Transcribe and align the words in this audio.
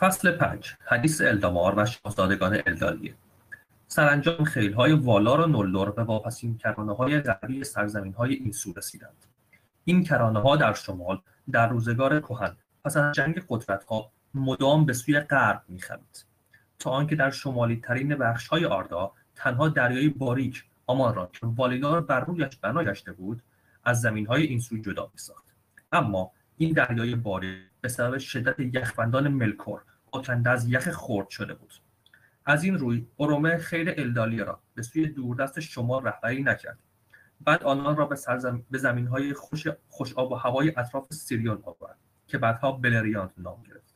فصل 0.00 0.30
پنج 0.30 0.74
حدیث 0.84 1.20
الدامار 1.20 1.74
و 1.78 1.86
شاهزادگان 1.86 2.62
الدالیه 2.66 3.14
سرانجام 3.86 4.44
خیلهای 4.44 4.92
والار 4.92 5.40
و 5.40 5.46
نلدور 5.46 5.90
به 5.90 6.02
واپسین 6.04 6.58
کرانه 6.58 6.94
های 6.94 7.20
غربی 7.20 7.64
سرزمین 7.64 8.12
های 8.12 8.34
این 8.34 8.52
سو 8.52 8.72
رسیدند. 8.76 9.26
این 9.84 10.04
کرانه 10.04 10.40
ها 10.40 10.56
در 10.56 10.72
شمال 10.72 11.20
در 11.50 11.68
روزگار 11.68 12.20
کهن 12.20 12.56
پس 12.84 12.96
از 12.96 13.14
جنگ 13.14 13.44
قدرت 13.48 13.84
ها 13.84 14.10
مدام 14.34 14.86
به 14.86 14.92
سوی 14.92 15.20
غرب 15.20 15.62
میخمید 15.68 16.24
تا 16.78 16.90
آنکه 16.90 17.16
در 17.16 17.30
شمالی 17.30 17.76
ترین 17.76 18.14
بخش 18.14 18.48
های 18.48 18.64
آردا 18.64 19.12
تنها 19.34 19.68
دریای 19.68 20.08
باریک 20.08 20.64
آمان 20.86 21.14
را 21.14 21.30
که 21.32 21.46
والینار 21.46 22.00
بر 22.00 22.20
رویش 22.20 22.56
بنا 22.56 22.84
گشته 22.84 23.12
بود 23.12 23.42
از 23.84 24.00
زمین 24.00 24.26
های 24.26 24.42
این 24.42 24.60
سو 24.60 24.78
جدا 24.78 25.10
میساخت. 25.12 25.54
اما 25.92 26.30
این 26.56 26.72
دریای 26.72 27.14
باریک 27.14 27.68
به 27.80 27.88
سبب 27.88 28.18
شدت 28.18 28.60
یخبندان 28.60 29.28
ملکور 29.28 29.82
آکنده 30.12 30.50
از 30.50 30.68
یخ 30.68 30.90
خرد 30.90 31.28
شده 31.28 31.54
بود. 31.54 31.74
از 32.46 32.64
این 32.64 32.78
روی 32.78 33.06
ارومه 33.18 33.56
خیر 33.56 33.94
الدالیه 33.96 34.44
را 34.44 34.60
به 34.74 34.82
سوی 34.82 35.06
دوردست 35.08 35.60
شمال 35.60 36.04
رهبری 36.04 36.42
نکرد. 36.42 36.78
بعد 37.40 37.62
آنان 37.62 37.96
را 37.96 38.06
به, 38.06 38.16
سرزم... 38.16 38.64
به 38.70 38.78
زمین 38.78 39.06
های 39.06 39.34
خوش... 39.34 39.66
خوش 39.88 40.14
آب 40.14 40.32
و 40.32 40.34
هوای 40.34 40.72
اطراف 40.76 41.12
سیریون 41.12 41.62
آورد 41.62 41.98
که 42.26 42.38
بعدها 42.38 42.72
بلریانت 42.72 43.32
نام 43.38 43.62
گرفت. 43.62 43.94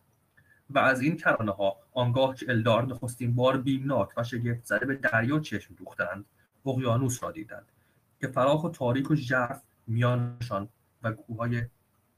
و 0.70 0.78
از 0.78 1.00
این 1.00 1.16
کرانه 1.16 1.52
ها 1.52 1.76
آنگاه 1.92 2.34
که 2.34 2.46
الدار 2.48 2.86
نخستین 2.86 3.34
بار 3.34 3.56
بیمناک 3.56 4.08
و 4.16 4.24
شگفت 4.24 4.64
زده 4.64 4.86
به 4.86 4.94
دریا 4.94 5.40
چشم 5.40 5.74
دوختند 5.74 6.24
اقیانوس 6.66 7.22
را 7.22 7.30
دیدند 7.30 7.72
که 8.20 8.28
فراخ 8.28 8.64
و 8.64 8.68
تاریک 8.68 9.10
و 9.10 9.14
ژرف 9.14 9.62
میانشان 9.86 10.68
و 11.02 11.12
کوههای 11.12 11.62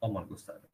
آمان 0.01 0.27
گسترده 0.27 0.69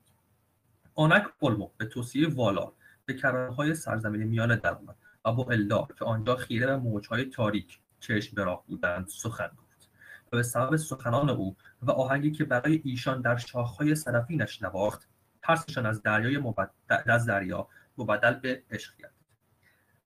آنک 0.94 1.24
اولمو 1.40 1.70
به 1.76 1.84
توصیه 1.84 2.28
والار 2.28 2.72
به 3.12 3.18
کرانه 3.18 3.54
های 3.54 3.74
سرزمین 3.74 4.22
میانه 4.22 4.56
درآمد 4.56 4.96
و 5.24 5.32
با 5.32 5.46
الدار 5.50 5.88
که 5.98 6.04
آنجا 6.04 6.36
خیره 6.36 6.66
به 6.66 6.76
موجهای 6.76 7.24
تاریک 7.24 7.80
چشم 8.00 8.34
به 8.34 8.44
راه 8.44 8.64
بودند 8.66 9.06
سخن 9.08 9.50
گفت. 9.58 9.90
و 10.32 10.36
به 10.36 10.42
سبب 10.42 10.76
سخنان 10.76 11.30
او 11.30 11.56
و 11.82 11.90
آهنگی 11.90 12.30
که 12.30 12.44
برای 12.44 12.80
ایشان 12.84 13.20
در 13.20 13.36
شاخهای 13.36 13.94
صدفینش 13.94 14.62
نواخت 14.62 15.08
ترسشان 15.42 15.86
از 15.86 16.02
دریای 16.02 16.38
مبدل 16.38 17.10
از 17.12 17.26
دریا 17.26 17.68
مبدل 17.98 18.34
به 18.34 18.62
عشق 18.70 18.94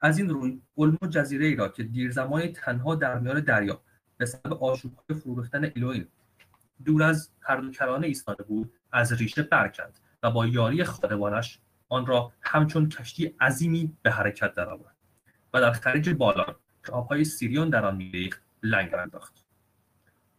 از 0.01 0.19
این 0.19 0.29
روی 0.29 0.61
علم 0.79 0.99
جزیره 1.11 1.47
ای 1.47 1.57
را 1.57 1.69
که 1.69 1.83
دیر 1.83 2.11
زمانی 2.11 2.49
تنها 2.49 2.95
در 2.95 3.19
میان 3.19 3.41
دریا 3.41 3.81
به 4.17 4.27
سبب 4.27 4.65
آشوبهای 4.65 5.21
فرو 5.21 5.41
ریختن 5.41 5.65
الوین 5.77 6.09
دور 6.85 7.03
از 7.03 7.31
هر 7.41 7.57
دو 7.57 7.71
کرانه 7.71 8.07
ایستاده 8.07 8.45
بود 8.45 8.73
از 8.93 9.13
ریشه 9.13 9.43
برکند 9.43 9.99
و 10.23 10.31
با 10.31 10.47
یاری 10.47 10.85
خادمانش 10.85 11.59
آن 11.95 12.07
را 12.07 12.33
همچون 12.43 12.89
کشتی 12.89 13.35
عظیمی 13.41 13.97
به 14.03 14.11
حرکت 14.11 14.55
درآورد 14.55 14.95
و 15.55 15.61
در 15.61 15.73
خلیج 15.73 16.11
بالار 16.11 16.57
که 16.87 16.93
آبهای 16.93 17.25
سیریون 17.25 17.71
در 17.71 17.85
آن 17.85 17.97
میریخت 17.97 18.43
لنگر 18.63 18.99
انداخت. 18.99 19.45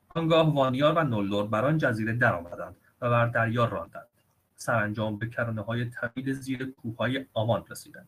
آنگاه 0.10 0.56
وانیار 0.56 0.94
و 0.94 1.04
نولدور 1.04 1.48
بر 1.48 1.66
آن 1.66 1.78
جزیره 1.78 2.14
درآمدند 2.14 2.76
و 3.02 3.10
بر 3.10 3.26
دریا 3.26 3.66
راندند. 3.66 4.08
سرانجام 4.56 5.18
به 5.18 5.30
کرانه 5.30 5.62
های 5.62 5.86
طویل 5.90 6.34
زیر 6.34 6.66
کوههای 6.66 7.26
آمان 7.34 7.66
رسیدند 7.70 8.08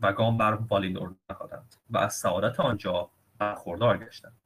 و 0.00 0.12
گام 0.12 0.38
بر 0.38 0.52
والینور 0.52 1.14
نهادند 1.30 1.74
و 1.90 1.98
از 1.98 2.14
سعادت 2.14 2.60
آنجا 2.60 3.10
برخوردار 3.38 3.98
گشتند. 3.98 4.36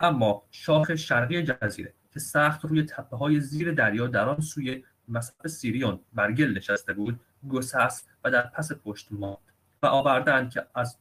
اما 0.00 0.42
شاخ 0.50 0.94
شرقی 0.94 1.42
جزیره 1.42 1.94
که 2.12 2.20
سخت 2.20 2.64
روی 2.64 2.82
تپه 2.82 3.16
های 3.16 3.40
زیر 3.40 3.72
دریا 3.72 4.06
در 4.06 4.28
آن 4.28 4.40
سوی 4.40 4.84
مصرف 5.08 5.46
سیریون 5.46 6.00
بر 6.12 6.32
گل 6.32 6.56
نشسته 6.56 6.92
بود 6.92 7.20
گسست 7.48 8.08
و 8.24 8.30
در 8.30 8.42
پس 8.46 8.72
پشت 8.72 9.08
ماند 9.10 9.38
و 9.82 9.86
آوردند 9.86 10.50
که 10.50 10.66
از 10.74 10.98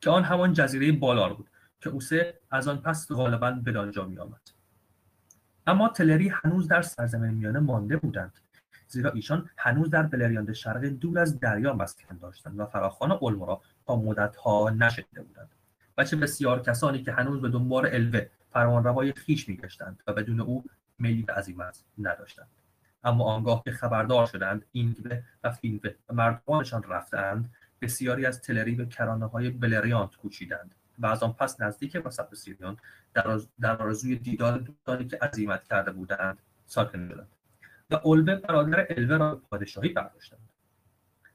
که 0.00 0.10
آن 0.10 0.24
همان 0.24 0.52
جزیره 0.52 0.92
بالار 0.92 1.34
بود 1.34 1.50
که 1.80 1.90
اوسه 1.90 2.34
از 2.50 2.68
آن 2.68 2.78
پس 2.78 3.12
غالبا 3.12 3.50
به 3.50 3.78
آنجا 3.78 4.04
می 4.04 4.18
آمد. 4.18 4.50
اما 5.66 5.88
تلری 5.88 6.28
هنوز 6.28 6.68
در 6.68 6.82
سرزمین 6.82 7.30
میانه 7.30 7.58
مانده 7.58 7.96
بودند 7.96 8.38
زیرا 8.88 9.10
ایشان 9.10 9.50
هنوز 9.56 9.90
در 9.90 10.02
بلریاند 10.02 10.52
شرق 10.52 10.84
دور 10.84 11.18
از 11.18 11.40
دریا 11.40 11.72
مسکن 11.72 12.16
داشتند 12.16 12.58
و 12.58 12.66
فراخان 12.66 13.12
اولمو 13.12 13.46
را 13.46 13.62
تا 13.86 13.96
مدتها 13.96 14.70
نشنیده 14.70 15.22
بودند 15.22 15.48
و 15.98 16.04
چه 16.04 16.16
بسیار 16.16 16.62
کسانی 16.62 17.02
که 17.02 17.12
هنوز 17.12 17.40
به 17.40 17.48
دنبال 17.48 17.86
الوه 17.92 18.26
فرمانروای 18.52 19.12
خیش 19.12 19.48
میگشتند 19.48 20.02
و 20.06 20.12
بدون 20.12 20.40
او 20.40 20.64
میلی 20.98 21.22
به 21.22 21.32
عظیمت 21.32 21.82
نداشتند. 21.98 22.48
اما 23.04 23.24
آنگاه 23.24 23.62
که 23.64 23.72
خبردار 23.72 24.26
شدند 24.26 24.64
اینگوه 24.72 25.22
و 25.44 25.50
فینوه 25.50 25.90
و 26.08 26.14
مردمانشان 26.14 26.82
رفتند 26.82 27.50
بسیاری 27.80 28.26
از 28.26 28.42
تلری 28.42 28.74
به 28.74 28.86
کرانه 28.86 29.26
های 29.26 29.50
بلریانت 29.50 30.16
کوچیدند 30.16 30.74
و 30.98 31.06
از 31.06 31.22
آن 31.22 31.32
پس 31.32 31.60
نزدیک 31.60 32.02
وسط 32.04 32.34
سیریون 32.34 32.76
در, 33.60 33.76
آرزوی 33.82 34.16
دیدار 34.16 34.58
دوستانی 34.58 35.06
که 35.06 35.18
عزیمت 35.22 35.64
کرده 35.64 35.92
بودند 35.92 36.38
ساکن 36.66 37.08
شدند 37.08 37.28
و 37.90 37.94
اولبه 37.94 38.36
برادر 38.36 38.86
الوه 38.90 39.16
را 39.16 39.34
به 39.34 39.40
پادشاهی 39.50 39.88
برداشتند. 39.88 40.48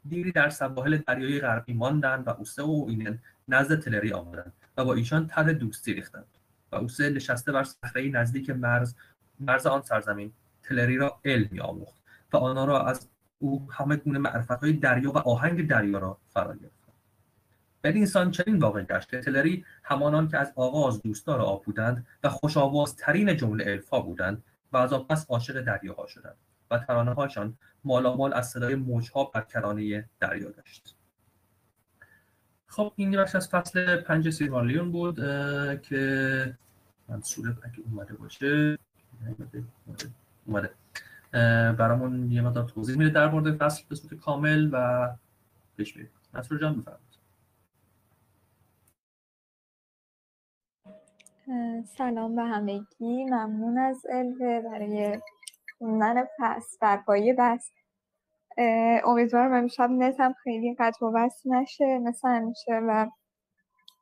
دیری 0.08 0.32
در 0.32 0.50
سواحل 0.50 0.98
دریای 0.98 1.40
غربی 1.40 1.74
ماندند 1.74 2.28
و 2.28 2.30
اوسه 2.30 2.64
و 2.64 2.86
اینن 2.90 3.20
نزد 3.48 3.80
تلری 3.80 4.14
آمدند 4.14 4.54
و 4.78 4.86
با 4.86 4.94
ایشان 4.94 5.28
طرح 5.28 5.52
دوستی 5.52 5.94
ریختند 5.94 6.38
و 6.72 6.76
اوسه 6.76 7.10
نشسته 7.10 7.52
بر 7.52 7.64
صخره 7.64 8.10
نزدیک 8.10 8.50
مرز 8.50 8.96
مرز 9.40 9.68
آن 9.68 9.82
سرزمین 9.82 10.34
تلری 10.64 10.98
را 10.98 11.20
علم 11.26 11.62
آموخت 11.62 12.02
و 12.34 12.38
آنها 12.38 12.66
را 12.66 12.86
از 12.86 13.10
او 13.40 13.68
همه 13.72 13.96
گونه 13.96 14.20
معرفت 14.20 14.52
های 14.52 14.74
دریا 14.74 15.12
و 15.12 15.18
آهنگ 15.18 15.68
دریا 15.68 16.00
را 16.00 16.18
فرا 16.30 16.56
گرفت. 16.56 16.84
بدینسان 17.84 18.32
چنین 18.32 18.60
واقع 18.60 18.84
گشت. 18.84 19.16
تلری 19.16 19.66
همانان 19.84 20.28
که 20.28 20.38
از 20.38 20.54
آغاز 20.56 21.02
دوستدار 21.02 21.42
آب 21.42 21.64
بودند 21.64 22.08
و 22.24 22.30
خوش 22.30 22.54
ترین 22.98 23.38
جمله 23.38 23.64
الفا 23.68 24.00
بودند 24.00 24.44
و 24.72 24.78
از 24.78 24.94
آن 24.94 25.04
پس 25.04 25.26
عاشق 25.30 25.62
دریاها 25.62 26.08
شدند 26.08 26.36
و 26.72 26.80
ترانه 26.80 27.16
مالامال 27.84 28.34
از 28.34 28.50
صدای 28.50 28.76
موجها 28.76 29.24
بر 29.24 29.42
کرانه 29.42 30.10
دریا 30.20 30.52
گشت. 30.52 30.96
خب 32.68 32.94
این 32.96 33.18
بخش 33.18 33.36
از 33.36 33.50
فصل 33.50 34.02
پنج 34.02 34.30
سیرمالیون 34.30 34.92
بود 34.92 35.16
که 35.82 36.58
منصوره 37.10 37.50
اگه 37.64 37.80
اومده 37.86 38.14
باشه 38.14 38.78
اومده. 40.46 40.74
برامون 41.78 42.32
یه 42.32 42.42
مدار 42.42 42.64
توضیح 42.64 42.98
میده 42.98 43.10
در 43.10 43.32
مورد 43.32 43.58
فصل 43.58 43.84
به 43.90 43.96
صورت 43.96 44.14
کامل 44.14 44.70
و 44.72 45.10
پیش 45.78 45.98
میره 45.98 46.10
نصر 46.34 46.58
جان 46.58 46.82
بفرمایید. 46.82 47.14
سلام 51.86 52.36
به 52.36 52.44
همگی. 52.44 53.24
ممنون 53.24 53.78
از 53.78 54.06
الوه 54.10 54.62
برای 54.62 55.20
خوندن 55.78 56.24
پس 56.40 56.78
برپایی 56.82 57.34
بس 57.34 57.72
امیدوارم 59.04 59.54
امشب 59.54 59.90
نتم 59.90 60.34
خیلی 60.34 60.76
قطع 60.80 61.06
و 61.06 61.12
بس 61.12 61.42
نشه 61.46 62.00
مثل 62.00 62.28
همیشه 62.28 62.72
و 62.72 63.10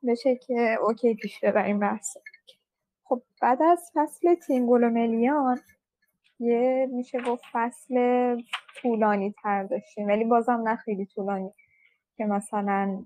بشه 0.06 0.36
که 0.36 0.78
اوکی 0.82 1.14
پیش 1.14 1.40
ببریم 1.44 1.78
بحث. 1.78 2.16
خب 3.04 3.22
بعد 3.42 3.62
از 3.62 3.90
فصل 3.94 4.34
تینگولوملیان 4.34 5.60
یه 6.42 6.88
میشه 6.92 7.20
گفت 7.20 7.44
فصل 7.52 7.96
طولانی 8.80 9.34
تر 9.42 9.64
داشتیم. 9.64 10.08
ولی 10.08 10.24
بازم 10.24 10.62
نه 10.68 10.76
خیلی 10.76 11.06
طولانی 11.06 11.50
که 12.16 12.24
مثلا 12.24 13.04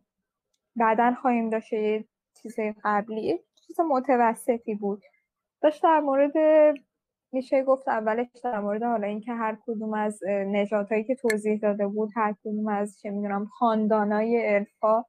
بعدا 0.76 1.14
خواهیم 1.14 1.50
داشت 1.50 1.72
یه 1.72 2.04
چیز 2.42 2.56
قبلی. 2.84 3.38
چیز 3.66 3.80
متوسطی 3.80 4.74
بود. 4.74 5.02
داشت 5.62 5.82
در 5.82 6.00
مورد 6.00 6.32
میشه 7.32 7.62
گفت 7.62 7.88
اولش 7.88 8.26
در 8.44 8.60
مورد 8.60 8.82
حالا 8.82 9.06
اینکه 9.06 9.32
هر 9.32 9.58
کدوم 9.66 9.94
از 9.94 10.20
نجات 10.26 10.88
که 11.06 11.14
توضیح 11.14 11.58
داده 11.58 11.86
بود 11.86 12.10
هر 12.16 12.34
کدوم 12.44 12.68
از 12.68 13.00
چه 13.00 13.10
می‌دونم 13.10 13.46
خاندانای 13.46 14.54
الفا 14.54 15.04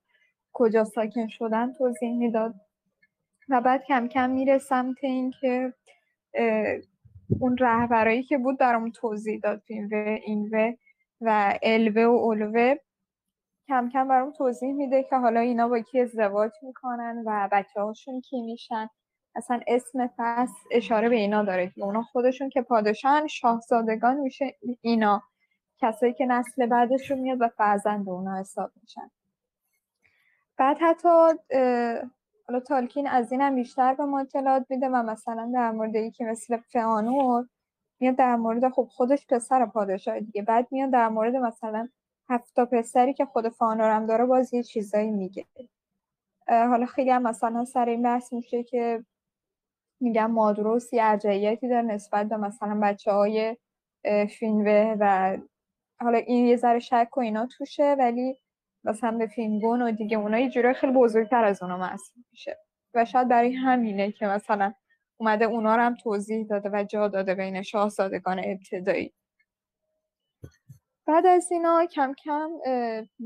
کجا 0.53 0.83
ساکن 0.83 1.27
شدن 1.27 1.73
توضیح 1.73 2.17
می‌داد. 2.17 2.55
و 3.49 3.61
بعد 3.61 3.83
کم 3.83 4.07
کم 4.07 4.29
میره 4.29 4.57
سمت 4.57 5.03
اینکه 5.03 5.73
اون 7.39 7.57
رهبرایی 7.57 8.23
که 8.23 8.37
بود 8.37 8.57
برامون 8.57 8.91
توضیح 8.91 9.39
داد 9.43 9.61
این 9.67 9.89
و 9.91 10.17
این 10.25 10.77
و 11.21 11.59
الوه 11.63 12.05
و 12.05 12.15
اولوه 12.15 12.75
کم 13.67 13.89
کم 13.89 14.07
برام 14.07 14.31
توضیح 14.31 14.73
میده 14.73 15.03
که 15.03 15.15
حالا 15.15 15.39
اینا 15.39 15.67
با 15.67 15.79
کی 15.79 16.01
ازدواج 16.01 16.51
می‌کنن 16.61 17.23
و 17.25 17.49
بچه 17.51 17.81
هاشون 17.81 18.21
کی 18.21 18.41
میشن. 18.41 18.89
اصلا 19.35 19.59
اسم 19.67 20.09
پس 20.17 20.51
اشاره 20.71 21.09
به 21.09 21.15
اینا 21.15 21.43
داره 21.43 21.69
که 21.69 21.83
اونا 21.83 22.01
خودشون 22.01 22.49
که 22.49 22.61
پادشان 22.61 23.27
شاهزادگان 23.27 24.17
میشه 24.17 24.55
اینا. 24.81 25.23
کسایی 25.81 26.13
که 26.13 26.25
نسل 26.25 26.65
بعدشون 26.65 27.19
میاد 27.19 27.41
و 27.41 27.47
فرزند 27.47 28.09
اونا 28.09 28.39
حساب 28.39 28.71
میشن. 28.81 29.11
بعد 30.57 30.77
حتی 30.81 31.09
حالا 32.47 32.59
تالکین 32.59 33.07
از 33.07 33.31
اینم 33.31 33.55
بیشتر 33.55 33.93
به 33.93 34.05
ما 34.05 34.19
اطلاعات 34.19 34.65
میده 34.69 34.89
و 34.89 35.03
مثلا 35.03 35.51
در 35.53 35.71
مورد 35.71 35.95
یکی 35.95 36.23
مثل 36.23 36.57
فانور 36.57 37.47
میاد 37.99 38.15
در 38.15 38.35
مورد 38.35 38.69
خب 38.69 38.87
خودش 38.91 39.25
پسر 39.27 39.65
پادشاه 39.65 40.19
دیگه 40.19 40.41
بعد 40.41 40.67
میاد 40.71 40.91
در 40.91 41.09
مورد 41.09 41.35
مثلا 41.35 41.89
هفتا 42.29 42.65
پسری 42.65 43.13
که 43.13 43.25
خود 43.25 43.49
فانورم 43.49 44.05
داره 44.05 44.25
باز 44.25 44.53
یه 44.53 44.63
چیزایی 44.63 45.11
میگه. 45.11 45.45
حالا 46.47 46.85
خیلی 46.85 47.09
هم 47.09 47.21
مثلا 47.21 47.65
سر 47.65 47.85
این 47.85 48.01
بحث 48.01 48.33
میشه 48.33 48.63
که 48.63 49.05
میگم 50.01 50.31
مادروس 50.31 50.93
یه 50.93 51.03
ارجعیتی 51.03 51.67
داره 51.67 51.81
نسبت 51.81 52.29
به 52.29 52.37
مثلا 52.37 52.79
بچه 52.83 53.11
های 53.11 53.57
فینوه 54.29 54.95
و 54.99 55.37
حالا 55.99 56.17
این 56.17 56.45
یه 56.45 56.55
ذره 56.55 56.79
شک 56.79 57.09
و 57.17 57.19
اینا 57.19 57.45
توشه 57.45 57.95
ولی 57.99 58.39
مثلا 58.87 59.11
به 59.11 59.27
فینگون 59.27 59.81
و 59.81 59.91
دیگه 59.91 60.17
اونا 60.17 60.39
یه 60.39 60.49
جوری 60.49 60.73
خیلی 60.73 60.93
بزرگتر 60.93 61.43
از 61.43 61.63
اونا 61.63 61.77
محسوب 61.77 62.23
میشه. 62.31 62.57
و 62.93 63.05
شاید 63.05 63.27
برای 63.27 63.53
همینه 63.53 64.11
که 64.11 64.25
مثلا 64.25 64.73
اومده 65.17 65.45
اونا 65.45 65.75
رو 65.75 65.81
هم 65.81 65.95
توضیح 65.95 66.45
داده 66.47 66.69
و 66.73 66.83
جا 66.83 67.07
داده 67.07 67.35
بین 67.35 67.61
شاهزادگان 67.61 68.41
ابتدایی. 68.45 69.13
بعد 71.05 71.25
از 71.25 71.51
اینا 71.51 71.85
کم 71.85 72.13
کم 72.23 72.49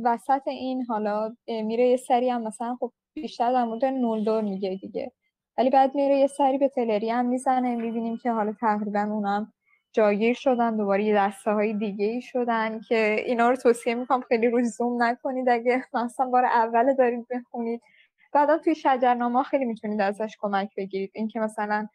وسط 0.03 0.47
این 0.47 0.85
حالا 0.85 1.35
میره 1.47 1.87
یه 1.87 1.97
سری 1.97 2.29
هم 2.29 2.43
مثلا 2.43 2.77
خب 2.79 2.91
بیشتر 3.13 3.53
در 3.53 3.63
مورد 3.63 3.85
نولدور 3.85 4.41
میگه 4.41 4.79
دیگه. 4.81 5.11
ولی 5.57 5.69
بعد 5.69 5.95
میره 5.95 6.17
یه 6.17 6.27
سری 6.27 6.57
به 6.57 6.67
تلری 6.69 7.09
هم 7.09 7.25
می‌زنه. 7.25 7.75
می‌بینیم 7.75 8.17
که 8.17 8.31
حالا 8.31 8.53
تقریبا 8.53 9.01
اونا 9.01 9.53
هم 9.91 10.03
جایگیر 10.03 10.33
شدن 10.33 10.77
دوباره 10.77 11.03
یه 11.03 11.15
دسته 11.15 11.51
های 11.51 11.73
دیگه 11.73 12.05
ای 12.05 12.21
شدن 12.21 12.79
که 12.79 13.23
اینا 13.25 13.49
رو 13.49 13.55
توصیه 13.55 13.95
می‌کنم 13.95 14.21
خیلی 14.21 14.49
روی 14.49 14.63
زوم 14.63 15.03
نکنید. 15.03 15.49
اگه 15.49 15.85
مثلا 15.93 16.25
بار 16.25 16.45
اول 16.45 16.93
دارید 16.93 17.27
بخونید. 17.29 17.81
بعدا 18.33 18.57
توی 18.57 18.75
شجرنامه 18.75 19.43
خیلی 19.43 19.65
می‌تونید 19.65 20.01
ازش 20.01 20.37
کمک 20.39 20.69
بگیرید. 20.77 21.11
اینکه 21.13 21.39
مثلا 21.39 21.87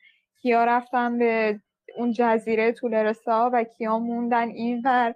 کیا 0.43 0.65
رفتن 0.65 1.19
به 1.19 1.61
اون 1.97 2.13
جزیره 2.13 2.73
طولرسا 2.73 3.51
و 3.53 3.65
کیا 3.65 3.99
موندن 3.99 4.49
اینور 4.49 5.15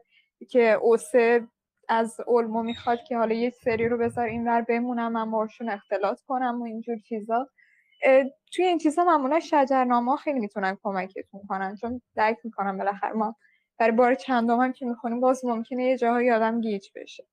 که 0.50 0.72
اوسه 0.72 1.46
از 1.88 2.20
علمو 2.26 2.62
می‌خواد 2.62 2.98
که 3.02 3.16
حالا 3.16 3.34
یه 3.34 3.50
سری 3.50 3.88
رو 3.88 3.98
بذار 3.98 4.26
اینور 4.26 4.60
بمونم 4.62 5.12
من 5.12 5.30
باشون 5.30 5.68
اختلاط 5.68 6.20
کنم 6.28 6.62
و 6.62 6.64
اینجور 6.64 6.96
چیزا. 7.08 7.48
توی 8.52 8.64
این 8.64 8.78
چیزا 8.78 9.04
معمولا 9.04 9.40
شجرنامه 9.40 10.16
خیلی 10.16 10.40
می‌تونن 10.40 10.78
کمکتون 10.82 11.40
کنن 11.48 11.74
چون 11.76 12.02
درک 12.14 12.36
می‌کنم 12.44 12.78
بالاخره 12.78 13.12
ما 13.12 13.36
برای 13.78 13.92
بار 13.92 14.14
چندم 14.14 14.60
هم 14.60 14.72
که 14.72 14.86
می‌خونیم 14.86 15.20
باز 15.20 15.44
ممکنه 15.44 15.84
یه 15.84 15.98
جاهای 15.98 16.32
آدم 16.32 16.60
گیج 16.60 16.88
بشه. 16.94 17.26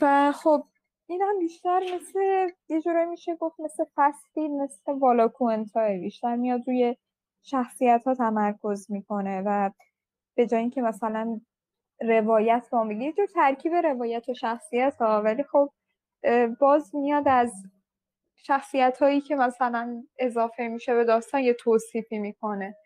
و 0.00 0.32
خب 0.32 0.64
این 1.06 1.22
هم 1.22 1.38
بیشتر 1.38 1.80
مثل 1.94 2.20
یه 2.68 2.80
جورایی 2.80 3.06
میشه 3.06 3.36
گفت 3.36 3.60
مثل 3.60 3.84
فصلی 3.94 4.48
مثل 4.48 4.92
والا 4.92 5.28
کوئنتای 5.28 5.98
بیشتر 5.98 6.36
میاد 6.36 6.60
روی 6.66 6.96
شخصیت 7.42 8.02
ها 8.06 8.14
تمرکز 8.14 8.90
می‌کنه 8.90 9.42
و 9.46 9.70
به 10.34 10.46
جای 10.46 10.60
اینکه 10.60 10.82
مثلا 10.82 11.40
روایت 12.00 12.68
با 12.72 12.84
میگه 12.84 13.04
یه 13.04 13.12
جور 13.12 13.26
ترکیب 13.26 13.74
روایت 13.74 14.28
و 14.28 14.34
شخصیت 14.34 14.96
ها 15.00 15.22
ولی 15.22 15.42
خب 15.42 15.72
باز 16.60 16.94
میاد 16.94 17.28
از 17.28 17.52
شخصیت 18.42 18.98
هایی 19.02 19.20
که 19.20 19.36
مثلا 19.36 20.04
اضافه 20.18 20.68
میشه 20.68 20.94
به 20.94 21.04
داستان 21.04 21.40
یه 21.40 21.54
توصیفی 21.54 22.18
می‌کنه. 22.18 22.76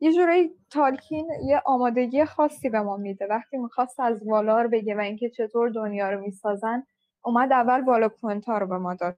یه 0.00 0.12
جورایی 0.12 0.50
تالکین 0.70 1.30
یه 1.46 1.62
آمادگی 1.66 2.24
خاصی 2.24 2.68
به 2.68 2.80
ما 2.80 2.96
میده. 2.96 3.26
وقتی 3.26 3.56
می‌خواست 3.58 4.00
از 4.00 4.26
والار 4.26 4.68
بگه 4.68 4.94
و 4.96 5.00
اینکه 5.00 5.30
چطور 5.30 5.68
دنیا 5.70 6.10
رو 6.10 6.20
می‌سازن 6.20 6.86
اومد 7.24 7.52
اول 7.52 7.80
بالا 7.82 8.10
رو 8.46 8.66
به 8.66 8.78
ما 8.78 8.94
داد. 8.94 9.16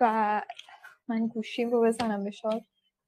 و 0.00 0.42
من 1.08 1.26
گوشیم 1.26 1.70
رو 1.70 1.82
بزنم 1.82 2.24
بشار 2.24 2.60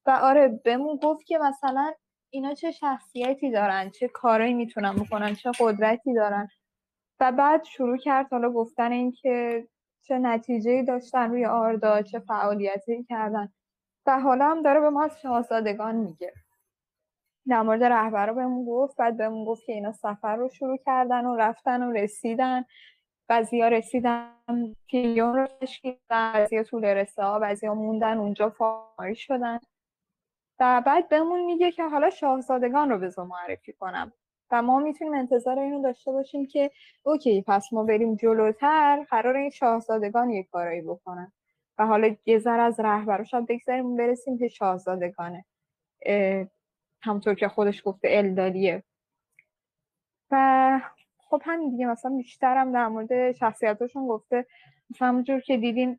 و 0.06 0.10
آره 0.22 0.48
بهمون 0.48 0.96
گفت 0.96 1.26
که 1.26 1.38
مثلا 1.38 1.92
اینا 2.30 2.54
چه 2.54 2.70
شخصیتی 2.70 3.50
دارن 3.50 3.90
چه 3.90 4.08
کارایی 4.08 4.54
می‌تونن 4.54 4.92
بکنن 4.96 5.34
چه 5.34 5.50
قدرتی 5.60 6.14
دارن. 6.14 6.48
و 7.20 7.32
بعد 7.32 7.64
شروع 7.64 7.96
کرد 7.96 8.30
حالا 8.30 8.50
گفتن 8.50 8.92
اینکه 8.92 9.66
چه 10.04 10.18
نتیجه 10.18 10.82
داشتن 10.82 11.30
روی 11.30 11.46
آردا 11.46 12.02
چه 12.02 12.18
فعالیتی 12.18 13.04
کردن. 13.04 13.52
و 14.06 14.20
حالا 14.20 14.50
هم 14.50 14.62
داره 14.62 14.80
به 14.80 14.90
ما 14.90 15.04
از 15.04 15.20
شاهزادگان 15.20 15.94
میگه. 15.94 16.32
در 17.48 17.62
مورد 17.62 17.84
رهبرا 17.84 18.34
بهمون 18.34 18.66
گفت 18.66 18.96
بعد 18.96 19.16
بهمون 19.16 19.44
گفت 19.44 19.64
که 19.64 19.72
اینا 19.72 19.92
سفر 19.92 20.36
رو 20.36 20.48
شروع 20.48 20.78
کردن 20.86 21.26
و 21.26 21.36
رفتن 21.36 21.82
و 21.82 21.92
رسیدن. 21.92 22.64
بعضیا 23.28 23.68
رسیدن 23.68 24.30
پیلیون 24.86 25.34
رو 25.34 25.46
تشکیل 25.46 25.96
بعضیا 26.08 26.62
طول 26.62 26.84
رسه 26.84 27.38
بعضیا 27.38 27.74
موندن 27.74 28.18
اونجا 28.18 28.50
فاری 28.50 29.14
شدن. 29.14 29.58
و 30.60 30.82
بعد 30.86 31.08
بهمون 31.08 31.44
میگه 31.44 31.70
که 31.72 31.84
حالا 31.84 32.10
شاهزادگان 32.10 32.90
رو 32.90 32.98
بذار 32.98 33.26
معرفی 33.26 33.72
کنم. 33.72 34.12
و 34.54 34.62
ما 34.62 34.78
می‌تونیم 34.78 35.14
انتظار 35.14 35.58
اینو 35.58 35.82
داشته 35.82 36.12
باشیم 36.12 36.46
که 36.46 36.70
اوکی 37.02 37.44
پس 37.46 37.72
ما 37.72 37.84
بریم 37.84 38.14
جلوتر 38.14 39.06
قرار 39.10 39.36
این 39.36 39.50
شاهزادگان 39.50 40.30
یک 40.30 40.48
کارایی 40.50 40.82
بکنن. 40.82 41.32
و 41.78 41.86
حالا 41.86 42.16
یه 42.26 42.38
ذره 42.38 42.62
از 42.62 42.80
رهبر 42.80 43.24
شاید 43.24 43.46
بگذاریم 43.46 43.96
برسیم 43.96 44.38
که 44.38 44.48
شاهزادگانه. 44.48 45.44
همطور 47.02 47.34
که 47.34 47.48
خودش 47.48 47.82
گفته 47.84 48.08
الدالیه 48.10 48.82
و 50.30 50.80
خب 51.18 51.42
همین 51.44 51.70
دیگه 51.70 51.86
مثلا 51.86 52.16
بیشترم 52.16 52.72
در 52.72 52.88
مورد 52.88 53.32
شخصیتاشون 53.32 54.06
گفته. 54.08 54.46
مثلا 54.90 55.08
همونجور 55.08 55.40
که 55.40 55.56
دیدین 55.56 55.98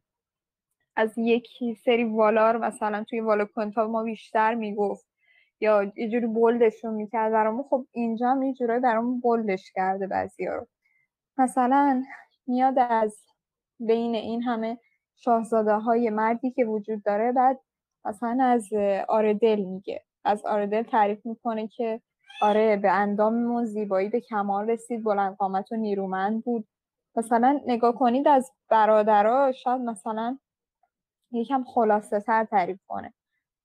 از 0.95 1.17
یکی 1.17 1.75
سری 1.75 2.03
والار 2.03 2.57
مثلا 2.57 3.03
توی 3.03 3.19
والا 3.19 3.45
کنتا 3.45 3.87
ما 3.87 4.03
بیشتر 4.03 4.53
می‌گفت. 4.53 5.14
یا 5.59 5.91
یه 5.97 6.09
جوری 6.09 6.27
بولدشون 6.27 6.93
می‌کرد 6.93 7.31
برامون. 7.31 7.63
خب 7.69 7.85
اینجا 7.91 8.29
هم 8.29 8.43
یه 8.43 8.53
جورایی 8.53 8.81
برامون 8.81 9.19
بولدش 9.19 9.71
کرده 9.71 10.07
بعضی 10.07 10.45
رو. 10.45 10.67
مثلا 11.37 12.03
میاد 12.47 12.75
از 12.79 13.17
بین 13.79 14.15
این 14.15 14.43
همه 14.43 14.77
شاهزاده 15.15 15.73
های 15.73 16.09
مردی 16.09 16.51
که 16.51 16.65
وجود 16.65 17.03
داره 17.03 17.31
بعد 17.31 17.59
مثلا 18.05 18.43
از 18.43 18.69
آردل 19.07 19.59
میگه. 19.59 20.03
از 20.25 20.45
آردل 20.45 20.83
تعریف 20.83 21.25
می‌کنه 21.25 21.67
که 21.67 22.01
آره 22.41 22.77
به 22.77 22.91
اندام 22.91 23.65
زیبایی 23.65 24.09
به 24.09 24.19
کمال 24.19 24.69
رسید 24.69 25.03
بلند 25.03 25.35
قامت 25.35 25.71
و 25.71 25.75
نیرومند 25.75 26.43
بود. 26.43 26.67
مثلا 27.15 27.61
نگاه 27.67 27.95
کنید 27.95 28.27
از 28.27 28.51
برادرها 28.69 29.51
شاید 29.51 29.81
مثلا 29.81 30.37
یکم 31.31 31.63
خلاصه 31.63 32.19
تر 32.19 32.43
تعریف 32.43 32.79
کنه. 32.87 33.13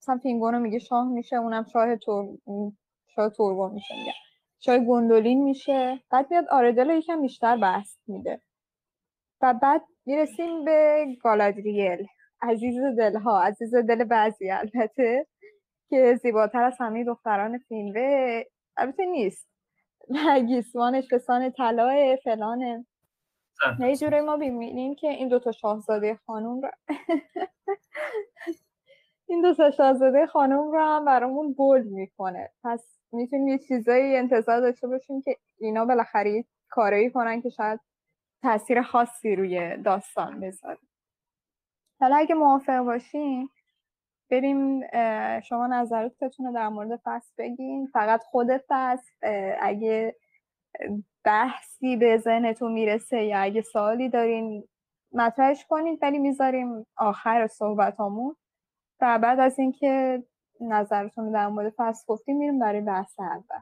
مثلا 0.02 0.18
فینگونو 0.18 0.58
میگه 0.58 0.78
شاه 0.78 1.08
میشه 1.08 1.36
اونم 1.36 1.64
شاه 1.72 1.96
تور 1.96 2.38
شاه 3.14 3.30
تورگو 3.30 3.68
میشه 3.68 3.94
میگه. 3.98 4.12
شاه 4.60 4.78
گندولین 4.78 5.44
میشه. 5.44 6.00
بعد 6.10 6.26
میاد 6.30 6.48
آردل 6.50 6.90
یکم 6.90 7.22
بیشتر 7.22 7.56
بحث 7.56 7.96
میده. 8.06 8.40
و 9.42 9.54
بعد 9.62 9.82
می‌رسیم 10.06 10.64
به 10.64 11.06
گالادریل. 11.22 12.06
عزیز 12.42 12.80
دلها. 12.98 13.42
عزیز 13.42 13.74
دل 13.74 14.04
بعضی 14.04 14.50
البته. 14.50 15.26
که 15.88 16.18
زیباتر 16.22 16.62
از 16.62 16.76
همه 16.80 17.04
دختران 17.04 17.58
فینوه 17.58 18.42
البته 18.76 19.06
نیست. 19.06 19.48
گیسوانش 20.46 21.14
فسان 21.14 21.50
طلاه 21.50 22.16
فلانه 22.16 22.86
یه 23.80 23.96
جوری 23.96 24.20
ما 24.20 24.36
ببینیم 24.36 24.94
که 24.94 25.08
این 25.08 25.28
دوتا 25.28 25.52
شاهزاده 25.52 26.18
خانوم 26.26 26.60
را 26.62 26.70
این 29.30 29.42
دو 29.42 29.70
شاهزاده 29.70 30.26
خانم 30.26 30.72
رو 30.72 30.80
هم 30.80 31.04
برامون 31.04 31.52
بولد 31.52 31.86
می‌کنه. 31.86 32.50
پس 32.64 32.98
می‌تونیم 33.12 33.48
یه 33.48 33.58
چیزایی 33.58 34.16
انتظار 34.16 34.60
داشته 34.60 34.88
باشیم 34.88 35.22
که 35.22 35.36
اینا 35.60 35.84
بالاخره 35.84 36.44
کارایی 36.68 37.10
کنن 37.10 37.42
که 37.42 37.48
شاید 37.48 37.80
تاثیر 38.42 38.82
خاصی 38.82 39.36
روی 39.36 39.76
داستان 39.76 40.40
بذاره. 40.40 40.78
حالا 42.00 42.16
اگه 42.16 42.34
موافق 42.34 42.78
باشین 42.78 43.48
بریم 44.30 44.80
شما 45.40 45.66
نظراتتون 45.66 46.46
رو 46.46 46.52
در 46.52 46.68
مورد 46.68 47.00
فصل 47.04 47.32
بگین. 47.38 47.86
فقط 47.86 48.24
خود 48.24 48.48
فصل 48.68 49.10
اگه 49.60 50.16
بحثی 51.24 51.96
به 51.96 52.16
ذهنتون 52.18 52.72
می‌رسه 52.72 53.22
یا 53.22 53.38
اگه 53.38 53.62
سوالی 53.62 54.08
دارین 54.08 54.68
مطرحش 55.12 55.66
کنید 55.68 55.98
ولی 56.02 56.18
می‌ذاریم 56.18 56.86
آخر 56.96 57.46
صحبت 57.46 58.00
همون 58.00 58.36
و 59.02 59.18
بعد 59.18 59.40
از 59.40 59.58
اینکه 59.58 60.22
نظرتون 60.60 61.32
در 61.32 61.48
مورد 61.48 61.72
فصل 61.76 62.04
گفتیم 62.06 62.36
میریم 62.38 62.58
برای 62.58 62.80
بحث 62.80 63.20
اول. 63.20 63.60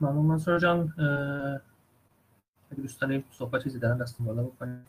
ممنون. 0.00 0.26
منصور 0.26 0.58
جان 0.58 0.94
اگه 2.70 2.82
دوست 2.82 3.00
صحبت 3.30 3.62
چیزی 3.62 3.78
دارن 3.78 3.98
دست 3.98 4.22
بالا 4.22 4.42
بکنید. 4.42 4.86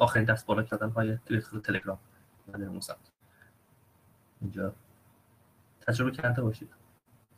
آخرین 0.00 0.24
دست 0.24 0.46
بالا 0.46 0.62
کردن 0.62 0.90
های 0.90 1.18
تلگرام. 1.64 1.98
من 2.46 2.80
اینجا. 4.40 4.74
تجربه 5.80 6.10
کرده 6.10 6.42
باشید. 6.42 6.70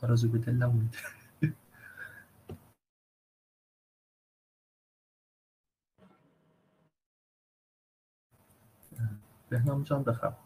آرزو 0.02 0.28
به 0.28 0.38
دل 0.38 0.52
نمونید. 0.52 0.96
بهنام 9.50 9.82
جان 9.82 10.02
بفرم 10.02 10.36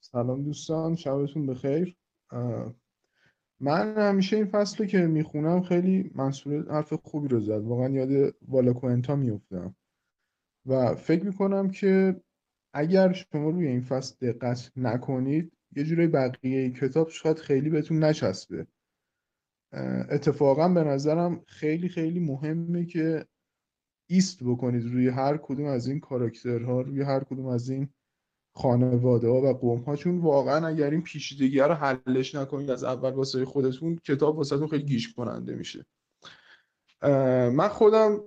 سلام 0.00 0.42
دوستان 0.42 0.96
شبتون 0.96 1.46
بخیر. 1.46 1.96
من 3.60 3.94
همیشه 3.98 4.36
این 4.36 4.46
فصل 4.46 4.86
که 4.86 4.98
می‌خونم 4.98 5.62
خیلی 5.62 6.10
منصور 6.14 6.72
حرف 6.72 6.92
خوبی 6.92 7.28
رو 7.28 7.40
زد. 7.40 7.64
واقعا 7.64 7.88
یاد 7.88 8.34
والا 8.48 8.72
کوئنتا 8.72 9.16
میفتم 9.16 9.76
و 10.66 10.94
فکر 10.94 11.26
می‌کنم 11.26 11.70
که 11.70 12.20
اگر 12.74 13.12
شما 13.12 13.50
روی 13.50 13.66
این 13.66 13.80
فصل 13.80 14.32
دقت 14.32 14.72
نکنید 14.76 15.52
یه 15.76 15.84
جوری 15.84 16.06
بقیه 16.06 16.70
کتاب 16.70 17.08
شاید 17.08 17.38
خیلی 17.38 17.70
بهتون 17.70 18.04
نچسبه. 18.04 18.66
اتفاقا 20.10 20.68
به 20.68 20.84
نظرم 20.84 21.44
خیلی 21.46 21.88
خیلی 21.88 22.20
مهمه 22.20 22.84
که 22.84 23.26
ایست 24.12 24.44
بکنید 24.44 24.84
روی 24.84 25.08
هر 25.08 25.36
کدوم 25.36 25.66
از 25.66 25.86
این 25.86 26.00
کاراکترها 26.00 26.80
روی 26.80 27.02
هر 27.02 27.24
کدوم 27.24 27.46
از 27.46 27.70
این 27.70 27.88
خانواده 28.54 29.28
ها 29.28 29.42
و 29.42 29.52
قوم 29.52 29.80
ها 29.80 29.96
چون 29.96 30.18
واقعا 30.18 30.66
اگر 30.66 30.90
این 30.90 31.02
پیچیدگی 31.02 31.58
رو 31.58 31.74
حلش 31.74 32.34
نکنید 32.34 32.70
از 32.70 32.84
اول 32.84 33.10
واسه 33.10 33.44
خودتون 33.44 33.96
کتاب 33.96 34.36
واسهتون 34.36 34.68
خیلی 34.68 34.84
گیش 34.84 35.14
کننده 35.14 35.54
میشه. 35.54 35.86
من 37.52 37.68
خودم 37.68 38.20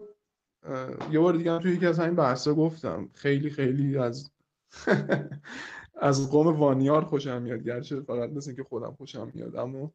یه 1.11 1.19
بار 1.19 1.33
دیگه 1.33 1.59
توی 1.59 1.71
یکی 1.71 1.85
از 1.85 1.99
همین 1.99 2.15
بحثا 2.15 2.53
گفتم 2.53 3.09
خیلی 3.13 3.49
خیلی 3.49 3.97
از 3.97 4.31
از 6.01 6.31
قوم 6.31 6.47
وانیار 6.47 7.05
خوشم 7.05 7.41
میاد 7.41 7.63
گرچه 7.63 8.01
فقط 8.01 8.29
مثل 8.29 8.53
که 8.53 8.63
خودم 8.63 8.95
خوشم 8.97 9.31
میاد 9.33 9.55
اما 9.55 9.91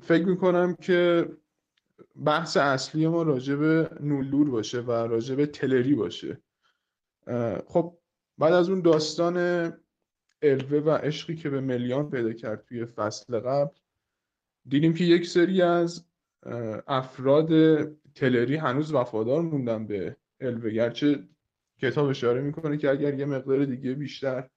فکر 0.00 0.24
می‌کنم 0.24 0.74
که 0.74 1.28
بحث 2.24 2.56
اصلی 2.56 3.06
ما 3.06 3.22
راجع 3.22 3.54
به 3.54 3.90
نولور 4.00 4.50
باشه 4.50 4.80
و 4.80 4.90
راجع 4.90 5.34
به 5.34 5.46
تلری 5.46 5.94
باشه. 5.94 6.40
خب 7.66 7.98
بعد 8.38 8.52
از 8.52 8.70
اون 8.70 8.80
داستان 8.80 9.36
الوه 10.42 10.78
و 10.78 10.90
عشقی 10.90 11.36
که 11.36 11.50
به 11.50 11.60
ملیان 11.60 12.10
پیدا 12.10 12.32
کرد 12.32 12.64
توی 12.64 12.84
فصل 12.84 13.38
قبل 13.38 13.74
دیدیم 14.68 14.94
که 14.94 15.04
یک 15.04 15.26
سری 15.26 15.62
از 15.62 16.04
افراد 16.86 17.48
تلری 18.14 18.56
هنوز 18.56 18.94
وفادار 18.94 19.42
موندن 19.42 19.86
به 19.86 20.16
الوه. 20.40 20.70
گرچه 20.70 21.28
کتاب 21.78 22.08
اشاره 22.08 22.40
می‌کنه 22.40 22.76
که 22.76 22.90
اگر 22.90 23.14
یه 23.14 23.24
مقدار 23.24 23.64
دیگه 23.64 23.94
بیشتر 23.94 24.48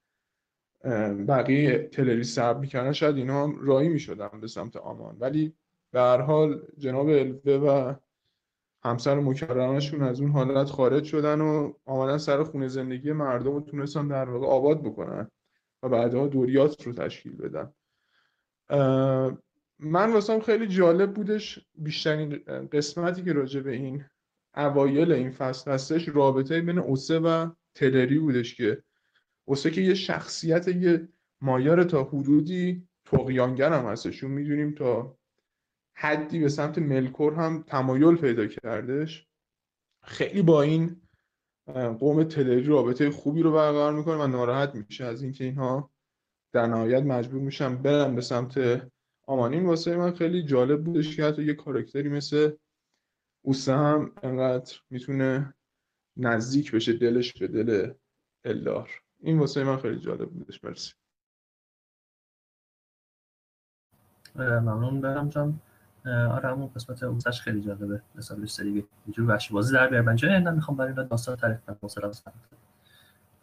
بقیه 1.28 1.88
تلری 1.92 2.24
صبر 2.24 2.60
می‌کنن 2.60 2.92
شاید 2.92 3.16
اینا 3.16 3.44
هم 3.44 3.58
رایی 3.60 3.88
می‌شدن 3.88 4.40
به 4.40 4.46
سمت 4.46 4.76
آمان 4.76 5.16
ولی 5.20 5.54
به 5.92 6.00
هر 6.00 6.20
حال 6.20 6.62
جناب 6.78 7.08
الوه 7.08 7.52
و 7.54 7.94
همسر 8.84 9.20
مکرمشون 9.20 10.02
از 10.02 10.20
اون 10.20 10.30
حالت 10.30 10.66
خارج 10.66 11.04
شدن 11.04 11.40
و 11.40 11.72
آمدن 11.84 12.18
سر 12.18 12.44
خونه 12.44 12.68
زندگی 12.68 13.12
مردم 13.12 13.52
و 13.52 13.60
تونستن 13.60 14.08
در 14.08 14.30
واقع 14.30 14.46
آباد 14.46 14.82
بکنن 14.82 15.30
و 15.82 15.88
بعدها 15.88 16.26
دوریات 16.26 16.86
رو 16.86 16.92
تشکیل 16.92 17.36
بدن. 17.36 17.72
من 19.78 20.12
واسم 20.12 20.40
خیلی 20.40 20.66
جالب 20.66 21.14
بودش 21.14 21.66
بیشترین 21.74 22.42
قسمتی 22.72 23.22
که 23.22 23.32
راجع 23.32 23.60
به 23.60 23.72
این 23.72 24.04
اوایل 24.56 25.12
این 25.12 25.30
فصل 25.30 25.70
هستش 25.70 26.08
رابطه 26.08 26.60
بین 26.60 26.78
اوسه 26.78 27.18
و 27.18 27.50
تلری 27.74 28.18
بودش 28.18 28.54
که 28.54 28.82
اوسه 29.44 29.70
که 29.70 29.80
یه 29.80 29.94
شخصیت 29.94 30.68
یه 30.68 31.08
مایار 31.40 31.84
تا 31.84 32.04
حدودی 32.04 32.88
تقیانگر 33.04 33.72
هم 33.72 33.84
هستش. 33.84 34.24
می‌دونیم 34.24 34.74
تا 34.74 35.18
حدی 36.00 36.38
به 36.38 36.48
سمت 36.48 36.78
ملکور 36.78 37.34
هم 37.34 37.62
تمایل 37.62 38.16
پیدا 38.16 38.46
کردش. 38.46 39.26
خیلی 40.02 40.42
با 40.42 40.62
این 40.62 41.00
قوم 41.98 42.24
تلری 42.24 42.64
رابطه 42.64 43.10
خوبی 43.10 43.42
رو 43.42 43.52
برقرار 43.52 43.92
می‌کنه 43.92 44.16
و 44.16 44.26
ناراحت 44.26 44.74
میشه 44.74 45.04
از 45.04 45.22
اینکه 45.22 45.44
اینها 45.44 45.90
در 46.52 46.66
نهایت 46.66 47.02
مجبور 47.02 47.40
میشن 47.40 47.76
برن 47.76 48.14
به 48.14 48.20
سمت 48.20 48.82
آمانین 49.26 49.66
واسه 49.66 49.96
من 49.96 50.12
خیلی 50.12 50.42
جالب 50.42 50.84
بودش 50.84 51.16
که 51.16 51.24
حتی 51.24 51.44
یه 51.44 51.54
کارکتری 51.54 52.08
مثل 52.08 52.56
اوسه 53.42 53.72
هم 53.72 54.12
انقدر 54.22 54.76
می‌تونه 54.90 55.54
نزدیک 56.16 56.72
بشه 56.72 56.92
دلش 56.92 57.32
به 57.32 57.48
دل 57.48 57.92
الدار. 58.44 58.90
این 59.18 59.38
واسه 59.38 59.64
من 59.64 59.76
خیلی 59.76 60.00
جالب 60.00 60.30
بودش. 60.30 60.64
مرسی. 60.64 60.92
ممنون 64.34 65.00
برم 65.00 65.28
جان. 65.28 65.60
آره 66.06 66.48
همون 66.48 66.70
قسمت 66.74 67.02
اوزش 67.02 67.40
خیلی 67.40 67.60
جالبه 67.60 68.02
مثلا 68.14 68.46
سری 68.46 68.86
اینجور 69.06 69.30
وحشی 69.30 69.54
بازی 69.54 69.74
در 69.74 69.88
بیار. 69.88 70.02
من 70.02 70.16
جای 70.16 70.50
می‌خوام 70.50 70.76
برای 70.76 70.90
اینا 70.90 71.02
داستان 71.02 71.36
تعریف 71.36 71.60
کنم؟ 71.66 71.76
مثلا 71.82 72.12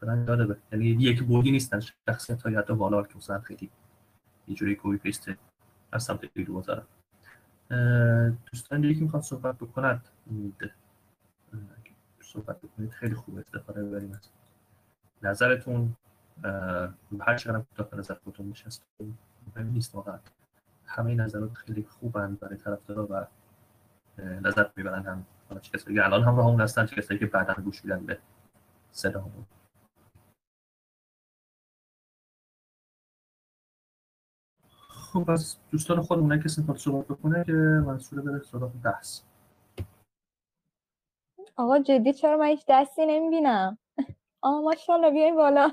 برای 0.02 0.26
جالبه. 0.26 0.58
یعنی 0.72 0.86
یک 0.86 1.24
بودی 1.24 1.52
نیستن 1.52 1.80
شخصیت 2.10 2.42
های 2.42 2.56
حتی 2.56 2.74
والار 2.74 3.08
که 3.08 3.18
مثلا 3.18 3.40
خیلی 3.40 3.70
اینجوری 4.46 4.76
کوی 4.76 4.98
پیست 4.98 5.30
از 5.92 6.04
سمت 6.04 6.26
بیرو 6.34 6.54
بازارم 6.54 6.88
دوستان 8.52 8.82
دیگه 8.82 9.02
می‌خواد 9.02 9.22
صحبت 9.22 9.56
بکند 9.56 10.08
صحبت 12.22 12.62
بکنید 12.62 12.92
خیلی 12.92 13.16
خوب 13.16 13.38
استفاده 13.38 13.84
ببریم 13.84 14.12
از 14.12 14.30
نظرتون. 15.22 15.96
هر 17.20 17.38
چقدر 17.38 17.60
کوتاه 17.60 18.00
نظر 18.00 18.14
خودتون 18.24 18.50
نشست 18.50 18.84
نیست 19.58 19.96
واقعا. 19.96 20.20
همه 20.88 21.16
نظرات 21.16 21.54
خیلی 21.54 21.84
خوبن 21.84 22.36
برای 22.36 22.58
طرفدارا 22.58 23.08
و 23.10 23.28
نظر 24.22 24.70
می‌برن 24.76 25.04
هم. 25.04 25.26
چه 25.62 25.78
کسایی 25.78 25.96
که 25.96 26.06
الان 26.06 26.24
هم 26.24 26.40
همون 26.40 26.62
هستن 26.62 26.86
چه 26.86 26.96
کسایی 26.96 27.20
که 27.20 27.26
بعدا 27.26 27.54
گوش 27.54 27.86
میدن 27.86 28.06
به 28.06 28.20
صدامون. 28.92 29.46
خب 34.90 35.30
از 35.30 35.58
دوستان 35.72 36.02
خودمون 36.02 36.42
کسی 36.42 36.62
می‌خواد 36.62 36.78
صحبت 36.78 37.06
بکنه 37.08 37.44
که 37.44 37.52
منصوره 37.52 38.22
بره 38.22 38.44
سراغ 38.44 38.72
بحث. 38.84 39.22
آقا 41.56 41.80
جدی 41.80 42.14
چرا 42.14 42.38
من 42.38 42.46
هیچ 42.46 42.66
دستی 42.68 43.06
نمی‌بینم؟ 43.06 43.78
آه 44.42 44.62
ماشاءالله 44.62 45.12
بیاین 45.12 45.36
بالا. 45.36 45.72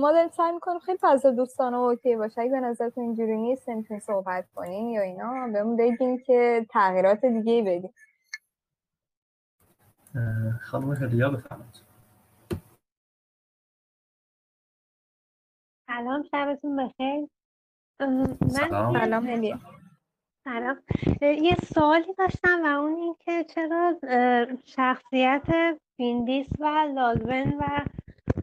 ما 0.00 0.12
داریم 0.12 0.28
سعی 0.30 0.52
می‌کنیم 0.52 0.78
خیلی 0.78 0.98
فضا 1.00 1.30
دوستانه 1.30 1.76
اوکی 1.76 2.16
باشه. 2.16 2.40
اگه 2.40 2.50
به 2.50 2.60
نظرتون 2.60 3.04
اینجوری 3.04 3.36
نیست 3.36 3.68
نمی‌تونیم 3.68 4.00
صحبت 4.00 4.46
کنیم 4.54 4.90
یا 4.90 5.02
اینا 5.02 5.48
بهمون 5.52 5.76
بگیم 5.76 6.18
که 6.18 6.66
تغییرات 6.70 7.24
دیگه 7.24 7.52
ای 7.52 7.62
بدیم 7.62 7.94
خانم 10.62 10.92
هدیا 10.92 11.30
بفرمایید. 11.30 11.82
سلام 15.86 16.22
شبتون 16.22 16.76
بخیر. 16.76 17.28
من 18.00 18.48
سلام. 18.48 19.26
هدیا 19.28 19.58
سلام 20.44 20.82
یه 21.22 21.56
سوالی 21.74 22.14
داشتم 22.18 22.62
و 22.64 22.66
اون 22.66 22.96
این 22.96 23.16
که 23.20 23.44
چرا 23.44 23.96
شخصیت 24.64 25.78
فیندیس 25.96 26.48
و 26.58 26.64
لالون 26.94 27.58
و 27.58 27.84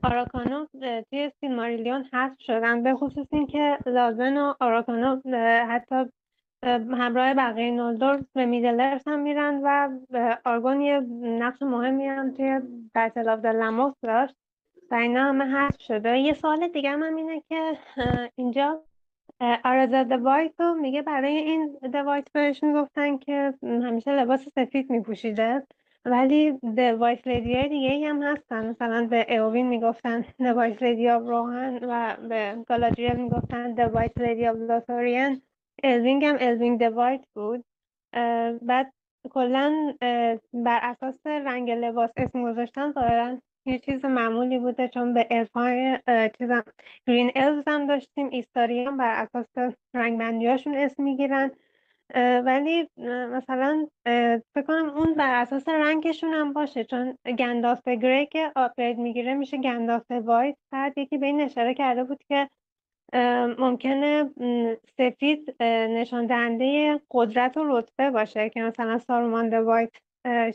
آراکانو 0.03 0.65
توی 1.10 1.31
سیلماریلیون 1.39 2.03
حذف 2.13 2.39
شدن 2.39 2.83
به 2.83 2.93
خصوص 2.95 3.27
اینکه 3.31 3.77
لالون 3.86 4.38
و 4.38 4.53
آراکانو 4.60 5.22
حتی 5.69 6.05
همراه 6.91 7.33
بقیه 7.33 7.72
نولدور 7.72 8.25
به 8.33 8.45
Middle-earth 8.46 9.08
هم 9.07 9.19
میرن 9.19 9.62
و 9.63 9.89
آرگون 10.45 10.81
یه 10.81 11.00
نقش 11.22 11.62
مهمی 11.62 12.07
هم 12.07 12.33
توی 12.33 12.60
Battle 12.96 13.29
of 13.29 13.46
Lammoth 13.46 13.93
داشت 14.01 14.36
و 14.91 14.95
اینا 14.95 15.24
همه 15.24 15.45
حذف 15.45 15.81
شده. 15.81 16.17
یه 16.17 16.33
سوال 16.33 16.67
دیگه 16.67 16.89
هم 16.89 17.15
اینه 17.15 17.41
که 17.50 17.77
اینجا 18.36 18.83
آرزا 19.63 20.03
the 20.03 20.25
White 20.25 20.62
میگه 20.81 21.01
برای 21.01 21.38
این 21.38 21.77
دوایت 21.93 22.31
بهش 22.33 22.63
می‌گفتن 22.63 23.17
که 23.17 23.53
همیشه 23.62 24.12
لباس 24.12 24.48
سفید 24.55 24.89
میپوشیده. 24.89 25.67
ولی 26.05 26.60
Lady 27.25 27.55
های 27.55 27.69
دیگه 27.69 28.10
هم 28.10 28.24
هستن. 28.24 28.69
مثلا 28.69 29.07
به 29.07 29.38
اووین 29.39 29.67
می‌گفتن 29.67 30.22
Lady 30.22 31.07
of 31.07 31.27
Rohan 31.29 31.79
و 31.83 32.15
به 32.29 32.55
گالادریل 32.67 33.15
می‌گفتن 33.15 33.75
Lady 33.75 34.53
of 34.53 34.57
Lothlórien 34.70 35.41
الوینگ 35.83 36.25
هم 36.25 36.36
الوینگ 36.39 36.89
White 36.89 37.25
بود. 37.36 37.65
بعد 38.62 38.93
کلا 39.29 39.93
بر 40.53 40.79
اساس 40.83 41.19
رنگ 41.25 41.72
لباس 41.72 42.12
اسم 42.17 42.43
گذاشتن 42.43 42.91
ظاهرا 42.91 43.38
یه 43.65 43.79
چیز 43.79 44.05
معمولی 44.05 44.60
بوده 44.60 44.88
چون 44.88 45.13
به 45.13 45.27
الفای 45.31 46.00
چیزم 46.38 46.63
Green 47.08 47.32
Elves 47.36 47.63
هم 47.67 47.88
داشتیم. 47.88 48.29
ایستاری 48.29 48.86
هم 48.86 48.98
بر 48.98 49.22
اساس 49.24 49.75
رنگ 49.93 50.19
بندی 50.19 50.48
هاشون 50.48 50.75
اسم 50.77 51.03
می‌گیرن. 51.03 51.51
ولی 52.45 52.89
مثلا 53.07 53.88
فکر 54.55 54.65
کنم 54.67 54.89
اون 54.89 55.13
بر 55.13 55.41
اساس 55.41 55.67
رنگشون 55.67 56.33
هم 56.33 56.53
باشه. 56.53 56.83
چون 56.83 57.17
گندالف 57.38 57.88
Grey 57.88 58.25
که 58.25 58.51
upgrade 58.55 58.98
می‌گیره 58.98 59.33
میشه 59.33 59.57
گندالف 59.58 60.12
White. 60.12 60.55
بعد 60.72 60.98
یکی 60.98 61.17
به 61.17 61.25
این 61.25 61.41
اشاره 61.41 61.74
کرده 61.74 62.03
بود 62.03 62.24
که 62.24 62.50
ممکنه 63.60 64.29
سفید 64.98 65.55
نشان 65.62 66.25
دهنده 66.25 67.00
قدرت 67.12 67.57
و 67.57 67.77
رتبه 67.77 68.10
باشه 68.10 68.50
که 68.50 68.62
مثلا 68.62 68.98
سارومان 68.98 69.57
White 69.58 69.91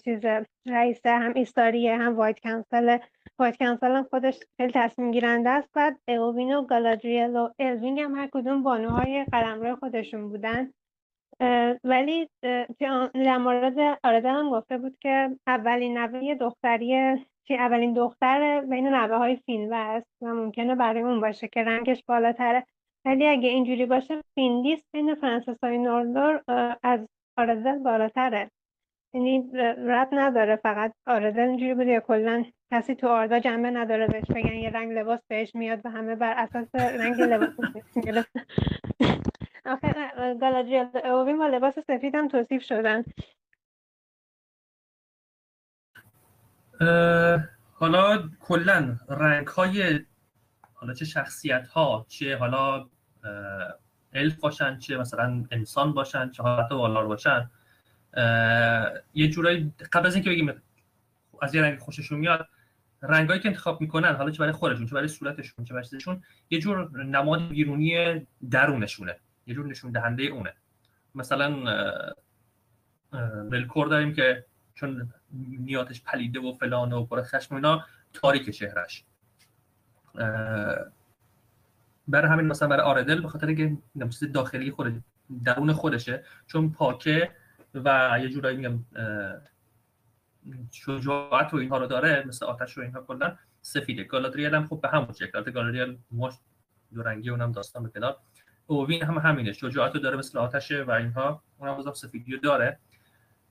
چیز 0.04 0.20
رئیس 0.66 1.06
هم 1.06 1.32
ایستاریه 1.34 1.96
هم 1.96 2.16
White 2.16 2.40
Council 2.40 2.98
White 3.38 3.56
Council 3.56 3.96
هم 3.96 4.02
خودش 4.02 4.40
خیلی 4.56 4.72
تصمیم 4.74 5.10
گیرنده 5.10 5.50
است. 5.50 5.68
بعد 5.74 5.98
اووین 6.08 6.54
و 6.54 6.62
گالادریل 6.62 7.36
و 7.36 7.48
الوینگ 7.58 8.00
هم 8.00 8.14
هر 8.14 8.28
کدوم 8.32 8.62
بانوهای 8.62 9.24
قلمرو 9.32 9.76
خودشون 9.76 10.28
بودن. 10.28 10.72
ولی 11.84 12.28
در 13.14 13.38
مورد 13.38 13.98
آرذل 14.04 14.28
هم 14.28 14.50
گفته 14.50 14.78
بود 14.78 14.98
که 15.00 15.36
اولین 15.46 15.98
نوه 15.98 16.34
دختری 16.34 17.16
چی 17.48 17.54
اولین 17.54 17.92
دختر 17.92 18.60
بین 18.60 18.88
نوه 18.88 19.16
های 19.16 19.36
فینوه 19.36 19.76
است 19.76 20.06
و 20.22 20.26
ممکنه 20.26 20.74
برای 20.74 21.02
اون 21.02 21.20
باشه 21.20 21.48
که 21.48 21.64
رنگش 21.64 22.04
بالاتره. 22.08 22.66
ولی 23.04 23.26
اگه 23.26 23.48
اینجوری 23.48 23.86
باشه 23.86 24.22
فیندیس 24.34 24.84
بین 24.92 25.14
پرنسس 25.14 25.56
های 25.62 25.78
نولدور 25.78 26.42
از 26.82 27.00
آرذل 27.38 27.78
بالاتره. 27.78 28.50
یعنی 29.14 29.50
رد 29.78 30.08
نداره 30.12 30.56
فقط 30.56 30.92
آرزل 31.06 31.40
اینجوری 31.40 31.74
بوده 31.74 31.90
یا 31.90 32.00
کلا 32.00 32.44
کسی 32.72 32.94
تو 32.94 33.08
آردا 33.08 33.38
جنبه 33.38 33.70
نداره 33.70 34.06
بهش 34.06 34.24
بگن 34.34 34.54
یه 34.54 34.70
رنگ 34.70 34.92
لباس 34.92 35.20
بهش 35.28 35.54
میاد 35.54 35.80
و 35.84 35.90
همه 35.90 36.14
بر 36.14 36.34
اساس 36.38 36.74
رنگ 36.74 37.20
لباس 37.20 37.56
آخه 39.68 39.94
گالادریل 40.40 41.06
اووین 41.06 41.38
با 41.38 41.46
لباس 41.46 41.74
سفید 41.78 42.14
هم 42.14 42.28
توصیف 42.28 42.62
شدن. 42.62 43.04
حالا 47.72 48.28
کلا 48.40 48.96
رنگ 49.08 49.46
های 49.46 50.00
حالا 50.74 50.94
چه 50.94 51.04
شخصیت 51.04 51.68
ها 51.68 52.06
چه 52.08 52.36
حالا 52.36 52.88
الف 54.12 54.36
باشن 54.40 54.78
چه 54.78 54.96
مثلا 54.96 55.44
انسان 55.50 55.92
باشن 55.92 56.30
چه 56.30 56.42
حالت 56.42 56.72
والار 56.72 57.06
باشن. 57.06 57.50
یه 59.14 59.28
جورایی 59.28 59.72
قبل 59.92 60.06
از 60.06 60.14
اینکه 60.14 60.30
بگیم 60.30 60.62
از 61.42 61.54
یه 61.54 61.62
رنگ 61.62 61.78
خوششون 61.78 62.18
میاد 62.18 62.48
رنگایی 63.02 63.40
که 63.40 63.48
انتخاب 63.48 63.80
می‌کنن 63.80 64.14
حالا 64.14 64.30
چه 64.30 64.38
برای 64.38 64.52
خودشون 64.52 64.86
چه 64.86 64.94
برای 64.94 65.08
صورتشون 65.08 65.64
چه 65.64 65.74
برای 65.74 66.20
یه 66.50 66.58
جور 66.58 67.02
نماد 67.04 67.48
بیرونی 67.48 68.26
درونشونه. 68.50 69.20
یه 69.48 69.54
جور 69.54 69.66
نشون 69.66 69.90
دهنده 69.90 70.22
اونه. 70.22 70.54
مثلا 71.14 71.50
ملکور 73.50 73.88
داریم 73.88 74.14
که 74.14 74.44
چون 74.74 75.12
نیاتش 75.32 76.02
پلیده 76.02 76.40
و 76.40 76.52
فلان 76.52 76.92
و 76.92 77.04
پر 77.04 77.22
خشم 77.22 77.54
اینا 77.54 77.84
تاریک 78.12 78.50
چهرش 78.50 79.04
برای 82.08 82.30
همین 82.30 82.46
مثلا 82.46 82.68
برای 82.68 82.82
آردل 82.82 83.20
به 83.20 83.28
خاطر 83.28 83.46
اینکه 83.46 83.78
چیز 84.10 84.32
داخلی 84.32 84.70
خود 84.70 85.02
درون 85.44 85.72
خودشه 85.72 86.24
چون 86.46 86.72
پاکه 86.72 87.30
و 87.74 88.18
یه 88.22 88.28
جورایی 88.28 88.56
میگم 88.56 88.84
شجاعت 90.70 91.54
و 91.54 91.56
اینها 91.56 91.78
رو 91.78 91.86
داره 91.86 92.24
مثل 92.26 92.46
آتش 92.46 92.78
و 92.78 92.80
اینها 92.80 93.00
کلا 93.00 93.36
سفیده. 93.62 94.04
گالادریل 94.04 94.54
هم 94.54 94.66
خب 94.66 94.80
به 94.80 94.88
همون 94.88 95.12
شکل. 95.12 95.50
گالادریل 95.50 95.98
موش 96.10 96.34
دو 96.94 97.02
رنگی 97.02 97.30
اونم 97.30 97.52
داستان 97.52 97.82
به 97.82 97.88
کنار. 97.88 98.16
اووین 98.70 99.02
هم 99.02 99.18
همینه. 99.18 99.52
شجاعت 99.52 99.94
رو 99.94 100.00
داره 100.00 100.16
مثل 100.16 100.38
آتشه 100.38 100.82
و 100.82 100.90
اینها. 100.90 101.42
اونم 101.58 101.74
بازم 101.74 101.92
سفیدی 101.92 102.38
داره. 102.38 102.78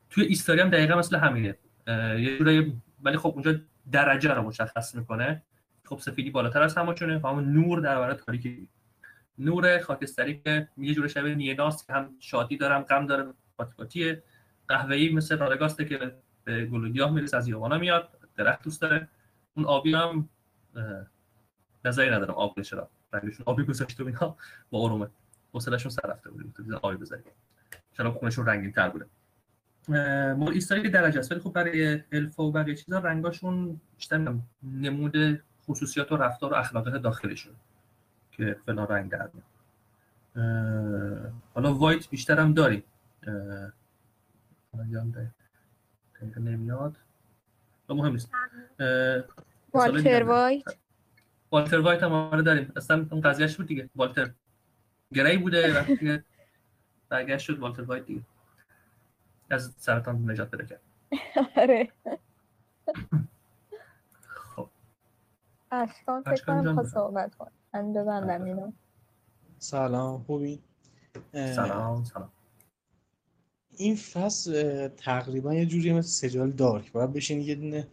توی 0.10 0.26
ایستاری 0.26 0.62
هم 0.62 0.70
دقیقا 0.70 0.96
مثل 0.96 1.16
همینه. 1.18 1.58
یه 2.18 2.38
جورایی 2.38 2.82
ولی 3.04 3.18
خب 3.18 3.32
اونجا 3.34 3.56
درجه 3.92 4.34
رو 4.34 4.42
مشخص 4.42 4.96
می‌کنه. 4.96 5.44
خب 5.86 6.00
سفیدی 6.00 6.30
بالاتر 6.30 6.64
از 6.64 6.78
همشونه 6.78 7.20
و 7.24 7.28
همون 7.28 7.54
نور 7.54 7.80
در 7.80 7.96
برابر 7.96 8.14
تاریکی. 8.14 8.70
نور 9.38 9.80
خاکستری 9.80 10.42
که 10.46 10.68
یه 10.78 10.94
جور 10.94 11.08
شبیه 11.08 11.36
نیناس 11.36 11.88
که 11.88 11.94
هم 11.94 12.16
شادی 12.20 12.58
دارم 12.58 12.82
غم 12.82 13.06
داره 13.08 13.34
پاتیپاتیه. 13.58 14.24
قهوه‌ای 14.68 15.14
مثل 15.14 15.38
رادگاسته 15.38 15.86
که 15.86 16.16
به 16.44 16.66
گل 16.66 16.86
و 16.86 16.90
گیاه 16.90 17.12
می‌رسه 17.12 17.38
از 17.38 17.48
یابانا 17.48 17.78
میاد 17.78 18.10
درخت 18.36 18.64
دوست 18.64 18.82
داره. 18.82 19.08
اون 19.54 19.66
آبی 19.66 19.94
هم 19.94 20.30
نظری 21.86 22.10
ندارم 22.10 22.34
آب 22.34 22.60
بشه. 22.60 22.76
را 22.76 22.90
رنگشون 23.14 23.44
آبی 23.46 23.64
گذاشته 23.64 24.04
و 24.04 24.08
اینا 24.08 24.36
با 24.70 24.84
آرومه 24.84 25.08
حوصله‌شون 25.54 25.92
سر 25.92 26.08
رفته 26.08 26.30
بود 26.30 26.54
تو 26.58 26.80
آبی 26.82 26.98
بذاریم. 26.98 27.26
چرا 27.94 28.12
خونشون 28.12 28.46
رنگین 28.46 28.72
تر 28.72 28.90
بوده 28.90 29.06
مال 30.34 30.54
ایستایی 30.54 30.90
درجه 30.90 31.20
است. 31.20 31.32
ولی 31.32 31.42
خب 31.42 31.54
برای 31.54 32.04
الفا 32.12 32.44
و 32.44 32.52
بقیه 32.52 32.76
چیزا 32.76 33.00
رنگاشون 33.00 33.82
بیشتر 33.98 34.36
نمود 34.64 35.44
خصوصیات 35.66 36.12
و 36.12 36.18
رفتار 36.18 36.54
و 36.54 36.56
اخلاقیات 36.56 37.02
داخلشون 37.02 37.54
که 38.32 38.58
فلان 38.66 38.88
رنگ 38.88 39.12
در 39.12 39.30
حالا 41.54 41.74
White 41.74 42.10
بیشتر 42.10 42.40
هم 42.40 42.54
داریم. 42.54 42.84
نمیاد. 46.38 46.98
مهم 47.90 48.12
نیست. 48.12 48.32
والتر 49.74 50.24
وایت. 50.24 50.64
والتر 51.52 51.80
وایت 51.80 52.04
هم 52.04 52.12
آره 52.14 52.42
داریم. 52.42 52.74
اصلا 52.76 53.08
اون 53.12 53.22
قضیهش 53.22 53.56
بود 53.56 53.68
دیگه. 53.68 53.90
والتر 53.96 54.32
گری 55.14 55.38
بوده 55.38 55.74
وقتی 55.80 56.20
برگشت 57.10 57.46
شد 57.46 57.60
والتر 57.60 57.82
وایت 57.82 58.06
دیگه. 58.06 58.22
از 59.50 59.74
سرطان 59.78 60.32
نجات 60.32 60.52
بده 60.52 60.66
کرد. 60.66 60.82
آره. 61.58 61.92
خب. 64.22 64.70
اشکان 65.72 66.24
فکر 66.24 66.46
کنم 66.46 66.74
خواست 66.76 66.94
صحبت 66.94 67.36
کن 67.36 67.52
من 67.74 67.94
ببندم 67.94 68.44
اینو. 68.44 68.72
سلام 69.58 70.24
خوبی 70.24 70.62
سلام 71.34 72.04
سلام. 72.04 72.32
این 73.78 73.96
فصل 73.96 74.88
تقریبا 74.88 75.54
یه 75.54 75.66
جوری 75.66 75.94
مثل 75.94 76.08
سجال 76.30 76.52
دارک. 76.52 76.92
باید 76.92 77.14
بشین 77.14 77.42
یه 77.42 77.56
دونه 77.56 77.88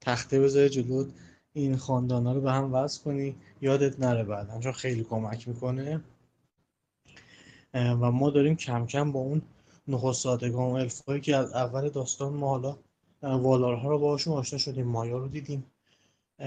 تخته 0.00 0.40
بذاری 0.40 0.68
جلو 0.68 1.10
این 1.52 1.76
خاندان 1.76 2.26
ها 2.26 2.32
رو 2.32 2.40
به 2.40 2.52
هم 2.52 2.74
وصل 2.74 3.02
کنی. 3.02 3.36
یادت 3.60 4.00
نره 4.00 4.24
بعدا 4.24 4.60
چون 4.60 4.72
خیلی 4.72 5.04
کمک 5.04 5.48
می‌کنه. 5.48 6.00
و 7.74 8.10
ما 8.10 8.30
داریم 8.30 8.56
کم 8.56 8.86
کم 8.86 9.12
با 9.12 9.20
اون 9.20 9.42
نخستادگان 9.88 10.70
و 10.70 10.74
الفایی 10.74 11.20
که 11.20 11.36
از 11.36 11.52
اول 11.52 11.88
داستان 11.88 12.32
ما 12.32 12.48
حالا 12.48 12.76
والارها 13.22 13.88
رو 13.88 13.98
باشون 13.98 14.34
آشنا 14.34 14.58
شدیم 14.58 14.86
مایا 14.86 15.18
رو 15.18 15.28
دیدیم. 15.28 15.64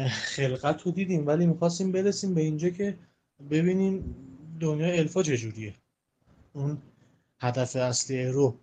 خلقت 0.09 0.81
رو 0.81 0.91
دیدیم 0.91 1.27
ولی 1.27 1.45
می‌خواستیم 1.45 1.91
برسیم 1.91 2.33
به 2.33 2.41
اینجا 2.41 2.69
که 2.69 2.97
ببینیم 3.49 4.15
دنیا 4.59 4.87
الفا 4.87 5.23
چجوریه 5.23 5.73
اون 6.53 6.77
هدف 7.39 7.75
اصلی 7.75 8.25
رو 8.25 8.55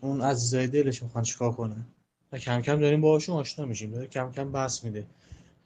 اون 0.00 0.20
عزیزای 0.20 0.66
دلش 0.66 1.02
می‌خوان 1.02 1.24
چیکار 1.24 1.52
کنه 1.52 1.76
و 2.32 2.38
کم 2.38 2.62
کم 2.62 2.80
داریم 2.80 3.00
باهاشون 3.00 3.36
آشنا 3.36 3.66
میشیم 3.66 3.90
داره 3.90 4.06
کم 4.06 4.32
کم 4.32 4.52
بحث 4.52 4.84
میده. 4.84 5.06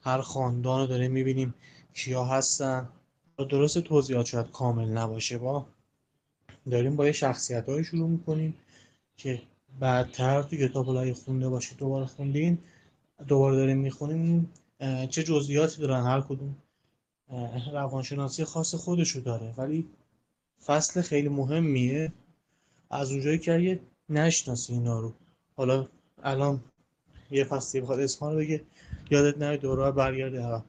هر 0.05 0.21
خاندان 0.21 0.81
رو 0.81 0.87
داریم 0.87 1.11
می‌بینیم 1.11 1.53
کیا 1.93 2.25
هستن. 2.25 2.89
درست 3.49 3.79
توضیحات 3.79 4.25
شاید 4.25 4.51
کامل 4.51 4.85
نباشه 4.85 5.37
با. 5.37 5.65
داریم 6.71 6.95
با 6.95 7.05
یه 7.05 7.11
شخصیت 7.11 7.69
های 7.69 7.83
شروع 7.83 8.09
می‌کنیم 8.09 8.55
که 9.17 9.41
بعدتر 9.79 10.41
تو 10.43 10.55
کتاب 10.55 10.85
های 10.87 11.13
خونده 11.13 11.49
باشید 11.49 11.77
دوباره 11.77 12.05
خوندین 12.05 12.57
دوباره 13.27 13.55
داریم 13.55 13.77
می‌خونیم. 13.77 14.53
چه 15.09 15.23
جزئیاتی 15.23 15.81
دارن؟ 15.81 16.03
هر 16.03 16.21
کدوم. 16.21 16.55
روانشناسی 17.73 18.43
خاص 18.43 18.75
خودشو 18.75 19.19
داره. 19.19 19.53
ولی 19.57 19.89
فصل 20.65 21.01
خیلی 21.01 21.29
مهمیه. 21.29 22.13
از 22.89 23.11
اونجایی 23.11 23.39
که 23.39 23.55
اگه 23.55 23.79
نشناسی 24.09 24.73
اینا 24.73 24.99
رو 24.99 25.13
حالا 25.55 25.87
الان 26.23 26.63
یه 27.31 27.43
فصلی 27.43 27.81
بخواد 27.81 27.99
اسمان 27.99 28.33
رو 28.33 28.37
بگه. 28.39 28.61
یادت 29.09 29.37
نره 29.37 29.57
دوره 29.57 29.91
برگرده 29.91 30.63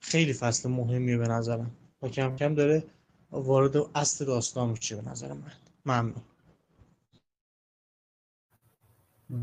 خیلی 0.00 0.32
فصل 0.32 0.70
مهمیه 0.70 1.16
به 1.16 1.28
نظرم. 1.28 1.70
و 2.02 2.08
کم 2.08 2.36
کم 2.36 2.54
داره 2.54 2.84
وارد 3.30 3.76
اصل 3.94 4.24
داستان 4.24 4.70
میشه 4.70 4.96
به 4.96 5.10
نظر 5.10 5.32
من. 5.32 5.52
ممنون. 5.86 6.22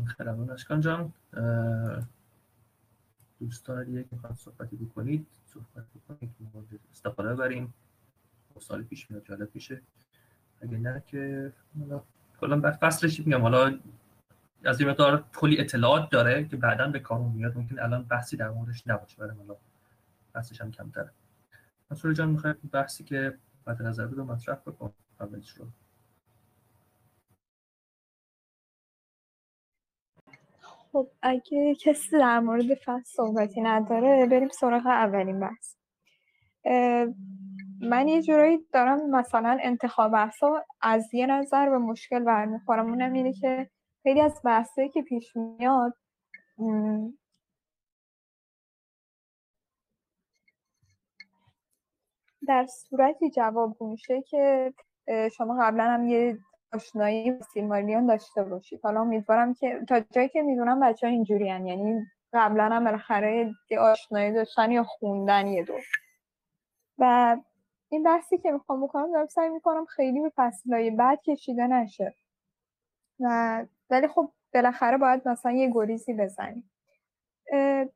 خیلی 0.04 0.30
اشکان 0.52 0.80
جان 0.80 1.12
دوستان 3.40 3.84
دیگه 3.84 4.04
که 4.04 4.16
صحبتی 4.34 4.76
بکنید 4.76 5.26
صحبت 5.46 5.86
بکنید 5.94 6.80
استفاده 6.92 7.34
بریم 7.34 7.74
سال 8.60 8.82
پیش 8.82 9.10
میاد 9.10 9.24
جالب 9.24 9.44
پیشه 9.44 9.82
اگه 10.60 10.78
نه 10.78 11.02
که 11.06 11.52
کلا 12.40 12.76
فصلش 12.80 13.20
میگم؟ 13.20 13.42
حالا 13.42 13.78
از 14.64 14.80
این 14.80 14.90
مقدار 14.90 15.24
کلی 15.36 15.60
اطلاعات 15.60 16.10
داره 16.10 16.44
که 16.44 16.56
بعدا 16.56 16.88
به 16.88 16.98
کار 16.98 17.18
میاد. 17.18 17.56
ممکن 17.56 17.78
الان 17.78 18.02
بحثی 18.02 18.36
در 18.36 18.50
موردش 18.50 18.86
نباشه 18.86 19.16
برای 19.16 19.36
حالا 19.36 19.56
بحثش 20.34 20.60
هم 20.60 20.70
کمتره. 20.70 21.10
مسئول 21.90 22.14
جان 22.14 22.28
می‌خوای 22.28 22.54
بحثی 22.72 23.04
که 23.04 23.38
بعد 23.64 23.82
نظر 23.82 24.06
بود 24.06 24.20
مطرح 24.20 24.56
بکن؟ 24.56 24.92
اولش 25.20 25.50
رو. 25.50 25.66
خب 30.92 31.08
اگه 31.22 31.74
کسی 31.74 32.18
در 32.18 32.40
مورد 32.40 32.74
فصل 32.74 33.04
صحبتی 33.04 33.60
نداره 33.60 34.26
بریم 34.26 34.48
سراغ 34.48 34.86
اولین 34.86 35.40
بحث. 35.40 35.74
من 37.80 38.08
یه 38.08 38.22
جورایی 38.22 38.58
دارم 38.72 39.10
مثلا 39.10 39.58
انتخاب 39.62 40.12
بحثا 40.12 40.64
از 40.80 41.14
یه 41.14 41.26
نظر 41.26 41.70
به 41.70 41.78
مشکل 41.78 42.24
برمیخورم. 42.24 42.86
اونم 42.86 43.12
اینه 43.12 43.32
که 43.32 43.70
خیلی 44.02 44.20
از 44.20 44.40
بحثایی 44.44 44.88
که 44.88 45.02
پیش 45.02 45.36
میاد 45.36 45.94
در 52.48 52.66
صورتی 52.66 53.30
جواب 53.30 53.82
میشه 53.82 54.22
که 54.22 54.74
شما 55.36 55.58
قبلا 55.60 55.84
هم 55.84 56.08
یه 56.08 56.38
آشنایی 56.72 57.32
با 57.32 57.40
سیلماریون 57.40 58.06
داشته 58.06 58.44
باشید. 58.44 58.80
حالا 58.82 59.00
امیدوارم 59.00 59.54
که 59.54 59.80
تا 59.88 60.00
جایی 60.00 60.28
که 60.28 60.42
می‌دونم 60.42 60.80
بچه 60.80 61.06
ها 61.06 61.12
اینجوری 61.12 61.46
یعنی 61.46 62.06
قبلا 62.32 62.64
هم 62.64 62.84
بالاخره 62.84 63.54
یه 63.70 63.80
آشنایی 63.80 64.32
داشتن 64.32 64.70
یا 64.70 64.84
خوندن 64.84 65.46
یه 65.46 65.64
دو. 65.64 65.78
و 66.98 67.36
این 67.88 68.02
بحثی 68.02 68.38
که 68.38 68.50
می‌خوام 68.50 68.86
بکنم 68.86 69.12
دارم 69.12 69.26
سعی 69.26 69.48
می‌کنم 69.48 69.84
خیلی 69.84 70.20
به 70.20 70.32
فصلهای 70.36 70.90
بعد 70.90 71.22
کشیده 71.22 71.66
نشه. 71.66 72.14
و 73.20 73.66
ولی 73.90 74.08
خب 74.08 74.32
بالاخره 74.54 74.96
باید 74.96 75.28
مثلا 75.28 75.52
یه 75.52 75.70
گریزی 75.74 76.14
بزنیم. 76.14 76.70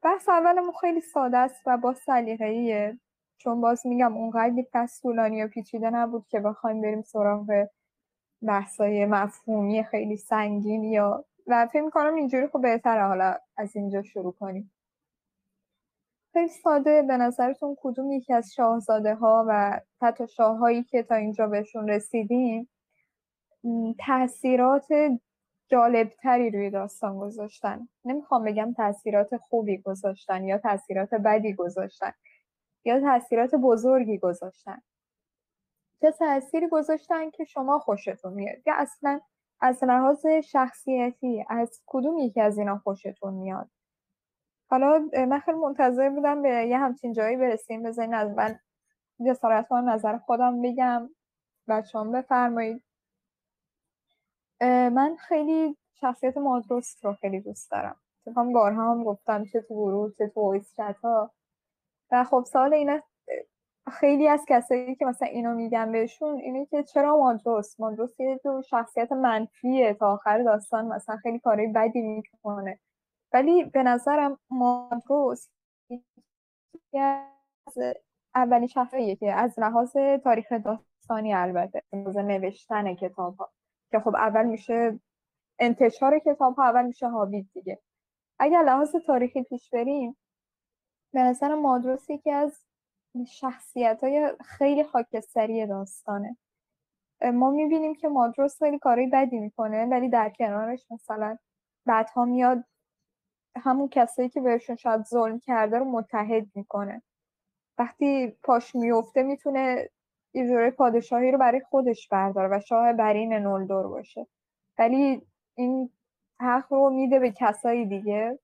بحث 0.03 0.29
اولمون 0.29 0.73
خیلی 0.81 1.01
ساده 1.01 1.39
است 1.39 1.63
و 1.67 1.77
با 1.77 1.95
سلیقه‌ایه. 1.95 2.99
چون 3.39 3.61
باز 3.61 3.87
میگم 3.87 4.17
اونقدر 4.17 4.65
پس 4.73 5.01
طولانی 5.03 5.43
و 5.43 5.49
پیچیده 5.49 5.91
نبود 5.91 6.27
که 6.29 6.41
بخوایم 6.41 6.81
بریم 6.81 7.03
سراغ 7.03 7.67
بحثای 8.43 9.07
مفهومی 9.07 9.85
خیلی 9.85 10.17
سنگین 10.17 10.85
یا 10.85 11.25
و 11.47 11.67
فکر 11.67 11.83
می‌کنم 11.83 12.15
اینجوری 12.15 12.49
خب 12.49 12.61
بهتره 12.61 13.07
حالا 13.07 13.37
از 13.57 13.77
اینجا 13.77 14.03
شروع 14.03 14.33
کنیم. 14.33 14.73
خیلی 16.33 16.49
ساده. 16.49 17.03
به 17.03 17.17
نظرتون 17.17 17.77
کدوم 17.81 18.13
یکی 18.13 18.33
از 18.33 18.53
شاهزاده 18.55 19.15
ها 19.15 19.45
و 19.49 19.81
حتی 20.03 20.29
شاههایی 20.29 20.83
که 20.85 21.03
تا 21.03 21.15
اینجا 21.15 21.47
بهشون 21.47 21.89
رسیدیم 21.89 22.69
تاثیرات 24.07 24.87
جالبتری 25.73 26.51
روی 26.51 26.71
داستان 26.71 27.19
گذاشتن. 27.19 27.89
نمی‌خوام 28.05 28.45
بگم 28.45 28.73
تاثیرات 28.73 29.37
خوبی 29.37 29.79
گذاشتن 29.79 30.45
یا 30.45 30.59
تاثیرات 30.59 31.15
بدی 31.15 31.55
گذاشتن 31.55 32.13
یا 32.85 33.01
تاثیرات 33.01 33.55
بزرگی 33.55 34.19
گذاشتن. 34.19 34.83
چه 36.01 36.11
تاثیری 36.11 36.69
گذاشتن 36.69 37.31
که 37.31 37.45
شما 37.45 37.79
خوشتون 37.79 38.33
میاد؟ 38.33 38.57
یا 38.67 38.75
اصلا 38.77 39.21
از 39.61 39.85
لحاظ 39.85 40.27
شخصیتی 40.27 41.45
از 41.49 41.83
کدوم 41.87 42.19
یکی 42.19 42.41
از 42.41 42.59
اینا 42.59 42.79
خوشتون 42.79 43.35
میاد؟ 43.35 43.71
حالا 44.71 45.09
من 45.29 45.39
خیلی 45.39 45.59
منتظر 45.59 46.11
بودم 46.11 46.43
به 46.43 46.49
یه 46.49 46.79
همچین 46.79 47.13
جایی 47.13 47.37
برسیم 47.37 47.83
بذارین 47.83 48.15
از 48.15 48.31
من 48.31 48.59
جسارت 49.27 49.73
نظر 49.73 50.19
خودم 50.19 50.63
بگم. 50.63 51.11
بچه 51.69 51.99
هم 51.99 52.13
بفرمایید. 52.13 52.83
من 54.69 55.17
خیلی 55.17 55.77
شخصیت 56.01 56.37
مادروست 56.37 57.05
رو 57.05 57.15
خیلی 57.15 57.41
دوست 57.41 57.71
دارم. 57.71 57.97
هم 58.37 58.53
بارها 58.53 58.91
هم 58.91 59.05
گفتم 59.05 59.45
چه 59.45 59.61
تو 59.61 59.75
گروه 59.75 60.13
چه 60.19 60.29
تو 60.29 60.53
ویس 60.53 60.81
ها. 60.81 61.31
و 62.11 62.25
خب 62.25 62.45
سال 62.47 62.75
اینه 62.75 63.03
خیلی 63.93 64.29
از 64.29 64.45
کسایی 64.49 64.95
که 64.95 65.05
مثلا 65.05 65.29
اینو 65.29 65.55
میگن 65.55 65.93
بهشون 65.93 66.41
اینه 66.41 66.67
که 66.67 66.83
چرا 66.83 67.17
مادروس 67.17 67.81
مادروس 67.81 68.21
یه 68.21 68.41
جو 68.45 68.63
شخصیت 68.63 69.13
منفیه 69.13 69.95
تا 69.95 70.13
آخر 70.13 70.43
داستان 70.43 70.87
مثلا 70.87 71.17
خیلی 71.17 71.39
کارهای 71.39 71.73
بدی 71.73 72.03
می‌کنه. 72.03 72.79
ولی 73.33 73.65
به 73.65 73.83
نظرم 73.83 74.39
مادروس 74.51 75.49
از 76.95 77.79
اولین 78.35 78.67
شخصیه 78.67 79.17
که 79.17 79.33
از 79.33 79.59
لحاظ 79.59 79.97
تاریخ 80.25 80.53
داستانی 80.53 81.35
البته 81.35 81.83
نوشتن 81.93 82.95
کتاب 82.95 83.37
ها 83.37 83.51
که 83.93 84.01
خب 84.01 84.17
اول 84.17 84.45
میشه 84.47 85.01
انتشار 85.59 86.19
کتاب 86.19 86.55
ها 86.55 86.65
اول 86.65 86.87
میشه 86.87 87.09
هابیت 87.09 87.47
دیگه. 87.55 87.81
اگر 88.39 88.63
لحاظ 88.63 88.97
تاریخی 89.07 89.43
پیش 89.43 89.71
بریم 89.71 90.17
به 91.13 91.23
نظر 91.23 91.55
مادروس 91.55 92.11
یکی 92.11 92.31
از 92.31 92.65
شخصیت 93.27 94.05
های 94.05 94.33
خیلی 94.45 94.85
خاکستری 94.85 95.67
داستانه. 95.67 96.37
ما 97.35 97.51
می‌بینیم 97.51 97.95
که 97.95 98.09
مادروس 98.09 98.59
خیلی 98.59 98.79
کارهای 98.79 99.07
بدی 99.07 99.39
می‌کنه 99.39 99.87
ولی 99.87 100.09
در 100.09 100.31
کنارش 100.31 100.87
مثلا 100.91 101.37
بعدها 101.87 102.25
میاد 102.25 102.65
همون 103.57 103.89
کسایی 103.89 104.29
که 104.29 104.41
بهشون 104.41 104.77
شاید 104.77 105.05
ظلم 105.05 105.39
کرده 105.39 105.79
رو 105.79 105.85
متحد 105.85 106.47
می‌کنه. 106.55 107.03
وقتی 107.79 108.29
پاش 108.43 108.75
میفته 108.75 109.23
می‌تونه 109.23 109.89
یه 110.35 110.47
جوره 110.47 110.71
پادشاهی 110.71 111.31
رو 111.31 111.39
برای 111.39 111.61
خودش 111.61 112.09
برداره 112.09 112.57
و 112.57 112.61
شاه 112.61 112.93
برین 112.93 113.33
نولدور 113.33 113.89
باشه. 113.89 114.27
ولی 114.79 115.23
این 115.55 115.91
حق 116.41 116.73
رو 116.73 116.91
میده 116.91 117.19
به 117.19 117.33
کسایی 117.33 117.87
دیگه 117.87 118.39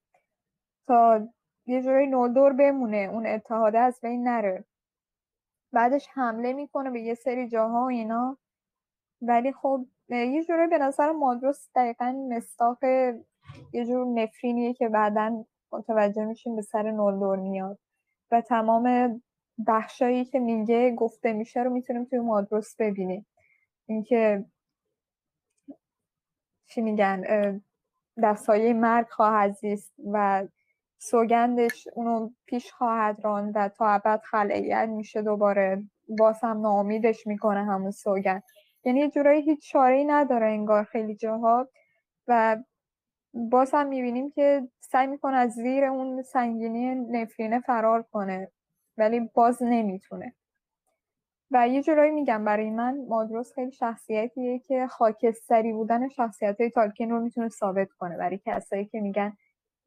تا 0.87 1.29
یه 1.67 1.83
جوری 1.83 2.07
نولدور 2.07 2.53
بمونه. 2.53 3.09
اون 3.13 3.27
اتحاده 3.27 3.79
از 3.79 4.01
بین 4.03 4.29
نره. 4.29 4.65
بعدش 5.73 6.09
حمله 6.13 6.53
می‌کنه 6.53 6.91
به 6.91 7.01
یه 7.01 7.15
سری 7.15 7.49
جاها 7.49 7.81
و 7.81 7.89
اینا. 7.89 8.39
ولی 9.23 9.53
خب 9.53 9.87
یه 10.09 10.45
جوری 10.45 10.67
به 10.67 10.79
نظر 10.79 11.13
مادروس 11.13 11.69
دقیقا 11.75 12.13
مستاق 12.31 12.85
یه 13.73 13.85
جور 13.87 14.07
نفرینیه 14.07 14.75
که 14.75 14.89
بعدا 14.89 15.45
متوجه 15.73 16.25
میشیم 16.25 16.57
به 16.57 16.63
سر 16.63 16.91
نولدور 16.91 17.39
میاد. 17.39 17.79
و 18.31 18.41
تمام 18.41 19.23
بخشایی 19.67 20.25
که 20.25 20.39
میگه 20.39 20.91
گفته 20.95 21.33
میشه 21.33 21.63
رو 21.63 21.71
می‌تونیم 21.71 22.05
توی 22.05 22.19
مادروس 22.19 22.77
ببینیم. 22.79 23.27
اینکه 23.87 24.45
چی 26.67 26.81
میگن 26.81 27.25
دستایه 28.23 28.73
مرگ 28.73 29.07
خواهد 29.09 29.53
زیست 29.53 29.93
و 30.13 30.47
سوگندش 30.99 31.89
اونو 31.95 32.31
پیش 32.47 32.73
خواهد 32.73 33.21
راند 33.25 33.53
و 33.57 33.69
تا 33.69 33.89
ابد 33.89 34.21
خلعیت 34.25 34.89
میشه 34.89 35.23
دوباره. 35.23 35.83
باز 36.19 36.41
هم 36.43 36.61
ناامیدش 36.61 37.27
می‌کنه 37.27 37.65
همون 37.65 37.91
سوگند. 37.91 38.43
یعنی 38.85 39.01
یه 39.01 39.09
جورایی 39.09 39.43
هیچ 39.43 39.71
چاره 39.71 40.05
نداره 40.07 40.47
انگار 40.47 40.85
خیلی 40.85 41.17
جاها. 41.17 41.69
و 42.29 42.57
باز 43.35 43.71
هم 43.75 43.87
می‌بینیم 43.87 44.31
که 44.31 44.69
سعی 44.81 45.07
می‌کنه 45.07 45.37
از 45.37 45.53
زیر 45.53 45.85
اون 45.85 46.23
سنگینی 46.23 46.95
نفرینه 46.95 47.61
فرار 47.61 48.03
کنه. 48.03 48.51
ولی 48.99 49.21
باز 49.35 49.63
نمی‌تونه. 49.63 50.35
و 51.51 51.69
یه 51.69 51.83
جورایی 51.83 52.11
میگم 52.11 52.45
برای 52.45 52.71
من 52.71 53.07
مادروس 53.09 53.53
خیلی 53.53 53.73
شخصیتیه 53.73 54.59
که 54.59 54.87
خاکستری 54.87 55.73
بودن 55.73 56.09
شخصیت 56.09 56.61
های 56.61 56.71
تالکین 56.71 57.11
رو 57.11 57.21
می‌تونه 57.21 57.49
ثابت 57.49 57.93
کنه. 57.93 58.17
برای 58.17 58.41
کسایی 58.47 58.85
که 58.85 59.01
میگن 59.01 59.37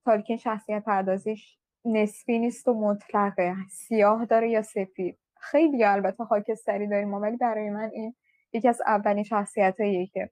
تالکین 0.06 0.38
شخصیت 0.38 0.84
پردازیش 0.84 1.58
نسبی 1.86 2.40
نیست 2.40 2.68
و 2.68 2.74
مطلقه 2.74 3.56
سیاه 3.70 4.26
داره 4.26 4.50
یا 4.50 4.62
سفید. 4.62 5.18
خیلی 5.40 5.84
البته 5.84 6.26
خاکستری 6.26 6.88
داریم 6.88 7.14
ولی 7.14 7.38
برای 7.38 7.70
من 7.70 7.90
این 7.94 8.16
یکی 8.54 8.68
از 8.68 8.82
اولین 8.88 9.24
شخصیت 9.24 9.78
که 10.14 10.30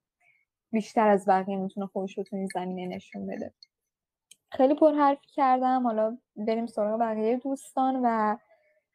بیشتر 0.71 1.07
از 1.07 1.25
بقیه 1.29 1.57
می‌تونه 1.57 1.85
خودش 1.85 2.17
رو 2.17 2.23
تو 2.23 2.47
زمینه 2.53 2.95
نشون 2.95 3.27
بده. 3.27 3.53
خیلی 4.51 4.75
پرحرفی 4.75 5.27
کردم. 5.27 5.83
حالا 5.83 6.17
بریم 6.35 6.65
سراغ 6.65 6.99
بقیه 6.99 7.37
دوستان 7.37 8.01
و 8.03 8.37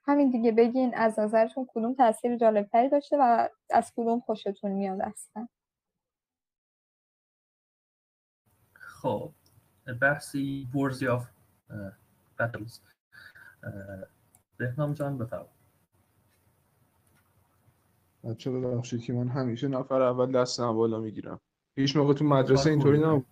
همین 0.06 0.30
دیگه 0.30 0.52
بگین 0.52 0.94
از 0.94 1.18
نظرتون 1.18 1.66
کدوم 1.68 1.94
تاثیر 1.94 2.36
جالبتری 2.36 2.88
داشته 2.88 3.16
و 3.20 3.48
از 3.70 3.92
کدوم 3.96 4.20
خوشتون 4.20 4.70
میاد 4.70 5.00
اصلا؟ 5.02 5.48
خب 8.74 9.32
بحثی 10.00 10.68
ورزی 10.74 11.08
آف 11.08 11.28
بتلز 12.38 12.80
بهنام 14.56 14.94
جان 14.94 15.18
بفرم 15.18 15.46
بچه 18.24 18.50
ببخشید 18.50 19.02
که 19.02 19.12
من 19.12 19.28
همیشه 19.28 19.68
نفر 19.68 20.02
اول 20.02 20.32
دستم 20.32 20.72
بالا 20.72 21.00
می‌گیرم. 21.00 21.40
هیچ 21.76 21.96
موقع 21.96 22.14
تو 22.14 22.24
مدرسه 22.24 22.70
اینطوری 22.70 22.98
نبود. 22.98 23.26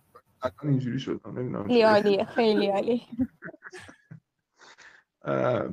اینجوری 0.63 0.99
شدم 0.99 1.39
نمی‌دونم 1.39 2.25
خیلی 2.25 2.67
عالی 2.67 3.01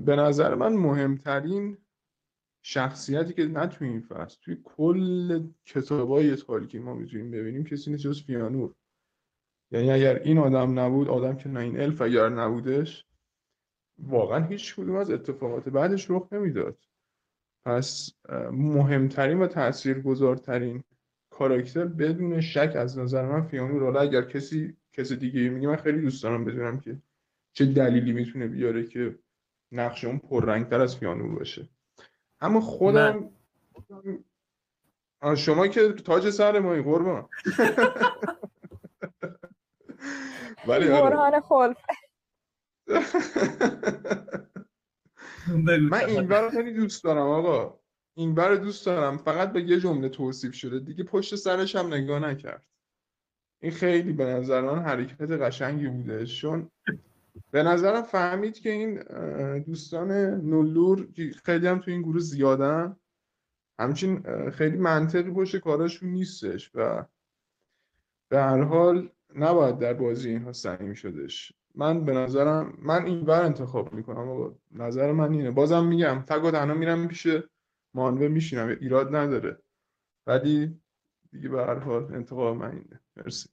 به 0.05 0.17
نظر 0.17 0.55
من 0.55 0.73
مهمترین 0.73 1.79
شخصیتی 2.63 3.33
که 3.35 3.47
نه 3.47 3.67
توی 3.67 3.89
این 3.89 4.01
فصل 4.01 4.37
توی 4.41 4.57
کل 4.65 5.49
کتابای 5.65 6.37
تاریکی 6.37 6.79
ما 6.79 6.95
می‌تونیم 6.95 7.31
ببینیم 7.31 7.65
کسی 7.65 7.91
نیست 7.91 8.03
جز 8.03 8.23
فیانور. 8.23 8.75
یعنی 9.71 9.91
اگر 9.91 10.19
این 10.19 10.39
آدم 10.39 10.79
نبود 10.79 11.09
آدم 11.09 11.37
که 11.37 11.49
نه 11.49 11.61
این 11.61 11.81
الف 11.81 12.03
اگر 12.03 12.29
نبودش 12.29 13.07
واقعا 13.99 14.45
هیچ 14.45 14.77
کدوم 14.77 14.97
از 14.97 15.11
اتفاقات 15.11 15.69
بعدش 15.69 16.11
رخ 16.11 16.33
نمی‌داد. 16.33 16.79
پس 17.65 18.15
مهمترین 18.53 19.39
و 19.39 19.47
تاثیرگذارترین 19.47 20.83
کاراکتر 21.31 21.85
بدون 21.85 22.41
شک 22.41 22.73
از 22.77 22.99
نظر 22.99 23.27
من 23.27 23.43
فیانور. 23.43 23.83
حالا 23.83 24.01
اگر 24.01 24.23
کسی 24.23 24.77
کسی 24.93 25.17
دیگه 25.17 25.49
میگه 25.49 25.69
من 25.69 25.77
خیلی 25.77 26.01
دوست 26.01 26.23
دارم 26.23 26.45
بدونم 26.45 26.81
که 26.81 27.03
چه 27.53 27.67
دلیلی 27.67 28.13
می‌تونه 28.13 28.47
بیاره 28.47 28.87
که 28.87 29.19
نقش 29.73 30.05
اون 30.05 30.19
پررنگتر 30.19 30.81
از 30.81 30.97
فیانور 30.97 31.39
باشه. 31.39 31.69
اما 32.41 32.61
خودم 32.61 33.31
شما 35.37 35.69
که 35.69 35.93
تاج 35.93 36.31
سر 36.31 36.59
مایی 36.59 36.83
قربان. 36.83 37.29
ولی 40.69 40.89
برهان 40.89 41.41
خلف. 41.41 41.77
من 45.91 46.05
این 46.05 46.29
رو 46.29 46.51
خیلی 46.51 46.73
دوست 46.73 47.05
دارم 47.05 47.27
آقا. 47.27 47.81
اینور 48.15 48.57
دوست 48.57 48.87
دارم. 48.87 49.19
فقط 49.19 49.53
به 49.53 49.63
یه 49.63 49.81
جمله 49.81 50.09
توصیف 50.09 50.55
شده. 50.55 50.79
دیگه 50.79 51.05
پشت 51.05 51.37
سرش 51.37 51.77
هم 51.77 51.95
نگاه 51.95 52.19
نکرد. 52.19 52.67
این 53.63 53.73
خیلی 53.73 54.13
به 54.13 54.25
نظر 54.25 54.61
من 54.61 54.83
حرکت 54.83 55.31
قشنگی 55.31 55.89
بوده. 55.89 56.27
چون 56.27 56.71
به 57.51 57.63
نظرم 57.63 58.03
فهمید 58.03 58.59
که 58.59 58.71
این 58.71 59.03
دوستان 59.59 60.11
نلور 60.41 61.09
خیلی 61.45 61.67
هم 61.67 61.79
تو 61.79 61.91
این 61.91 62.03
گروه 62.03 62.21
زیادن 62.21 62.97
همچین 63.79 64.23
خیلی 64.51 64.77
منطقی 64.77 65.31
پشت 65.31 65.57
کاراشون 65.57 66.09
نیستش 66.09 66.71
و 66.75 67.05
به 68.29 68.43
هر 68.43 68.63
حال 68.63 69.11
نباید 69.37 69.79
در 69.79 69.95
بازی 69.95 70.29
اینها 70.29 70.53
سعیم 70.53 70.95
شدش. 70.95 71.53
من 71.75 72.05
به 72.05 72.13
نظرم 72.13 72.75
من 72.79 73.07
این 73.07 73.25
بر 73.25 73.45
انتخاب 73.45 73.93
می‌کنم 73.93 74.29
و 74.29 74.55
نظر 74.71 75.13
من 75.13 75.33
اینه. 75.33 75.51
بازم 75.51 75.87
میگم 75.87 76.25
تک 76.27 76.45
و 76.45 76.51
تنها 76.51 76.75
میرم 76.75 77.09
پیش 77.09 77.27
مانوه 77.95 78.29
میشینم. 78.29 78.69
ایراد 78.81 79.17
نداره. 79.17 79.59
ولی 80.27 80.81
دیگه 81.33 81.49
به 81.49 81.59
هر 81.59 81.79
حال 81.79 82.15
انتخاب 82.15 82.57
من 82.57 82.71
اینه. 82.71 83.01
مرسی. 83.17 83.49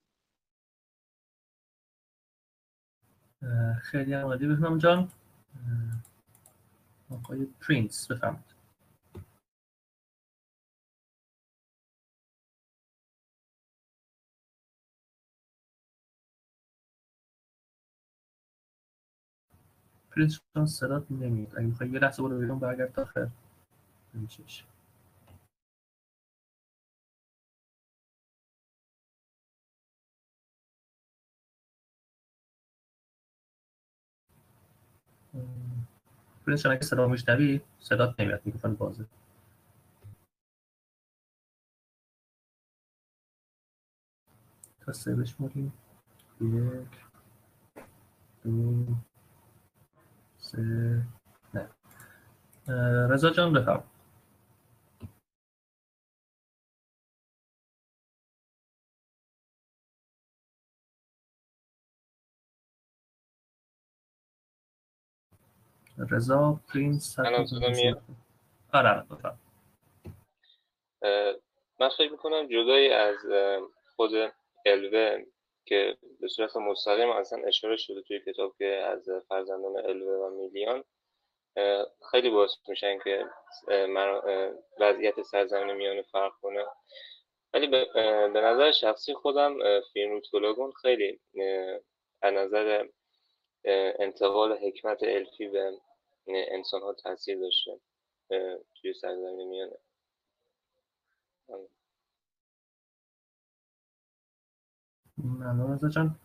خیلی 3.84 4.14
عمالی 4.14 4.48
بفهم 4.48 4.78
جان 4.78 5.12
آقای 7.10 7.46
پرینس 7.62 8.12
بفهمید 8.12 8.56
پرینس 20.12 20.42
جان 20.56 20.66
صدات 20.68 21.12
نمیاد. 21.12 21.54
اگه 21.58 21.68
می‌خوای 21.68 21.90
یه 21.90 22.00
لحظه 22.00 22.24
برو 22.24 22.40
بیرون 22.40 22.60
برگرد 22.60 22.92
تا 22.94 23.02
آخر. 23.02 23.30
نمیشه. 24.14 24.64
پرینس 36.46 36.64
جان 36.64 36.74
اگه 36.74 36.84
صدا 36.84 37.08
میشنوی 37.08 37.62
صدات 37.80 38.20
نمیاد 38.22 38.42
میکروفون 38.46 38.76
بازه. 38.76 39.06
تا 44.82 44.94
سه 44.94 45.16
بشماریم 45.16 45.74
یک 46.42 47.06
دو 48.44 48.86
سه 50.38 50.62
نه. 51.54 51.70
رضا 53.08 53.30
جان 53.32 53.54
بفرم 53.54 53.84
رضا 66.12 66.60
پرینس 66.74 67.20
آره 68.74 69.04
من 71.80 71.90
فکر 71.90 72.12
می‌کنم 72.12 72.48
جدای 72.48 72.94
از 72.94 73.16
خود 73.96 74.12
الوه 74.66 75.24
که 75.66 75.98
به 76.22 76.28
صورت 76.28 76.58
مستقیم 76.58 77.10
اصلا 77.10 77.44
اشاره 77.48 77.78
شده 77.78 78.02
توی 78.02 78.20
کتاب 78.20 78.56
که 78.58 78.66
از 78.66 79.10
فرزندان 79.30 79.78
الوه 79.78 80.14
و 80.14 80.30
میلیان 80.30 80.84
خیلی 82.12 82.30
باعث 82.30 82.52
میشن 82.68 83.00
که 83.00 83.26
وضعیت 84.80 85.22
سرزمین 85.22 85.76
میانه 85.76 86.02
فرق 86.02 86.32
کنه. 86.42 86.66
ولی 87.54 87.68
به 87.68 88.42
نظر 88.42 88.72
شخصی 88.72 89.14
خودم 89.14 89.82
فیلم 89.94 90.12
روتولاگون 90.12 90.72
خیلی 90.72 91.20
از 92.22 92.34
نظر 92.34 92.88
انتقال 94.00 94.58
حکمت 94.58 95.04
الفی 95.04 95.48
به 95.48 95.72
انسان 96.30 96.82
ها 96.82 96.94
تاثیر 96.94 97.40
داشته 97.40 97.80
توی 98.76 98.94
سرزمین 98.94 99.50
میانه. 99.50 99.78
ممنون 105.18 105.74
رضا 105.74 105.90
جان 105.90 106.20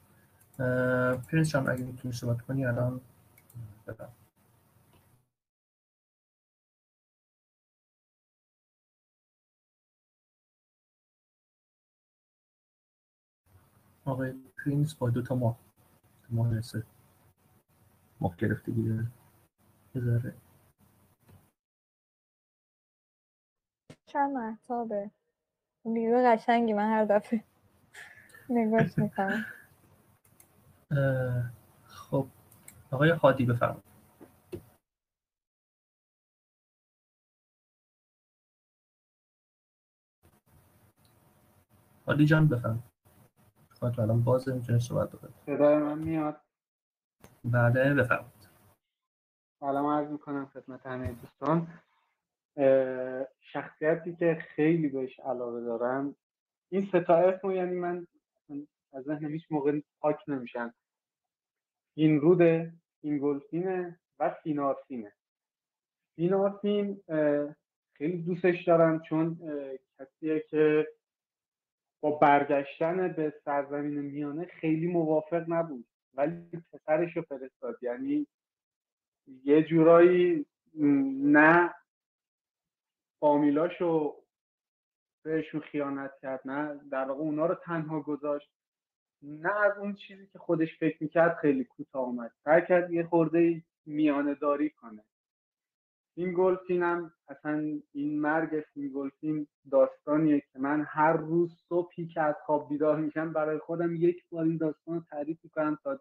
پرینس 1.30 1.50
جان 1.50 1.70
اگه 1.70 1.84
می‌تونی 1.84 2.14
صحبت 2.14 2.42
کنی 2.42 2.66
الان 2.66 3.00
بدم 3.86 4.12
آقای 14.04 14.32
پرینس 14.64 14.94
با 14.94 15.10
دو 15.10 15.22
تا 15.22 15.34
ماه 15.34 15.58
ماه 16.30 16.54
رسه 16.58 16.84
ماه 18.20 18.36
گرفتگی 18.36 18.82
داره 18.88 19.06
بذاره. 19.94 20.34
چند 24.06 24.32
محتابه 24.32 25.10
ویدیو 25.84 26.22
قشنگی 26.26 26.72
من 26.72 26.90
هر 26.90 27.04
دفعه 27.04 27.44
نگاش 28.48 28.98
می‌کنم. 28.98 29.46
خب 31.84 32.26
آقای 32.90 33.10
هادی 33.10 33.46
بفرمایید. 33.46 33.84
هادی 42.06 42.26
جان 42.26 42.48
بفرمایید. 42.48 42.84
خواهد 43.70 44.00
الان 44.00 44.24
بازه 44.24 44.54
می‌تونه 44.54 44.78
صحبت 44.78 45.08
بکنید 45.12 45.34
صدای 45.46 45.76
من 45.76 45.98
میاد؟ 45.98 46.40
بله 47.44 47.94
بفرمایید. 47.94 48.41
سلام 49.62 49.86
عرض 49.86 50.10
می‌کنم 50.10 50.46
خدمت 50.46 50.86
همه 50.86 51.12
دوستان. 51.12 51.66
شخصیتی 53.40 54.16
که 54.16 54.38
خیلی 54.40 54.88
بهش 54.88 55.20
علاقه 55.20 55.60
دارم. 55.60 56.16
این 56.68 56.86
ستا 56.86 57.16
اسمو 57.16 57.52
یعنی 57.52 57.74
من 57.74 58.06
از 58.92 59.04
ذهنم 59.04 59.30
هیچ 59.30 59.42
موقع 59.50 59.80
پاک 60.00 60.28
نمیشن 60.28 60.72
این 61.94 62.20
روده 62.20 62.72
این 63.00 63.18
گلفینه 63.18 63.98
و 64.18 64.30
فینارفینه 64.30 65.12
فینارفین 66.16 67.00
خیلی 67.92 68.22
دوستش 68.22 68.64
دارم 68.64 69.00
چون 69.00 69.38
کسیه 69.98 70.40
که 70.40 70.88
با 72.00 72.10
برگشتن 72.10 73.12
به 73.12 73.34
سرزمین 73.44 74.00
میانه 74.00 74.44
خیلی 74.44 74.86
موافق 74.86 75.44
نبود. 75.48 75.86
ولی 76.14 76.62
پسرش 76.72 77.16
رو 77.16 77.22
فرستاد. 77.22 77.82
یعنی 77.82 78.26
یه 79.44 79.62
جورایی 79.62 80.46
نه. 81.24 81.74
فامیلاشو 83.20 84.16
بهشون 85.22 85.60
خیانت 85.60 86.10
کرد 86.22 86.40
نه. 86.44 86.80
در 86.90 87.04
واقع 87.04 87.20
اونا 87.20 87.46
رو 87.46 87.54
تنها 87.54 88.00
گذاشت. 88.00 88.50
نه 89.22 89.60
از 89.60 89.78
اون 89.78 89.94
چیزی 89.94 90.26
که 90.26 90.38
خودش 90.38 90.78
فکر 90.78 90.96
می‌کرد 91.00 91.36
خیلی 91.36 91.64
کوتاه 91.64 92.02
اومد. 92.02 92.32
سعی 92.44 92.62
کرد 92.68 92.92
یه 92.92 93.06
خورده 93.06 93.62
میانه 93.86 94.34
داری 94.34 94.70
کنه 94.70 95.04
فینگولفین 96.14 96.82
هم 96.82 97.12
اصلا 97.28 97.80
این 97.92 98.20
مرگ 98.20 98.64
فینگولفین 98.74 99.46
داستانیه 99.70 100.40
که 100.40 100.58
من 100.58 100.84
هر 100.88 101.12
روز 101.12 101.62
صبحی 101.68 102.06
که 102.06 102.20
از 102.20 102.34
خواب 102.46 102.68
بیدار 102.68 102.96
میشم 102.96 103.32
برای 103.32 103.58
خودم 103.58 103.96
یک 103.96 104.24
بار 104.30 104.44
این 104.44 104.56
داستان 104.56 104.94
رو 104.94 105.00
تعریف 105.10 105.38
می‌کنم 105.44 105.78
تا 105.84 106.00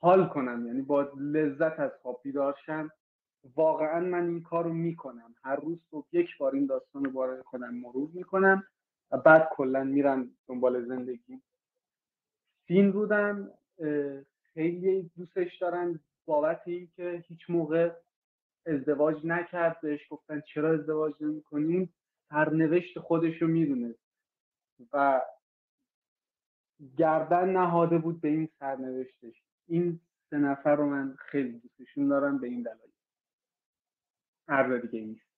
حال 0.00 0.28
کنم 0.28 0.66
یعنی 0.66 0.82
با 0.82 1.02
لذت 1.16 1.80
از 1.80 1.90
خواب 2.02 2.20
بیدار 2.24 2.56
شم. 2.66 2.90
واقعا 3.56 4.00
من 4.00 4.28
این 4.28 4.42
کار 4.42 4.64
رو 4.64 4.72
می‌کنم. 4.72 5.34
هر 5.44 5.56
روز 5.56 5.78
صبح 5.90 6.06
یک 6.12 6.38
بار 6.38 6.54
این 6.54 6.66
داستان 6.66 7.04
رو 7.04 7.10
برای 7.10 7.42
خودم 7.42 7.74
مرور 7.74 8.10
می‌کنم 8.12 8.62
و 9.10 9.18
بعد 9.18 9.48
کلا 9.52 9.84
میرم 9.84 10.30
دنبال 10.48 10.84
زندگی. 10.84 11.42
فینرودم 12.66 13.50
خیلی 14.42 15.10
دوستش 15.16 15.58
دارن 15.58 16.00
بابت 16.26 16.62
اینکه 16.66 17.24
هیچ 17.28 17.50
موقع 17.50 17.90
ازدواج 18.66 19.26
نکرد 19.26 19.80
بهش 19.80 20.00
گفتن 20.10 20.40
چرا 20.40 20.72
ازدواج 20.72 21.14
نمی‌کنی 21.20 21.88
سرنوشت 22.30 22.98
خودش 22.98 23.42
رو 23.42 23.48
می‌دونه 23.48 23.94
و 24.92 25.22
گردن 26.96 27.48
نهاده 27.48 27.98
بود 27.98 28.20
به 28.20 28.28
این 28.28 28.48
سرنوشتش. 28.58 29.42
این 29.68 30.00
سه 30.30 30.38
نفر 30.38 30.76
رو 30.76 30.86
من 30.90 31.16
خیلی 31.18 31.58
دوستشون 31.58 32.08
دارم 32.08 32.38
به 32.38 32.46
این 32.46 32.62
دلایل. 32.62 32.92
هر 34.48 34.78
دیگه 34.78 35.00
نیست. 35.00 35.28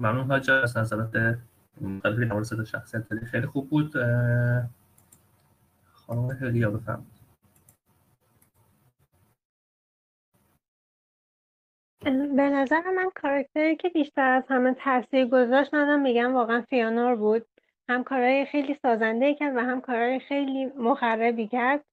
ممنون 0.00 0.26
حاجا 0.26 0.62
از 0.62 0.76
نظرات 0.76 1.38
مختلفی 1.80 2.26
در 2.26 2.32
مورد 2.32 2.64
شخصیت 2.64 3.24
خیلی 3.24 3.46
خوب 3.46 3.70
بود. 3.70 3.92
خانم 5.92 6.30
هلیا 6.30 6.70
بفرمایید. 6.70 7.21
به 12.04 12.50
نظر 12.50 12.90
من 12.90 13.10
کاراکتری 13.22 13.76
که 13.76 13.88
بیشتر 13.88 14.28
از 14.28 14.44
همه 14.48 14.74
تاثیر 14.74 15.26
گذاشت 15.26 15.74
منم 15.74 16.00
میگم 16.00 16.34
واقعا 16.34 16.64
فیانور 16.70 17.16
بود. 17.16 17.46
هم 17.88 18.04
کارهای 18.04 18.44
خیلی 18.44 18.78
سازنده 18.82 19.34
کرد 19.34 19.56
و 19.56 19.60
هم 19.60 19.80
کارهای 19.80 20.20
خیلی 20.20 20.66
مخربی 20.66 21.48
کرد 21.48 21.84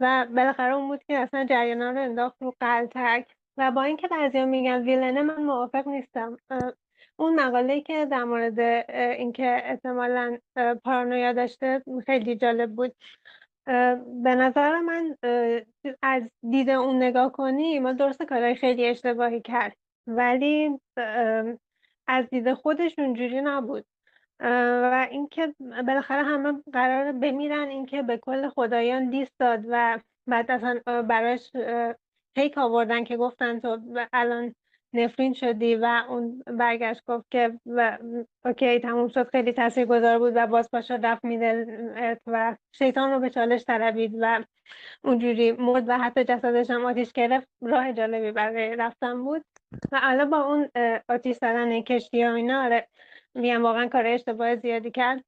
و 0.00 0.26
بالاخره 0.36 0.74
اون 0.74 0.88
بود 0.88 1.04
که 1.04 1.18
اصلا 1.18 1.44
جریانا 1.44 1.90
رو 1.90 2.00
انداخت 2.00 2.42
رو 2.42 2.54
قلتک. 2.60 3.26
و 3.56 3.70
با 3.70 3.82
اینکه 3.82 4.08
بعضیا 4.08 4.46
میگن 4.46 4.82
ویلنه 4.82 5.22
من 5.22 5.42
موافق 5.42 5.88
نیستم. 5.88 6.36
اون 7.16 7.34
مقاله 7.34 7.80
که 7.80 8.06
در 8.06 8.24
مورد 8.24 8.60
اینکه 8.90 9.62
احتمالا 9.64 10.38
پارانویا 10.84 11.32
داشته 11.32 11.82
خیلی 12.06 12.36
جالب 12.36 12.74
بود. 12.74 12.94
به 14.22 14.34
نظر 14.34 14.80
من 14.80 15.16
از 16.02 16.30
دید 16.50 16.70
اون 16.70 16.96
نگاه 16.96 17.32
کنی 17.32 17.78
ما 17.78 17.92
درست 17.92 18.22
کارهای 18.22 18.54
خیلی 18.54 18.86
اشتباهی 18.86 19.40
کرد. 19.40 19.76
ولی 20.06 20.80
از 22.06 22.28
دید 22.30 22.54
خودش 22.54 22.98
اونجوری 22.98 23.40
نبود. 23.40 23.84
و 24.40 25.06
اینکه 25.10 25.54
بالاخره 25.86 26.22
همه 26.22 26.62
قرار 26.72 27.12
بمیرن 27.12 27.68
اینکه 27.68 28.02
به 28.02 28.16
کل 28.18 28.48
خدایان 28.48 29.02
لیست 29.02 29.32
داد 29.38 29.60
و 29.68 30.00
بعد 30.26 30.50
اصلا 30.50 31.02
براش 31.02 31.50
پیک 32.34 32.58
آوردن 32.58 33.04
که 33.04 33.16
گفتن 33.16 33.60
تو 33.60 33.78
الان 34.12 34.54
نفرین 34.94 35.32
شدی 35.32 35.74
و 35.74 36.02
اون 36.08 36.42
برگشت 36.46 37.02
گفت 37.06 37.30
که 37.30 37.58
و 37.66 37.98
اوکی 38.44 38.78
تموم 38.78 39.08
شد. 39.08 39.28
خیلی 39.28 39.54
گذار 39.84 40.18
بود 40.18 40.32
و 40.36 40.46
باز 40.46 40.70
پاشا 40.70 40.98
رفت 41.02 41.24
میدل 41.24 41.64
و 42.26 42.56
شیطان 42.72 43.10
رو 43.10 43.20
به 43.20 43.30
چالش 43.30 43.64
طلبید 43.64 44.14
و 44.20 44.44
اونجوری 45.04 45.52
مرد 45.52 45.84
و 45.88 45.98
حتی 45.98 46.24
جسدش 46.24 46.70
هم 46.70 46.84
آتیش 46.84 47.12
گرفت. 47.12 47.48
راه 47.62 47.92
جالبی 47.92 48.32
برای 48.32 48.76
رفتن 48.76 49.24
بود. 49.24 49.44
و 49.92 50.00
الان 50.02 50.30
با 50.30 50.38
اون 50.38 50.68
آتیش 51.08 51.36
زدن 51.36 51.80
کشتی 51.80 52.24
و 52.24 52.28
اینا 52.28 52.64
آره 52.64 52.88
میگم 53.34 53.62
واقعا 53.62 53.88
کار 53.88 54.06
اشتباه 54.06 54.56
زیادی 54.56 54.90
کرد. 54.90 55.24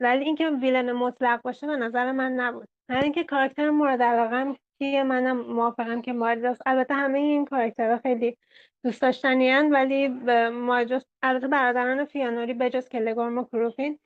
ولی 0.00 0.24
اینکه 0.24 0.50
ویلن 0.50 0.92
مطلق 0.92 1.42
باشه 1.42 1.66
به 1.66 1.76
نظر 1.76 2.12
من 2.12 2.32
نبود. 2.32 2.68
هر 2.88 3.02
اینکه 3.02 3.24
کاراکتر 3.24 3.70
مورد 3.70 4.02
علاقه 4.02 4.56
که 4.80 5.02
منم 5.02 5.40
موافقم 5.40 6.02
که 6.02 6.12
ماریداس 6.12 6.58
البته 6.66 6.94
همه 6.94 7.18
این 7.18 7.44
کاراکترها 7.44 7.98
خیلی 7.98 8.36
دوست 8.84 9.02
داشتنی 9.02 9.52
ولی 9.52 10.08
ماجوس 10.48 11.02
البته 11.22 11.48
برادران 11.48 12.04
فیانوری 12.04 12.54
بجز 12.54 12.88
کلگورم 12.88 13.38
و 13.38 13.44
کروفین 13.44 13.98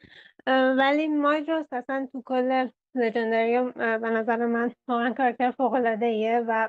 ولی 0.76 1.08
ماجوس 1.08 1.66
اصلا 1.72 2.08
تو 2.12 2.22
کل 2.26 2.68
لژندریوم 2.94 3.70
به 3.70 4.10
نظر 4.10 4.46
من 4.46 4.72
واقعا 4.88 5.12
کاراکتر 5.12 5.50
فوق 5.50 5.72
العاده 5.72 6.06
ایه 6.06 6.44
و 6.48 6.68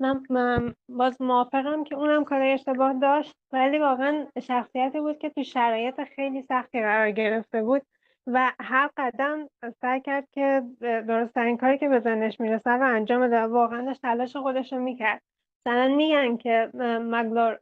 من 0.00 0.74
باز 0.88 1.22
موافقم 1.22 1.84
که 1.84 1.94
اونم 1.94 2.24
کار 2.24 2.42
اشتباه 2.42 2.92
داشت. 2.92 3.34
ولی 3.52 3.78
واقعا 3.78 4.26
شخصیتی 4.42 5.00
بود 5.00 5.18
که 5.18 5.30
تو 5.30 5.42
شرایط 5.44 6.04
خیلی 6.16 6.42
سختی 6.42 6.80
قرار 6.80 7.10
گرفته 7.10 7.62
بود. 7.62 7.82
و 8.26 8.52
هر 8.60 8.90
قدم 8.96 9.48
سعی 9.80 10.00
کرد 10.00 10.28
که 10.32 10.62
درستترین 10.80 11.56
کاری 11.56 11.78
که 11.78 11.88
به 11.88 12.00
ذهنش 12.00 12.40
می‌رسه 12.40 12.70
رو 12.70 12.94
انجام 12.94 13.20
بده 13.20 13.40
واقعا 13.40 13.94
تلاش 14.02 14.36
خودش 14.36 14.72
رو 14.72 14.78
می‌کرد. 14.78 15.22
مثلا 15.66 15.88
میگن 15.88 16.36
که 16.36 16.70
مگلور 17.00 17.58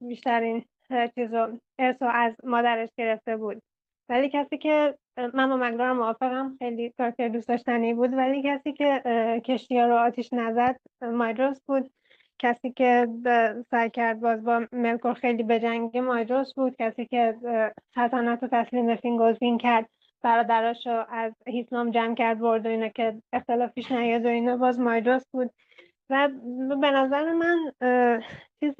بیشترین 0.00 0.64
چیز 1.14 1.34
رو 1.34 1.58
از 2.00 2.36
مادرش 2.44 2.88
گرفته 2.96 3.36
بود. 3.36 3.62
ولی 4.08 4.28
کسی 4.28 4.58
که 4.58 4.94
من 5.34 5.48
با 5.48 5.56
مگلور 5.56 5.92
موافقم 5.92 6.56
خیلی 6.58 6.92
کارکتر 6.98 7.28
دوست 7.28 7.48
داشتنی 7.48 7.94
بود 7.94 8.14
ولی 8.14 8.42
کسی 8.42 8.72
که 8.72 9.02
کشتی 9.44 9.80
رو 9.80 9.96
آتیش 9.96 10.32
نزد 10.32 10.76
مایدروس 11.02 11.60
بود. 11.66 11.90
کسی 12.38 12.72
که 12.72 13.08
سعی 13.70 13.90
کرد 13.90 14.20
باز 14.20 14.44
با 14.44 14.66
ملکور 14.72 15.14
خیلی 15.14 15.42
به 15.42 15.60
جنگ 15.60 15.98
مایدروس 15.98 16.54
بود. 16.54 16.76
کسی 16.76 17.06
که 17.06 17.36
سلطنت 17.94 18.42
رو 18.42 18.48
تسلیم 18.52 18.96
فینگوزبین 18.96 19.58
کرد. 19.58 19.88
برادراش 20.26 20.86
رو 20.86 21.04
از 21.08 21.32
هیتلوم 21.46 21.90
جمع 21.90 22.14
کرد 22.14 22.38
برد 22.38 22.66
و 22.66 22.68
اینا 22.68 22.88
که 22.88 23.22
اختلاف 23.32 23.72
پیش 23.72 23.92
نیاد 23.92 24.24
و 24.24 24.28
اینا 24.28 24.56
باز 24.56 24.80
مایدروس 24.80 25.24
بود. 25.32 25.50
و 26.10 26.28
به 26.80 26.90
نظر 26.90 27.32
من 27.32 27.72
چیز 28.60 28.74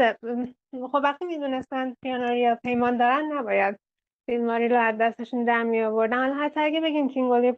خب 0.73 1.01
وقتی 1.03 1.25
می‌دونستن 1.25 1.95
فئانوریا 2.03 2.55
پیمان 2.55 2.97
دارن 2.97 3.33
نباید 3.33 3.79
سیلماریل 4.27 4.69
رو 4.69 4.81
از 4.81 4.99
دستشون 4.99 5.45
در 5.45 5.63
می 5.63 5.83
آوردن 5.83 6.19
حالا 6.19 6.35
حتی 6.35 6.61
اگه 6.61 6.81
بگیم 6.81 7.09
تینگول 7.09 7.53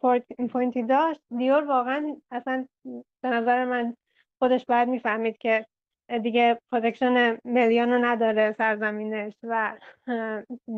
یه 0.52 0.60
point 0.60 0.79
ی 0.79 0.82
داشت 0.82 1.20
دیور 1.38 1.64
واقعا 1.64 2.16
اصلا 2.30 2.66
به 3.22 3.28
نظر 3.28 3.64
من 3.64 3.94
خودش 4.38 4.64
باید 4.66 4.88
می‌فهمید 4.88 5.38
که 5.38 5.66
دیگه 6.22 6.58
protection 6.72 7.38
ملیان 7.44 7.92
رو 7.92 8.04
نداره 8.04 8.54
سرزمینش 8.58 9.32
و 9.42 9.72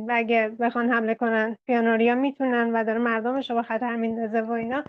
اگه 0.09 0.49
بخوان 0.61 0.91
حمله 0.91 1.15
کنن 1.15 1.57
پیانوریا 1.67 2.15
می‌تونن 2.15 2.73
و 2.73 2.85
داره 2.85 2.99
مردمش 2.99 3.51
رو 3.51 3.57
به 3.57 3.63
خطر 3.63 3.97
میندازه 3.97 4.41
و 4.41 4.53
اینا. 4.53 4.85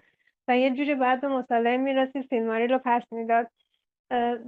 و 0.47 0.58
یه 0.58 0.71
جوری 0.71 0.95
باید 0.95 1.21
به 1.21 1.27
مصالحه 1.27 1.77
می‌رسید 1.77 2.25
فیلماری 2.25 2.67
رو 2.67 2.80
پس 2.86 3.04
می‌داد. 3.12 3.47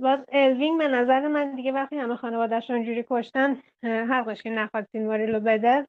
باز 0.02 0.20
الوینگ 0.32 0.78
به 0.80 0.88
نظر 0.88 1.28
من 1.28 1.56
دیگه 1.56 1.72
وقتی 1.72 1.98
همه 1.98 2.16
خانوادهش 2.16 2.72
اونجوری 2.72 3.06
کشتن 3.10 3.58
حقش 3.84 4.44
که 4.44 4.50
نخواد 4.50 4.88
فیلماری 4.92 5.28
رو 5.28 5.40
بده. 5.40 5.88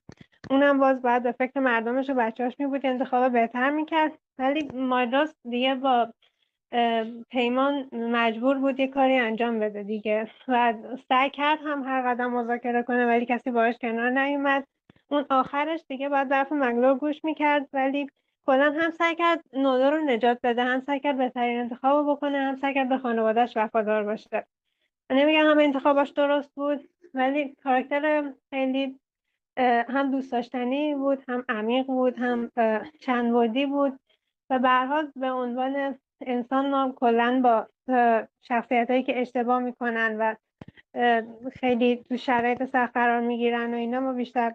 اونم 0.50 0.78
باز 0.78 1.02
باید 1.02 1.22
به 1.22 1.32
فکر 1.32 1.60
مردمش 1.60 2.10
و 2.10 2.14
بچهاش 2.14 2.54
می 2.58 2.66
بود 2.66 2.86
انتخاب 2.86 3.32
بهتر 3.32 3.70
می‌کرد. 3.70 4.12
ولی 4.38 4.68
مایداس 4.74 5.34
دیگه 5.50 5.74
با 5.74 6.12
پیمان 7.30 7.88
مجبور 7.92 8.58
بود 8.58 8.80
یه 8.80 8.88
کاری 8.88 9.18
انجام 9.18 9.60
بده 9.60 9.82
دیگه. 9.82 10.30
و 10.48 10.74
سعی 11.08 11.30
کرد 11.30 11.58
هم 11.64 11.82
هر 11.84 12.14
قدم 12.14 12.32
مذاکره 12.32 12.82
کنه 12.82 13.06
ولی 13.06 13.26
کسی 13.26 13.50
باش 13.50 13.74
کنار 13.80 14.10
نیومد. 14.10 14.64
اون 15.08 15.26
آخرش 15.30 15.80
دیگه 15.88 16.08
باید 16.08 16.28
ظرف 16.28 16.52
مگلور 16.52 16.98
گوش 16.98 17.24
می‌کرد 17.24 17.68
ولی 17.72 18.06
کلا 18.46 18.74
هم 18.80 18.90
سعی 18.90 19.14
کرد 19.14 19.44
نولو 19.52 19.90
رو 19.90 20.04
نجات 20.04 20.38
بده 20.42 20.64
هم 20.64 20.80
سعی 20.80 21.00
کرد 21.00 21.16
بهترین 21.16 21.60
انتخاب 21.60 22.10
بکنه 22.10 22.38
هم 22.38 22.56
سعی 22.56 22.74
کرد 22.74 22.88
به 22.88 22.98
خانوادهش 22.98 23.56
وفادار 23.56 24.04
باشه. 24.04 24.46
نمیگم 25.10 25.50
همه 25.50 25.62
انتخاباش 25.62 26.10
درست 26.10 26.54
بود 26.54 26.88
ولی 27.14 27.54
کاراکتر 27.62 28.32
خیلی 28.50 29.00
هم 29.88 30.10
دوست 30.10 30.32
داشتنی 30.32 30.94
بود 30.94 31.24
هم 31.28 31.44
عمیق 31.48 31.86
بود 31.86 32.18
هم 32.18 32.50
چند 33.00 33.32
بود. 33.32 34.00
و 34.50 34.58
به 34.58 35.10
به 35.16 35.32
عنوان 35.32 35.98
انسان 36.26 36.70
ما 36.70 36.92
کلا 36.96 37.40
با 37.44 37.66
شخصیت 38.42 38.90
هایی 38.90 39.02
که 39.02 39.20
اشتباه 39.20 39.58
می‌کنن 39.58 40.16
و 40.18 40.34
خیلی 41.52 41.96
تو 41.96 42.16
شرایط 42.16 42.64
سخت 42.64 42.92
قرار 42.94 43.20
می‌گیرن 43.20 43.74
و 43.74 43.76
اینا 43.76 44.00
ما 44.00 44.12
بیشتر 44.12 44.52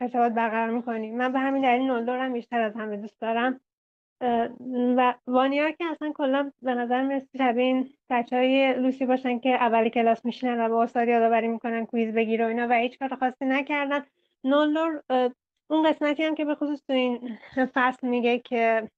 ارتباط 0.00 0.32
برقرار 0.32 0.70
می‌کنیم. 0.70 1.16
من 1.16 1.32
به 1.32 1.38
همین 1.38 1.62
دلیل 1.62 1.86
نولدورم 1.86 2.32
بیشتر 2.32 2.60
از 2.60 2.76
همه 2.76 2.96
دوست 2.96 3.20
دارم. 3.20 3.60
و 4.96 5.14
وانیا 5.26 5.70
که 5.70 5.84
اصلا 5.84 6.12
کلا 6.12 6.52
به 6.62 6.74
نظر 6.74 7.02
می‌رسه 7.02 7.26
شبیه 7.38 7.64
این 7.64 7.88
بچه 8.10 8.36
های 8.36 8.74
لوسی 8.74 9.06
باشن 9.06 9.38
که 9.38 9.50
اول 9.50 9.88
کلاس 9.88 10.24
میشینن 10.24 10.60
و 10.60 10.68
با 10.68 10.82
استاد 10.82 11.08
یادآوری 11.08 11.48
می‌کنن 11.48 11.86
کویز 11.86 12.14
بگیر 12.14 12.42
و 12.42 12.46
اینا 12.46 12.66
و 12.70 12.72
هیچ 12.72 12.98
کار 12.98 13.14
خاصی 13.14 13.44
نکردن. 13.44 14.04
نولدور 14.44 15.02
اون 15.70 15.90
قسمتی 15.90 16.24
هم 16.24 16.34
که 16.34 16.44
به 16.44 16.54
خصوص 16.54 16.82
تو 16.86 16.92
این 16.92 17.38
فصل 17.74 18.08
میگه 18.08 18.38
که 18.38 18.88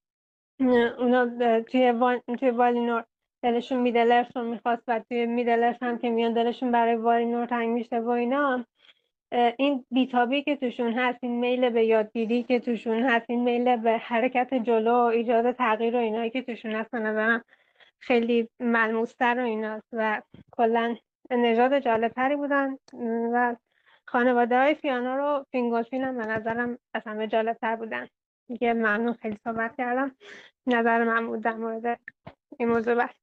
اونا 0.99 1.31
توی, 1.61 1.91
وان... 1.91 2.21
توی 2.39 2.51
والینور 2.51 3.05
دلشون 3.43 3.79
میدلرس 3.79 4.37
رو 4.37 4.43
می‌خواست 4.43 4.83
و 4.89 4.99
توی 4.99 5.27
میدلرس 5.27 5.77
هم 5.83 5.99
که 5.99 6.11
میان 6.11 6.33
دلشون 6.33 6.73
برای 6.73 6.95
والینور 6.95 7.47
تنگ 7.47 7.69
میشه 7.69 7.99
و 7.99 8.09
اینا 8.09 8.65
این 9.59 9.85
بیتابی 9.91 10.43
که 10.43 10.57
توشون 10.57 10.93
هست 10.93 11.19
این 11.23 11.41
میل 11.41 11.71
به 11.71 11.85
یادگیری 11.85 12.43
که 12.43 12.61
توشون 12.61 13.03
هست 13.03 13.27
این 13.29 13.43
میل 13.43 13.77
به 13.77 13.99
حرکت 13.99 14.55
جلو 14.55 14.93
و 14.93 15.05
ایجاد 15.05 15.53
تغییر 15.53 15.97
و 15.97 15.99
اینایی 15.99 16.31
که 16.31 16.43
توشون 16.43 16.75
هست 16.75 16.95
نظرم 16.95 17.45
خیلی 17.99 18.49
ملموستر 18.61 19.41
و 19.41 19.45
ایناست 19.45 19.89
و 19.93 20.23
کلا 20.51 20.97
نژاد 21.31 21.79
جالبتری 21.79 22.37
بودن 22.37 22.77
و 23.33 23.57
خانواده 24.07 24.59
های 24.59 24.75
فیانا 24.75 25.17
رو 25.17 25.47
فینگولفین 25.53 26.05
هم 26.05 26.17
به 26.19 26.27
نظرم 26.27 26.79
از 26.95 27.03
همه 27.07 27.27
جالبتر 27.27 27.77
بودن. 27.77 28.09
دیگه 28.49 28.73
ممنون. 28.73 29.15
خیلی 29.15 29.39
صحبت 29.45 29.77
کردم. 29.77 30.17
نظر 30.67 31.05
من 31.05 31.27
بود 31.27 31.43
در 31.43 31.57
مورد 31.57 32.01
این 32.59 32.69
موضوع. 32.69 32.95
بس 32.95 33.15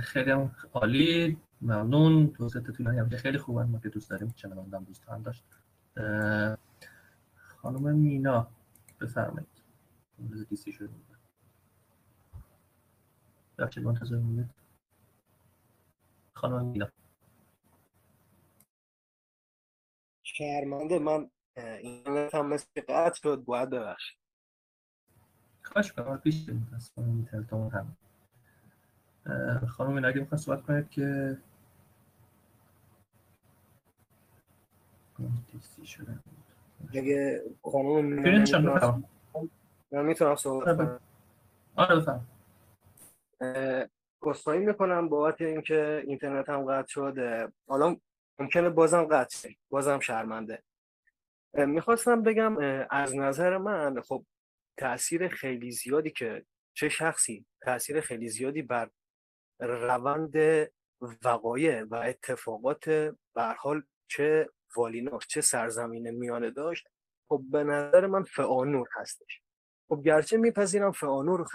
خیلی 0.00 0.30
عالی. 0.72 1.38
ممنون. 1.60 2.32
توضیحات 2.32 2.70
طولانی 2.70 2.98
هم 2.98 3.08
خیلی 3.08 3.38
خوبن. 3.38 3.64
ما 3.64 3.78
که 3.78 3.88
دوست 3.88 4.10
داریم. 4.10 4.34
چنان 4.36 4.84
دوست 4.84 5.08
هم 5.08 5.22
داشت 5.22 5.44
خانم 7.34 7.96
مینا 7.96 8.50
بفرمایید. 9.00 9.48
دیسی 10.48 10.72
شده 10.72 10.88
بخشید 13.58 13.84
منتظر 13.84 14.16
می‌دید 14.16 14.50
خانم 16.32 16.66
مینا. 16.66 16.88
شرمنده. 20.22 20.98
من 20.98 21.30
این 21.56 22.28
هم 22.32 22.46
مثل 22.46 22.66
قطع 22.88 23.20
شد 23.22 23.44
باید 23.44 23.70
ببخشید. 23.70 24.18
کاش 25.62 25.98
ما 25.98 26.16
پیش 26.16 26.48
هم. 27.72 27.96
خانم 29.66 30.04
اگه 30.04 30.20
می‌خواد 30.20 30.40
صحبت 30.40 30.62
کنید 30.62 30.90
که 30.90 31.38
اگه 36.94 37.42
خانم 37.62 38.04
من 39.92 40.04
می‌تونم 40.04 40.36
صحبت 40.36 40.76
کنم. 40.76 41.00
آره 41.76 41.96
بفرم 41.96 42.28
گستایی 44.20 44.66
می‌کنم 44.66 45.08
بابت 45.08 45.40
اینکه 45.40 46.02
اینترنت 46.06 46.48
هم 46.48 46.64
قطع 46.64 46.88
شد 46.88 47.14
حالا 47.68 47.96
ممکنه 48.38 48.70
بازم 48.70 49.04
قطع 49.04 49.36
شه. 49.36 49.56
بازم 49.70 50.00
شرمنده. 50.00 50.62
می‌خواستم 51.56 52.22
بگم 52.22 52.56
از 52.90 53.16
نظر 53.16 53.58
من 53.58 54.00
خب 54.00 54.24
تاثیر 54.76 55.28
خیلی 55.28 55.70
زیادی 55.70 56.10
که 56.10 56.44
چه 56.74 56.88
شخصی 56.88 57.46
تاثیر 57.62 58.00
خیلی 58.00 58.28
زیادی 58.28 58.62
بر 58.62 58.90
روند 59.60 60.34
وقایع 61.24 61.82
و 61.82 61.94
اتفاقات 61.94 62.88
به 63.34 63.42
حال 63.58 63.82
چه 64.08 64.50
والیناش 64.76 65.26
چه 65.26 65.40
سرزمین 65.40 66.10
میانه 66.10 66.50
داشت 66.50 66.88
خب 67.28 67.42
به 67.50 67.64
نظر 67.64 68.06
من 68.06 68.22
فعانور 68.22 68.88
هستش. 68.92 69.42
خب 69.88 70.02
گرچه 70.04 70.36
میپذیرم 70.36 70.92
فعانور 70.92 71.46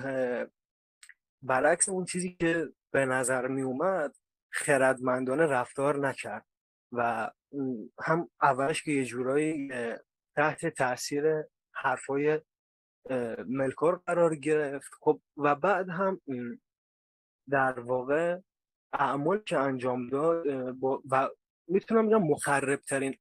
برعکس 1.42 1.90
اون 1.90 2.06
چیزی 2.06 2.38
که 2.40 2.70
به 2.92 3.06
نظر 3.06 3.48
می 3.48 3.62
اومد 3.62 4.16
خردمندانه 4.50 5.46
رفتار 5.46 6.08
نکرد. 6.08 6.46
و 6.92 7.32
هم 8.02 8.30
اولش 8.42 8.84
که 8.84 8.92
یه 8.92 9.06
جورایی 9.06 9.72
تحت 10.36 10.66
تاثیر 10.66 11.44
حرفای 11.74 12.42
ملکار 13.48 14.02
قرار 14.06 14.36
گرفت. 14.36 14.92
خب 15.02 15.22
و 15.38 15.56
بعد 15.56 15.90
هم 15.90 16.22
در 17.50 17.80
واقع 17.80 18.40
اعمال 18.94 19.38
که 19.38 19.58
انجام 19.58 20.10
داد 20.10 20.48
و 20.84 21.30
می‌تونم 21.68 22.08
بگم 22.08 22.24
مخرب 22.24 22.80
ترین 22.80 23.18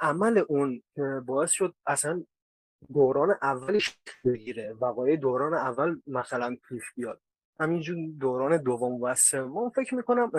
عمل 0.00 0.44
اون 0.48 0.82
باعث 1.26 1.50
شد 1.50 1.74
اصلا 1.86 2.24
دوران 2.94 3.34
اولش 3.42 3.98
بگیره. 4.24 4.72
وقایع 4.80 5.16
دوران 5.16 5.54
اول 5.54 6.00
مثلا 6.06 6.56
پیش 6.68 6.82
بیاد. 6.96 7.20
همینجور 7.60 7.96
دوران 8.20 8.56
دوم 8.62 9.02
و 9.02 9.14
سوم. 9.14 9.70
فکر 9.70 9.94
می‌کنم 9.94 10.30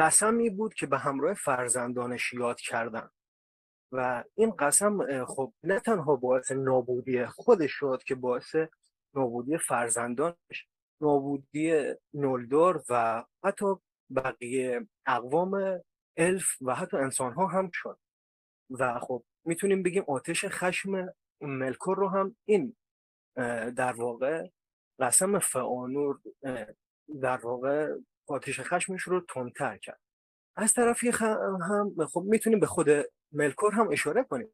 قسمی 0.00 0.50
بود 0.50 0.74
که 0.74 0.86
به 0.86 0.98
همراه 0.98 1.34
فرزندانش 1.34 2.32
یاد 2.32 2.60
کردن. 2.60 3.10
و 3.92 4.24
این 4.34 4.50
قسم 4.50 5.24
خب 5.24 5.52
نه 5.62 5.80
تنها 5.80 6.16
باعث 6.16 6.52
نابودی 6.52 7.26
خودش 7.26 7.72
شد 7.72 8.02
که 8.06 8.14
باعث 8.14 8.56
نابودی 9.14 9.58
فرزندانش 9.58 10.68
نابودی 11.00 11.94
نولدور 12.14 12.82
و 12.88 13.24
حتی 13.44 13.66
بقیه 14.16 14.88
اقوام 15.06 15.80
الف 16.16 16.48
و 16.60 16.74
حتی 16.74 16.96
انسان 16.96 17.32
ها 17.32 17.46
هم 17.46 17.70
شد. 17.72 17.98
و 18.70 18.98
خب 18.98 19.24
می‌تونیم 19.44 19.82
بگیم 19.82 20.04
آتش 20.08 20.44
خشم 20.44 21.14
ملکور 21.40 21.96
رو 21.96 22.08
هم 22.08 22.36
این 22.44 22.76
در 23.76 23.92
واقع 23.92 24.48
قسم 25.00 25.38
فعانور 25.38 26.20
در 27.22 27.36
واقع 27.36 27.96
آتش 28.30 28.60
خشمش 28.60 29.02
رو 29.02 29.20
تندتر 29.20 29.76
کرد. 29.76 30.00
از 30.56 30.74
طرفی 30.74 31.08
هم 31.08 32.06
خب 32.12 32.22
می‌تونیم 32.26 32.60
به 32.60 32.66
خود 32.66 32.88
ملکور 33.32 33.72
هم 33.72 33.88
اشاره 33.90 34.24
کنیم. 34.24 34.48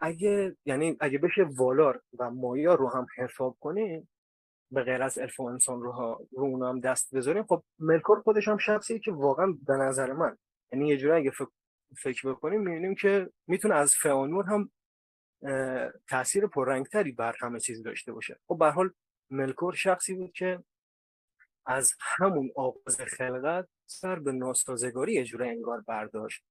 اگه 0.00 0.56
یعنی 0.64 0.96
اگه 1.00 1.18
بشه 1.18 1.42
والار 1.56 2.02
و 2.18 2.30
مایا 2.30 2.74
رو 2.74 2.88
هم 2.88 3.06
حساب 3.16 3.56
کنیم 3.60 4.08
به 4.70 4.82
غیر 4.82 5.02
از 5.02 5.18
الف 5.18 5.40
و 5.40 5.42
انسان 5.42 5.82
رو, 5.82 5.92
ها 5.92 6.20
رو 6.32 6.44
اونا 6.44 6.68
هم 6.68 6.80
دست 6.80 7.14
بذاریم 7.14 7.42
خب 7.42 7.62
ملکور 7.78 8.20
خودش 8.20 8.48
هم 8.48 8.56
شخصیه 8.56 8.98
که 8.98 9.12
واقعا 9.12 9.56
به 9.66 9.74
نظر 9.74 10.12
من 10.12 10.36
یعنی 10.72 10.88
یه 10.88 10.96
جوری 10.96 11.12
اگه 11.12 11.30
فکر, 11.30 11.50
فکر 11.98 12.32
بکنیم 12.32 12.60
می‌بینیم 12.60 12.94
که 12.94 13.30
می‌تونه 13.46 13.74
از 13.74 13.94
فعانور 13.94 14.44
هم 14.44 14.70
تاثیر 16.08 16.46
پررنگتری 16.46 17.12
بر 17.12 17.34
همه 17.40 17.60
چیز 17.60 17.82
داشته 17.82 18.12
باشه. 18.12 18.38
خب 18.48 18.58
به 18.58 18.70
حال 18.70 18.90
ملکور 19.30 19.74
شخصی 19.74 20.14
بود 20.14 20.32
که 20.32 20.64
از 21.66 21.94
همون 22.00 22.52
آغاز 22.56 23.00
خلقت 23.00 23.68
سر 23.86 24.18
به 24.18 24.32
ناسازگاری 24.32 25.18
اجوره 25.18 25.46
انگار 25.46 25.80
برداشت 25.80 26.44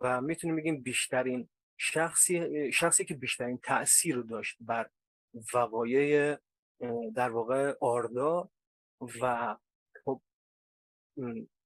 و 0.00 0.20
می‌تونیم 0.20 0.56
بگیم 0.56 0.82
بیشترین 0.82 1.48
شخصی 1.76 2.72
شخصی 2.72 3.04
که 3.04 3.14
بیشترین 3.14 3.58
تاثیر 3.58 4.16
رو 4.16 4.22
داشت 4.22 4.56
بر 4.60 4.90
وقایع 5.54 6.36
در 7.14 7.30
واقع 7.30 7.74
آردا 7.80 8.50
و 9.20 9.56
خب 10.04 10.22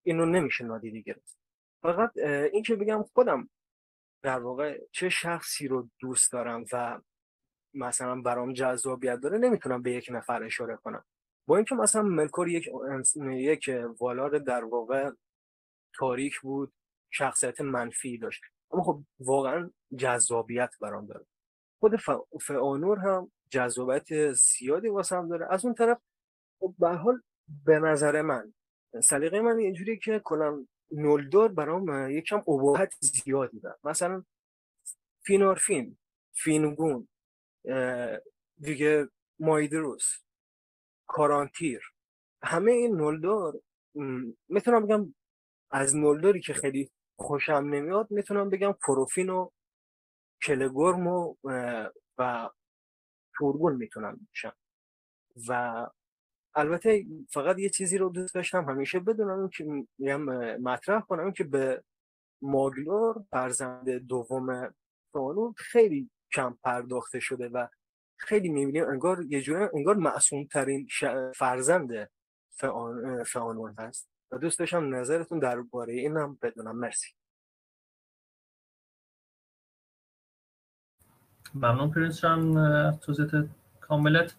اینو 0.03 0.27
نمیشه 0.27 0.65
نادیده 0.65 1.01
گرفت. 1.01 1.39
فقط 1.83 2.17
این 2.53 2.63
که 2.63 2.77
بگم 2.77 3.03
خودم 3.03 3.51
در 4.23 4.39
واقع 4.39 4.81
چه 4.93 5.09
شخصی 5.09 5.69
رو 5.69 5.91
دوست 5.99 6.33
دارم 6.33 6.65
و 6.73 7.01
مثلا 7.75 8.21
برام 8.21 8.53
جذابیت 8.53 9.21
داره 9.21 9.39
نمی‌تونم 9.39 9.83
به 9.83 9.93
یک 9.93 10.09
نفر 10.13 10.43
اشاره 10.43 10.77
کنم. 10.77 11.05
با 11.47 11.57
اینکه 11.57 11.75
مثلا 11.75 12.03
ملکور 12.03 12.49
یک 12.49 12.69
یک 13.27 13.71
والار 14.01 14.39
در 14.39 14.65
واقع 14.65 15.11
تاریک 15.95 16.41
بود 16.41 16.73
شخصیت 17.11 17.61
منفی 17.61 18.19
داشت. 18.19 18.43
اما 18.71 18.83
خب 18.83 19.03
واقعا 19.21 19.71
جذابیت 19.97 20.71
برام 20.81 21.07
داره. 21.07 21.27
خود 21.81 21.97
فعانور 22.41 22.99
هم 22.99 23.33
جذابیت 23.51 24.33
زیادی 24.33 24.89
واسه 24.89 25.17
هم 25.17 25.29
داره. 25.29 25.47
از 25.51 25.65
اون 25.65 25.75
طرف 25.75 25.99
خب 26.61 26.75
به 26.79 26.89
حال 26.89 27.23
به 27.65 27.79
نظر 27.79 28.23
من 28.23 28.55
سلیقه 29.03 29.41
من 29.41 29.59
اینجوری 29.59 29.99
که 29.99 30.21
کلا 30.25 30.67
نولدور 30.93 31.49
برام 31.49 32.11
یکم 32.11 32.43
ابهت 32.49 32.95
زیادی 33.01 33.61
داره. 33.61 33.77
مثلا 33.85 34.25
فینارفین 35.23 35.99
فینگون 36.33 37.09
دیگه 38.61 39.09
مایدروس. 39.39 40.26
کارانتیر. 41.07 41.83
همه 42.43 42.73
این 42.73 42.97
نولدار 42.97 43.61
می‌تونم 44.49 44.87
بگم 44.87 45.15
از 45.71 45.97
نولداری 45.97 46.41
که 46.41 46.55
خیلی 46.55 46.91
خوشم 47.19 47.53
نمیاد 47.53 48.11
می‌تونم 48.11 48.51
بگم 48.51 48.73
پروفین 48.73 49.31
و 49.31 49.51
کلگرم 50.43 51.07
و, 51.07 51.35
و 52.19 52.51
تورگون 53.39 53.77
می‌تونم 53.77 54.29
بشم 54.33 54.57
و 55.49 55.87
البته 56.55 57.05
فقط 57.31 57.59
یه 57.59 57.69
چیزی 57.69 57.99
رو 57.99 58.09
دوست 58.09 58.35
داشتم 58.35 58.65
همیشه 58.65 59.01
بدونم 59.01 59.49
که 59.49 59.65
مطرح 60.63 61.01
کنم 61.01 61.33
که 61.33 61.45
به 61.45 61.85
ماگلور 62.43 63.25
فرزند 63.31 63.91
دوم 63.91 64.75
فانو 65.13 65.53
خیلی 65.57 66.11
کم 66.33 66.59
پرداخته 66.65 67.21
شده 67.21 67.49
و 67.49 67.67
خیلی 68.17 68.49
می‌بینیم 68.49 68.85
انگار 68.89 69.23
یه 69.29 69.43
جوره 69.43 69.71
انگار 69.75 69.95
معصوم 69.95 70.45
ترین 70.45 70.89
فرزند 71.35 72.11
فعانون 73.27 73.75
هست. 73.79 74.09
و 74.31 74.39
دوست 74.39 74.59
داشتم 74.59 74.95
نظرتون 74.95 75.39
درباره 75.39 75.93
اینم 75.93 76.39
بدونم. 76.43 76.77
مرسی. 76.77 77.09
ممنون 81.55 81.91
پرینس 81.91 82.21
جان 82.21 82.99
توضیحات 82.99 83.49
کاملت. 83.81 84.35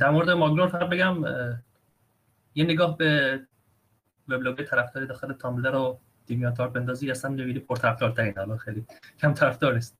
در 0.00 0.10
مورد 0.10 0.30
ماگلور 0.30 0.68
فقط 0.68 0.88
بگم 0.88 1.24
یه 2.54 2.64
نگاه 2.64 2.96
به 2.96 3.40
وبلاگ 4.28 4.64
طرفداری 4.64 5.06
داخل 5.06 5.32
تامبلر 5.32 5.74
و 5.74 6.00
دیمیاتار 6.26 6.68
بندازی 6.68 7.10
اصلا 7.10 7.30
نویدی 7.30 7.60
پرطرفدار 7.60 8.10
ترین 8.10 8.38
الان 8.38 8.58
خیلی 8.58 8.86
کم 9.18 9.34
طرفدار 9.34 9.74
است 9.74 9.98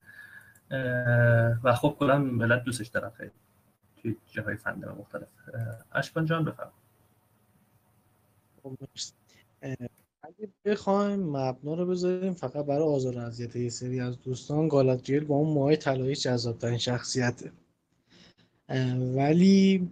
و 1.64 1.74
خب 1.74 1.96
کلا 1.98 2.18
ملت 2.18 2.64
دوستش 2.64 2.88
دارن 2.88 3.10
خیلی. 3.10 3.30
توی 3.96 4.16
جاهای 4.26 4.56
فنده 4.56 4.88
مختلف. 4.88 5.28
اشکان 5.92 6.24
جان 6.24 6.44
بفرم 6.44 6.72
خب، 8.62 8.78
اگه 10.22 10.48
بخوایم 10.64 11.20
مبنا 11.20 11.74
رو 11.74 11.86
بذاریم 11.86 12.32
فقط 12.32 12.66
برای 12.66 12.88
آزار 12.88 13.18
اذیت 13.18 13.56
یه 13.56 13.68
سری 13.68 14.00
از 14.00 14.20
دوستان 14.22 14.68
گالادریل 14.68 15.24
با 15.24 15.34
اون 15.34 15.54
ماه 15.54 15.76
طلایی 15.76 16.14
جذابترین 16.14 16.78
شخصیته. 16.78 17.52
ولی 19.16 19.90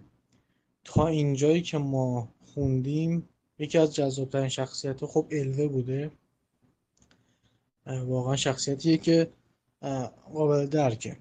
تا 0.83 1.07
اینجایی 1.07 1.61
که 1.61 1.77
ما 1.77 2.29
خوندیم 2.53 3.29
یکی 3.59 3.77
از 3.77 3.95
جذابترین 3.95 4.49
شخصیت 4.49 5.05
خب 5.05 5.27
الوه 5.31 5.67
بوده. 5.67 6.11
واقعا 7.85 8.35
شخصیتیه 8.35 8.97
که 8.97 9.29
قابل 10.33 10.65
درکه 10.65 11.17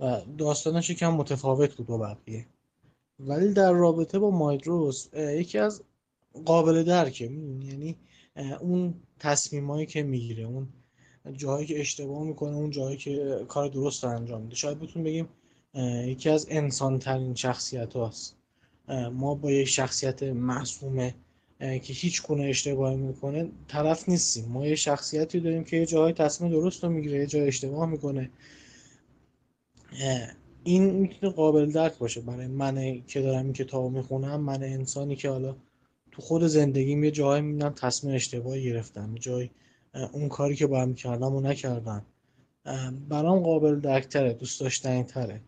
و 0.00 0.20
داستانش 0.38 0.90
یکم 0.90 1.14
متفاوت 1.14 1.74
بود 1.74 1.86
با 1.86 1.98
بقیه. 1.98 2.46
ولی 3.18 3.52
در 3.52 3.72
رابطه 3.72 4.18
با 4.18 4.30
مایدروس 4.30 5.14
یکی 5.14 5.58
از 5.58 5.82
قابل 6.44 6.82
درکه 6.82 7.24
یعنی 7.24 7.96
اون 8.60 8.94
تصمیمایی 9.18 9.86
که 9.86 10.02
می‌گیره 10.02 10.44
اون 10.44 10.68
جاهایی 11.32 11.66
که 11.66 11.80
اشتباه 11.80 12.24
می‌کنه 12.24 12.56
اون 12.56 12.70
جاهایی 12.70 12.96
که 12.96 13.44
کار 13.48 13.68
درست 13.68 14.04
رو 14.04 14.10
انجام 14.10 14.42
میده. 14.42 14.54
شاید 14.54 14.78
بتون 14.78 15.02
بگیم 15.02 15.28
یکی 16.06 16.30
از 16.30 16.46
انسان 16.50 16.98
ترین 16.98 17.34
شخصیت 17.34 17.96
هاست 17.96 18.36
ما 19.12 19.34
با 19.34 19.50
یک 19.50 19.68
شخصیت 19.68 20.22
معصومه 20.22 21.14
که 21.60 21.92
هیچ 21.92 22.22
گونه 22.22 22.44
اشتباهی 22.44 22.96
می‌کنه 22.96 23.48
طرف 23.68 24.08
نیستیم. 24.08 24.44
ما 24.48 24.66
یه 24.66 24.74
شخصیتی 24.74 25.40
داریم 25.40 25.64
که 25.64 25.76
یه 25.76 25.86
جاهای 25.86 26.12
تصمیم 26.12 26.50
درست 26.50 26.84
رو 26.84 26.90
می‌گیره 26.90 27.18
یه 27.18 27.26
جای 27.26 27.48
اشتباه 27.48 27.86
می‌کنه. 27.86 28.30
این 30.64 30.84
می‌تونه 30.84 31.32
قابل 31.32 31.72
درک 31.72 31.98
باشه 31.98 32.20
برای 32.20 32.46
من 32.46 33.02
که 33.06 33.20
دارم 33.20 33.44
این 33.44 33.52
کتاب 33.52 33.92
می‌خونم 33.92 34.40
من 34.40 34.62
انسانی 34.62 35.16
که 35.16 35.30
حالا 35.30 35.56
تو 36.12 36.22
خود 36.22 36.42
زندگیم 36.42 37.04
یه 37.04 37.10
جایی 37.10 37.42
می‌بینم 37.42 37.74
تصمیم 37.76 38.14
اشتباهی 38.14 38.64
گرفتم 38.64 39.14
جای 39.14 39.50
اون 40.12 40.28
کاری 40.28 40.56
که 40.56 40.66
باید 40.66 40.88
می‌کردم 40.88 41.34
و 41.34 41.40
نکردم. 41.40 42.06
برام 43.08 43.38
قابل 43.40 43.80
درکتره 43.80 44.32
دوست 44.32 44.60
داشتنی 44.60 45.02
تره. 45.02 45.40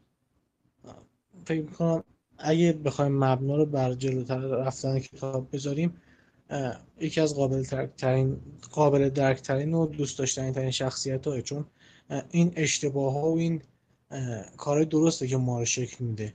فکر 1.45 1.61
می‌کنم 1.63 2.05
اگه 2.39 2.73
بخوایم 2.73 3.13
مبنا 3.25 3.57
رو 3.57 3.67
بر 3.67 3.95
جلوتر 3.95 4.39
رفتن 4.39 4.99
کتاب 4.99 5.49
بذاریم 5.53 6.01
یکی 7.01 7.21
از 7.21 7.35
قابل 7.35 7.65
ترین 7.87 8.41
قابل 8.71 9.09
درک 9.09 9.43
ترین 9.43 9.75
و 9.75 9.87
دوست 9.87 10.19
داشتنی 10.19 10.53
ترین 10.53 10.71
شخصیت 10.71 11.27
های 11.27 11.43
چون 11.43 11.67
این 12.31 12.53
اشتباه 12.57 13.13
ها 13.13 13.33
و 13.33 13.39
این 13.39 13.63
کارهای 14.57 14.87
درسته 14.87 15.27
که 15.27 15.37
ما 15.37 15.59
رو 15.59 15.65
شکل 15.65 16.05
میده. 16.05 16.35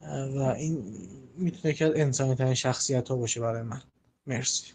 و 0.00 0.38
این 0.38 0.98
می‌تونه 1.36 1.74
که 1.74 1.92
انسانی 1.96 2.34
ترین 2.34 2.54
شخصیت 2.54 3.08
ها 3.08 3.16
باشه 3.16 3.40
برای 3.40 3.62
من. 3.62 3.82
مرسی. 4.26 4.72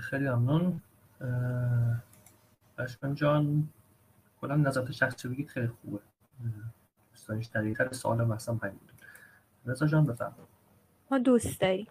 خیلی 0.00 0.28
ممنون. 0.28 0.80
اشکان 2.78 3.14
جان 3.14 3.68
کلا 4.40 4.56
نظرت 4.56 4.92
شخصی 4.92 5.28
بگید 5.28 5.48
خیلی 5.48 5.68
خوبه. 5.68 6.11
دوستانش 7.10 7.46
دقیقتر 7.46 7.92
سوال 7.92 8.24
مثلا 8.24 8.54
همین 8.54 8.78
بود 8.78 9.02
رضا 9.66 9.86
جان 9.86 10.06
بفرمایید 10.06 10.48
ما 11.10 11.18
دوست 11.18 11.60
داریم. 11.60 11.86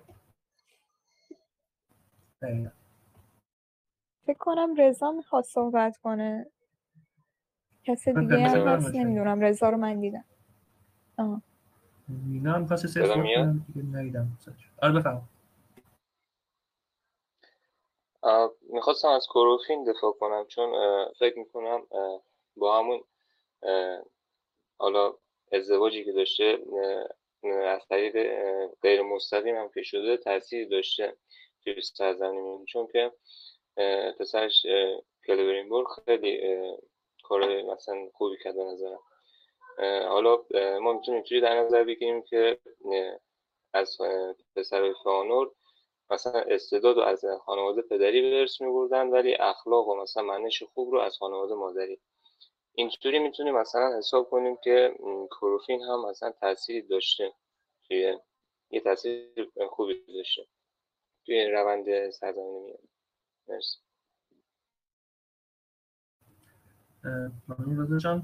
فکر 4.26 4.38
کنم 4.40 4.76
رضا 4.76 5.12
می‌خواد 5.12 5.44
صحبت 5.44 5.98
کنه. 5.98 6.52
کسی 7.84 8.14
دیگه 8.14 8.48
هم 8.48 8.68
هست 8.68 8.96
نمی‌دونم. 8.96 9.40
رضا 9.40 9.70
رو 9.70 9.78
من 9.78 10.00
دیدم. 10.00 10.26
آه. 11.18 11.42
مینا 12.08 12.54
هم 12.54 12.68
خواستی 12.68 12.88
صحبت 12.88 13.08
کنم 13.36 13.66
دیگه 13.68 13.88
ندیدم. 13.88 14.38
آره 14.82 14.94
بفرمایید 14.94 15.28
می‌خواستم 18.70 19.08
از 19.08 19.28
کروفین 19.30 19.84
دفاع 19.84 20.14
کنم 20.20 20.46
چون 20.48 20.74
فکر 21.20 21.40
می‌کنم 21.40 21.82
با 22.58 22.80
همون 22.80 23.04
حالا 24.82 25.14
ازدواجی 25.52 26.06
که 26.06 26.12
داشته 26.12 26.60
از 27.44 27.82
طریق 27.90 28.14
غیر 28.82 29.02
مستقیم 29.02 29.56
هم 29.56 29.70
که 29.74 29.84
شده 29.84 30.18
تاثیر 30.18 30.68
داشته 30.68 31.18
توی 31.64 31.82
سرزمین. 31.82 32.66
چون 32.66 32.88
که 32.88 33.12
پسرش 34.20 34.66
کلورینبورگ 35.28 35.88
خیلی 36.06 36.58
کار 37.24 37.62
مثلا 37.62 38.10
خوبی 38.14 38.36
کرد 38.44 38.56
به 38.56 38.64
نظرم. 38.64 39.00
حالا 40.08 40.46
ما 40.80 40.94
می‌تونیم 40.94 41.18
اینجوری 41.18 41.42
در 41.42 41.60
نظر 41.60 41.84
بگیریم 41.84 42.22
که 42.22 42.60
از 43.74 43.98
پسر 44.56 44.94
فانور 45.04 45.52
مثلا 46.10 46.40
استعداد 46.40 46.98
و 46.98 47.02
از 47.02 47.26
خانواده 47.46 47.82
پدری 47.82 48.22
به 48.22 48.40
ارث 48.40 48.62
میبردن 48.62 49.08
ولی 49.08 49.34
اخلاق 49.34 49.88
و 49.88 49.96
مثلا 49.96 50.24
منش 50.24 50.64
خوب 50.64 50.92
رو 50.92 51.00
از 51.00 51.18
خانواده 51.18 51.56
مادری. 51.56 52.00
اینطوری 52.74 53.20
می‌تونیم 53.20 53.56
مثلا 53.56 53.98
حساب 53.98 54.30
کنیم 54.30 54.58
که 54.64 54.96
کروفین 55.32 55.82
هم 55.82 56.10
مثلا 56.10 56.32
تاثیری 56.32 56.82
داشته 56.82 57.34
توی 57.88 58.18
یه 58.70 58.82
تاثیر 58.82 59.52
خوبی 59.70 59.94
داشته 60.18 60.48
توی 61.26 61.50
روند 61.52 62.10
سرزمین 62.10 62.64
میاد 62.64 62.80
مرسی. 63.48 63.78
ممنون 67.48 67.96
رضا 67.96 68.22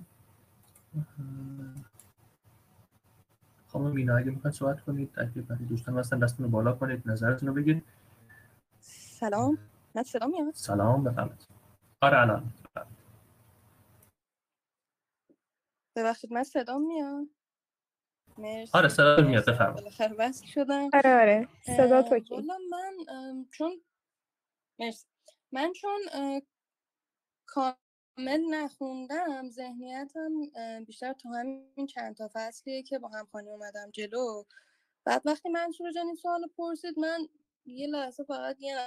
خانم 3.67 3.91
مینا 3.91 4.17
اگه 4.17 4.31
می‌خواید 4.31 4.55
صحبت 4.55 4.81
کنید 4.81 5.13
اگه 5.17 5.41
برای 5.41 5.65
دوستان 5.65 5.97
هستن 5.99 6.19
دستتون 6.19 6.45
رو 6.45 6.51
بالا 6.51 6.73
کنید 6.73 7.03
نظرتون 7.05 7.47
رو 7.49 7.55
بگید. 7.55 7.83
سلام. 9.19 9.57
من 9.95 10.03
صدا 10.03 10.27
میاد؟ 10.27 10.53
سلام 10.53 11.03
بفرمایید. 11.03 11.47
آره 12.01 12.21
الان. 12.21 12.53
ببخشید 15.97 16.33
من 16.33 16.43
صدا 16.43 16.77
میاد. 16.77 17.27
مرسی 18.37 18.71
آره 18.73 18.89
صدا 18.89 19.21
میاد 19.21 19.45
بفرمایید. 19.49 19.75
بالاخره 19.79 20.15
وصل 20.19 20.45
شدم. 20.45 20.89
آره 20.93 21.21
آره. 21.21 21.47
صدا 21.77 22.01
تو 22.01 22.19
کی 22.19 22.35
من 22.35 23.45
چون 23.51 23.81
مرسی. 24.79 25.07
من 25.51 25.73
چون 25.73 25.99
کامل 27.45 28.41
نخوندم 28.49 29.49
ذهنیتم 29.49 30.29
بیشتر 30.87 31.13
تو 31.13 31.29
همین 31.29 31.87
چند 31.87 32.15
تا 32.15 32.29
فصلیه 32.33 32.83
که 32.83 32.99
با 32.99 33.07
همخوانی 33.07 33.49
اومدم 33.49 33.91
جلو. 33.91 34.43
بعد 35.05 35.21
وقتی 35.25 35.49
منصور 35.49 35.91
جان 35.91 36.05
این 36.05 36.15
سوال 36.15 36.47
پرسید 36.57 36.99
من 36.99 37.27
یه 37.65 37.87
لحظه 37.87 38.23
فقط 38.23 38.55
یه 38.59 38.77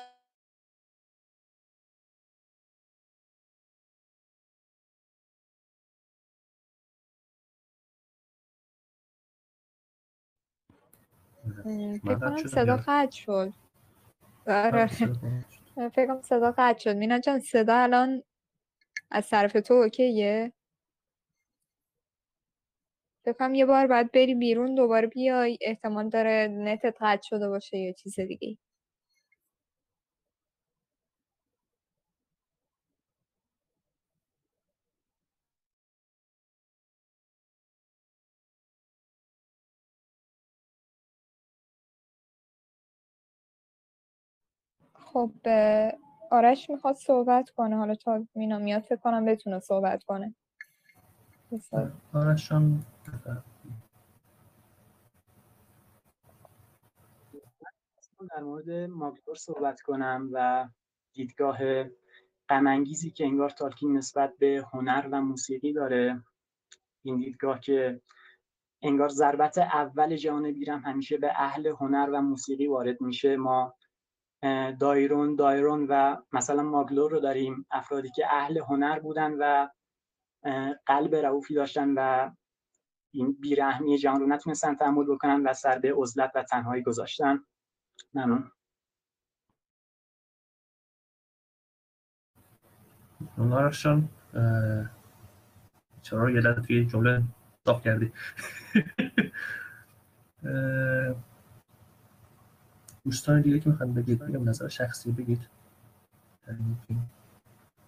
فکر 12.02 12.18
کنم 12.18 12.36
صدا 12.36 12.76
قطع 12.86 13.10
شد. 13.10 13.52
آره. 14.46 14.86
فکر 15.76 16.06
کنم 16.06 16.22
صدا 16.22 16.54
قطع 16.58 16.78
شد. 16.78 16.96
مینا 16.96 17.18
جان 17.18 17.40
صدا 17.40 17.76
الان 17.76 18.22
از 19.10 19.30
طرف 19.30 19.52
تو 19.52 19.74
اوکیه؟ 19.74 20.52
فکر 23.24 23.32
کنم 23.32 23.54
یه 23.54 23.66
بار 23.66 23.86
باید 23.86 24.12
بری 24.12 24.34
بیرون 24.34 24.74
دوباره 24.74 25.06
بیای. 25.06 25.58
احتمال 25.60 26.08
داره 26.08 26.48
نتت 26.52 26.96
قطع 27.00 27.22
شده 27.22 27.48
باشه 27.48 27.78
یا 27.78 27.92
چیز 27.92 28.20
دیگه 28.20 28.58
خب 45.12 45.32
آرش 46.30 46.70
می‌خواد 46.70 46.94
صحبت 46.94 47.50
کنه. 47.50 47.76
حالا 47.76 47.94
تا 47.94 48.26
مینا 48.34 48.58
میاد 48.58 48.82
فکر 48.82 48.96
کنم 48.96 49.24
بتونه 49.24 49.60
صحبت 49.60 50.04
کنه. 50.04 50.34
آرش 52.14 52.48
جان 52.48 52.84
در 58.36 58.42
مورد 58.42 58.70
ماگدور 58.70 59.34
صحبت 59.34 59.80
کنم 59.80 60.28
و 60.32 60.68
دیدگاه 61.12 61.58
غمانگیزی 62.48 63.10
که 63.10 63.24
انگار 63.24 63.50
تالکین 63.50 63.96
نسبت 63.96 64.34
به 64.38 64.64
هنر 64.72 65.08
و 65.12 65.22
موسیقی 65.22 65.72
داره. 65.72 66.24
این 67.02 67.16
دیدگاه 67.16 67.60
که 67.60 68.00
انگار 68.82 69.08
ضربت 69.08 69.58
اول 69.58 70.16
جهان 70.16 70.52
بیرم 70.52 70.78
همیشه 70.80 71.16
به 71.16 71.32
اهل 71.36 71.66
هنر 71.66 72.10
و 72.12 72.22
موسیقی 72.22 72.66
وارد 72.66 73.00
میشه. 73.00 73.36
ما 73.36 73.74
دایرون 74.80 75.36
دایرون 75.36 75.86
و 75.88 76.16
مثلا 76.32 76.62
ماگلور 76.62 77.10
رو 77.10 77.20
داریم 77.20 77.66
افرادی 77.70 78.10
که 78.10 78.26
اهل 78.30 78.58
هنر 78.58 78.98
بودن 78.98 79.32
و 79.38 79.68
قلب 80.86 81.14
رعوفی 81.14 81.54
داشتن 81.54 81.94
و 81.96 82.30
این 83.12 83.32
بیرحمی 83.40 83.98
جهان 83.98 84.20
رو 84.20 84.26
نتونستن 84.26 84.74
تحمل 84.74 85.04
بکنن 85.04 85.46
و 85.46 85.52
سر 85.54 85.78
به 85.78 85.94
عزلت 85.96 86.32
و 86.34 86.42
تنهایی 86.42 86.82
گذاشتن. 86.82 87.44
ممنون. 88.14 88.50
آرشان 93.38 94.08
چرا 96.02 96.30
یه 96.30 96.40
توی 96.66 96.86
جمله 96.86 97.22
صاف 97.66 97.84
کردی؟ 97.84 98.12
دوستان 103.04 103.40
دیگه 103.42 103.60
که 103.60 103.70
می‌خوان 103.70 103.94
بگید 103.94 104.18
بگم 104.18 104.48
نظر 104.48 104.68
شخصی 104.68 105.12
بگید. 105.12 105.48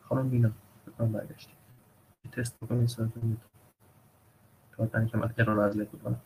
خانم 0.01 0.27
مینا 0.27 0.53
بکنم 0.87 1.13
برگشتید. 1.13 1.57
تست 2.33 2.61
بکنید 2.61 2.89
سرتون 2.89 3.37
تا 4.73 4.87
تنی 4.87 5.07
که 5.07 5.17
من 5.17 5.35
ارور 5.39 5.61
اذیت 5.61 5.89
بکنم 5.89 6.21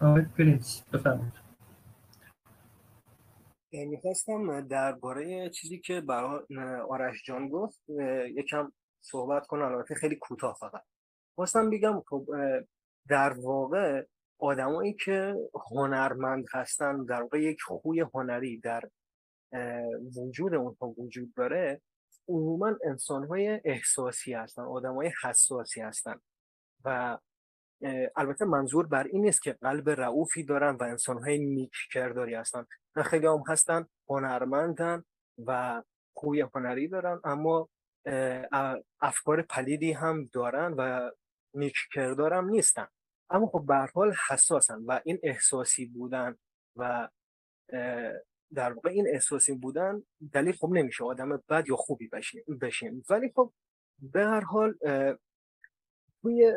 آقای 0.00 0.22
پرینس 0.22 0.84
می‌خواستم 3.72 4.60
درباره 4.60 5.50
چیزی 5.50 5.78
که 5.78 6.00
برای 6.00 6.40
آرش 6.90 7.22
جان 7.24 7.48
گفت 7.48 7.80
یکم 8.36 8.72
صحبت 9.00 9.46
کنم 9.46 9.62
البته 9.62 9.94
خیلی 9.94 10.16
کوتاه 10.16 10.56
فقط. 10.60 10.82
خواستم 11.34 11.70
بگم 11.70 12.02
خب 12.06 12.26
در 13.08 13.32
واقع 13.32 14.04
آدمایی 14.38 14.92
که 14.92 15.34
هنرمند 15.70 16.46
هستن 16.52 17.04
در 17.04 17.22
واقع 17.22 17.42
یک 17.42 17.62
خوی 17.62 18.00
هنری 18.14 18.60
در 18.60 18.82
وجود 20.16 20.54
اونها 20.54 20.94
وجود 20.98 21.34
داره 21.34 21.80
عموما 22.28 22.76
انسانهای 22.84 23.60
احساسی 23.64 24.32
هستن 24.32 24.62
آدمای 24.62 25.12
حساسی 25.22 25.80
هستن. 25.80 26.20
و 26.84 27.18
البته 28.16 28.44
منظور 28.44 28.86
بر 28.86 29.04
این 29.04 29.22
نیست 29.22 29.42
که 29.42 29.52
قلب 29.52 29.90
رعوفی 29.90 30.44
دارن 30.44 30.76
و 30.76 30.82
انسانهای 30.82 31.38
نیک 31.38 31.72
کرداری 31.92 32.34
هستن. 32.34 32.66
نه 32.96 33.02
خیلی 33.02 33.26
هم 33.26 33.42
هستن 33.48 33.86
هنرمندن 34.08 35.04
و 35.46 35.82
خوی 36.14 36.40
هنری 36.40 36.88
دارن 36.88 37.20
اما 37.24 37.68
افکار 39.00 39.42
پلیدی 39.42 39.92
هم 39.92 40.24
دارن 40.32 40.72
و 40.72 41.10
نیک 41.54 41.76
کردارم 41.94 42.48
نیستن 42.48 42.86
اما 43.30 43.46
خب 43.46 43.64
به 43.66 43.88
حال 43.94 44.14
حساسن 44.28 44.82
و 44.86 45.00
این 45.04 45.18
احساسی 45.22 45.86
بودن 45.86 46.36
و 46.76 47.08
در 48.54 48.72
واقع 48.72 48.90
این 48.90 49.06
احساسی 49.08 49.54
بودن 49.54 50.02
دلیل 50.32 50.52
خب 50.52 50.68
نمیشه 50.72 51.04
آدم 51.04 51.42
بد 51.48 51.68
یا 51.68 51.76
خوبی 51.76 52.10
بشیم 52.60 53.04
ولی 53.10 53.32
خب 53.34 53.52
به 53.98 54.24
هر 54.24 54.40
حال 54.40 54.74
توی 56.22 56.52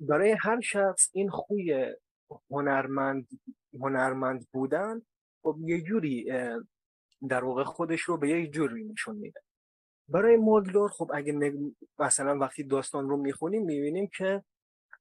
برای 0.00 0.36
هر 0.40 0.60
شخص 0.60 1.10
این 1.12 1.30
خوی 1.30 1.94
هنرمند 2.50 3.28
هنرمند 3.80 4.46
بودن 4.52 5.02
خب 5.42 5.56
یه 5.60 5.80
جوری 5.80 6.32
در 7.28 7.44
واقع 7.44 7.64
خودش 7.64 8.00
رو 8.00 8.16
به 8.16 8.28
یک 8.28 8.50
جوری 8.50 8.84
نشون 8.84 9.16
میده. 9.16 9.40
برای 10.10 10.36
مولدور 10.36 10.90
خب 10.90 11.10
اگه 11.14 11.52
مثلا 11.98 12.38
وقتی 12.38 12.64
داستان 12.64 13.08
رو 13.08 13.16
می‌خونیم 13.16 13.64
می‌بینیم 13.64 14.10
که 14.16 14.44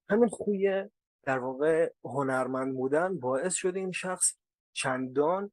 همین 0.09 0.29
خوی 0.29 0.89
در 1.23 1.39
واقع 1.39 1.91
هنرمند 2.03 2.75
بودن 2.75 3.19
باعث 3.19 3.53
شده 3.53 3.79
این 3.79 3.91
شخص 3.91 4.37
چندان 4.73 5.51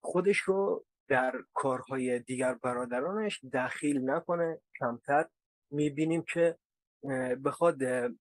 خودش 0.00 0.38
رو 0.38 0.84
در 1.08 1.32
کارهای 1.54 2.18
دیگر 2.18 2.54
برادرانش 2.54 3.44
دخیل 3.52 4.10
نکنه. 4.10 4.60
کمتر 4.78 5.26
می‌بینیم 5.70 6.24
که 6.32 6.56
بخواد 7.44 7.78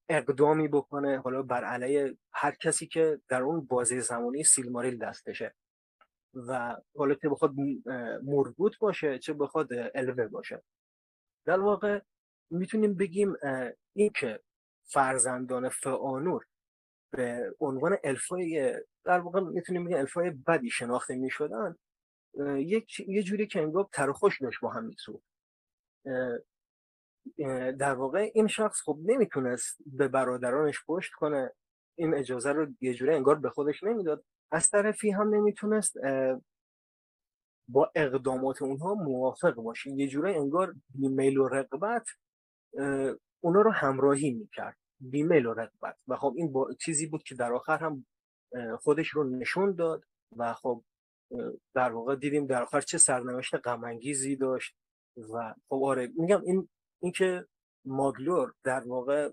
اقدامی 0.10 0.68
بکنه. 0.68 1.20
حالا 1.20 1.42
بر 1.42 1.64
علیه 1.64 2.18
هر 2.34 2.52
کسی 2.52 2.88
که 2.88 3.22
در 3.30 3.42
اون 3.42 3.66
بازه 3.66 4.00
زمانی 4.00 4.44
سیلماریل 4.44 4.98
دستشه. 4.98 5.56
و 6.48 6.78
حالا 6.98 7.16
که 7.16 7.30
بخواد 7.30 7.54
مربوط 8.24 8.78
باشه 8.78 9.20
چه 9.20 9.34
بخواد 9.34 9.68
الوه 9.96 10.28
باشه. 10.28 10.64
در 11.46 11.60
واقع 11.60 12.00
می‌تونیم 12.52 12.94
بگیم 12.94 13.34
این 13.94 14.12
که 14.16 14.40
فرزندان 14.86 15.70
فعانور 15.70 16.46
به 17.12 17.56
عنوان 17.60 17.98
الفای 18.04 18.74
در 19.04 19.20
واقع 19.20 19.40
می‌تونیم 19.40 19.86
بگیم 19.86 19.98
الفای 19.98 20.30
بدی 20.30 20.70
شناخته 20.70 21.16
می‌شدن 21.16 21.76
یک 22.58 23.00
یه 23.00 23.24
جوری 23.24 23.48
که 23.48 23.62
انگار 23.62 23.90
ترخوش 23.94 24.42
داشت 24.42 24.62
با 24.62 24.70
هم 24.70 24.86
میسود 24.86 25.24
در 27.78 27.94
واقع 27.94 28.32
این 28.34 28.48
شخص 28.48 28.82
خب 28.82 29.00
نمی‌تونست 29.06 29.78
به 29.86 30.08
برادرانش 30.08 30.86
پشت 30.88 31.14
کنه 31.14 31.54
این 31.96 32.14
اجازه 32.14 32.52
رو 32.52 32.68
یه 32.82 32.94
جوری 32.94 33.14
انگار 33.14 33.36
به 33.36 33.50
خودش 33.50 33.84
نمی‌داد. 33.84 34.24
از 34.52 34.70
طرفی 34.70 35.12
هم 35.12 35.36
نمی‌تونست 35.36 35.98
با 37.70 37.92
اقدامات 37.96 38.62
اونها 38.62 38.94
موافق 38.94 39.54
باشه. 39.54 39.92
یه 39.92 40.08
جوری 40.08 40.34
انگار 40.34 40.76
بیمیل 40.96 41.38
و 41.38 41.48
رقبت 41.48 42.08
اونا 43.42 43.62
رو 43.62 43.72
همراهی 43.72 44.32
می‌کرد. 44.32 44.78
بیمیل 45.00 45.46
و 45.46 45.54
رقبت 45.54 45.98
و 46.08 46.16
خب 46.16 46.34
این 46.38 46.52
با 46.52 46.74
چیزی 46.74 47.08
بود 47.08 47.24
که 47.24 47.36
در 47.36 47.54
آخر 47.54 47.78
هم 47.78 48.06
خودش 48.80 49.10
رو 49.10 49.24
نشون 49.24 49.76
داد 49.76 50.04
و 50.38 50.54
خب 50.54 50.84
در 51.76 51.92
واقع 51.92 52.16
دیدیم 52.16 52.48
در 52.48 52.64
آخر 52.64 52.82
چه 52.82 52.98
سرنوشت 52.98 53.56
غم 53.56 54.00
داشت 54.40 54.76
و 55.34 55.54
خب 55.70 55.84
آره 55.84 56.10
میگم 56.18 56.42
این 56.42 56.70
اینکه 57.02 57.46
ماگلور 57.86 58.54
در 58.64 58.88
واقع 58.88 59.32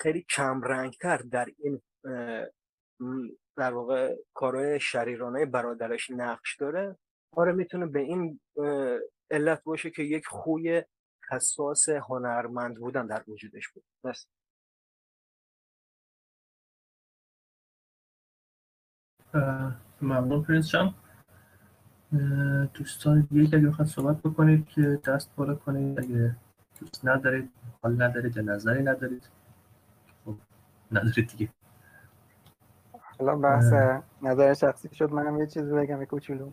خیلی 0.00 0.26
کم 0.36 0.62
رنگتر 0.62 1.16
در 1.16 1.46
این 1.58 1.82
در 3.56 3.72
واقع 3.72 4.16
کارهای 4.34 4.80
شریرانه 4.80 5.46
برادرش 5.46 6.10
نقش 6.10 6.56
داره. 6.56 6.96
آره 7.32 7.52
می‌تونه 7.52 7.86
به 7.86 8.00
این 8.00 8.40
علت 9.30 9.64
باشه 9.64 9.90
که 9.90 10.02
یک 10.02 10.26
خوی 10.26 10.82
حساس 11.30 11.88
هنرمند 11.88 12.76
بودن 12.76 13.06
در 13.06 13.24
وجودش 13.28 13.68
بود. 13.68 13.84
بس. 14.04 14.26
ممنون 20.00 20.42
پرینس 20.42 20.68
جان. 20.70 20.94
دوستان 22.74 23.28
دیگه 23.30 23.58
اگه 23.58 23.68
بخواد 23.68 23.88
صحبت 23.88 24.22
بکنید 24.22 24.68
که 24.68 25.00
دست 25.06 25.36
بالا 25.36 25.54
کنید. 25.54 25.98
اگه 26.00 26.36
دوست 26.80 27.04
ندارید 27.04 27.50
حال 27.82 28.02
ندارید 28.02 28.36
یا 28.36 28.42
نظری 28.42 28.82
ندارید 28.82 29.28
خب 30.24 30.34
ندارید 30.92 31.28
دیگه. 31.28 31.52
حالا 33.18 33.36
بحث 33.36 33.72
نظر 34.22 34.54
شخصی 34.54 34.94
شد 34.94 35.12
منم 35.12 35.38
یه 35.38 35.46
چیزی 35.46 35.72
بگم 35.72 36.00
یه 36.00 36.06
کوچولو. 36.06 36.50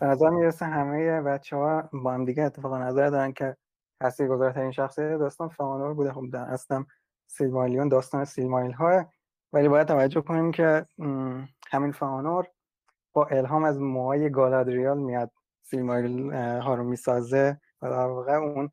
به 0.00 0.06
نظر 0.06 0.30
می‌رسه 0.30 0.66
همه 0.66 1.20
بچه 1.20 1.56
ها 1.56 1.88
با 1.92 2.12
هم 2.12 2.24
دیگه 2.24 2.42
اتفاقا 2.42 2.78
نظر 2.78 3.06
دارن 3.10 3.32
که 3.32 3.56
تاثیر 4.00 4.28
گذارترین 4.28 4.70
شخصیت 4.70 5.18
داستان 5.18 5.48
فانور 5.48 5.94
بوده. 5.94 6.12
خب 6.12 6.30
در 6.32 6.44
اصلا 6.44 6.84
سیلمالیون 7.26 7.88
داستان 7.88 8.24
سیلمایل 8.24 8.72
ها 8.72 9.06
ولی 9.52 9.68
باید 9.68 9.88
توجه 9.88 10.20
کنیم 10.20 10.52
که 10.52 10.86
همین 11.70 11.92
فانور 11.92 12.46
با 13.12 13.26
الهام 13.26 13.64
از 13.64 13.80
موهای 13.80 14.30
گالادریال 14.30 14.98
میاد 14.98 15.30
سیلمایل 15.62 16.32
ها 16.34 16.74
رو 16.74 16.84
می‌سازه 16.84 17.60
و 17.82 17.90
در 17.90 18.06
واقع 18.06 18.32
اون 18.32 18.70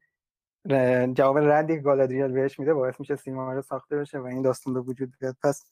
جواب 1.14 1.38
ردی 1.38 1.80
گالادریال 1.80 2.32
بهش 2.32 2.60
میده 2.60 2.74
باعث 2.74 3.00
میشه 3.00 3.16
سیلمایل 3.16 3.62
ساخته 3.62 3.98
بشه 3.98 4.20
و 4.20 4.26
این 4.26 4.42
داستان 4.42 4.74
به 4.74 4.80
وجود 4.80 5.14
بیاد. 5.20 5.36
پس 5.44 5.64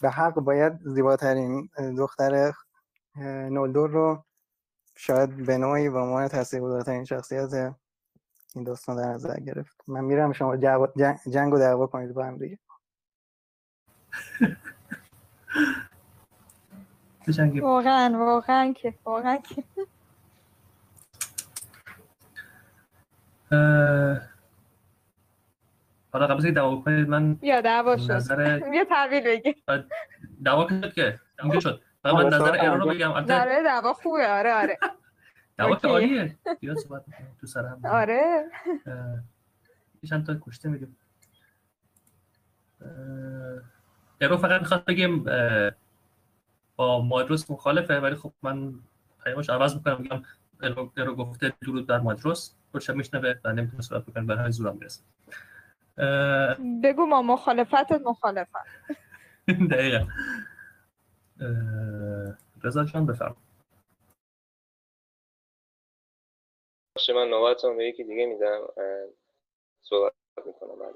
به 0.00 0.10
حق 0.10 0.34
باید 0.34 0.72
زیباترین 0.84 1.68
دختر 1.98 2.52
نولدور 3.50 3.90
رو 3.90 4.24
شاید 4.96 5.46
به 5.46 5.58
نوعی 5.58 5.90
به 5.90 5.98
عنوان 5.98 6.28
تاثیرگذارترین 6.28 7.04
شخصیت 7.04 7.74
این 8.54 8.64
داستان 8.64 8.96
در 8.96 9.08
نظر 9.08 9.40
گرفت. 9.40 9.80
من 9.88 10.04
میرم 10.04 10.32
شما 10.32 10.56
جنگ 11.30 11.52
و 11.54 11.58
دعوا 11.58 11.86
کنید 11.86 12.14
با 12.14 12.24
هم 12.24 12.38
دیگه. 12.38 12.58
واقعا 17.60 18.18
واقعا 18.18 18.72
که 18.72 18.94
واقعا 19.04 19.36
که. 19.36 19.64
حالا 26.12 26.26
قبل 26.26 26.46
از 26.46 26.54
دعوا 26.54 26.76
کنید 26.76 27.08
من 27.08 27.34
بیا 27.34 27.60
دعوا 27.60 27.96
شد. 27.96 28.12
نظر... 28.12 28.58
بیا 28.70 28.84
تحویل 28.84 29.24
بگیر. 29.24 29.54
دعوا 30.44 30.68
شد 30.68 30.92
که؟ 30.92 31.20
اینجا 31.42 31.60
شد. 31.60 31.82
من 32.04 32.26
نظر 32.26 32.52
ایران 32.52 32.80
رو 32.80 32.88
بگم. 32.90 33.10
آره 33.12 33.62
دعوا 33.62 33.92
خوبه. 33.92 34.28
آره 34.28 34.54
آره. 34.54 34.78
دعوا 35.56 35.76
که 35.76 35.88
عالیه. 35.88 36.36
بیا 36.60 36.74
صحبت 36.74 37.04
تو 37.40 37.46
سر 37.46 37.66
هم. 37.66 37.80
آره. 37.84 38.44
چند 40.08 40.26
تا 40.26 40.36
کشته 40.46 40.68
میگم 40.68 40.88
ایرو 44.20 44.36
فقط 44.36 44.60
می‌خواد 44.60 44.84
بگیم 44.84 45.24
با 46.76 47.00
مادروس 47.02 47.50
مخالفه 47.50 48.00
ولی 48.00 48.14
خب 48.14 48.32
من 48.42 48.72
پیامش 49.24 49.50
عوض 49.50 49.74
می‌کنم. 49.74 50.00
میگم 50.02 50.22
ایرو 50.96 51.14
گفته 51.14 51.52
درود 51.62 51.86
بر 51.86 51.98
مادروس. 51.98 52.54
خودش 52.72 52.90
میشنوه 52.90 53.34
و 53.44 53.52
نمی‌تونه 53.52 53.82
صحبت 53.82 54.06
بکنه 54.06 54.24
برای 54.24 54.52
زورم 54.52 54.76
می‌رسه. 54.76 55.02
بگو 56.82 57.06
ما 57.06 57.22
مخالفتت 57.22 57.92
مخالفت. 58.04 58.66
دقیقا. 59.70 60.06
رضا 62.64 62.84
جان 62.84 63.06
بفرما 63.06 63.36
باشه 66.96 67.12
من 67.12 67.28
نوبتم 67.28 67.76
به 67.76 67.84
یکی 67.84 68.04
دیگه 68.04 68.26
میدم. 68.26 68.60
صحبت 69.82 70.12
می‌کنم 70.46 70.78
بعد 70.78 70.94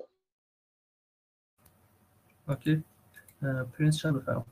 okay. 2.48 2.84
پرینس 3.72 4.02
جان 4.02 4.18
بفرما 4.18 4.46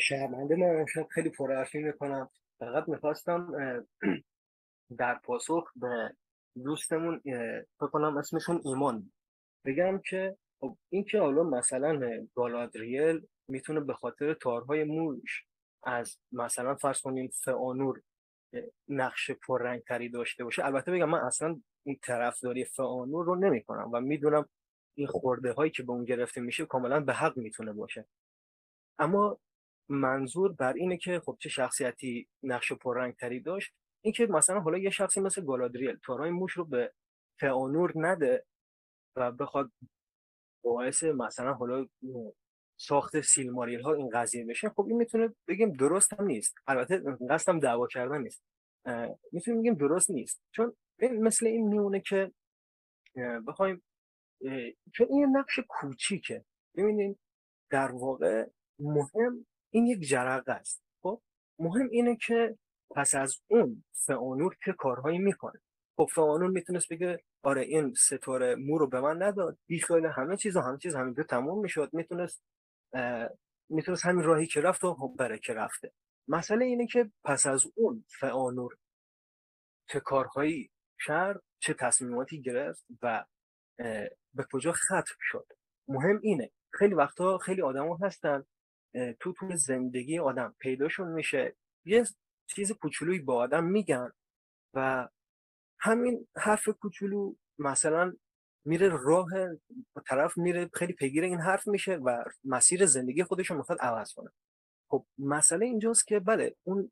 شرمنده 0.00 0.56
من 0.56 0.86
شاید 0.86 1.08
خیلی 1.08 1.30
پرحرفی 1.30 1.82
می‌کنم. 1.82 2.30
فقط 2.58 2.88
می‌خواستم 2.88 3.54
در 4.98 5.14
پاسخ 5.14 5.72
به 5.76 6.16
دوستمون 6.64 7.20
فکر 7.78 7.86
کنم 7.92 8.16
اسمشون 8.16 8.60
ایمان. 8.64 9.12
بگم 9.64 10.00
که 10.08 10.36
خب 10.60 10.76
این 10.88 11.04
که 11.04 11.20
حالا 11.20 11.42
مثلا 11.42 12.26
گالادریل 12.34 13.26
می‌تونه 13.48 13.80
به 13.80 13.94
خاطر 13.94 14.34
تارهای 14.34 14.84
موش 14.84 15.44
از 15.82 16.18
مثلا 16.32 16.74
فرض 16.74 17.00
کنیم 17.00 17.30
فئانور 17.44 18.02
نقش 18.88 19.30
پررنگتری 19.30 20.08
داشته 20.08 20.44
باشه 20.44 20.64
البته 20.64 20.92
بگم 20.92 21.08
من 21.08 21.18
اصلا 21.18 21.60
این 21.86 21.98
طرفداری 22.02 22.64
فئانور 22.64 23.24
رو 23.24 23.34
نمی‌کنم 23.34 23.90
و 23.92 24.00
می‌دونم 24.00 24.48
این 24.94 25.06
خورده 25.06 25.52
هایی 25.52 25.70
که 25.70 25.82
به 25.82 25.92
اون 25.92 26.04
گرفته 26.04 26.40
میشه 26.40 26.66
کاملا 26.66 27.00
به 27.00 27.12
حق 27.12 27.36
می‌تونه 27.36 27.72
باشه. 27.72 28.06
اما 28.98 29.38
منظور 29.88 30.52
بر 30.52 30.72
اینه 30.72 30.96
که 30.96 31.20
خب 31.20 31.36
چه 31.40 31.48
شخصیتی 31.48 32.28
نقش 32.42 32.72
پررنگتری 32.72 33.40
داشت؟ 33.40 33.74
اینکه 34.02 34.26
مثلا 34.26 34.60
حالا 34.60 34.78
یه 34.78 34.90
شخصی 34.90 35.20
مثل 35.20 35.44
گالادریل 35.44 35.96
تارای 35.96 36.30
موش 36.30 36.52
رو 36.52 36.64
به 36.64 36.92
فئانور 37.40 37.92
نده 37.94 38.44
و 39.16 39.32
بخواد 39.32 39.72
باعث 40.64 41.02
مثلا 41.02 41.52
حالا 41.52 41.86
ساخت 42.76 43.20
سیلماریل 43.20 43.80
ها 43.80 43.94
این 43.94 44.10
قضیه 44.12 44.44
بشه 44.46 44.68
خب 44.68 44.86
این 44.86 44.96
می‌تونه 44.96 45.34
بگیم 45.48 45.72
درست 45.72 46.12
هم 46.12 46.24
نیست. 46.24 46.54
البته 46.66 47.02
قصدم 47.30 47.60
دعوا 47.60 47.86
کردن 47.86 48.22
نیست. 48.22 48.42
می‌تونیم 49.32 49.60
بگیم 49.60 49.74
درست 49.74 50.10
نیست. 50.10 50.42
چون 50.50 50.76
این 50.98 51.22
مثل 51.22 51.46
این 51.46 51.68
میمونه 51.68 52.00
که 52.00 52.32
بخوایم 53.46 53.82
چون 54.94 55.06
این 55.10 55.36
نقش 55.36 55.60
کوچیکه. 55.68 56.44
ببینید 56.76 57.18
در 57.70 57.92
واقع 57.92 58.46
مهم 58.78 59.46
این 59.70 59.86
یک 59.86 60.00
جرقه 60.00 60.52
است. 60.52 60.82
خب 61.02 61.22
مهم 61.58 61.88
اینه 61.90 62.16
که 62.16 62.58
پس 62.94 63.14
از 63.14 63.40
اون 63.48 63.84
فئانور 64.06 64.56
چه 64.64 64.72
کارهایی 64.72 65.18
می‌کنه؟ 65.18 65.60
خب 65.96 66.08
فئانور 66.14 66.50
می‌تونست 66.50 66.92
بگه 66.92 67.24
آره 67.42 67.62
این 67.62 67.94
ستاره 67.94 68.54
مو 68.54 68.78
رو 68.78 68.88
به 68.88 69.00
من 69.00 69.22
نداد. 69.22 69.58
بیخیال 69.66 70.06
همه 70.06 70.36
چیز 70.36 70.56
و 70.56 70.60
همه 70.60 70.78
چیز 70.78 70.96
همینجا 70.96 71.22
تموم 71.22 71.62
می‌شد. 71.62 71.90
می‌تونست 71.92 72.42
می‌تونست 73.68 74.06
همین 74.06 74.24
راهی 74.24 74.46
که 74.46 74.60
رفت 74.60 74.84
و 74.84 74.94
خب 74.94 75.14
بره 75.18 75.38
که 75.38 75.54
رفته. 75.54 75.92
مسئله 76.28 76.64
اینه 76.64 76.86
که 76.86 77.10
پس 77.24 77.46
از 77.46 77.66
اون 77.74 78.04
فئانور 78.20 78.76
چه 79.88 80.00
کارهایی 80.00 80.70
کرد 81.06 81.42
چه 81.58 81.74
تصمیماتی 81.74 82.42
گرفت 82.42 82.86
و 83.02 83.24
به 84.34 84.46
کجا 84.52 84.72
ختم 84.72 85.16
شد. 85.20 85.46
مهم 85.88 86.20
اینه 86.22 86.50
خیلی 86.70 86.94
وقتا 86.94 87.38
خیلی 87.38 87.62
آدما 87.62 87.98
هستن 88.02 88.44
تو 89.20 89.32
تو 89.32 89.56
زندگی 89.56 90.18
آدم 90.18 90.54
پیداشون 90.58 91.12
میشه. 91.12 91.56
یه 91.84 92.04
چیز 92.54 92.72
کوچولویی 92.72 93.18
با 93.18 93.34
آدم 93.36 93.64
میگن 93.64 94.12
و 94.74 95.08
همین 95.80 96.28
حرف 96.36 96.68
کوچولو 96.68 97.34
مثلا 97.58 98.12
میره 98.64 98.88
راه 98.88 99.28
طرف 100.06 100.38
میره 100.38 100.70
خیلی 100.74 100.92
پیگیر 100.92 101.24
این 101.24 101.40
حرف 101.40 101.68
میشه 101.68 101.94
و 101.96 102.24
مسیر 102.44 102.86
زندگی 102.86 103.24
خودش 103.24 103.50
رو 103.50 103.56
می‌خواد 103.56 103.78
عوض 103.80 104.12
کنه. 104.12 104.30
خب 104.88 105.06
مسئله 105.18 105.66
اینجاست 105.66 106.06
که 106.06 106.20
بله 106.20 106.56
اون, 106.62 106.90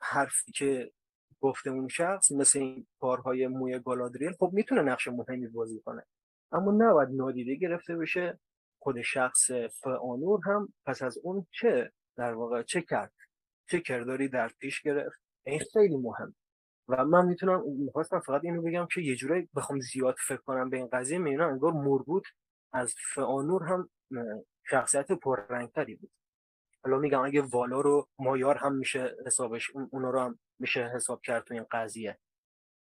حرفی 0.00 0.52
که 0.52 0.92
گفته 1.40 1.70
اون 1.70 1.88
شخص 1.88 2.32
مثل 2.32 2.58
این 2.58 2.86
کارهای 3.00 3.46
موی 3.46 3.78
گالادریل 3.78 4.32
خب 4.32 4.50
می‌تونه 4.52 4.82
نقش 4.82 5.08
مهمی 5.08 5.48
بازی 5.48 5.80
کنه. 5.80 6.06
اما 6.52 6.72
نباید 6.72 7.08
نادیده 7.12 7.54
گرفته 7.54 7.96
بشه 7.96 8.40
خود 8.78 9.02
شخص 9.02 9.50
فانور 9.82 10.40
هم 10.44 10.72
پس 10.86 11.02
از 11.02 11.18
اون 11.22 11.46
چه 11.50 11.92
در 12.16 12.34
واقع 12.34 12.62
چه 12.62 12.82
کرد؟ 12.82 13.12
چه 13.66 13.80
کرداری 13.80 14.28
در 14.28 14.48
پیش 14.48 14.82
گرفت. 14.82 15.20
این 15.46 15.60
خیلی 15.72 15.96
مهم. 15.96 16.34
و 16.88 17.04
من 17.04 17.26
می‌تونم 17.26 17.62
می‌خواستم 17.78 18.20
فقط 18.20 18.40
اینو 18.44 18.62
بگم 18.62 18.86
که 18.94 19.00
یه 19.00 19.16
جورایی 19.16 19.48
بخوام 19.56 19.80
زیاد 19.80 20.14
فکر 20.26 20.40
کنم 20.40 20.70
به 20.70 20.76
این 20.76 20.88
قضیه 20.92 21.18
می‌بینم 21.18 21.48
انگار 21.48 21.72
مربوط 21.72 22.24
از 22.72 22.94
فانور 23.14 23.62
هم 23.62 23.90
شخصیت 24.70 25.12
پررنگتری 25.12 25.94
بود. 25.94 26.10
حالا 26.84 26.98
میگم 26.98 27.20
اگه 27.20 27.42
والا 27.42 27.80
رو 27.80 28.08
مایار 28.18 28.56
هم 28.56 28.74
میشه 28.74 29.16
حسابش 29.26 29.70
اونا 29.90 30.10
رو 30.10 30.20
هم 30.20 30.38
میشه 30.58 30.90
حساب 30.94 31.20
کرد 31.20 31.44
تو 31.44 31.54
این 31.54 31.66
قضیه. 31.70 32.18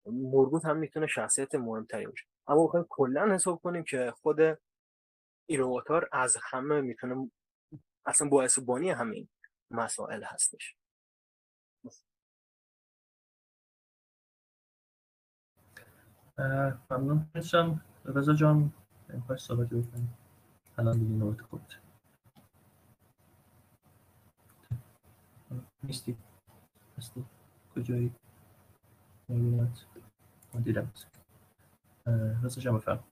مربوط 0.06 0.64
هم 0.64 0.76
می‌تونه 0.76 1.06
شخصیت 1.06 1.54
مهمتری 1.54 2.06
باشه. 2.06 2.26
اما 2.46 2.66
بخوایم 2.66 2.86
کلا 2.88 3.34
حساب 3.34 3.60
کنیم 3.62 3.84
که 3.84 4.12
خود 4.22 4.38
ایرواتار 5.46 6.08
از 6.12 6.36
همه 6.50 6.80
می‌تونه 6.80 7.30
اصلا 8.06 8.28
باعث 8.28 8.58
بانی 8.58 8.90
همین 8.90 9.28
مسائل 9.70 10.24
هستش. 10.24 10.76
ممنون. 16.90 17.30
هستم 17.36 17.80
رضا 18.04 18.34
جان 18.34 18.72
نمی‌خوای 19.08 19.38
صحبتی 19.38 19.76
بکنی. 19.82 20.08
الان 20.78 20.98
دیگه 20.98 21.12
نوبت 21.14 21.40
خودت. 21.42 21.74
نیستی. 25.82 26.18
هستی. 26.98 27.24
کجایی؟ 27.76 28.14
نمیدونت 29.28 29.86
من 30.54 30.62
دیدم 30.62 30.92
رضا 32.44 32.60
جان 32.60 32.76
بفرم 32.76 33.04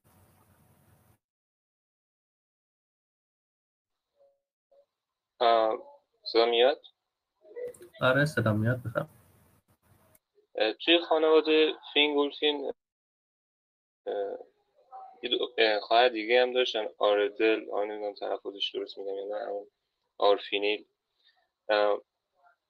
صدا 6.33 6.47
میاد؟ 6.47 6.83
آره 8.01 8.25
صدا 8.25 8.53
میاد 8.53 8.83
بفرم 8.83 9.09
توی 10.85 10.99
خانواده 10.99 11.73
فینگولفین 11.93 12.73
خواهر 15.83 16.09
دیگه 16.09 16.43
هم 16.43 16.53
داشتن 16.53 16.87
آرذل 16.99 17.71
آن 17.71 17.91
نمی‌دونم 17.91 18.15
تلفظش 18.15 18.75
درست 18.75 18.99
میگم 18.99 19.15
یا 19.15 19.27
نه 19.27 19.67
آرفینیل. 20.19 20.85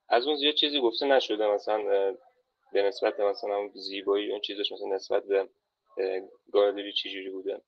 از 0.08 0.26
اون 0.26 0.36
زیاد 0.36 0.54
چیزی 0.54 0.80
گفته 0.80 1.06
نشده 1.06 1.46
مثلا 1.46 1.82
به 2.72 2.82
نسبت 2.82 3.20
مثلا 3.20 3.68
زیبایی 3.74 4.30
اون 4.30 4.40
چیزش 4.40 4.72
مثلا 4.72 4.88
نسبت 4.88 5.24
به 5.24 5.48
گالادریل 6.52 6.92
چجوری 6.92 7.30
بوده 7.30 7.62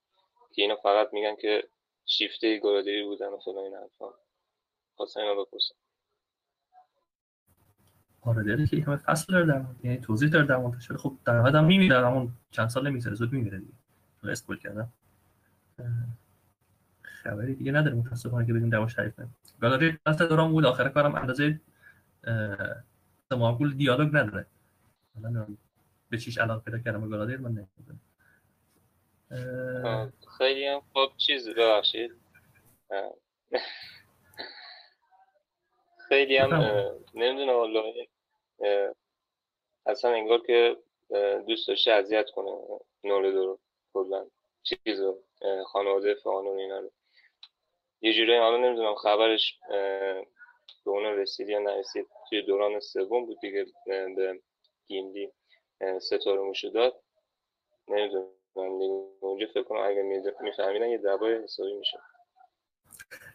که 0.55 0.63
اینا 0.63 0.77
فقط 0.77 1.13
میگن 1.13 1.37
که 1.37 1.69
شیفته 2.07 2.59
گالادریل 2.59 3.03
بودن 3.03 3.29
و 3.29 3.39
فلان 3.39 3.65
این 3.65 3.75
حرفا. 3.75 4.15
خواستم 4.99 5.21
اینا 5.21 5.45
بپرسم. 5.45 5.75
آره 8.21 8.43
داره 8.43 8.67
که 8.67 8.83
همه 8.83 8.97
فصل 8.97 9.33
داره 9.33 9.47
در 9.47 9.65
یعنی 9.85 9.99
توضیح 9.99 10.29
داره 10.29 10.47
در 10.47 10.57
موردش 10.57 10.93
خب 10.93 11.19
در 11.25 11.57
هم 11.57 11.65
میمیره. 11.65 12.07
همون 12.07 12.33
چند 12.51 12.69
سال 12.69 12.89
نمیگذره 12.89 13.15
زود 13.15 13.33
میمیره 13.33 13.59
دیگه. 13.59 13.73
اسپول 14.25 14.59
کردم. 14.59 14.93
خبری 17.03 17.55
دیگه 17.55 17.73
نداره 17.73 17.97
متاسفانه 17.97 18.47
که 18.47 18.53
بگیم 18.53 18.71
دماش 18.71 18.95
تعریف 18.95 19.15
کنیم. 19.15 19.37
گالری 19.61 19.99
اصلا 20.07 20.27
دوران 20.27 20.53
بود 20.53 20.65
آخر 20.65 20.89
کارم 20.89 21.15
اندازه 21.15 21.61
معقول 23.31 23.75
دیالوگ 23.75 24.17
نداره. 24.17 24.47
الان 25.17 25.59
به 26.11 26.19
چیش 26.19 26.39
علاقه 26.39 26.65
پیدا 26.65 26.79
کردم 26.79 27.09
گالادر 27.09 27.37
من 27.37 27.51
نمی‌دونم. 27.51 28.01
خیلی 30.39 30.67
هم 30.67 30.81
خوب 30.93 31.17
چیز 31.17 31.49
ببخشید. 31.49 32.11
خیلی 36.09 36.37
هم 36.37 36.51
نمی‌دونم 37.15 37.55
والا 37.55 37.83
اصلا 39.87 40.11
انگار 40.11 40.47
که 40.47 40.77
دوست 41.47 41.69
داشته 41.69 41.93
اذیت 41.93 42.31
کنه 42.31 42.51
نورد 43.05 43.35
رو 43.35 43.59
کلا 43.95 44.27
چیز 44.63 45.01
خانواده 45.67 46.15
فعان 46.15 46.47
و 46.47 46.51
اینا 46.51 46.79
رو. 46.79 46.91
یه 48.01 48.13
جوری 48.13 48.37
حالا 48.37 48.57
نمی‌دونم 48.57 48.95
خبرش 48.95 49.59
به 50.85 50.91
اون 50.91 51.05
رسید 51.05 51.49
یا 51.49 51.59
نرسید 51.59 52.07
توی 52.29 52.43
دوران 52.43 52.81
سوم 52.81 53.27
بود 53.27 53.41
دیگه 53.41 53.67
به 53.87 54.41
گیملی 54.87 55.33
ستاره 56.01 56.41
موشو 56.41 56.69
داد. 56.69 57.01
نمی‌دونم 57.89 58.27
اونجا 59.21 59.47
فکر 59.47 59.63
کنم 59.63 59.81
اگه 59.81 60.03
میفهمیدن 60.41 60.89
یه 60.89 60.99
دعوای 60.99 61.43
حسابی 61.43 61.73
میشه 61.75 61.99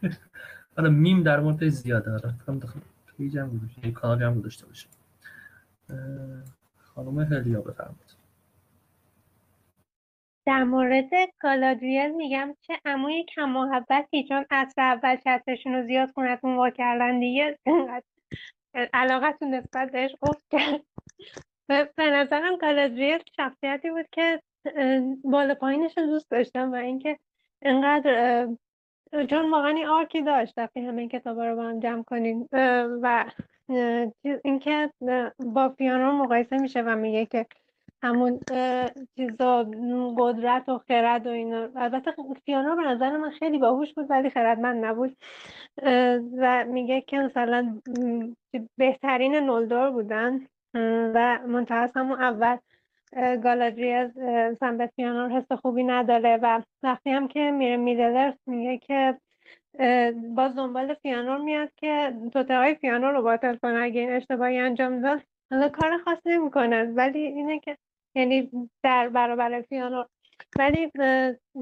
حالا 0.77 0.89
میم 0.89 1.23
در 1.23 1.39
مورد 1.39 1.67
زیاده. 1.67 2.11
آره 2.11 2.31
فکرم 2.31 2.59
داخل 2.59 2.79
page 3.17 3.37
هم 3.37 3.57
گذاشته 3.57 3.91
کانال 3.91 4.23
هم 4.23 4.39
گذاشته 4.39 4.65
باشه 4.65 4.87
خانم 6.77 7.19
هلیا 7.19 7.61
بفرمایید. 7.61 8.23
در 10.45 10.63
مورد 10.63 11.09
گالادریل 11.39 12.11
میگم 12.11 12.55
چه 12.61 12.79
عموی 12.85 13.25
کم 13.35 13.49
محبتی 13.49 14.27
چون 14.27 14.45
اصل 14.51 14.81
اول 14.81 15.15
چترشون 15.15 15.73
رو 15.73 15.87
زیاد 15.87 16.11
خونتون 16.11 16.55
وا 16.55 16.69
کردن 16.69 17.19
دیگه 17.19 17.59
علاقتون 18.93 19.53
نسبت 19.53 19.91
بهش 19.91 20.15
افت 20.21 20.45
کرد. 20.51 20.81
به 21.67 22.09
نظرم 22.11 22.57
گالادریل 22.57 23.19
شخصیتی 23.37 23.89
بود 23.91 24.05
که 24.11 24.41
بالا 25.23 25.55
پایینش 25.55 25.97
رو 25.97 26.05
دوست 26.05 26.31
داشتم 26.31 26.71
و 26.71 26.75
اینکه 26.75 27.19
اینقدر 27.61 28.47
چون 29.29 29.51
واقعا 29.51 29.69
این 29.69 29.87
آرکی 29.87 30.21
داشت. 30.21 30.53
وقتی 30.57 30.85
همه 30.85 30.99
این 31.01 31.09
کتاب 31.09 31.39
رو 31.39 31.55
با 31.55 31.63
هم 31.63 31.79
جمع 31.79 32.03
کنیم. 32.03 32.49
و 33.01 33.25
اینکه 34.43 34.91
با 35.39 35.69
فیانا 35.69 36.11
مقایسه 36.11 36.57
میشه 36.57 36.81
و 36.81 36.95
میگه 36.95 37.25
که 37.25 37.45
همون 38.03 38.39
چیزا 39.17 39.71
قدرت 40.17 40.69
و 40.69 40.77
خرد 40.77 41.27
و 41.27 41.29
اینا. 41.29 41.69
البته 41.75 42.13
فیانا 42.45 42.75
به 42.75 42.81
نظر 42.81 43.17
من 43.17 43.29
خیلی 43.29 43.57
باهوش 43.57 43.93
بود 43.93 44.05
ولی 44.09 44.29
خردمند 44.29 44.85
نبود. 44.85 45.17
و 46.37 46.65
میگه 46.67 47.01
که 47.01 47.17
مثلا 47.17 47.81
بهترین 48.77 49.35
نولدور 49.35 49.91
بودن. 49.91 50.47
و 51.15 51.39
منتها 51.47 51.87
همون 51.95 52.21
اول 52.21 52.57
به 54.77 54.89
فیانور 54.95 55.29
حس 55.29 55.51
خوبی 55.51 55.83
نداره 55.83 56.37
و 56.37 56.61
وقتی 56.83 57.09
هم 57.09 57.27
که 57.27 57.51
میره 57.51 57.77
میدلرس 57.77 58.33
میگه 58.47 58.77
که 58.77 59.17
باز 60.35 60.55
دنبال 60.55 60.93
فیانور 60.93 61.37
میاد 61.37 61.69
که 61.75 62.13
توته 62.33 62.57
های 62.57 62.75
فیانور 62.75 63.11
رو 63.11 63.21
باطل 63.21 63.55
کنه. 63.55 63.79
اگه 63.79 64.01
این 64.01 64.11
اشتباهی 64.11 64.59
انجام 64.59 65.01
داد 65.01 65.21
حالا 65.51 65.69
کار 65.69 65.97
خاص 65.97 66.17
نمی‌کنه. 66.25 66.83
ولی 66.83 67.19
اینه 67.19 67.59
که 67.59 67.77
یعنی 68.15 68.51
در 68.83 69.09
برابر 69.09 69.61
فیانور. 69.61 70.05
ولی 70.59 70.91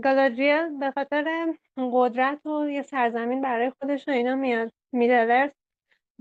گالادریل 0.03 0.79
به 0.79 0.91
خاطر 0.91 1.53
قدرت 1.77 2.45
و 2.45 2.69
یه 2.69 2.81
سرزمین 2.81 3.41
برای 3.41 3.71
خودش 3.81 4.07
و 4.07 4.11
اینا 4.11 4.35
میاد. 4.35 4.71
میدلرس 4.91 5.51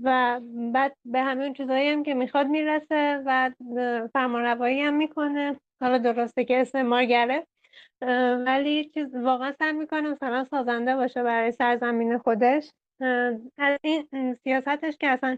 و 0.03 0.39
بعد 0.73 0.95
به 1.05 1.21
همه 1.21 1.53
چیزایی 1.53 1.89
هم 1.89 2.03
که 2.03 2.13
می‌خواد 2.13 2.47
می‌رسه 2.47 3.23
و 3.25 3.51
فرمانروایی 4.13 4.81
هم 4.81 4.93
می‌کنه. 4.93 5.59
حالا 5.81 5.97
درسته 5.97 6.45
که 6.45 6.61
استعمارگره 6.61 7.47
ولی 8.45 8.89
چیز 8.89 9.15
واقعا 9.15 9.53
سعی 9.59 9.71
می‌کنه 9.71 10.09
مثلا 10.09 10.43
سازنده 10.43 10.95
باشه 10.95 11.23
برای 11.23 11.51
سرزمین 11.51 12.17
خودش. 12.17 12.69
از 13.57 13.79
این 13.83 14.07
سیاستش 14.43 14.97
که 14.99 15.07
اصلا 15.07 15.37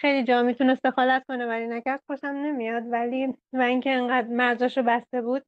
خیلی 0.00 0.24
جا 0.24 0.42
می‌تونه 0.42 0.78
دخالت 0.84 1.24
کنه 1.28 1.46
ولی 1.46 1.66
نکرد 1.66 2.00
خوشم 2.06 2.26
نمیاد. 2.26 2.82
ولی 2.92 3.34
و 3.52 3.60
اینکه 3.60 3.90
انقدر 3.90 4.28
مرزاشو 4.28 4.82
بسته 4.82 5.22
بود 5.22 5.42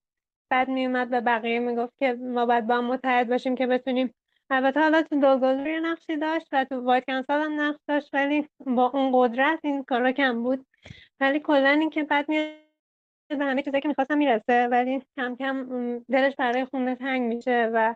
بعد 0.50 0.68
میومد 0.68 1.10
به 1.10 1.20
بقیه 1.20 1.58
می‌گفت 1.58 1.92
که 1.98 2.12
ما 2.12 2.46
باید 2.46 2.66
با 2.66 2.76
هم 2.78 2.84
متحد 2.84 3.28
باشیم 3.28 3.54
که 3.54 3.66
بتونیم 3.66 4.14
البته 4.50 4.80
حالا 4.80 5.02
تو 5.02 5.20
دوگل 5.20 5.80
نقشی 5.82 6.16
داشت 6.16 6.46
و 6.52 6.64
تو 6.64 6.80
وایت 6.80 7.04
کنسل 7.04 7.40
هم 7.40 7.60
نقش 7.60 7.80
داشت 7.88 8.10
ولی 8.14 8.48
با 8.66 8.90
اون 8.94 9.10
قدرت 9.14 9.60
این 9.62 9.84
کارا 9.84 10.12
کم 10.12 10.42
بود. 10.42 10.66
ولی 11.20 11.40
کلا 11.40 11.68
اینکه 11.68 12.04
بعد 12.04 12.28
میاد 12.28 12.48
به 13.28 13.44
همه 13.44 13.62
چیزایی 13.62 13.82
که 13.82 13.88
می‌خواستم 13.88 14.18
می‌رسه 14.18 14.68
ولی 14.68 15.02
کم 15.16 15.36
کم 15.36 15.66
دلش 15.98 16.34
برای 16.38 16.64
خونه 16.64 16.94
تنگ 16.94 17.22
میشه 17.22 17.70
و 17.74 17.94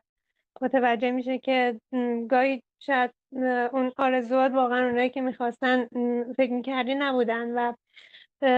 متوجه 0.60 1.10
میشه 1.10 1.38
که 1.38 1.80
گاهی 2.28 2.62
شاید 2.78 3.10
اون 3.72 3.92
آرزوات 3.96 4.52
واقعا 4.52 4.86
اونایی 4.86 5.10
که 5.10 5.20
می‌خواستن 5.20 5.86
فکر 6.36 6.52
می‌کردی 6.52 6.94
نبودن 6.94 7.50
و 7.50 7.72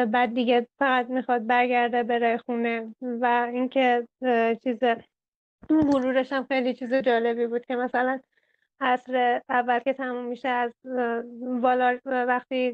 بعد 0.07 0.34
دیگه 0.34 0.66
فقط 0.78 1.11
می‌خواد 1.11 1.47
برگرده 1.47 2.03
بره 2.03 2.36
خونه 2.36 2.95
و 3.03 3.49
اینکه 3.53 4.09
چیز 4.64 4.78
اون 5.71 5.87
مرورش 5.87 6.33
هم 6.33 6.45
خیلی 6.45 6.75
چیز 6.75 6.95
جالبی 6.95 7.47
بود 7.47 7.67
که 7.67 7.77
مثلا 7.77 8.21
عصر 8.81 9.41
اول 9.49 9.79
که 9.79 9.93
تموم 9.93 10.25
میشه 10.25 10.49
از 10.49 10.73
والار 11.41 12.01
وقتی 12.05 12.71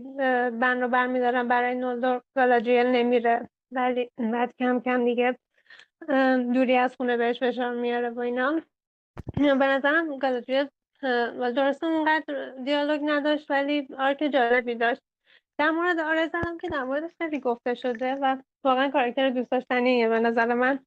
بن 0.60 0.80
رو 0.80 0.88
برمیدارن 0.88 1.48
برای 1.48 1.74
نولدور 1.74 2.22
گالادریل 2.36 2.86
نمیره 2.86 3.48
ولی 3.72 4.10
بعد 4.18 4.54
کم 4.58 4.80
کم 4.80 5.04
دیگه 5.04 5.38
دوری 6.54 6.76
از 6.76 6.96
خونه 6.96 7.16
بهش 7.16 7.38
فشار 7.40 7.74
میاره 7.74 8.10
و 8.10 8.20
اینا. 8.20 8.60
به 9.36 9.66
نظرم 9.66 10.18
گالادریل 10.18 10.68
درسته 11.56 11.86
اونقدر 11.86 12.54
دیالوگ 12.64 13.00
نداشت 13.04 13.50
ولی 13.50 13.88
آرک 13.98 14.30
جالبی 14.32 14.74
داشت. 14.74 15.02
در 15.58 15.70
مورد 15.70 16.00
آرزا 16.00 16.38
هم 16.38 16.58
که 16.58 16.68
در 16.68 16.84
موردش 16.84 17.10
خیلی 17.18 17.40
گفته 17.40 17.74
شده 17.74 18.14
و 18.14 18.36
واقعا 18.64 18.90
کاراکتر 18.90 19.30
دوست 19.30 19.50
داشتنیه 19.50 20.08
به 20.08 20.20
نظر 20.20 20.54
من. 20.54 20.78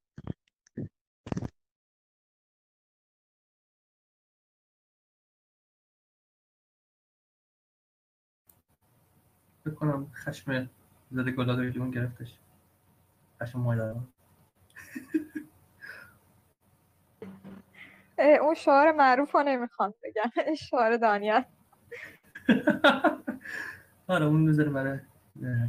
بکنم 9.66 10.12
خشم 10.16 10.70
زده 11.12 11.32
گلادوی 11.32 11.72
جون 11.72 11.92
گرفتش. 11.92 12.38
خشم 13.42 13.60
مادرم 13.60 14.08
اون 18.42 18.54
شعار 18.54 18.92
معروف 18.92 19.36
رو 19.36 19.44
نمی‌خوام 19.44 19.94
بگم. 20.04 20.56
شعار 20.56 20.98
دانیال. 20.98 21.44
آره 24.08 24.26
اون 24.26 24.50
نظر 24.50 24.70
برای 24.70 25.00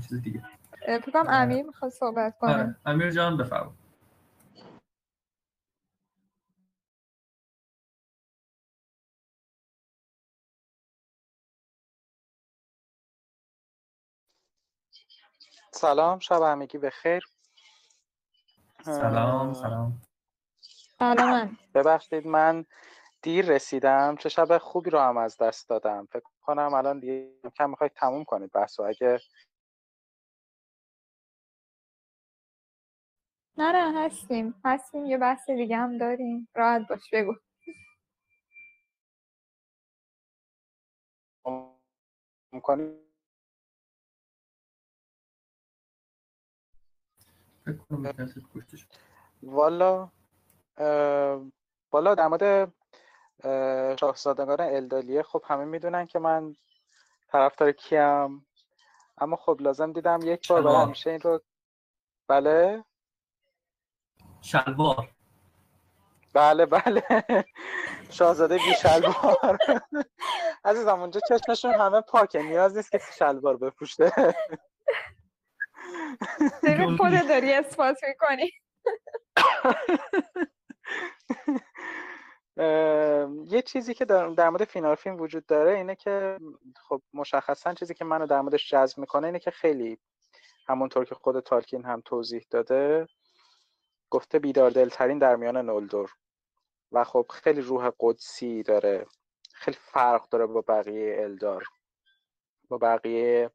چیز 0.09 0.23
دیگه. 0.23 0.43
فکرم 0.87 1.27
امیر 1.29 1.63
می‌خواد 1.63 1.91
صحبت 1.91 2.39
کنه. 2.39 2.51
آره. 2.53 2.77
امیر 2.87 3.11
جان 3.11 3.37
بفرم 3.37 3.75
سلام 15.75 16.19
شب 16.19 16.43
همگی 16.43 16.79
بخیر 16.79 17.23
سلام 18.85 19.55
سلام. 19.55 20.03
سلام 20.99 21.59
ببخشید 21.75 22.27
من 22.27 22.65
دیر 23.23 23.47
رسیدم. 23.47 24.17
چه 24.17 24.29
شب 24.29 24.59
خوبی 24.59 24.91
رو 24.91 24.99
هم 24.99 25.17
از 25.17 25.37
دست 25.39 25.69
دادم. 25.69 26.09
فکر 26.13 26.25
کنم 26.43 26.75
الان 26.75 26.99
دیگه 27.01 27.33
کم 27.59 27.71
می‌خواید 27.71 27.93
تموم 27.93 28.25
کنید 28.25 28.53
بحث 28.53 28.81
اگه 28.81 29.21
نه 33.59 33.73
نه 33.73 34.05
هستیم. 34.05 34.55
هستیم. 34.65 35.07
یه 35.07 35.19
بحث 35.19 35.51
دیگه 35.51 35.77
هم 35.77 35.99
داریم. 35.99 36.49
راحت 36.55 36.83
باش 36.89 37.11
بگو. 37.13 37.35
می‌کنیم 42.53 43.12
والا 49.43 50.11
والا 51.93 52.15
در 52.15 52.29
مورد 52.29 52.73
شاهزادگان 54.01 54.61
الدالیه 54.61 55.23
خب 55.23 55.43
همه 55.47 55.65
می‌دونن 55.65 56.07
که 56.07 56.19
من 56.19 56.57
طرفدار 57.29 57.73
کیم. 57.73 58.47
اما 59.19 59.37
خب 59.37 59.57
لازم 59.61 59.93
دیدم 59.93 60.19
یک 60.23 60.49
بار 60.49 60.63
برای 60.63 60.83
همیشه 60.83 61.11
این 61.11 61.21
رو 61.21 61.41
بله؟ 62.29 62.85
شلوار. 64.41 65.11
بله 66.35 66.67
بله. 66.67 67.03
شاهزاده 68.11 68.55
بی 68.55 68.75
شلوار. 68.83 69.59
عزیزم 70.65 71.01
اونجا 71.01 71.21
چشمشون 71.29 71.75
همه 71.75 72.01
پاکه. 72.01 72.43
نیاز 72.43 72.77
نیست 72.77 72.91
که 72.91 73.01
شلوار 73.19 73.57
بپوشته 73.57 74.35
ببین 76.63 76.97
خودت 76.97 77.29
داری 77.29 77.53
اثبات 77.53 77.99
می‌کنی 78.09 78.51
یه 83.51 83.63
چیزی 83.63 83.95
که 83.95 84.05
در, 84.05 84.29
در 84.29 84.51
مورد 84.51 84.65
فینال 84.65 84.95
فیلم 84.95 85.21
وجود 85.21 85.47
داره 85.47 85.77
اینه 85.77 85.95
که 85.95 86.39
خب 86.89 87.03
مشخصا 87.15 87.75
چیزی 87.75 87.95
که 87.95 88.05
منو 88.05 88.27
در 88.27 88.41
موردش 88.41 88.71
جذب 88.71 88.99
می‌کنه 88.99 89.27
اینه 89.27 89.39
که 89.39 89.51
خیلی 89.51 89.99
همونطور 90.69 91.05
که 91.05 91.15
خود 91.15 91.41
تالکین 91.41 91.85
هم 91.85 92.03
توضیح 92.05 92.47
داده 92.51 93.07
گفته 94.11 94.39
بیدار 94.39 94.71
دلترین 94.71 95.19
در 95.19 95.37
میان 95.37 95.57
نولدور. 95.57 96.11
و 96.93 97.05
خب 97.05 97.27
خیلی 97.31 97.61
روح 97.61 97.91
قدسی 98.01 98.63
داره. 98.63 99.07
خیلی 99.55 99.77
فرق 99.81 100.29
داره 100.29 100.47
با 100.47 100.61
بقیه 100.61 101.17
الدار. 101.21 101.65
با 102.69 102.79
بقیه 102.79 103.51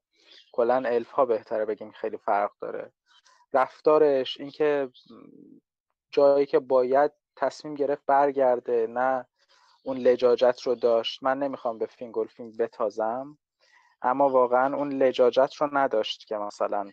کلا 0.51 0.83
الف 0.85 1.11
ها 1.11 1.25
بهتره 1.25 1.65
بگیم 1.65 1.91
خیلی 1.91 2.17
فرق 2.17 2.51
داره. 2.61 2.91
رفتارش 3.53 4.39
اینکه 4.39 4.89
جایی 6.11 6.45
که 6.45 6.59
باید 6.59 7.11
تصمیم 7.35 7.75
گرفت 7.75 8.05
برگرده 8.05 8.87
نه 8.87 9.27
اون 9.83 9.97
لجاجت 9.97 10.61
رو 10.63 10.75
داشت. 10.75 11.23
من 11.23 11.39
نمی‌خوام 11.39 11.77
به 11.77 11.85
فینگولفین 11.85 12.57
بتازم 12.57 13.37
اما 14.01 14.29
واقعا 14.29 14.75
اون 14.75 14.93
لجاجت 14.93 15.53
رو 15.55 15.69
نداشت 15.71 16.27
که 16.27 16.37
مثلا 16.37 16.91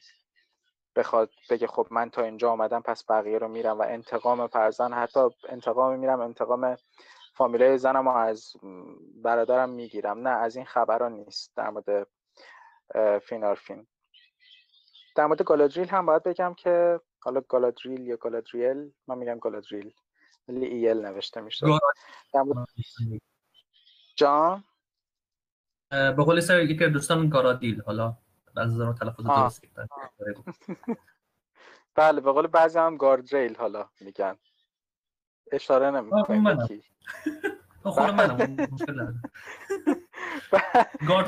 بخواد 0.97 1.31
بگه 1.51 1.67
خب 1.67 1.87
من 1.91 2.11
تا 2.11 2.23
اینجا 2.23 2.51
آمدم 2.51 2.81
پس 2.81 3.05
بقیه 3.11 3.39
رو 3.39 3.49
میرم 3.49 3.79
و 3.79 3.83
انتقام 3.83 4.47
فرزن 4.47 4.93
حتی 4.93 5.21
انتقام 5.49 5.99
میرم 5.99 6.21
انتقام 6.21 6.77
فامیلای 7.35 7.79
زنم 7.79 8.09
رو 8.09 8.17
از 8.17 8.53
برادرم 9.23 9.71
می‌گیرم. 9.71 10.29
نه 10.29 10.31
از 10.31 10.57
این 10.57 10.65
خبرها 10.65 11.09
نیست 11.09 11.53
در 11.57 11.71
مورد 11.71 12.07
فینارفین 13.23 13.87
در 15.17 15.27
مورد 15.27 15.43
گالادریل 15.43 15.89
هم 15.89 16.07
باید 16.07 16.23
بگم 16.23 16.55
که 16.55 17.01
حالا 17.21 17.41
گالادریل 17.41 18.01
یا 18.01 18.17
گالادریل 18.17 18.93
من 19.07 19.19
میگم 19.19 19.39
گالادریل 19.39 19.95
ولی 20.49 20.67
ایل 20.67 21.07
نوشته 21.07 21.41
میشه 21.41 21.67
جان؟ 24.17 24.65
به 25.91 26.25
قول 26.25 26.41
سر 26.41 26.61
یکی 26.63 26.87
دوستان 26.87 27.29
گارادیل 27.29 27.83
حالا 27.83 28.17
از 28.57 28.75
نظر 28.75 28.93
تلفظ 28.93 29.27
درست 29.27 29.65
بله 31.95 32.21
به 32.21 32.33
قول 32.33 32.47
بعضی 32.47 32.79
هم 32.79 32.97
گاردریل 32.97 33.57
حالا 33.57 33.91
میگن. 34.01 34.37
اشاره 35.53 35.91
نمی‌کنه 35.91 36.67
کی 36.69 36.83
خود 37.83 38.11
منم 38.11 38.57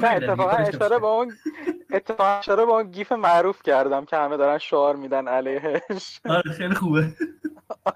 اتفاقا 0.03 0.51
اشاره 0.51 0.99
با 0.99 1.13
اون 1.13 1.33
اتفاقا 1.93 2.31
اشاره 2.31 2.65
با 2.65 2.81
اون 2.81 2.91
گیف 2.91 3.13
معروف 3.13 3.63
کردم 3.63 4.05
که 4.05 4.17
همه 4.17 4.37
دارن 4.37 4.59
شعار 4.59 4.97
میدن 4.97 5.29
علیهش. 5.29 6.21
آره 6.29 6.51
خیلی 6.51 6.75
خوبه. 6.75 7.09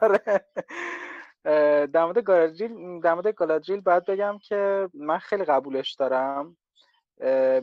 آره. 0.03 0.45
در 1.87 2.05
مورد 2.05 2.19
گالادریل 2.19 3.01
در 3.01 3.15
مورد 3.15 3.27
گالادریل 3.27 3.81
باید 3.81 4.05
بگم 4.05 4.39
که 4.39 4.89
من 4.95 5.19
خیلی 5.19 5.45
قبولش 5.45 5.93
دارم. 5.93 6.57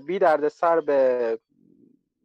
بی 0.06 0.20
درد 0.20 0.48
سر 0.48 0.80
به 0.80 1.40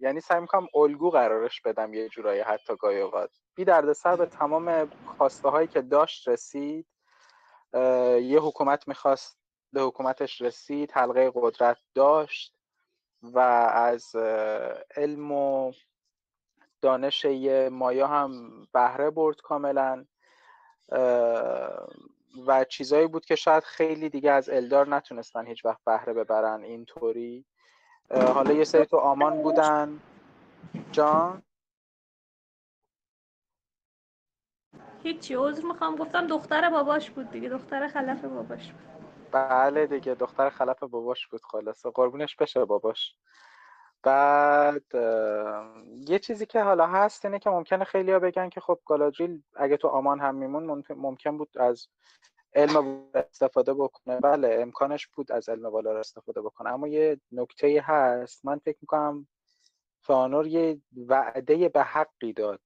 یعنی 0.01 0.21
سعی 0.21 0.41
می‌کنم 0.41 0.67
الگو 0.75 1.11
قرارش 1.11 1.61
بدم 1.61 1.95
یه 1.95 2.09
جورایی 2.09 2.41
حتی 2.41 2.77
گاهی 2.77 3.01
اوقات. 3.01 3.31
بی 3.55 3.65
درد 3.65 3.93
سر 3.93 4.17
به 4.17 4.27
تمام 4.27 4.91
خواسته 5.19 5.49
هایی 5.49 5.69
که 5.69 5.83
داشت 5.83 6.29
رسید 6.29 6.87
یه 8.23 8.41
حکومت 8.41 8.89
می‌خواست 8.89 9.42
به 9.73 9.83
حکومتش 9.83 10.43
رسید 10.43 10.93
حلقه 10.93 11.33
قدرت 11.35 11.79
داشت 11.95 12.55
و 13.23 13.39
از 13.39 14.17
علم 14.97 15.33
و 15.33 15.73
دانش 16.83 17.27
مایا 17.71 18.07
هم 18.07 18.63
بهره 18.73 19.11
برد 19.11 19.41
کاملا 19.41 20.05
و 22.47 22.65
چیزایی 22.69 23.07
بود 23.07 23.25
که 23.25 23.35
شاید 23.35 23.63
خیلی 23.63 24.09
دیگه 24.09 24.31
از 24.31 24.49
الدار 24.49 24.89
نتونستن 24.89 25.47
هیچ 25.47 25.65
وقت 25.65 25.85
بهره 25.85 26.13
ببرن 26.13 26.63
اینطوری. 26.63 27.45
حالا 28.11 28.53
یه 28.53 28.65
سری 28.65 28.87
تو 28.87 28.97
آمان 28.97 29.43
بودن. 29.43 30.01
جان؟ 30.93 31.43
هیچی 35.03 35.35
عذر 35.35 35.63
می‌خوام. 35.67 35.97
گفتم 35.97 36.27
دختر 36.27 36.71
باباش 36.71 37.11
بود 37.11 37.31
دیگه. 37.31 37.49
دختر 37.49 37.89
خلف 37.89 38.25
باباش 38.25 38.73
بود. 38.73 39.02
بله 39.33 39.87
دیگه 39.87 40.15
دختر 40.15 40.51
خلف 40.51 40.83
باباش 40.83 41.27
بود 41.27 41.41
خلاصه. 41.45 41.91
قربونش 41.91 42.37
بشه 42.37 42.65
باباش. 42.65 43.17
بعد 44.03 44.95
یه 46.09 46.19
چیزی 46.19 46.47
که 46.47 46.63
حالا 46.63 46.87
هست 46.87 47.25
اینه 47.25 47.39
که 47.39 47.51
ممکنه 47.51 47.85
خیلی 47.85 48.13
ها 48.13 48.19
بگن 48.19 48.49
که 48.49 48.61
خب 48.61 48.79
گالادریل 48.87 49.43
اگه 49.57 49.77
تو 49.77 49.89
آمان 49.89 50.21
هم 50.21 50.35
میمون 50.35 50.85
ممکن 50.91 51.39
بود 51.39 51.59
از 51.59 51.89
علم 52.55 53.09
استفاده 53.15 53.75
بکنه. 53.75 54.21
بله 54.21 54.59
امکانش 54.61 55.07
بود 55.07 55.33
از 55.33 55.49
علم 55.49 55.71
بالا 55.71 55.99
استفاده 55.99 56.43
بکنه. 56.43 56.71
اما 56.73 56.89
یه 56.89 57.21
نکته 57.33 57.83
هست. 57.87 58.45
من 58.45 58.59
فکر 58.59 58.79
می‌کنم 58.81 59.27
فانور 60.01 60.47
یه 60.47 60.81
وعده 61.09 61.69
به 61.69 61.83
حقی 61.83 62.33
داد 62.33 62.61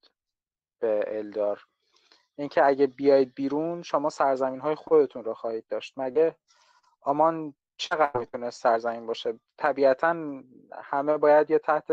به 0.80 1.04
الدار. 1.06 1.62
اینکه 2.36 2.64
اگه 2.64 2.86
بیاید 2.86 3.34
بیرون 3.34 3.82
شما 3.82 4.08
سرزمین 4.08 4.60
های 4.60 4.74
خودتون 4.74 5.24
رو 5.24 5.34
خواهید 5.34 5.66
داشت. 5.68 5.94
مگه 5.96 6.36
آمان 7.00 7.54
چقدر 7.76 8.18
می‌تونه 8.18 8.50
سرزمین 8.50 9.06
باشه؟ 9.06 9.40
طبیعتا 9.58 10.16
همه 10.82 11.16
باید 11.16 11.50
یا 11.50 11.58
تحت 11.58 11.92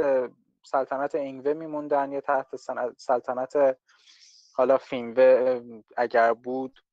سلطنت 0.64 1.16
اینگوه 1.16 1.54
میموندن 1.54 2.12
یا 2.12 2.22
تحت 2.22 2.56
سلطنت 2.98 3.78
حالا 4.56 4.78
فینوه 4.78 5.62
اگر 5.98 6.34
بود 6.34 6.84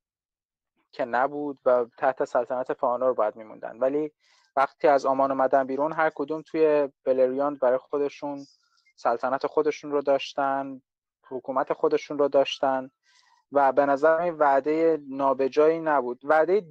که 0.92 1.04
نبود 1.04 1.58
و 1.64 1.86
تحت 1.98 2.24
سلطنت 2.24 2.72
فانور 2.72 3.12
باید 3.12 3.36
میموندن. 3.36 3.78
ولی 3.78 4.12
وقتی 4.56 4.88
از 4.88 5.06
آمان 5.06 5.30
اومدن 5.30 5.66
بیرون 5.66 5.92
هر 5.92 6.10
کدوم 6.14 6.42
توی 6.42 6.88
بلریاند 7.04 7.60
برای 7.60 7.78
خودشون 7.78 8.46
سلطنت 8.96 9.46
خودشون 9.46 9.90
رو 9.90 10.02
داشتن 10.02 10.82
حکومت 11.28 11.72
خودشون 11.72 12.18
رو 12.18 12.28
داشتن. 12.28 12.90
و 13.52 13.72
به 13.72 13.86
نظر 13.86 14.16
این 14.16 14.34
وعده 14.34 15.02
نابجایی 15.08 15.80
نبود. 15.80 16.20
وعده 16.24 16.66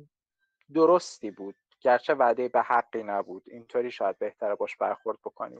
درستی 0.73 1.31
بود. 1.31 1.55
گرچه 1.81 2.13
وعده 2.13 2.47
به 2.47 2.61
حقی 2.61 3.03
نبود. 3.03 3.43
اینطوری 3.47 3.91
شاید 3.91 4.19
بهتره 4.19 4.55
باش 4.55 4.77
برخورد 4.77 5.17
بکنیم. 5.25 5.59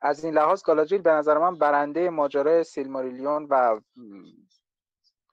از 0.00 0.24
این 0.24 0.34
لحاظ 0.34 0.62
گالاجیل 0.62 1.02
به 1.02 1.10
نظر 1.10 1.38
من 1.38 1.58
برنده 1.58 2.10
ماجرای 2.10 2.64
سیلماریلیون 2.64 3.46
و 3.50 3.80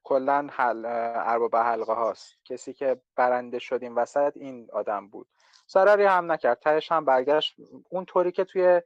کلا 0.04 0.48
حل 0.52 0.86
ارباب 1.16 1.56
حلقه 1.56 1.94
هاست. 1.94 2.36
کسی 2.46 2.74
که 2.74 3.02
برنده 3.16 3.60
شد 3.60 3.84
این 3.84 3.96
وسط 3.96 4.34
این 4.36 4.68
آدم 4.74 5.08
بود. 5.08 5.28
ضرری 5.70 6.06
هم 6.06 6.32
نکرد. 6.32 6.60
تهش 6.60 6.92
هم 6.92 7.06
برگشت. 7.06 7.56
اون 7.90 8.06
طوری 8.06 8.32
که 8.32 8.44
توی 8.44 8.82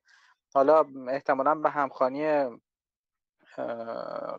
حالا 0.53 0.85
احتمالا 1.09 1.55
به 1.55 1.69
همخانی 1.69 2.45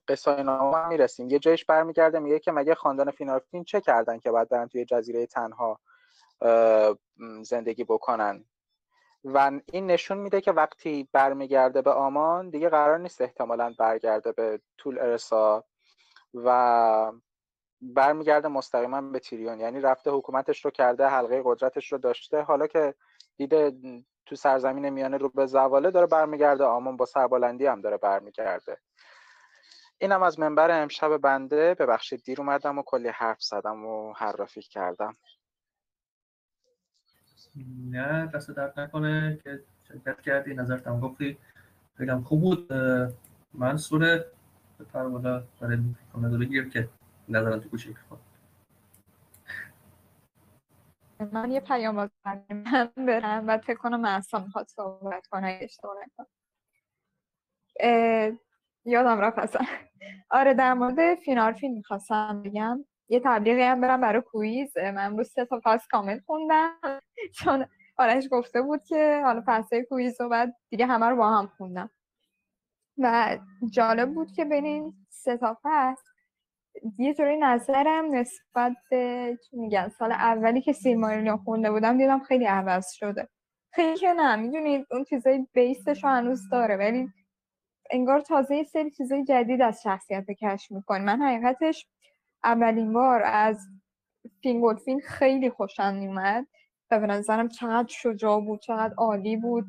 قصای 0.08 0.42
نامه 0.42 0.88
می‌رسیم. 0.88 1.30
یه 1.30 1.38
جایش 1.38 1.64
برمیگرده 1.64 2.18
میگه 2.18 2.38
که 2.38 2.52
مگه 2.52 2.74
خاندان 2.74 3.10
فینارفین 3.10 3.64
چه 3.64 3.80
کردن 3.80 4.18
که 4.18 4.30
بعد 4.30 4.48
برن 4.48 4.68
توی 4.68 4.84
جزیره 4.84 5.26
تنها 5.26 5.80
زندگی 7.42 7.84
بکنن؟ 7.84 8.44
و 9.24 9.60
این 9.72 9.86
نشون 9.86 10.18
میده 10.18 10.40
که 10.40 10.52
وقتی 10.52 11.08
برمیگرده 11.12 11.82
به 11.82 11.90
آمان 11.90 12.50
دیگه 12.50 12.68
قرار 12.68 12.98
نیست 12.98 13.20
احتمالا 13.20 13.74
برگرده 13.78 14.32
به 14.32 14.60
طول 14.78 14.98
ارسا 14.98 15.64
و 16.34 17.12
برمیگرده 17.80 18.48
مستقیما 18.48 19.00
به 19.00 19.18
تیریون. 19.18 19.60
یعنی 19.60 19.80
رفته 19.80 20.10
حکومتش 20.10 20.64
رو 20.64 20.70
کرده 20.70 21.06
حلقه 21.06 21.42
قدرتش 21.44 21.92
رو 21.92 21.98
داشته. 21.98 22.42
حالا 22.42 22.66
که 22.66 22.94
دیده 23.36 23.72
تو 24.26 24.36
سرزمین 24.36 24.88
میانه 24.88 25.16
رو 25.16 25.28
به 25.28 25.46
زواله 25.46 25.90
داره 25.90 26.06
برمیگرده 26.06 26.64
آمان 26.64 26.96
با 26.96 27.04
سربلندی 27.04 27.66
هم 27.66 27.80
داره 27.80 27.96
برمیگرده. 27.96 28.78
اینم 29.98 30.22
از 30.22 30.40
منبر 30.40 30.82
امشب 30.82 31.16
بنده. 31.16 31.74
ببخشید 31.74 32.22
دیر 32.22 32.40
اومدم 32.40 32.78
و 32.78 32.82
کلی 32.82 33.08
حرف 33.08 33.42
زدم 33.42 33.84
و 33.84 34.12
حرافی 34.12 34.62
کردم. 34.62 35.16
نه 37.90 38.26
دست 38.26 38.50
درد 38.50 38.80
نکنه 38.80 39.38
که 39.44 39.64
شرکت 39.88 40.20
کردی 40.20 40.54
نظرت 40.54 40.86
هم 40.86 41.00
گفتی. 41.00 41.38
بگم 41.98 42.22
خوب 42.22 42.40
بود. 42.40 42.72
منصور 43.54 44.24
بپر 44.80 45.08
بالا 45.08 45.44
برای 45.60 45.78
کامل 46.12 46.38
بگیر 46.38 46.68
که 46.68 46.88
نظرم 47.28 47.60
تو 47.60 47.68
کوچیک 47.68 47.96
کن 48.10 48.20
من 51.32 51.50
یه 51.50 51.60
پیام 51.60 51.96
باز 51.96 52.10
من 52.24 52.90
برم 52.96 53.44
و 53.48 53.58
فکر 53.58 53.76
کنم 53.76 54.04
اصلا 54.04 54.40
می‌خواد 54.40 54.66
صحبت 54.66 55.26
کنه 55.26 55.58
اشتباه 55.62 55.96
نکنم. 56.06 56.26
یادم 58.86 59.20
رفت 59.20 59.38
اصلا. 59.38 59.66
آره 60.30 60.54
در 60.54 60.74
مورد 60.74 61.14
فینارفین 61.14 61.72
می‌خواستم 61.72 62.42
بگم. 62.42 62.84
یه 63.08 63.20
تبلیغی 63.24 63.62
هم 63.62 63.80
برم 63.80 64.00
برای 64.00 64.22
کویز. 64.22 64.78
من 64.78 65.06
امروز 65.06 65.30
سه 65.30 65.44
تا 65.44 65.60
پاس 65.60 65.86
کامل 65.90 66.18
خوندم. 66.26 66.72
چون 67.34 67.66
آرش 67.98 68.28
گفته 68.30 68.62
بود 68.62 68.84
که 68.84 69.20
حالا 69.24 69.42
پسای 69.46 69.84
کویز 69.84 70.20
رو 70.20 70.28
بعد 70.28 70.56
دیگه 70.70 70.86
همه 70.86 71.06
رو 71.06 71.16
با 71.16 71.30
هم 71.30 71.46
خوندم. 71.56 71.90
و 72.98 73.38
جالب 73.70 74.14
بود 74.14 74.32
که 74.32 74.44
بین 74.44 74.94
سه 75.10 75.36
تا 75.36 75.58
پس 75.64 76.02
یه 76.98 77.14
جوری 77.14 77.36
نظرم 77.36 78.14
نسبت 78.14 78.72
به 78.90 79.38
چی 79.44 79.56
میگن 79.56 79.88
سال 79.88 80.12
اولی 80.12 80.60
که 80.60 80.72
سیلماریلیون 80.72 81.36
خونده 81.36 81.70
بودم 81.70 81.98
دیدم 81.98 82.18
خیلی 82.18 82.44
عوض 82.44 82.92
شده. 82.92 83.28
خیلی 83.72 83.96
که 83.96 84.12
نه 84.12 84.36
می‌دونید 84.36 84.86
اون 84.90 85.04
چیزای 85.04 85.46
بیسش 85.52 86.04
رو 86.04 86.10
هنوز 86.10 86.48
داره 86.50 86.76
ولی 86.76 87.08
انگار 87.90 88.20
تازه 88.20 88.56
یه 88.56 88.64
سری 88.64 88.90
چیزای 88.90 89.24
جدید 89.24 89.62
از 89.62 89.82
شخصیت 89.82 90.30
کشف 90.30 90.72
می‌کنی. 90.72 91.04
من 91.04 91.22
حقیقتش 91.22 91.86
اولین 92.44 92.92
بار 92.92 93.22
از 93.22 93.68
فینگولفین 94.42 95.00
خیلی 95.00 95.50
خوشم 95.50 95.94
میومد 95.94 96.46
و 96.90 97.00
به 97.00 97.06
نظرم 97.06 97.48
چقدر 97.48 97.88
شجاع 97.88 98.40
بود 98.40 98.60
چقدر 98.60 98.94
عالی 98.94 99.36
بود. 99.36 99.64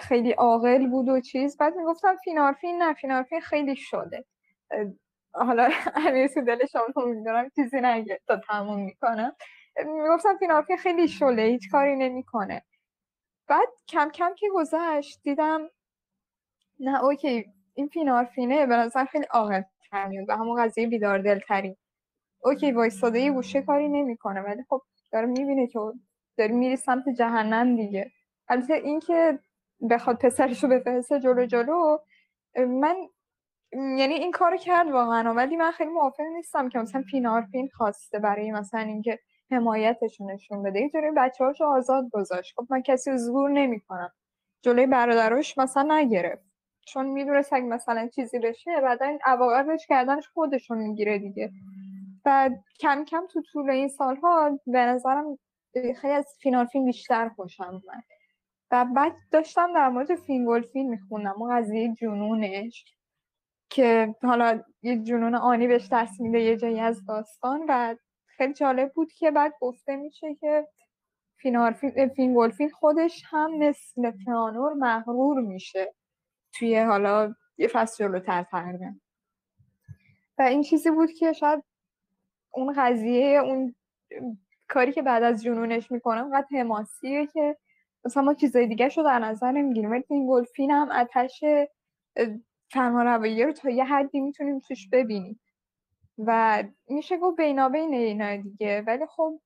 خیلی 0.00 0.32
عاقل 0.32 0.86
بود 0.86 1.08
و 1.08 1.20
چیز. 1.20 1.56
بعد 1.56 1.76
می‌گفتم 1.76 2.16
فینارفین 2.24 2.82
نه 2.82 2.94
فینارفین 2.94 3.40
خیلی 3.40 3.76
شده. 3.76 4.24
حالا 5.34 5.68
امیر 5.94 6.26
تو 6.26 6.42
دلش 6.42 6.76
میدارم 6.96 7.48
چیزی 7.56 7.80
نگه 7.80 8.20
تا 8.26 8.36
تموم 8.36 8.84
می‌کنم. 8.84 9.36
می‌گفتم 9.86 10.36
فینارفین 10.38 10.76
خیلی 10.76 11.08
شله 11.08 11.42
هیچ 11.42 11.70
کاری 11.70 11.96
نمی‌کنه. 11.96 12.62
بعد 13.48 13.68
کم 13.88 14.10
کم 14.10 14.34
که 14.34 14.46
گذشت 14.54 15.20
دیدم 15.22 15.68
نه 16.82 17.04
okay. 17.04 17.46
این 17.74 17.88
فینارفینه 17.88 18.66
به 18.66 18.76
نظر 18.76 19.04
خیلی 19.04 19.24
عاقل 19.24 19.62
میاد 20.08 20.28
و 20.28 20.36
همون 20.36 20.64
قضیه 20.64 20.86
بیدار 20.86 21.18
دلتری 21.18 21.76
okay 22.44 22.72
وایستاده 22.72 23.20
یه 23.20 23.32
گوشه 23.32 23.62
کاری 23.62 23.88
نمی‌کنه 23.88 24.40
ولی 24.40 24.62
خب 24.68 24.82
داره 25.12 25.26
می‌بینه 25.26 25.66
که 25.66 25.78
داری 26.38 26.52
میری 26.52 26.76
سمت 26.76 27.08
جهنم 27.18 27.76
دیگه. 27.76 28.12
البته 28.48 28.74
اینکه 28.74 29.38
بخواد 29.90 30.18
پسرش 30.18 30.64
رو 30.64 30.70
بفرسته 30.70 31.20
جلو 31.20 31.46
جلو 31.46 31.98
من 32.56 32.96
یعنی 33.72 34.14
این 34.14 34.32
کارو 34.32 34.56
کرد 34.56 34.90
واقعا 34.90 35.34
ولی 35.34 35.56
من 35.56 35.70
خیلی 35.70 35.90
موافق 35.90 36.24
نیستم 36.36 36.68
که 36.68 36.78
مثلا 36.78 37.02
فینارفین 37.10 37.68
خواسته 37.74 38.18
برای 38.18 38.52
مثلا 38.52 38.80
اینکه 38.80 39.18
حمایتشون 39.50 40.30
نشون 40.30 40.62
بده. 40.62 40.80
یه 40.80 40.90
بچه 41.16 41.44
آزاد 41.64 42.04
گذاشت. 42.12 42.54
خب 42.56 42.66
من 42.70 42.82
کسی 42.82 43.10
رو 43.10 43.16
زور 43.18 43.50
نمی‌کنم. 43.50 44.12
جلوی 44.62 44.86
برادراش 44.86 45.58
مثلا 45.58 45.96
نگرفت. 45.98 46.51
چون 46.86 47.06
می‌دونست 47.06 47.52
اگه 47.52 47.64
مثلا 47.64 48.08
چیزی 48.08 48.38
بشه 48.38 48.80
بعدا 48.82 49.18
عواقبش 49.24 49.86
کردنش 49.86 50.28
خودشون 50.28 50.78
می‌گیره 50.78 51.18
دیگه. 51.18 51.52
و 52.24 52.50
کم 52.80 53.04
کم 53.04 53.26
تو 53.26 53.42
طول 53.42 53.70
این 53.70 53.88
سالها 53.88 54.58
به 54.66 54.78
نظرم 54.78 55.38
خیلی 55.74 56.14
از 56.14 56.26
فینارفین 56.40 56.84
بیشتر 56.84 57.28
خوشم 57.28 57.64
اومد. 57.64 58.04
و 58.70 58.84
بعد 58.84 59.12
داشتم 59.30 59.74
در 59.74 59.88
مورد 59.88 60.14
فینگولفین 60.14 60.90
میخوندم 60.90 61.42
و 61.42 61.48
قضیه 61.52 61.94
جنونش 61.94 62.84
که 63.70 64.14
حالا 64.22 64.62
یه 64.82 64.96
جنون 64.96 65.34
آنی 65.34 65.66
بهش 65.66 65.88
دست 65.92 66.20
میده 66.20 66.40
یه 66.40 66.56
جایی 66.56 66.80
از 66.80 67.06
داستان. 67.06 67.64
و 67.68 67.96
خیلی 68.26 68.52
جالب 68.52 68.92
بود 68.92 69.12
که 69.12 69.30
بعد 69.30 69.54
گفته 69.60 69.96
میشه 69.96 70.34
که 70.34 70.68
فینگولفین 72.16 72.70
خودش 72.70 73.22
هم 73.26 73.58
مثل 73.58 74.12
فئانور 74.24 74.72
مغرور 74.72 75.40
میشه. 75.40 75.94
توی 76.54 76.78
حالا 76.78 77.34
یه 77.58 77.68
فصل 77.68 78.04
جلوتر 78.04 78.42
تقریبا 78.42 78.94
و 80.38 80.42
این 80.42 80.62
چیزی 80.62 80.90
بود 80.90 81.12
که 81.12 81.32
شاید 81.32 81.64
اون 82.50 82.74
قضیه 82.76 83.38
اون 83.38 83.74
کاری 84.68 84.92
که 84.92 85.02
بعد 85.02 85.22
از 85.22 85.42
جنونش 85.42 85.90
می‌کنه 85.90 86.22
اونقدر 86.22 86.46
حماسیه 86.50 87.26
که 87.26 87.56
مثلا 88.04 88.22
ما 88.22 88.34
چیزای 88.34 88.66
دیگه 88.66 88.88
رو 88.88 89.02
در 89.02 89.18
نظر 89.18 89.52
نمی‌گیریم. 89.52 89.90
ولی 89.90 90.04
این 90.08 90.26
گلفین 90.28 90.70
هم 90.70 90.90
اتش 90.90 91.44
فرمانروایی 92.70 93.44
رو 93.44 93.52
تا 93.52 93.70
یه 93.70 93.84
حدی 93.84 94.20
می‌تونیم 94.20 94.58
توش 94.58 94.88
ببینیم. 94.88 95.40
و 96.18 96.62
میشه 96.88 97.16
گفت 97.16 97.36
بینابین 97.36 97.94
اینا 97.94 98.36
دیگه. 98.36 98.84
ولی 98.86 99.06
خب 99.06 99.40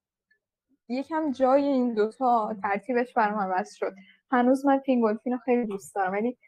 یکم 0.89 1.31
جای 1.31 1.65
این 1.65 1.95
دوتا 1.95 2.57
ترتیبش 2.63 3.13
برام 3.15 3.41
عوض 3.41 3.75
شد. 3.75 3.95
هنوز 4.31 4.67
من 4.67 4.79
پینگولفین 4.79 5.33
رو 5.33 5.39
خیلی 5.39 5.67
دوست 5.67 5.95
دارم. 5.95 6.13
ولی 6.13 6.39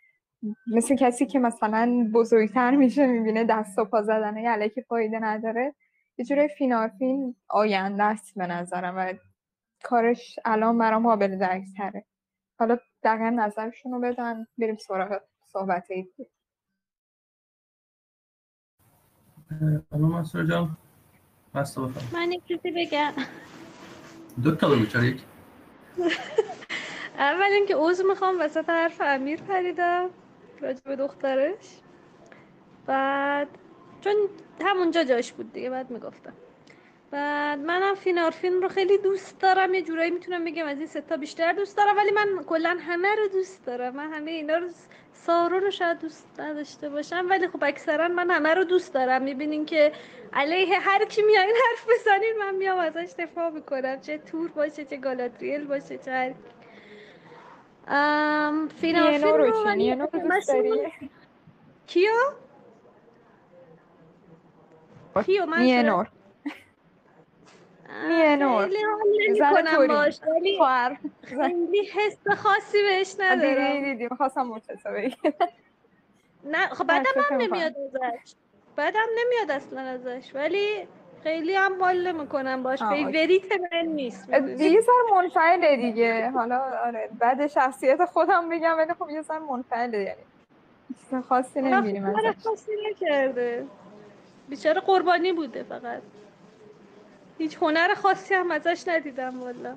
مثل 0.66 0.96
کسی 0.96 1.26
که 1.26 1.38
مثلا 1.38 2.10
بزرگتر 2.14 2.76
میشه 2.76 3.06
می‌بینه 3.06 3.44
دست 3.44 3.78
و 3.78 3.84
پا 3.84 4.02
زدن 4.02 4.36
یه 4.36 4.84
فایده 4.88 5.18
نداره. 5.18 5.74
یه 6.18 6.24
جوری 6.24 6.48
فینارفین 6.48 7.36
آینده 7.48 8.02
است 8.02 8.34
به 8.36 8.46
نظرم 8.46 8.94
و 8.96 9.14
کارش 9.84 10.38
الان 10.44 10.78
برام 10.78 11.06
قابل 11.08 11.38
درک 11.38 11.64
تره 11.76 12.04
حالا 12.58 12.78
دقیقا 13.02 13.30
نظرشون 13.30 13.92
رو 13.92 14.00
بدن 14.00 14.46
بریم 14.58 14.76
سراغ 14.76 15.20
صحبت 15.46 15.90
ای. 15.90 16.06
منصور 19.92 20.44
جان 20.44 20.76
من 22.12 22.32
یک 22.32 22.44
چیزی 22.48 22.70
بگم. 22.70 23.12
دو 24.44 24.56
تا 24.56 24.68
بگو 24.68 24.86
چرا 24.86 25.04
یک؟ 25.04 25.22
اول 27.18 27.52
اینکه 27.52 27.76
عضو 27.76 28.08
می‌خوام 28.08 28.40
وسط 28.40 28.68
حرف 28.68 29.00
امیر 29.04 29.40
پریدم. 29.42 30.10
راجع 30.60 30.80
به 30.84 30.96
دخترش. 30.96 31.80
بعد 32.86 33.48
چون 34.00 34.14
همونجا 34.64 35.04
جاش 35.04 35.32
بود 35.32 35.52
دیگه 35.52 35.70
بعد 35.70 35.90
می‌گفتم. 35.90 36.32
بعد 37.10 37.58
منم 37.58 37.94
فینارفین 37.94 38.62
رو 38.62 38.68
خیلی 38.68 38.98
دوست 38.98 39.40
دارم 39.40 39.74
یه 39.74 39.82
جورایی 39.82 40.10
می‌تونم 40.10 40.44
بگم 40.44 40.66
از 40.66 40.78
این 40.78 40.86
ستا 40.86 41.16
بیشتر 41.16 41.52
دوست 41.52 41.76
دارم 41.76 41.96
ولی 41.96 42.10
من 42.10 42.44
کلا 42.44 42.78
همه 42.80 43.14
رو 43.14 43.28
دوست 43.28 43.66
دارم. 43.66 43.96
من 43.96 44.12
همه 44.12 44.30
اینا 44.30 44.56
رو 44.58 44.68
سارو 45.12 45.58
رو 45.58 45.70
شاید 45.70 45.98
دوست 45.98 46.40
نداشته 46.40 46.88
باشم 46.88 47.26
ولی 47.30 47.48
خب 47.48 47.64
اکثرا 47.64 48.08
من 48.08 48.30
همه 48.30 48.54
رو 48.54 48.64
دوست 48.64 48.94
دارم. 48.94 49.22
می‌بینین 49.22 49.66
که 49.66 49.92
علیه 50.32 50.78
هر 50.80 51.04
کی 51.04 51.22
میایین 51.22 51.56
حرف 51.70 51.86
بزنین 51.90 52.34
من 52.38 52.54
میام 52.54 52.78
ازش 52.78 53.14
دفاع 53.18 53.50
می‌کنم. 53.50 54.00
چه 54.00 54.18
تور 54.18 54.48
باشه 54.48 54.84
چه 54.84 54.96
گالادریل 54.96 55.64
باشه 55.64 55.98
چه 55.98 56.12
هر 56.12 56.34
فینارفین 58.80 59.34
رو 59.34 59.52
کیو؟ 61.86 62.12
کیو 65.26 65.46
من 65.46 65.66
نور 65.82 66.08
نور 68.36 68.66
خیلی 68.66 69.88
باش 69.88 70.20
حس 71.92 72.28
خاصی 72.36 72.82
بهش 72.82 73.16
ندارم 73.18 73.80
دیدی 73.84 74.08
مرتضا 74.36 74.90
نه 76.44 76.66
خب 76.66 76.84
بدم 76.86 77.10
هم 77.30 77.40
نمیاد 77.40 77.72
ازش 77.78 78.34
بدم 78.76 79.06
نمیاد 79.18 79.50
اصلا 79.50 79.80
ازش 79.80 80.30
ولی 80.34 80.88
خیلی 81.22 81.54
هم 81.54 81.82
حال 81.82 82.12
نمی‌کنم 82.12 82.62
باش. 82.62 82.82
favorite 82.82 83.44
من 83.72 83.86
نیست 83.86 84.30
دیگه 84.34 84.80
سر 84.80 85.14
منفعله 85.14 85.76
دیگه. 85.76 86.30
حالا 86.30 86.58
آره 86.86 87.10
بعد 87.18 87.46
شخصیت 87.46 88.04
خودم 88.04 88.48
بگم 88.48 88.76
ولی 88.78 88.94
خب 88.94 89.10
یه 89.10 89.22
سر 89.22 89.38
منفعله 89.38 89.98
یعنی 89.98 90.20
چیز 91.10 91.20
خاصی 91.28 91.60
نمی‌بینیم 91.62 92.06
ازش. 92.06 92.34
خاصی 92.44 92.72
نکرده. 92.90 93.66
بیچاره 94.48 94.80
قربانی 94.80 95.32
بوده 95.32 95.62
فقط. 95.62 96.02
هیچ 97.38 97.56
هنر 97.62 97.94
خاصی 97.94 98.34
هم 98.34 98.50
ازش 98.50 98.84
ندیدم 98.88 99.42
والا. 99.42 99.76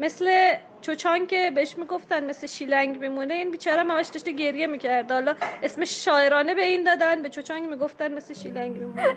مثل 0.00 0.54
چوچان 0.80 1.26
که 1.26 1.50
بهش 1.54 1.78
می‌گفتن 1.78 2.24
مثل 2.24 2.46
شیلنگ 2.46 2.98
میمونه 3.00 3.34
این 3.34 3.50
بیچاره 3.50 3.80
همش 3.80 4.06
داشته 4.06 4.32
گریه 4.32 4.66
می‌کرد. 4.66 5.12
حالا 5.12 5.34
اسمش 5.62 6.04
شاعرانه 6.04 6.54
به 6.54 6.64
این 6.64 6.84
دادن 6.84 7.22
به 7.22 7.28
چوچانگ 7.28 7.70
می‌گفتن 7.70 8.14
مثل 8.14 8.34
شیلنگ 8.34 8.76
میمونه. 8.76 9.16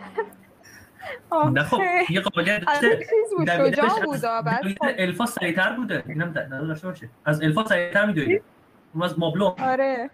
نه 1.52 1.62
خب 1.62 1.80
یه 2.10 2.20
قابلیت 2.20 2.64
داشته 2.64 3.06
شجاع 3.56 4.04
بود 4.04 4.24
الفا 4.82 5.26
سریعتر 5.26 5.72
بوده. 5.72 6.04
اینم 6.08 6.32
داشته 6.32 6.88
باشه. 6.88 7.08
از 7.24 7.42
الفا 7.42 7.64
سریعتر 7.64 8.06
میدویده. 8.06 8.42
اون 8.94 9.02
از 9.02 9.18
مابلونگ 9.18 9.60
آره. 9.60 10.10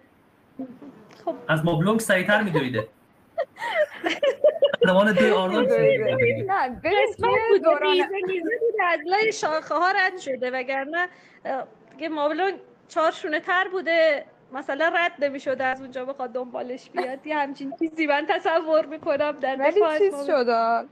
خب. 1.25 1.35
از 1.49 1.65
مابلونگ 1.65 2.01
سریعتر 2.01 2.43
میدویده. 2.43 2.89
زمان 4.87 5.13
دوی 5.13 5.31
آرنولد 5.31 5.73
نه 5.73 6.69
قسمت 6.69 7.31
بود 7.51 7.83
میزه 7.83 8.09
میزه 8.27 8.59
بود 8.61 8.81
از 8.89 9.01
لای 9.07 9.33
شاخه 9.33 9.75
ها 9.75 9.91
رد 9.91 10.19
شده 10.19 10.51
وگرنه 10.51 11.09
دیگه 11.91 12.09
مابلون 12.09 12.53
چهار 12.89 13.11
شونه 13.11 13.41
تر 13.41 13.69
بوده. 13.73 14.25
مثلا 14.53 14.93
رد 14.97 15.25
نمی 15.25 15.41
شده 15.41 15.65
از 15.65 15.81
اونجا 15.81 16.05
بخواد 16.05 16.33
دنبالش 16.33 16.91
بیاد. 16.91 17.27
یه 17.27 17.37
همچین 17.37 17.77
چیزی 17.79 18.07
من 18.07 18.27
تصور 18.29 18.87
می‌کنم 18.87 19.33
در 19.33 19.57
ولی 19.57 19.81
چیز 19.99 20.27
شده 20.27 20.89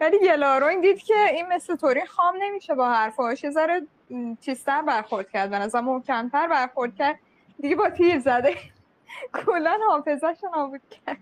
ولی 0.00 0.18
گلاروین 0.18 0.80
دید 0.80 0.98
که 0.98 1.14
این 1.30 1.46
مثل 1.46 1.76
طوری 1.76 2.06
خام 2.06 2.34
نمیشه 2.42 2.74
با 2.74 2.88
حرفاش. 2.90 3.44
یه 3.44 3.50
ذره 3.50 3.86
چیزتر 4.40 4.82
برخورد 4.82 5.30
کرد. 5.30 5.50
به 5.50 5.58
نظر 5.58 5.80
محکمتر 5.80 6.46
برخورد 6.48 6.94
کرد. 6.94 7.18
دیگه 7.60 7.76
با 7.76 7.90
تیر 7.90 8.18
زده. 8.18 8.56
کلا 9.46 9.78
حافظش 9.88 10.36
نابود 10.56 10.80
کرد. 10.90 11.18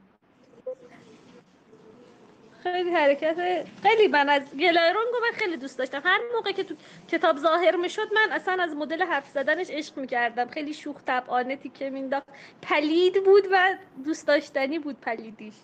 خیلی 2.72 2.90
حرکت 2.90 3.66
خیلی 3.82 4.09
من 4.09 4.28
از 4.28 4.43
گلایرونگو 4.43 5.16
من 5.22 5.38
خیلی 5.38 5.56
دوست 5.56 5.78
داشتم. 5.78 6.02
هر 6.05 6.20
موقع 6.34 6.52
که 6.52 6.64
تو 6.64 6.74
کتاب 7.09 7.38
ظاهر 7.38 7.76
می‌شد 7.76 8.09
من 8.14 8.32
اصلا 8.32 8.62
از 8.62 8.76
مدل 8.76 9.02
حرف 9.02 9.28
زدنش 9.28 9.70
عشق 9.70 9.98
می‌کردم. 9.98 10.48
خیلی 10.48 10.74
شوخ 10.74 10.97
طبعانه 11.06 11.56
تیکه 11.56 11.90
مینداخت 11.90 12.26
پلید 12.62 13.24
بود 13.24 13.44
و 13.52 13.74
دوست 14.05 14.26
داشتنی 14.26 14.78
بود 14.78 15.01
پلیدیش. 15.01 15.55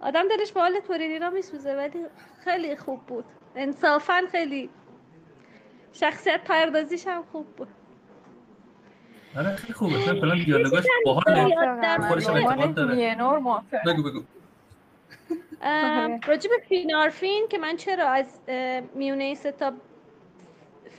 آدم 0.00 0.28
دلش 0.28 0.52
به 0.52 0.60
حال 0.60 0.80
توریدینا 0.80 1.30
میسوزه 1.30 1.74
ولی 1.74 2.06
خیلی 2.44 2.76
خوب 2.76 3.06
بود. 3.06 3.24
انصافا 3.56 4.22
خیلی 4.32 4.70
شخصیت 5.92 6.44
پردازیش 6.44 7.06
هم 7.06 7.24
خوب 7.32 7.46
بود. 7.46 7.68
آره 9.36 9.56
خیلی 9.56 9.72
خوبه. 9.72 10.04
چون 10.04 10.20
کلا 10.20 10.34
دیالوگاش 10.34 10.84
باحال 11.04 11.50
خودش 12.08 12.28
اعتماد 12.28 12.74
داره. 12.74 13.16
بگو 13.86 14.02
بگو. 14.02 14.22
راجب 16.26 16.50
فینارفین 16.68 17.48
که 17.48 17.58
من 17.58 17.76
چرا 17.76 18.08
از 18.08 18.40
میونه 18.94 19.34
ستا 19.34 19.72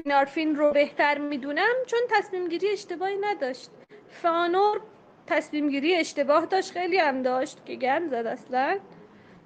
فینارفین 0.03 0.55
رو 0.55 0.71
بهتر 0.71 1.17
می‌دونم 1.17 1.73
چون 1.87 1.99
تصمیم 2.09 2.47
گیری 2.47 2.69
اشتباهی 2.69 3.17
نداشت. 3.21 3.69
فانور 4.09 4.81
تصمیم 5.27 5.69
گیری 5.69 5.95
اشتباه 5.95 6.45
داشت 6.45 6.71
خیلی 6.71 6.97
هم 6.97 7.21
داشت 7.21 7.65
که 7.65 7.75
گند 7.75 8.07
زد 8.07 8.13
اصلا. 8.13 8.79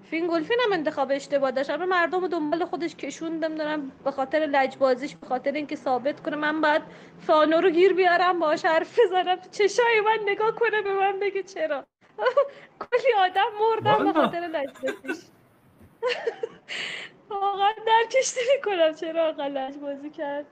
فینگولفین 0.03 0.57
هم 0.65 0.73
انتخاب 0.73 1.11
اشتباه 1.11 1.51
داشت. 1.51 1.69
اما 1.69 1.85
مردم 1.85 2.21
رو 2.21 2.27
دنبال 2.27 2.65
خودش 2.65 2.95
کشوندم 2.95 3.55
دارم 3.55 3.91
به 4.03 4.11
خاطر 4.11 4.39
لجبازیش 4.39 5.15
به 5.15 5.27
خاطر 5.27 5.51
اینکه 5.51 5.75
ثابت 5.75 6.19
کنه 6.19 6.35
من 6.35 6.61
باید 6.61 6.81
فانور 7.19 7.61
رو 7.61 7.69
گیر 7.69 7.93
بیارم 7.93 8.39
باش 8.39 8.65
حرف 8.65 8.99
بزنم 8.99 9.37
چشای 9.51 10.01
من 10.05 10.19
نگاه 10.25 10.55
کنه 10.55 10.81
به 10.81 10.93
من 10.93 11.19
بگه 11.19 11.43
چرا. 11.43 11.85
کلی 12.79 13.13
آدم 13.19 13.49
مردم 13.59 14.05
به 14.05 14.13
خاطر 14.13 14.39
لجبازیش 14.39 15.23
واقعا 17.29 17.71
درکش 17.87 18.33
کنم 18.65 18.93
چرا 18.93 19.29
آقا 19.29 19.47
لجبازی 19.47 20.09
کرد. 20.09 20.45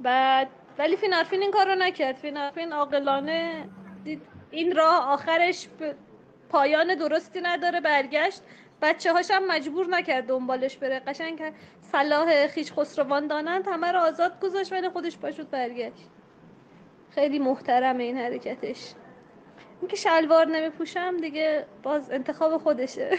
بعد 0.00 0.48
ولی 0.78 0.96
فینارفین 0.96 1.42
این 1.42 1.50
کار 1.50 1.66
رو 1.68 1.74
نکرد. 1.74 2.16
فینارفین 2.16 2.72
عاقلانه 2.72 3.68
دید 4.04 4.22
این 4.50 4.76
راه 4.76 5.12
آخرش 5.12 5.68
پایان 6.50 6.94
درستی 6.94 7.40
نداره 7.40 7.80
برگشت. 7.80 8.42
بچه 8.82 9.12
هاشم 9.12 9.42
مجبور 9.48 9.86
نکرد 9.86 10.26
دنبالش 10.26 10.76
بره. 10.76 11.00
قشنگ 11.00 11.52
صلاح 11.80 12.46
خیش 12.46 12.72
خسروان 12.72 13.26
دانند 13.26 13.68
همه 13.68 13.92
رو 13.92 13.98
آزاد 14.00 14.40
گذاشت 14.40 14.72
ولی 14.72 14.88
خودش 14.88 15.18
پاشد 15.18 15.50
برگشت. 15.50 16.10
خیلی 17.10 17.38
محترم 17.38 17.98
این 17.98 18.18
حرکتش. 18.18 18.94
اینکه 19.80 19.96
شلوار 19.96 20.46
نمیپوشم 20.46 21.16
دیگه 21.20 21.66
باز 21.82 22.10
انتخاب 22.10 22.58
خودشه. 22.58 23.10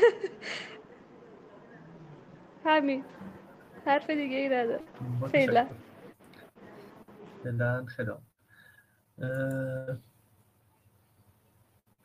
همین. 2.65 3.05
حرف 3.85 4.09
دیگه 4.09 4.37
ای 4.37 4.49
نداره 4.49 4.79
فعلا. 5.31 5.69
فعلا 7.43 7.85
خدا. 7.85 8.21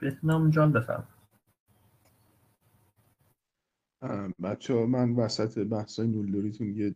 بهنام 0.01 0.51
جان 0.51 0.73
بفهم 0.73 1.09
بچه 4.43 4.75
ها 4.75 4.87
من 4.87 5.13
وسط 5.13 5.59
بحثای 5.59 6.07
نولدوریتون 6.07 6.77
یه 6.77 6.95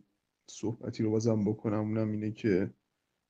صحبتی 0.49 1.03
رو 1.03 1.11
بازم 1.11 1.45
بکنم. 1.45 1.79
اونم 1.79 2.11
اینه 2.11 2.31
که 2.31 2.73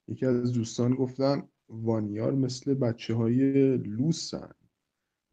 یکی 0.08 0.26
از 0.26 0.54
دوستان 0.54 0.96
گفتن 0.96 1.50
وانیار 1.72 2.36
مثل 2.36 2.74
بچه 2.74 3.16
های 3.16 3.78
لوسن. 3.78 4.52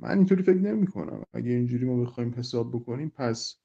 من 0.00 0.18
اینطوری 0.18 0.42
فکر 0.42 0.58
نمی 0.58 0.86
کنم 0.86 1.22
اگه 1.32 1.50
اینجوری 1.50 1.84
ما 1.84 2.02
بخوایم 2.02 2.34
حساب 2.34 2.72
بکنیم 2.72 3.12
پس 3.16 3.56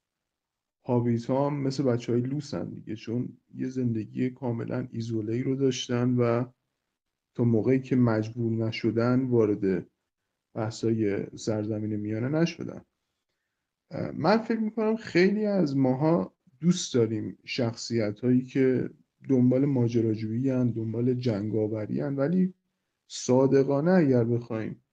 هابیت 0.86 1.26
ها 1.26 1.48
هم 1.48 1.62
مثل 1.62 1.84
بچه 1.84 2.12
های 2.12 2.22
لوسن 2.22 2.70
دیگه 2.70 2.95
چون 2.95 3.38
یه 3.56 3.68
زندگی 3.68 4.30
کاملا 4.30 4.88
ایزوله 4.91 5.44
رو 5.44 5.56
داشتن 5.56 6.16
و 6.16 6.45
تا 7.36 7.44
موقعی 7.44 7.80
که 7.80 7.95
مجبور 7.95 8.52
نشدن 8.52 9.24
وارد 9.26 9.88
بحثای 10.56 11.26
سرزمین 11.38 11.95
میانه 11.95 12.30
نشدن. 12.30 12.82
من 14.14 14.38
فکر 14.38 14.60
می‌کنم 14.60 14.95
خیلی 14.95 15.45
از 15.45 15.78
ماها 15.78 16.34
دوست 16.60 16.94
داریم 16.94 17.38
شخصیت 17.45 18.20
هایی 18.20 18.41
که 18.41 18.90
دنبال 19.30 19.66
ماجراجویی 19.66 20.50
دنبال 20.50 21.14
جنگاوری 21.14 22.02
ولی 22.02 22.54
صادقانه 23.07 23.91
اگر 23.91 24.23
بخوایم 24.23 24.84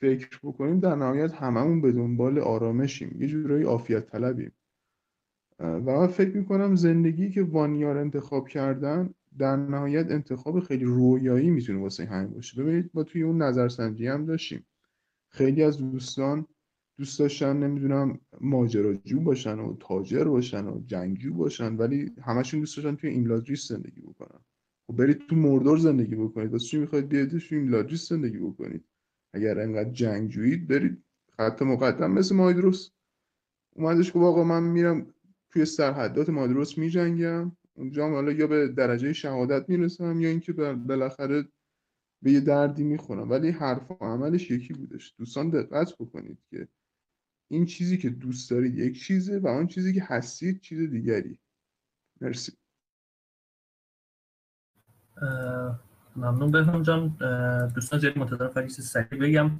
فکر 0.00 0.40
بکنیم 0.42 0.80
در 0.80 0.94
نهایت 0.94 1.34
هممون 1.34 1.80
به 1.80 1.92
دنبال 1.92 2.38
آرامشیم 2.38 3.16
یه 3.22 3.28
جورایی 3.28 3.64
عافیت 3.64 4.06
طلبیم. 4.06 4.52
و 5.58 5.80
من 5.80 6.06
فکر 6.06 6.36
می‌کنم 6.36 6.74
زندگی 6.74 7.30
که 7.30 7.42
وانیار 7.42 7.98
انتخاب 7.98 8.48
کردن 8.48 9.14
در 9.38 9.56
نهایت 9.56 10.10
انتخاب 10.10 10.60
خیلی 10.60 10.84
رویایی 10.84 11.50
می‌تونه 11.50 11.80
واسه 11.80 12.04
همین 12.04 12.30
باشه. 12.30 12.62
ببینید 12.62 12.90
ما 12.94 13.02
توی 13.02 13.22
اون 13.22 13.42
نظرسنجی 13.42 14.06
هم 14.06 14.26
داشتیم. 14.26 14.66
خیلی 15.28 15.62
از 15.62 15.78
دوستان 15.78 16.46
دوست 16.98 17.18
داشتن 17.18 17.56
نمی‌دونم 17.56 18.20
ماجراجو 18.40 19.20
باشن 19.20 19.58
و 19.58 19.76
تاجر 19.80 20.24
باشن 20.24 20.66
و 20.66 20.80
جنگجو 20.86 21.34
باشن 21.34 21.76
ولی 21.76 22.12
همشون 22.22 22.60
دوست 22.60 22.76
داشتن 22.76 22.96
توی 22.96 23.10
ایملادریس 23.10 23.68
زندگی 23.68 24.00
بکنن. 24.00 24.40
خب 24.88 24.96
برید 24.96 25.26
تو 25.26 25.36
مردور 25.36 25.78
زندگی 25.78 26.16
بکنید. 26.16 26.52
واسه 26.52 26.66
چی 26.66 26.78
می‌خواید 26.78 27.08
بیاید 27.08 27.38
تو 27.38 27.54
ایملادریس 27.54 28.08
زندگی 28.08 28.38
بکنید؟ 28.38 28.84
اگر 29.34 29.60
انقدر 29.60 29.90
جنگجویید 29.90 30.68
برید 30.68 31.04
خط 31.36 31.62
مقدم 31.62 32.10
مثل 32.10 32.34
مایدروس 32.34 32.90
اومدش 33.76 34.12
که 34.12 34.18
آقا 34.18 34.44
من 34.44 34.62
میرم 34.62 35.14
توی 35.50 35.64
سرحدات 35.64 36.28
مایدروس 36.28 36.78
میجنگم. 36.78 37.52
اونجا 37.74 38.08
حالا 38.08 38.32
یا 38.32 38.46
به 38.46 38.68
درجه 38.68 39.12
شهادت 39.12 39.68
می‌رسم 39.68 40.20
یا 40.20 40.28
اینکه 40.28 40.52
بالاخره 40.52 41.48
به 42.22 42.32
یه 42.32 42.40
دردی 42.40 42.84
می‌خونم 42.84 43.30
ولی 43.30 43.50
حرف 43.50 43.90
و 43.90 43.94
عملش 43.94 44.50
یکی 44.50 44.74
بودش. 44.74 45.14
دوستان 45.18 45.50
دقت 45.50 45.94
بکنید 45.98 46.38
که 46.50 46.68
این 47.50 47.66
چیزی 47.66 47.98
که 47.98 48.10
دوست 48.10 48.50
دارید 48.50 48.78
یک 48.78 49.00
چیزه 49.00 49.38
و 49.38 49.48
آن 49.48 49.66
چیزی 49.66 49.94
که 49.94 50.02
هستید 50.02 50.60
چیز 50.60 50.90
دیگری. 50.90 51.38
مرسی. 52.20 52.52
ممنون 56.16 56.50
بهنام 56.50 56.82
جان. 56.82 57.16
دوستان 57.74 58.00
زیادی 58.00 58.20
منتظر 58.20 58.48
فریس 58.48 58.80
سریع 58.80 59.20
بگم. 59.20 59.50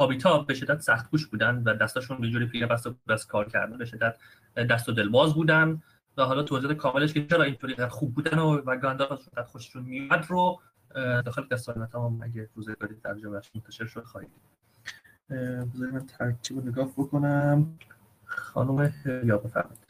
هابیتا 0.00 0.38
به 0.38 0.54
شدت 0.54 0.80
سخت 0.80 1.10
گوش 1.10 1.26
بودن 1.26 1.62
و 1.64 1.74
دستاشون 1.74 2.20
به 2.20 2.30
جوری 2.30 2.46
پیله 2.46 2.66
بست 2.66 2.86
و 2.86 2.94
بس 3.08 3.26
کار 3.26 3.48
کردن 3.48 3.78
به 3.78 3.84
شدت 3.84 4.16
دست 4.56 4.88
و 4.88 4.92
دلباز 4.92 5.34
بودن 5.34 5.82
و 6.16 6.24
حالا 6.24 6.42
توضیح 6.42 6.72
کاملش 6.72 7.12
که 7.12 7.26
چرا 7.26 7.42
اینطوری 7.42 7.86
خوب 7.86 8.14
بودن 8.14 8.38
و 8.38 8.62
و 8.66 8.76
گاندالف 8.76 9.28
از 9.36 9.46
خوششون 9.46 9.82
میاد 9.82 10.26
رو 10.28 10.60
داخل 10.94 11.42
دستایمت 11.50 11.94
هم 11.94 12.20
اگه 12.22 12.48
روزگاری 12.54 12.94
ترجمهش 13.04 13.50
منتشر 13.54 13.86
شد 13.86 14.04
خواهید 14.04 14.30
بذاری 15.74 15.92
من 15.92 16.06
ترتیب 16.06 16.66
نگاه 16.66 16.92
بکنم. 16.96 17.78
خانم 18.24 18.92
یا 19.24 19.38
بفرمایید. 19.38 19.81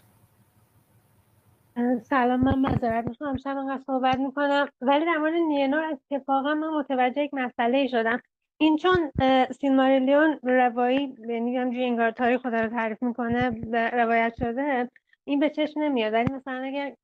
سلام 2.03 2.40
من 2.40 2.59
مذارت 2.59 3.09
می‌خوام. 3.09 3.36
شب 3.36 3.57
انقدر 3.57 3.82
صحبت 3.86 4.19
می‌کنم. 4.19 4.69
ولی 4.81 5.05
در 5.05 5.16
مورد 5.16 5.35
نیانور 5.35 5.85
اتفاقا 5.85 6.55
من 6.55 6.69
متوجه 6.69 7.23
یک 7.23 7.35
مسئله 7.35 7.86
شدم. 7.86 8.20
این 8.61 8.77
چون 8.77 9.12
سیلماریلیون 9.61 10.39
روایی 10.43 11.16
یعنی 11.28 11.59
انگار 11.59 12.11
تاریخ 12.11 12.40
خدا 12.40 12.61
رو 12.61 12.69
تعریف 12.69 13.03
می‌کنه 13.03 13.51
روایت 13.73 14.35
شده 14.39 14.90
این 15.24 15.40
به 15.40 15.51
چشم 15.51 15.81
نمیاد. 15.81 16.12
ولی 16.12 16.32
مثلا 16.32 16.62
اگر 16.62 16.94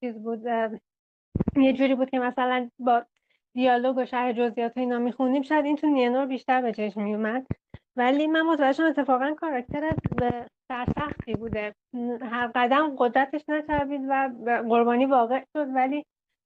چیز 0.00 0.14
بود 0.22 0.42
یه 1.56 1.72
جوری 1.72 1.94
بود 1.94 2.10
که 2.10 2.18
مثلا 2.18 2.70
با 2.78 3.04
دیالوگ 3.54 3.96
و 3.96 4.04
شرح 4.04 4.32
جزئیات 4.32 4.78
اینا 4.78 4.98
می‌خونیم 4.98 5.42
شاید 5.42 5.64
این 5.64 5.76
تو 5.76 5.86
نیانور 5.86 6.26
بیشتر 6.26 6.62
به 6.62 6.72
چشم 6.72 7.02
میومد 7.02 7.46
ولی 7.96 8.26
من 8.26 8.42
متوجه 8.42 8.72
شدم 8.72 8.86
اتفاقا 8.86 9.34
کاراکتر 9.34 9.92
سرسختی 10.68 11.34
بوده. 11.34 11.74
هر 12.20 12.50
قدم 12.54 12.94
قدرتش 12.98 13.44
نچربید 13.48 14.00
و 14.08 14.30
قربانی 14.68 15.06
واقع 15.06 15.40
شد 15.52 15.68
ولی 15.74 16.04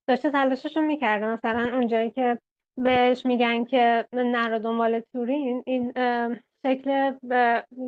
داشته 0.08 0.30
تلاششون 0.30 0.86
می‌کرده. 0.86 1.26
مثلا 1.26 1.76
اونجایی 1.76 2.10
که 2.10 2.38
بهش 2.76 3.26
میگن 3.26 3.64
که 3.64 4.06
نرو 4.12 4.58
دنبال 4.58 5.00
تورین 5.12 5.62
این 5.66 5.92
شکل 6.66 7.12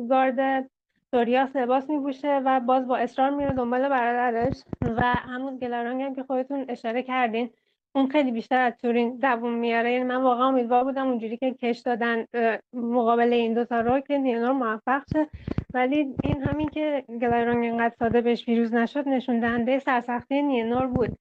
گارد 0.09 0.69
سوریاس 1.11 1.55
لباس 1.55 1.89
میبوشه 1.89 2.41
و 2.45 2.59
باز 2.59 2.87
با 2.87 2.97
اصرار 2.97 3.29
میره 3.29 3.51
دنبال 3.51 3.89
برادرش 3.89 4.63
و 4.83 5.01
همون 5.01 5.57
گلارانگ 5.57 6.01
هم 6.01 6.15
که 6.15 6.23
خودتون 6.23 6.65
اشاره 6.69 7.03
کردین. 7.03 7.49
اون 7.95 8.07
خیلی 8.09 8.31
بیشتر 8.31 8.61
از 8.61 8.73
تورین 8.81 9.17
دووم 9.17 9.53
میاره. 9.53 9.91
یعنی 9.91 10.03
من 10.03 10.21
واقعا 10.21 10.47
امیدوار 10.47 10.83
بودم 10.83 11.07
اونجوری 11.07 11.37
که 11.37 11.53
کش 11.53 11.79
دادن 11.79 12.25
مقابل 12.73 13.33
این 13.33 13.53
دوتا 13.53 13.81
رو 13.81 13.99
که 13.99 14.17
نیانور 14.17 14.51
موفق 14.51 15.03
شه. 15.13 15.27
ولی 15.73 16.15
این 16.23 16.43
همین 16.43 16.69
که 16.69 17.03
گلایرونگ 17.21 17.63
اینقدر 17.63 17.95
ساده 17.99 18.21
بهش 18.21 18.47
ویروز 18.47 18.73
نشد 18.73 19.07
نشون 19.07 19.39
دهنده 19.39 19.79
سرسختی 19.79 20.41
نیانور 20.41 20.85
بود. 20.87 21.17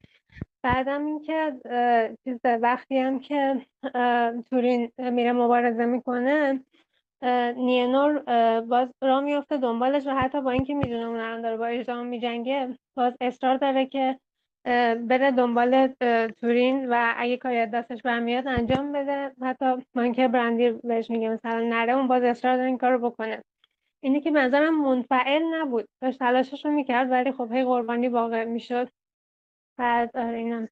بعدم 0.63 1.07
اینکه 1.07 1.53
چیز 2.25 2.39
وقتی 2.45 2.99
هم 2.99 3.21
که 3.21 3.61
تورین 4.51 4.93
میره 4.99 5.33
مبارزه 5.33 5.85
می‌کنه 5.85 6.61
نیانور 7.57 8.21
باز 8.61 8.89
را 9.03 9.21
میفته 9.21 9.57
دنبالش 9.57 10.07
و 10.07 10.11
حتی 10.11 10.41
با 10.41 10.51
اینکه 10.51 10.75
می‌دونه 10.75 11.07
اون 11.07 11.21
الان 11.21 11.43
داره 11.43 11.57
با 11.57 11.67
اجدام 11.67 12.07
میجنگه 12.07 12.79
باز 12.97 13.13
اصرار 13.21 13.57
داره 13.57 13.87
که 13.87 14.19
بره 14.65 15.31
دنبال 15.31 15.87
تورین 16.41 16.89
و 16.91 17.15
اگه 17.16 17.37
کاری 17.37 17.66
دستش 17.66 18.03
برمیاد 18.03 18.49
انجام 18.49 18.93
بده. 18.93 19.32
حتی 19.43 19.65
من 19.95 20.12
برندی 20.12 20.70
بهش 20.70 21.11
میگه 21.11 21.28
مثلا 21.28 21.61
نره 21.61 21.93
اون 21.93 22.09
باز 22.09 22.23
اصرار 22.23 22.57
داره 22.57 22.69
این 22.69 22.78
کار 22.78 22.93
رو 22.93 23.11
بکنه. 23.11 23.43
اینه 24.01 24.20
که 24.20 24.31
منظرم 24.31 24.82
منفعل 24.82 25.43
نبود. 25.55 25.89
داشت 26.03 26.19
تلاشش 26.19 26.65
رو 26.65 26.70
می‌کرد 26.70 27.11
ولی 27.11 27.32
خب 27.32 27.53
هی 27.53 27.65
قربانی 27.65 28.09
واقع 28.09 28.45
می‌شد. 28.45 28.89
بعد 29.78 30.16
آره 30.16 30.39
اینم. 30.39 30.69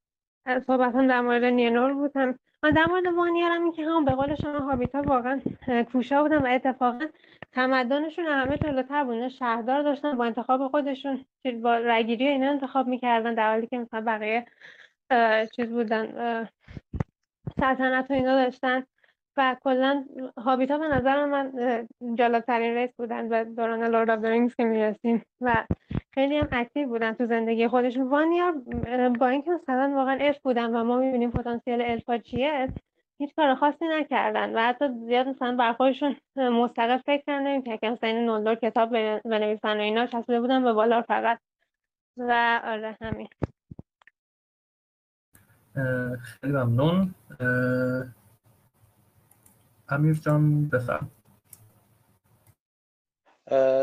صحبت 0.67 0.95
هم 0.95 1.07
در 1.07 1.21
مورد 1.21 1.45
نینور 1.45 1.95
بود 1.95 2.17
هم. 2.17 2.39
در 2.63 2.87
مورد 2.87 3.07
وانیار 3.07 3.51
هم 3.51 3.73
که 3.73 3.87
هم 3.87 4.05
به 4.05 4.11
قول 4.11 4.35
شما 4.35 4.59
هابیتا 4.59 5.03
واقعا 5.03 5.41
کوشا 5.93 6.23
بودن 6.23 6.39
و 6.39 6.47
اتفاقا 6.47 7.07
تمدنشون 7.59 8.25
همه 8.25 8.57
جلوتر 8.57 9.05
بودن 9.05 9.29
شهردار 9.29 9.83
داشتن 9.83 10.17
با 10.17 10.25
انتخاب 10.25 10.69
خودشون. 10.69 11.25
با 11.63 11.77
رگیری 11.77 12.29
اینا 12.29 12.51
انتخاب 12.51 12.87
می‌کردن 12.87 13.35
در 13.35 13.51
حالی 13.51 13.67
که 13.67 13.79
مثلا 13.79 14.01
بقیه 14.01 14.47
چیز 15.57 15.71
بودن 15.71 16.07
سلطنت 17.61 18.11
و 18.11 18.13
اینا 18.13 18.45
داشتن. 18.45 18.85
و 19.37 19.57
کلا 19.65 20.05
هابیتا 20.37 20.79
به 20.79 20.89
نظر 20.89 21.25
من 21.25 21.53
جالبترین 22.15 22.75
race 22.75 22.91
بودن 22.99 23.29
به 23.29 23.45
دوران 23.45 23.85
Lord 23.85 24.11
of 24.11 24.25
Rings 24.25 24.55
که 24.55 24.65
می‌رسیم. 24.65 25.23
و 25.41 25.65
خیلی 26.15 26.39
هم 26.39 26.49
active 26.53 26.89
بودن 26.89 27.13
تو 27.13 27.27
زندگی 27.27 27.69
خودشون. 27.69 28.09
وانیار 28.09 28.53
با 29.09 29.29
اینکه 29.29 29.51
مثلا 29.51 29.93
واقعا 29.95 30.19
الف 30.21 30.39
بودن 30.39 30.77
و 30.77 30.85
ما 30.85 30.97
می‌بینیم 30.97 31.31
پتانسیل 31.31 31.83
الفا 31.83 32.19
چیه 32.19 32.69
هیچ 33.19 33.35
کار 33.37 33.55
خاصی 33.55 33.85
نکردن 33.89 34.57
و 34.57 34.69
حتی 34.69 34.89
زیاد 35.07 35.29
مثلا 35.29 35.57
برا 35.57 35.73
خودشون 35.73 36.17
مستقل 36.37 36.99
فکر 36.99 37.23
کردن 37.27 37.63
که 37.63 37.79
مثلا 37.91 38.09
این 38.09 38.27
نولدور 38.27 38.55
کتاب 38.55 38.91
بنویسن 39.25 39.77
و 39.77 39.81
اینا 39.81 40.07
چسبیده 40.07 40.41
بودن 40.41 40.65
به 40.65 40.73
والار 40.73 41.03
فقط. 41.03 41.39
و 42.17 42.61
آره 42.65 42.97
همین. 43.01 43.29
خیلی 46.23 46.53
ممنون. 46.53 47.15
امیر 49.89 50.15
جان 50.15 50.69
بفرم. 50.69 51.11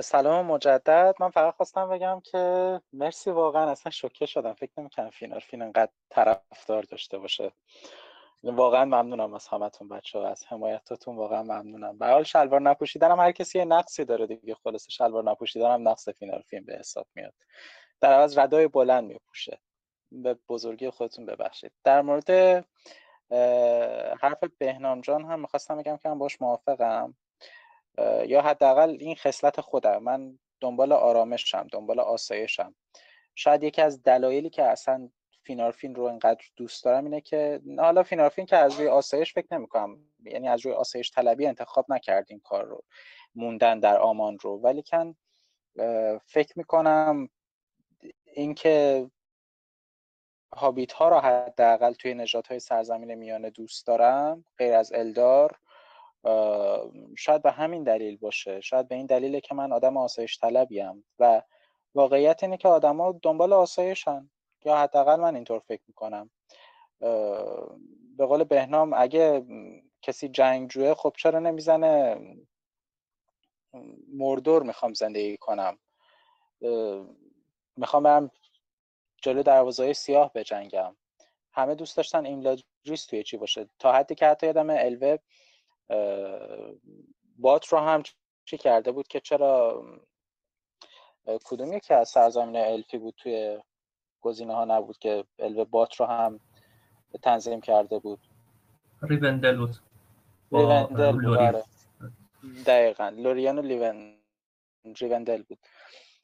سلام 0.02 0.46
مجدد. 0.46 1.16
من 1.20 1.30
فقط 1.30 1.56
خواستم 1.56 1.90
بگم 1.90 2.22
که 2.24 2.82
مرسی 2.94 3.32
واقعا 3.32 3.72
اصلا 3.72 3.92
شوکه 3.92 4.26
شدم. 4.26 4.54
فکر 4.54 4.72
نمی‌کنم 4.78 5.10
فینال 5.10 5.40
فین 5.40 5.62
انقدر 5.62 5.92
طرفدار 6.10 6.84
داشته 6.84 7.18
باشه. 7.18 7.52
واقعا 8.44 8.86
ممنونم 8.86 9.34
از 9.34 9.48
همتون 9.48 9.90
بچه 9.90 10.20
ها 10.20 10.28
از 10.28 10.46
حمایتاتون 10.48 11.16
واقعا 11.16 11.44
ممنونم. 11.44 11.98
به 11.98 12.08
حال 12.08 12.24
شلوار 12.24 12.62
نپوشیدنم 12.62 13.20
هر 13.20 13.32
کسی 13.32 13.60
یه 13.60 13.66
نقصی 13.66 14.06
داره 14.06 14.28
دیگه 14.28 14.56
خلاص 14.56 14.90
شلوار 14.90 15.24
نپوشیدنم 15.24 15.88
نقص 15.88 16.10
فینال 16.10 16.42
فیلم 16.42 16.66
به 16.66 16.76
حساب 16.80 17.08
میاد. 17.16 17.34
در 18.02 18.14
عوض 18.14 18.38
ردای 18.38 18.68
بلند 18.68 19.04
میپوشه. 19.04 19.60
به 20.12 20.38
بزرگی 20.50 20.90
خودتون 20.90 21.26
ببخشید. 21.26 21.72
در 21.84 22.02
مورد 22.02 22.30
حرف 24.22 24.44
بهنام 24.58 25.02
جان 25.02 25.26
هم 25.26 25.40
می‌خواستم 25.40 25.78
بگم 25.78 25.98
که 25.98 26.10
من 26.10 26.20
باش 26.20 26.42
موافقم. 26.42 27.16
یا 28.26 28.42
حداقل 28.42 28.98
این 29.00 29.16
خصلت 29.16 29.62
خودم. 29.62 30.04
من 30.04 30.40
دنبال 30.62 30.92
آرامشم 30.92 31.68
دنبال 31.72 32.00
آسایشم. 32.00 32.76
شاید 33.36 33.64
یکی 33.64 33.82
از 33.82 34.04
دلایلی 34.04 34.50
که 34.50 34.64
اصلا 34.64 35.10
فینارفین 35.46 35.96
رو 35.96 36.04
انقدر 36.04 36.46
دوست 36.56 36.86
دارم 36.86 37.04
اینه 37.04 37.22
که 37.22 37.62
حالا 37.78 38.04
فینارفین 38.04 38.46
که 38.46 38.58
از 38.58 38.80
روی 38.80 38.88
آسایش 38.88 39.34
فکر 39.34 39.48
نمی‌کنم 39.52 40.00
یعنی 40.24 40.48
از 40.48 40.66
روی 40.66 40.74
آسایش 40.74 41.12
طلبی 41.12 41.48
انتخاب 41.48 41.86
نکرد 41.90 42.26
این 42.30 42.40
کار 42.40 42.66
رو 42.66 42.84
موندن 43.36 43.80
در 43.80 43.98
آمان 43.98 44.38
رو. 44.42 44.58
ولی 44.58 44.84
کن 44.84 45.16
فکر 46.26 46.54
می‌کنم 46.56 47.30
اینکه 48.34 49.08
هابیت 50.56 50.92
ها 50.92 51.10
رو 51.10 51.16
حداقل 51.20 51.94
توی 51.94 52.14
نجات 52.14 52.48
های 52.48 52.60
سرزمین 52.60 53.16
میانه 53.16 53.50
دوست 53.50 53.88
دارم 53.88 54.46
غیر 54.58 54.74
از 54.74 54.94
الدار 54.94 55.60
شاید 57.18 57.42
به 57.42 57.52
همین 57.52 57.84
دلیل 57.84 58.18
باشه. 58.18 58.62
شاید 58.62 58.88
به 58.88 58.96
این 58.96 59.06
دلیله 59.06 59.42
که 59.42 59.56
من 59.56 59.72
آدم 59.72 59.98
آسایش 59.98 60.40
طلبیم 60.40 61.06
و 61.20 61.42
واقعیت 61.96 62.44
اینه 62.44 62.58
که 62.58 62.68
آدما 62.68 63.20
دنبال 63.22 63.54
آسایشن. 63.54 64.30
یا 64.66 64.78
حداقل 64.78 65.20
من 65.20 65.36
اینطور 65.36 65.60
فکر 65.60 65.84
می‌کنم. 65.88 66.30
به 68.18 68.26
قول 68.26 68.44
بهنام 68.44 68.94
اگه 68.94 69.46
کسی 70.02 70.30
جنگجوه 70.30 70.94
خب 70.94 71.14
چرا 71.18 71.40
نمی‌زنه؟ 71.40 72.18
مردور 74.14 74.64
می‌خوام 74.64 74.94
زندگی 74.94 75.38
کنم. 75.38 75.78
می‌خوام 77.78 78.04
برم 78.04 78.32
جلو 79.22 79.44
دروازه 79.44 79.94
سیاه 79.94 80.32
بجنگم. 80.34 80.96
همه 81.52 81.76
دوست 81.76 81.98
داشتن 81.98 82.26
ایملاجریس 82.26 83.06
توی 83.10 83.24
چی 83.24 83.38
باشه. 83.38 83.70
تا 83.80 83.92
حدی 83.92 84.16
که 84.16 84.28
حتی 84.28 84.48
یادم 84.48 84.70
الوه 84.70 85.18
بات 87.38 87.68
رو 87.68 87.78
هم 87.78 88.04
چی 88.46 88.58
کرده 88.58 88.92
بود 88.92 89.08
که 89.08 89.20
چرا 89.20 89.84
کدوم 91.46 91.74
یکی 91.74 91.94
از 91.94 92.10
سرزمین 92.10 92.56
الفی 92.56 92.98
بود 92.98 93.16
توی 93.18 93.60
گزینه 94.26 94.54
ها 94.54 94.66
نبود 94.66 94.98
که 94.98 95.26
الوه 95.40 95.64
بات 95.64 95.96
رو 95.96 96.06
هم 96.06 96.40
تنظیم 97.22 97.62
کرده 97.62 98.00
بود. 98.00 98.20
ریوندل 99.02 99.58
بود 99.58 99.76
ریوندل 100.52 101.12
بود. 101.12 101.64
دقیقا. 102.66 103.10
لوریان 103.10 103.60
و 103.60 103.62
لیون 103.62 104.18
ریوندل 105.02 105.44
بود. 105.44 105.60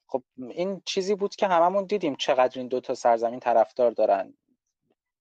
خب 0.07 0.23
این 0.37 0.81
چیزی 0.85 1.15
بود 1.15 1.35
که 1.35 1.47
هممون 1.47 1.85
دیدیم 1.85 2.15
چقدر 2.15 2.59
این 2.59 2.67
دوتا 2.67 2.95
سرزمین 2.95 3.39
طرفدار 3.39 3.91
دارن. 3.91 4.33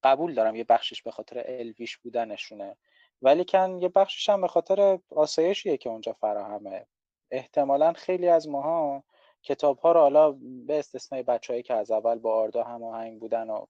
قبول 0.03 0.35
دارم 0.35 0.57
یه 0.57 0.65
بخشش 0.65 1.03
به 1.03 1.11
خاطر 1.11 1.43
الویش 1.47 1.97
بودنشونه. 1.97 2.77
ولی 3.23 3.45
کن 3.45 3.79
یه 3.83 3.89
بخشش 3.89 4.29
هم 4.29 4.41
به 4.41 4.49
خاطر 4.49 4.99
آسایشیه 5.17 5.77
که 5.77 5.89
اونجا 5.89 6.13
فراهمه. 6.13 6.87
احتمالا 7.31 7.93
خیلی 7.93 8.29
از 8.29 8.49
ماها 8.49 9.05
کتاب 9.43 9.79
ها 9.79 9.93
رو 9.93 10.01
حالا 10.01 10.31
به 10.67 10.79
استثنای 10.79 11.23
بچههایی 11.23 11.63
که 11.63 11.75
از 11.75 11.91
اول 11.91 12.19
با 12.19 12.35
آردا 12.35 12.63
هماهنگ 12.63 13.21
بودن 13.21 13.51
و 13.51 13.67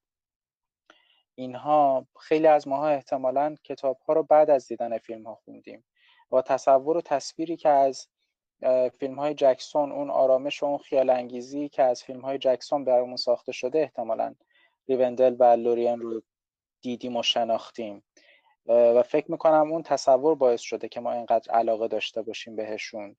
اینها 1.35 2.07
خیلی 2.21 2.47
از 2.47 2.69
ماها 2.69 2.89
احتمالا 2.89 3.57
کتاب 3.65 3.99
ها 4.09 4.15
رو 4.15 4.23
بعد 4.23 4.51
از 4.51 4.67
دیدن 4.69 4.99
فیلم 4.99 5.27
ها 5.27 5.35
خوندیم. 5.35 5.85
و 6.33 6.43
تصور 6.43 6.97
و 6.97 7.01
تصویری 7.01 7.57
که 7.57 7.69
از 7.69 8.09
فیلم 8.99 9.19
های 9.19 9.35
جکسون 9.35 9.93
اون 9.93 10.11
آرامش 10.11 10.63
و 10.63 10.67
اون 10.67 10.79
خیال 10.79 11.11
انگیزی 11.11 11.69
که 11.69 11.83
از 11.83 12.03
فیلم 12.03 12.21
های 12.21 12.39
جکسون 12.39 12.85
برامون 12.85 13.17
ساخته 13.17 13.53
شده 13.53 13.79
احتمالا 13.79 14.35
ریوندل 14.89 15.37
و 15.39 15.45
لورین 15.45 16.01
رو 16.01 16.23
دیدیم 16.81 17.17
و 17.17 17.23
شناختیم. 17.23 18.05
و 18.67 19.03
فکر 19.03 19.31
می‌کنم 19.31 19.73
اون 19.73 19.83
تصور 19.83 20.35
باعث 20.35 20.61
شده 20.61 20.89
که 20.89 21.01
ما 21.01 21.13
اینقدر 21.13 21.53
علاقه 21.53 21.89
داشته 21.89 22.23
باشیم 22.23 22.57
بهشون. 22.57 23.17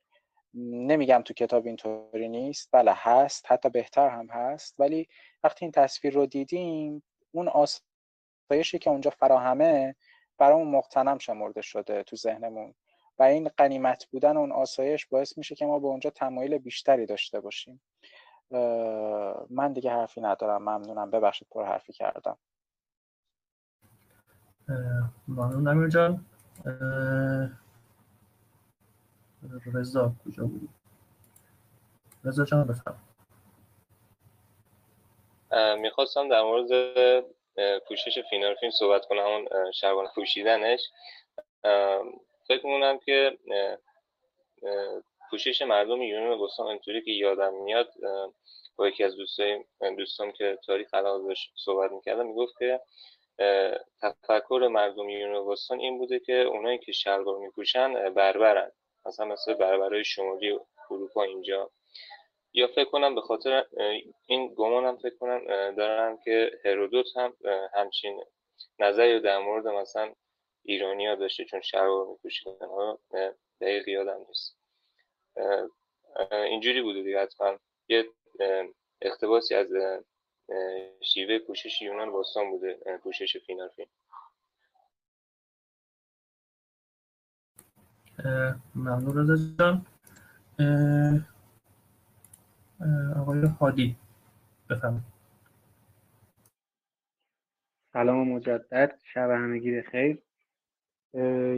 نمیگم 0.53 1.22
تو 1.26 1.34
کتاب 1.34 1.65
اینطوری 1.65 2.30
نیست 2.30 2.69
بله 2.72 2.91
هست 2.95 3.52
حتی 3.52 3.69
بهتر 3.69 4.10
هم 4.10 4.28
هست 4.30 4.76
ولی 4.80 5.07
وقتی 5.44 5.65
این 5.65 5.72
تصویر 5.72 6.14
رو 6.14 6.26
دیدیم 6.26 7.03
اون 7.32 7.48
آسایشی 7.48 8.80
که 8.80 8.90
اونجا 8.90 9.10
فراهمه 9.10 9.95
برامون 10.38 10.68
مقتنم 10.68 11.18
شمرده 11.18 11.61
شده 11.61 12.03
تو 12.03 12.15
ذهنمون 12.15 12.73
و 13.19 13.23
این 13.23 13.49
قنیمت 13.57 14.06
بودن 14.06 14.38
اون 14.38 14.52
آسایش 14.52 15.06
باعث 15.06 15.38
میشه 15.38 15.56
که 15.56 15.65
ما 15.65 15.80
به 15.80 15.88
اونجا 15.88 16.10
تمایل 16.10 16.57
بیشتری 16.57 17.06
داشته 17.06 17.40
باشیم. 17.40 17.82
من 19.49 19.73
دیگه 19.73 19.91
حرفی 19.91 20.22
ندارم. 20.22 20.61
ممنونم. 20.61 21.11
ببخشید 21.11 21.48
پر 21.52 21.65
حرفی 21.65 21.94
کردم. 21.94 22.38
ممنون 25.28 25.68
امیر 25.68 25.88
جان. 25.88 26.26
رضا 29.73 30.13
کجا 30.26 30.43
بود 30.43 30.69
رضا 32.23 32.45
جان 32.45 32.68
بفرم 32.68 32.99
می‌خواستم 35.81 36.30
در 36.30 36.41
مورد 36.41 36.69
پوشش 37.88 38.19
فینال 38.30 38.55
فیلم 38.55 38.72
صحبت 38.72 39.05
کنم 39.05 39.19
همون 39.19 39.72
شبانه 39.72 40.09
پوشیدنش. 40.15 40.89
فکر 42.47 42.65
می‌کنم 42.65 42.99
که 42.99 43.38
پوشش 45.30 45.61
مردم 45.61 46.01
یونان 46.01 46.41
بستان 46.43 46.68
اینطوری 46.68 47.01
که 47.01 47.11
یادم 47.11 47.53
میاد 47.53 47.93
با 48.76 48.88
یکی 48.88 49.03
از 49.03 49.15
دوستای 49.15 49.63
دوستان 49.97 50.31
که 50.31 50.59
تاریخ 50.65 50.93
علاقه 50.93 51.34
صحبت 51.55 51.91
می‌کردم 51.91 52.27
می‌گفت 52.27 52.59
که 52.59 52.81
تفکر 54.01 54.69
مردم 54.72 55.09
یونان 55.09 55.57
این 55.80 55.97
بوده 55.97 56.19
که 56.19 56.34
اونایی 56.34 56.77
که 56.77 56.91
شلوار 56.91 57.38
میپوشن 57.38 58.13
بربرن. 58.13 58.72
مثلا 59.06 59.26
مثل 59.26 59.53
بربرهای 59.53 60.03
شمالی 60.03 60.60
اروپا 60.91 61.23
اینجا. 61.23 61.72
یا 62.53 62.68
فکر 62.68 62.86
کنم 62.86 63.15
به 63.15 63.22
خاطر 63.22 63.65
این 64.28 64.53
گمانم 64.56 64.98
فکر 64.98 65.15
کنم 65.18 65.45
دارم 65.76 66.18
که 66.18 66.52
هرودوت 66.65 67.18
هم 67.18 67.34
همچین 67.73 68.23
نظری 68.80 69.19
در 69.19 69.38
مورد 69.38 69.68
مثلا 69.68 70.14
ایرانیا 70.64 71.15
داشته 71.15 71.45
چون 71.45 71.61
شلوار 71.61 72.07
میپوشیدن 72.07 72.68
ها 72.68 72.99
دقیق 73.61 73.88
یادم 73.88 74.26
نیست. 74.28 74.57
اینجوری 76.32 76.82
بوده 76.82 77.03
دیگه 77.03 77.22
حتما. 77.22 77.60
یه 77.88 78.06
اقتباسی 79.02 79.56
از 79.56 79.68
شیوه 81.03 81.40
پوشش 81.40 81.82
یونان 81.82 82.11
باستان 82.11 82.49
بوده 82.52 82.99
پوشش 83.03 83.38
فینال 83.38 83.69
ممنون 88.76 89.18
رضا 89.18 89.35
جان. 89.60 89.85
آقای 93.15 93.45
حادی 93.60 93.98
بفرمایید. 94.69 95.03
سلام 97.93 98.30
مجدد 98.30 98.99
شب 99.03 99.30
همگی 99.30 99.72
بخیر 99.77 100.23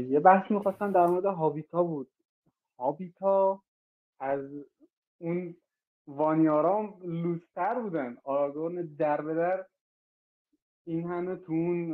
یه 0.10 0.20
بحثی 0.20 0.54
می‌خواستم 0.54 0.92
در 0.92 1.06
مورد 1.08 1.26
هابیتا 1.26 1.84
بود. 1.84 2.12
هابیتا 2.80 3.64
از 4.20 4.50
اون 5.18 5.56
وانیارام 6.08 7.00
لوستر 7.04 7.80
بودن. 7.82 8.18
آراگورن 8.24 8.86
در 8.86 9.22
به 9.22 9.34
در 9.34 9.66
این 10.88 11.08
همه 11.10 11.36
تو 11.36 11.52
اون 11.52 11.94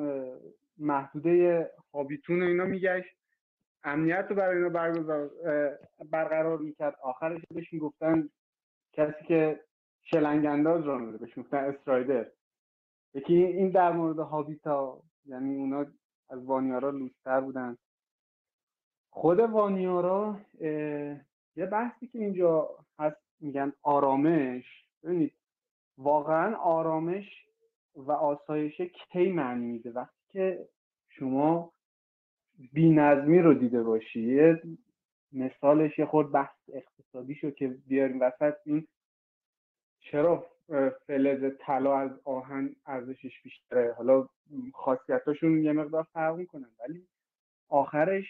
محدوده 0.77 1.71
هابیتون 1.93 2.43
اینا 2.43 2.65
میگشت. 2.65 3.18
امنیت 3.83 4.25
رو 4.29 4.35
برای 4.35 4.57
اینا 4.57 5.29
برقرار 6.11 6.57
می‌کرد. 6.57 6.95
آخرش 7.01 7.41
بهش 7.53 7.73
می‌گفتن 7.73 8.29
کسی 8.93 9.25
که 9.27 9.59
شلنگ 10.01 10.45
انداز 10.45 10.85
را 10.85 10.97
میده. 10.97 11.17
بهش 11.17 11.37
می‌گفتن 11.37 11.57
استرایدر. 11.57 12.31
یکی 13.13 13.33
این 13.33 13.69
در 13.69 13.91
مورد 13.91 14.19
هابیتا 14.19 15.01
یعنی 15.25 15.55
اونا 15.55 15.85
از 16.29 16.45
وانیارا 16.45 16.89
لوستر 16.89 17.41
بودن. 17.41 17.77
خود 19.09 19.39
وانیارا 19.39 20.39
یه 21.55 21.65
بحثی 21.71 22.07
که 22.07 22.19
اینجا 22.19 22.69
هست 22.99 23.21
میگن 23.39 23.73
آرامش. 23.83 24.85
ببینید 25.03 25.33
واقعا 25.97 26.55
آرامش 26.55 27.45
و 27.95 28.11
آسایش 28.11 28.81
کی 28.81 29.31
معنی 29.31 29.65
میده؟ 29.65 29.91
وقتی 29.91 30.19
که 30.29 30.69
شما 31.09 31.71
بینظمی 32.73 33.39
رو 33.39 33.53
دیده 33.53 33.83
باشی. 33.83 34.53
مثالش 35.31 35.99
یه 35.99 36.05
خود 36.05 36.31
بحث 36.31 36.55
اقتصادی 36.73 37.35
شو 37.35 37.51
که 37.51 37.67
بیاریم 37.67 38.21
وسط. 38.21 38.53
این 38.65 38.87
چرا 39.99 40.45
فلز 41.07 41.53
طلا 41.59 41.97
از 41.97 42.11
آهن 42.23 42.75
ارزشش 42.85 43.41
بیشتره؟ 43.43 43.93
حالا 43.93 44.27
خاصیتاشون 44.73 45.63
یه 45.63 45.71
مقدار 45.71 46.03
فرق 46.13 46.35
می‌کنن 46.35 46.69
ولی 46.79 47.07
آخرش 47.69 48.25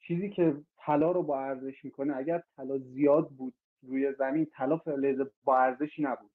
چیزی 0.00 0.30
که 0.30 0.56
طلا 0.76 1.12
رو 1.12 1.22
با 1.22 1.40
ارزش 1.40 1.84
می‌کنه 1.84 2.16
اگر 2.16 2.42
طلا 2.56 2.78
زیاد 2.78 3.28
بود 3.30 3.54
روی 3.82 4.12
زمین 4.12 4.46
طلا 4.46 4.76
فلز 4.76 5.26
با 5.44 5.58
ارزشی 5.58 6.02
نبود. 6.02 6.30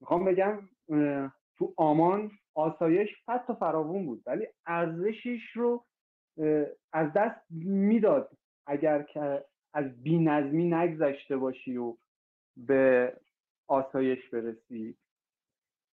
می‌خوام 0.00 0.24
بگم 0.24 0.68
تو 1.56 1.74
آمان 1.76 2.30
آسایش 2.54 3.10
حتی 3.28 3.54
فراوون 3.54 4.06
بود 4.06 4.22
ولی 4.26 4.46
ارزشش 4.66 5.42
رو 5.54 5.84
از 6.92 7.12
دست 7.12 7.40
می‌داد 7.60 8.36
اگر 8.66 9.02
که 9.02 9.44
از 9.74 10.02
بی 10.02 10.18
نظمی 10.18 10.64
نگذشته 10.64 11.36
باشی 11.36 11.76
و 11.76 11.96
به 12.56 13.16
آسایش 13.68 14.28
برسی. 14.28 14.96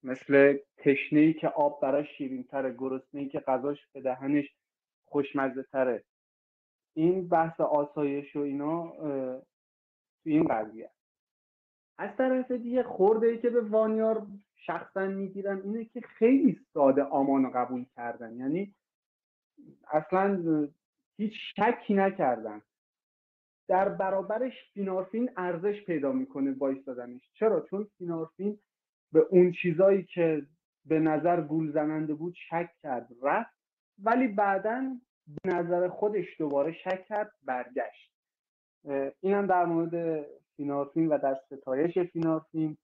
مثل 0.03 0.57
تشنه 0.77 1.19
ای 1.19 1.33
که 1.33 1.47
آب 1.47 1.81
براش 1.81 2.17
شیرین 2.17 2.43
تره 2.43 2.73
گرسنه 2.77 3.21
ای 3.21 3.29
که 3.29 3.39
غذاش 3.39 3.87
به 3.93 4.01
دهنش 4.01 4.55
خوشمزه 5.05 5.63
تره 5.63 6.03
این 6.93 7.27
بحث 7.27 7.59
آسایش 7.59 8.35
و 8.35 8.39
اینا 8.39 8.87
تو 10.23 10.29
این 10.29 10.43
قضیه. 10.43 10.89
از 11.97 12.15
طرف 12.17 12.51
دیگه 12.51 12.83
خورده 12.83 13.27
ای 13.27 13.37
که 13.37 13.49
به 13.49 13.61
وانیار 13.61 14.27
شخصا 14.55 15.07
می‌گیرن 15.07 15.61
اینه 15.61 15.85
که 15.85 16.01
خیلی 16.01 16.59
ساده 16.73 17.03
آمان 17.03 17.51
قبول 17.51 17.85
کردن. 17.95 18.35
یعنی 18.35 18.75
اصلا 19.91 20.43
هیچ 21.17 21.33
شکی 21.55 21.93
نکردن 21.93 22.61
در 23.67 23.89
برابرش 23.89 24.53
فینارفین 24.73 25.29
ارزش 25.37 25.85
پیدا 25.85 26.11
می‌کنه 26.11 26.51
با 26.51 26.69
ایستادنش 26.69 27.21
چرا؟ 27.33 27.61
چون 27.69 27.87
فینارفین 27.97 28.59
به 29.11 29.19
اون 29.29 29.51
چیزایی 29.51 30.03
که 30.03 30.45
به 30.85 30.99
نظر 30.99 31.41
گول 31.41 31.71
زننده 31.71 32.13
بود 32.13 32.33
شک 32.49 32.69
کرد 32.81 33.07
رفت. 33.21 33.55
ولی 34.03 34.27
بعدا 34.27 34.95
به 35.43 35.55
نظر 35.55 35.87
خودش 35.87 36.25
دوباره 36.39 36.71
شک 36.71 37.05
کرد 37.05 37.31
برگشت. 37.43 38.11
اینم 39.21 39.47
در 39.47 39.65
مورد 39.65 40.25
فینارفین 40.57 41.07
و 41.07 41.17
در 41.17 41.35
ستایش 41.45 41.97
فینارفین. 41.97 42.77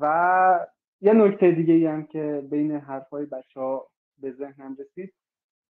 و 0.00 0.66
یه 1.00 1.12
نکته 1.12 1.50
دیگه 1.50 1.90
هم 1.90 2.06
که 2.06 2.48
بین 2.50 2.72
حرفای 2.72 3.26
بچه 3.26 3.60
ها 3.60 3.90
به 4.18 4.32
ذهنم 4.32 4.76
رسید. 4.78 5.14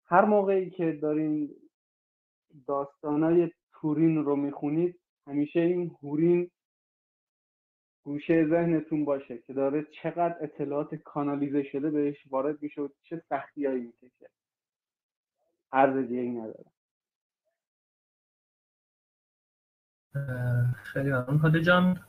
هر 0.10 0.26
موقعی 0.26 0.70
که 0.70 1.00
دارین 1.02 1.56
داستانای 2.68 3.52
تورین 3.72 4.16
رو 4.26 4.36
می‌خونید 4.36 5.00
همیشه 5.28 5.60
این 5.60 5.96
هورین 6.04 6.52
گوشه 8.04 8.48
ذهنتون 8.50 9.06
باشه 9.06 9.38
که 9.38 9.54
داره 9.54 9.88
چقدر 10.04 10.36
اطلاعات 10.42 10.96
کانالیزه 10.96 11.64
شده 11.64 11.90
بهش 11.90 12.18
وارد 12.30 12.62
میشه 12.62 12.82
و 12.82 12.90
چه 13.04 13.24
سختیایی 13.30 13.82
می‌کشه. 13.82 14.30
عرض 15.72 16.08
دیگه 16.08 16.22
نداره 16.22 16.66
خیلی 20.74 21.10
ممنون. 21.10 21.38
هاده 21.38 21.62
جان 21.62 22.00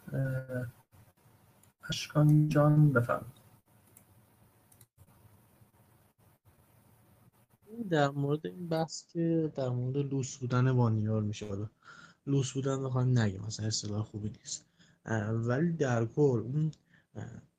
اشکان 1.89 2.49
جان 2.49 2.93
بفرمایید. 2.93 3.40
در 7.91 8.11
مورد 8.11 8.47
این 8.47 8.69
بحث 8.69 9.07
که 9.13 9.53
در 9.55 9.69
مورد 9.69 9.97
لوس 9.97 10.37
بودن 10.37 10.69
وانیار 10.69 11.23
میشه 11.23 11.49
حالا. 11.49 11.69
لوس 12.27 12.53
بودن 12.53 12.83
بخوایم 12.85 13.19
نگیم 13.19 13.41
مثلا 13.47 13.67
اصطلاح 13.67 14.03
خوبی 14.03 14.29
نیست. 14.29 14.67
ولی 15.33 15.73
در 15.73 16.05
کل 16.05 16.41
اون 16.41 16.71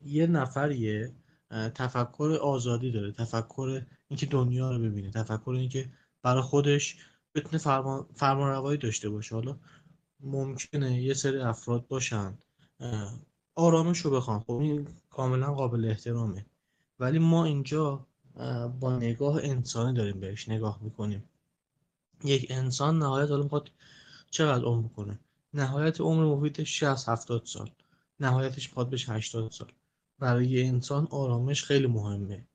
یه 0.02 0.28
نفریه 0.28 1.12
تفکر 1.49 2.38
آزادی 2.41 2.91
داره. 2.91 3.12
تفکر 3.12 3.82
اینکه 4.08 4.26
دنیا 4.26 4.72
رو 4.72 4.80
ببینه. 4.80 5.12
تفکر 5.12 5.49
اینکه 5.49 5.90
برای 6.22 6.41
خودش 6.41 6.98
بتونه 7.36 7.58
فرمان, 7.58 8.06
فرمان 8.16 8.49
روایی 8.49 8.78
داشته 8.78 9.10
باشه. 9.10 9.36
حالا 9.36 9.58
ممکنه 10.20 11.02
یه 11.02 11.14
سری 11.14 11.38
افراد 11.38 11.88
باشن. 11.88 12.38
آرامش 13.56 13.99
رو 13.99 14.12
بخوان. 14.12 14.40
خب 14.40 14.52
این 14.52 14.88
کاملا 15.10 15.53
قابل 15.53 15.86
احترامه. 15.86 16.45
ولی 16.99 17.20
ما 17.20 17.45
اینجا 17.45 18.08
با 18.80 18.98
نگاه 18.98 19.40
انسانی 19.44 19.98
داریم 19.98 20.20
بهش 20.20 20.49
نگاه 20.49 20.80
می‌کنیم. 20.82 21.24
یک 22.24 22.48
انسان 22.49 22.99
نهایت 22.99 23.30
حالا 23.30 23.44
می‌خواد 23.44 23.72
چقدر 24.30 24.64
عمر 24.64 24.88
کنه؟ 24.88 25.20
نهایت 25.53 26.02
عمر 26.02 26.36
محیطش 26.36 26.80
60 26.80 27.10
70 27.10 27.45
سال. 27.45 27.72
نهایتش 28.20 28.70
می‌خواد 28.70 28.90
بشه 28.90 29.14
80 29.14 29.52
سال. 29.52 29.72
برای 30.20 30.64
انسان 30.64 31.08
آرامش 31.12 31.64
خیلی 31.64 31.88
مهمه. 31.88 32.48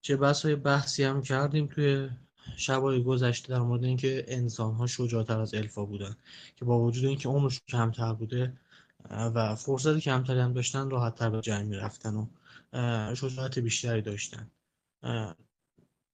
چه 0.00 0.16
بسای 0.16 0.56
بحثی 0.56 1.04
هم 1.04 1.22
کردیم 1.22 1.66
توی 1.66 2.10
شبای 2.56 3.02
گذشته 3.02 3.48
در 3.48 3.60
مورد 3.60 3.84
اینکه 3.84 4.24
انسان 4.28 4.74
ها 4.74 4.86
شجاعتر 4.86 5.40
از 5.40 5.54
الفا 5.54 5.84
بودن. 5.84 6.16
که 6.56 6.64
با 6.64 6.80
وجود 6.80 7.04
اینکه 7.04 7.28
عمرش 7.28 7.60
کمتر 7.68 8.12
بوده 8.12 8.52
و 9.10 9.54
فرصت 9.54 9.98
کمتری 9.98 10.40
هم 10.40 10.52
داشتن 10.52 10.90
راحت 10.90 11.14
تر 11.14 11.30
به 11.30 11.40
جنگ 11.40 11.68
می‌رفتن 11.68 12.14
و 12.14 12.26
شجاعت 13.14 13.58
بیشتری 13.58 14.02
داشتن. 14.02 14.50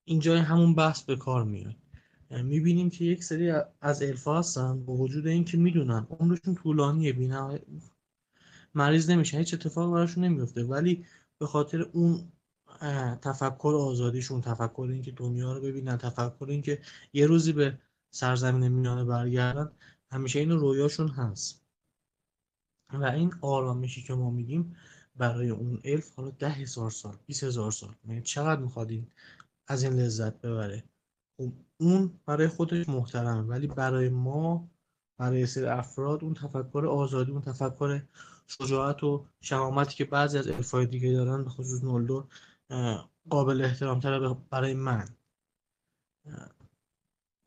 اینجا 0.05 0.43
همون 0.43 0.75
بحث 0.75 1.03
به 1.03 1.17
کار 1.17 1.45
میاد. 1.45 1.77
می‌بینیم 2.31 2.91
که 2.91 3.05
یک 3.05 3.25
سری 3.25 3.53
از 3.81 4.03
الفا 4.03 4.39
هستن 4.39 4.85
با 4.85 4.93
وجود 4.93 5.27
اینکه 5.27 5.57
می‌دونن 5.57 6.07
عمرشون 6.11 6.55
طولانیه 6.55 7.13
بینا 7.13 7.59
مریض 8.75 9.11
نمیشن 9.11 9.39
هیچ 9.39 9.55
اتفاق 9.55 9.93
براشون 9.93 10.25
نمیفته 10.25 10.65
ولی 10.65 11.05
به 11.39 11.47
خاطر 11.47 11.81
اون 11.81 12.33
تفکر 13.23 13.75
آزادیشون 13.81 14.41
تفکر 14.41 14.89
اینکه 14.93 15.13
دنیا 15.13 15.53
رو 15.53 15.61
ببینن 15.61 15.97
تفکر 15.99 16.47
اینکه 16.49 16.81
یه 17.13 17.27
روزی 17.27 17.53
به 17.53 17.79
سرزمین 18.11 18.69
میانه 18.69 19.05
برگردن 19.05 19.73
همیشه 20.13 20.39
این 20.39 20.51
رویاشون 20.51 21.09
هست. 21.09 21.65
و 22.93 23.05
این 23.05 23.35
آرامشی 23.41 24.03
که 24.03 24.15
ما 24.15 24.31
میگیم 24.31 24.77
برای 25.19 25.51
اون 25.51 25.81
الف 25.85 26.15
حالا 26.15 26.31
ده 26.31 26.49
هزار 26.49 26.91
سال 26.91 27.17
20 27.27 27.45
هزار 27.45 27.71
سال. 27.71 27.95
یعنی 28.09 28.23
چقدر 28.23 28.61
می‌خواد 28.61 28.91
این 28.91 29.07
از 29.67 29.83
این 29.83 29.93
لذت 29.93 30.41
ببره؟ 30.41 30.85
خب 31.37 31.53
اون 31.81 32.21
برای 32.27 32.49
خودش 32.49 32.89
محترمه 32.89 33.41
ولی 33.41 33.67
برای 33.67 34.09
ما 34.09 34.69
برای 35.19 35.47
سری 35.47 35.67
افراد 35.67 36.25
اون 36.25 36.35
تفکر 36.35 36.87
آزادی 36.87 37.33
اون 37.33 37.41
تفکر 37.41 38.03
شجاعت 38.47 39.05
و 39.05 39.27
شهامتی 39.41 39.95
که 39.95 40.05
بعضی 40.05 40.39
از 40.39 40.49
الفای 40.49 40.87
دیگه 40.87 41.13
دارن 41.13 41.45
به 41.45 41.51
خصوص 41.51 41.85
نولدور 41.85 42.25
قابل 43.31 43.63
احترام 43.65 44.01
تره 44.01 44.37
برای 44.51 44.75
من. 44.75 45.09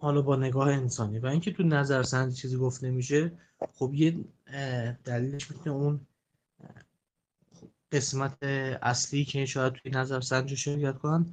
حالا 0.01 0.21
با 0.21 0.35
نگاه 0.35 0.67
انسانی. 0.67 1.19
و 1.19 1.25
اینکه 1.25 1.51
تو 1.51 1.63
نظرسنجی 1.63 2.35
چیزی 2.35 2.57
گفته 2.57 2.91
میشه 2.91 3.31
خب 3.73 3.93
یه 3.93 4.25
دلیلش 5.03 5.51
می‌تونه 5.51 5.75
اون 5.75 6.07
قسمت 7.91 8.43
اصلی 8.81 9.25
که 9.25 9.45
شاید 9.45 9.73
توی 9.73 9.91
نظرسنجی 9.91 10.57
شرکت 10.57 10.97
کنن 10.97 11.25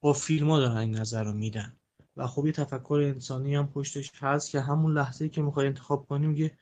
با 0.00 0.12
فیلم 0.12 0.50
ها 0.50 0.58
دارن 0.58 0.76
این 0.76 0.96
نظر 0.96 1.24
رو 1.24 1.32
میدن. 1.32 1.76
و 2.16 2.26
خب 2.26 2.46
یه 2.46 2.52
تفکر 2.52 3.12
انسانی 3.14 3.54
هم 3.54 3.68
پشتش 3.68 4.10
هست 4.14 4.50
که 4.50 4.60
همون 4.60 4.92
لحظه 4.92 5.28
که 5.28 5.42
می‌خوای 5.42 5.66
انتخاب 5.66 6.06
کنیم 6.06 6.34
که 6.34 6.52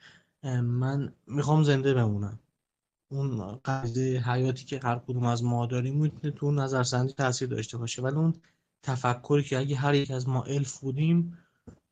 من 0.62 1.12
می‌خوام 1.27 1.62
زنده 1.62 1.94
بمونم. 1.94 2.39
اون 3.09 3.59
قضیه 3.64 4.31
حیاتی 4.31 4.64
که 4.64 4.81
هر 4.82 4.98
کدوم 4.98 5.24
از 5.24 5.44
ما 5.44 5.66
داریم 5.66 5.97
می‌تونه 5.97 6.32
تو 6.32 6.51
نظرسنجی 6.51 7.12
تاثیر 7.12 7.48
داشته 7.48 7.78
باشه. 7.78 8.02
ولی 8.02 8.16
اون 8.16 8.35
تفکری 8.82 9.43
که 9.43 9.59
اگه 9.59 9.77
هر 9.77 9.94
یک 9.94 10.10
از 10.10 10.28
ما 10.28 10.43
الف 10.43 10.78
بودیم 10.81 11.39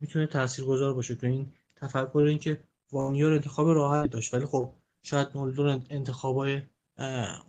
می‌تونه 0.00 0.26
تاثیرگذار 0.26 0.94
باشه 0.94 1.14
تو 1.14 1.26
این 1.26 1.52
تفکر 1.76 2.18
این 2.18 2.38
که 2.38 2.60
وانیار 2.92 3.32
انتخاب 3.32 3.68
راحتی 3.68 4.08
داشت. 4.08 4.34
ولی 4.34 4.46
خب 4.46 4.72
شاید 5.02 5.28
نولدور 5.34 5.80
انتخابای 5.90 6.62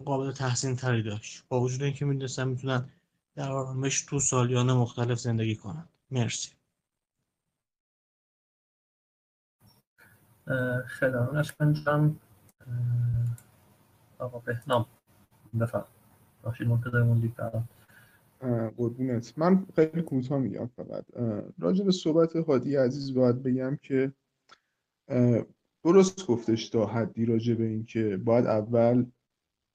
قابل 0.06 0.32
تحسین 0.32 0.76
تری 0.76 1.04
داشت. 1.04 1.44
با 1.50 1.62
وجود 1.62 1.84
اینکه 1.84 2.06
می‌دونستن 2.06 2.48
می‌تونن 2.48 2.90
در 3.36 3.52
آرامش 3.52 4.02
تو 4.02 4.20
سالیانه 4.20 4.74
مختلف 4.74 5.20
زندگی 5.20 5.56
کنند 5.56 5.90
مرسی. 6.12 6.50
خیلی 10.86 11.14
ممنون. 11.14 11.74
جان 11.86 12.20
آقا 14.20 14.40
بهنام. 14.40 14.86
بفرم 15.60 15.88
بخشید 16.44 16.68
منتظر 16.68 17.04
موندید 17.04 17.36
قربونت. 18.78 19.34
من 19.38 19.66
خیلی 19.76 20.02
کوتاه 20.02 20.40
میگم 20.40 20.68
فقط. 20.68 21.06
راجع 21.60 21.86
به 21.86 21.92
صحبت 21.92 22.36
هادی 22.36 22.76
عزیز 22.76 23.14
باید 23.14 23.44
بگم 23.44 23.76
که 23.76 24.14
درست 25.84 26.28
گفتش 26.28 26.70
تا 26.70 26.86
حدی 26.86 27.26
راجع 27.26 27.54
به 27.54 27.64
این 27.64 27.86
که 27.86 28.18
باید 28.18 28.46
اول 28.46 29.06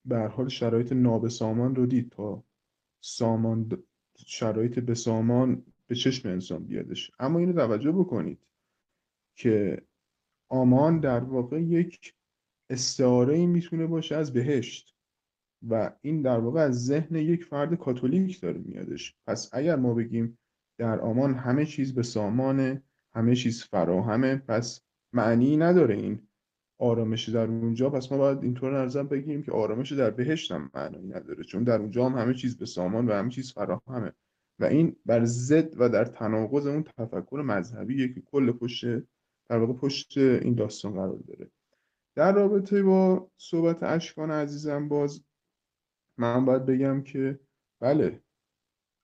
به 0.05 0.18
حال 0.18 0.48
شرایط 0.48 0.93
نابسامان 0.93 1.74
رو 1.74 1.86
دید 1.86 2.10
تا 2.10 2.44
سامان 3.01 3.82
شرایط 4.16 4.78
به 4.78 4.94
سامان 4.94 5.64
به 5.86 5.94
چشم 5.94 6.28
انسان 6.28 6.64
بیادش. 6.64 7.10
اما 7.18 7.39
اینو 7.39 7.52
توجه 7.52 7.93
بکنید 7.93 8.47
که 9.36 9.82
آمان 10.48 11.01
در 11.01 11.20
واقع 11.20 11.62
یک 11.62 12.14
استعاره 12.70 13.35
ای 13.35 13.47
می‌تونه 13.47 13.86
باشه 13.86 14.16
از 14.16 14.32
بهشت 14.32 14.97
و 15.68 15.93
این 16.01 16.22
در 16.22 16.39
واقع 16.39 16.60
از 16.60 16.86
ذهن 16.86 17.16
یک 17.16 17.44
فرد 17.44 17.74
کاتولیک 17.74 18.40
داره 18.40 18.59
میادش. 18.59 19.16
پس 19.27 19.51
اگر 19.52 19.77
ما 19.77 19.94
بگیم 19.94 20.39
در 20.78 21.01
آمان 21.01 21.35
همه 21.35 21.66
چیز 21.66 21.94
به 21.94 22.02
سامانه 22.02 22.82
همه 23.14 23.36
چیز 23.36 23.64
فراهمه 23.64 24.36
پس 24.36 24.82
معنی 25.12 25.56
نداره 25.56 25.94
این. 25.97 26.28
آرامش 26.81 27.28
در 27.28 27.47
اونجا 27.47 27.90
پس 27.90 28.12
ما 28.12 28.19
باید 28.19 28.43
اینطور 28.43 28.85
نظر 28.85 29.02
بگیریم 29.02 29.43
که 29.43 29.52
آرامش 29.52 29.93
در 29.93 30.11
بهشت 30.11 30.52
هم 30.52 30.70
معنی 30.74 31.09
نداره 31.09 31.44
چون 31.44 31.65
در 31.65 31.78
اونجا 31.78 32.09
هم 32.09 32.19
همه 32.19 32.35
چیز 32.35 32.59
به 32.59 32.66
سامان 32.66 33.07
و 33.07 33.12
همه 33.12 33.31
چیز 33.31 33.52
فراهمه 33.52 34.12
و 34.59 34.65
این 34.65 34.97
بر 35.07 35.24
ضد 35.24 35.81
و 35.81 35.89
در 35.89 36.05
تناقض 36.05 36.66
اون 36.66 36.82
تفکر 36.82 37.43
مذهبی 37.47 38.15
که 38.15 38.20
کل 38.20 38.52
پشت 38.52 38.85
در 39.48 39.59
واقع 39.59 39.73
پشت 39.73 40.19
این 40.19 40.55
داستان 40.55 40.93
قرار 40.93 41.19
داره. 41.28 41.51
در 42.15 42.32
رابطه 42.32 42.82
با 42.82 43.31
صحبت 43.36 43.82
اشکان 43.82 44.31
عزیزم 44.31 44.89
باز 44.89 45.24
من 46.19 46.44
باید 46.44 46.66
بگم 46.66 47.02
که 47.02 47.40
بله 47.81 48.23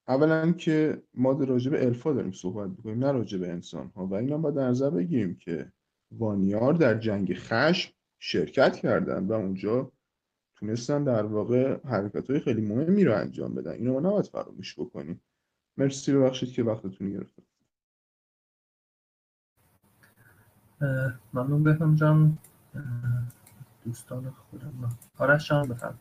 اولا 0.08 0.52
که 0.52 1.02
ما 1.14 1.32
راجع 1.32 1.70
به 1.70 1.84
الفا 1.84 2.12
داریم 2.12 2.32
صحبت 2.32 2.70
بکنیم 2.70 2.98
نه 2.98 3.12
راجع 3.12 3.38
به 3.38 3.48
انسان 3.48 3.88
ها 3.88 4.06
و 4.06 4.14
اینا 4.14 4.38
باید 4.38 4.54
در 4.54 4.68
نظر 4.68 4.90
بگیریم 4.90 5.36
که 5.36 5.72
وانیار 6.10 6.74
در 6.74 6.98
جنگ 6.98 7.34
خشم 7.34 7.92
شرکت 8.18 8.76
کردن 8.76 9.26
و 9.26 9.32
اونجا 9.32 9.92
تونستن 10.54 11.04
در 11.04 11.22
واقع 11.22 11.78
حرکت 11.84 12.30
های 12.30 12.40
خیلی 12.40 12.60
مهمی 12.60 13.04
رو 13.04 13.16
انجام 13.16 13.54
بدن. 13.54 13.72
اینو 13.72 13.92
ما 13.92 14.00
نباید 14.00 14.26
فراموش 14.26 14.78
بکنیم. 14.78 15.22
مرسی 15.76 16.12
ببخشید 16.12 16.52
که 16.52 16.62
وقتتون 16.62 17.10
گرفتم. 17.10 17.42
ممنون 21.32 21.62
بهم 21.62 21.94
جان. 21.94 22.38
دوستان 23.84 24.30
خودم. 24.30 24.98
آرش 25.18 25.48
جان 25.48 25.68
بفرم 25.68 25.98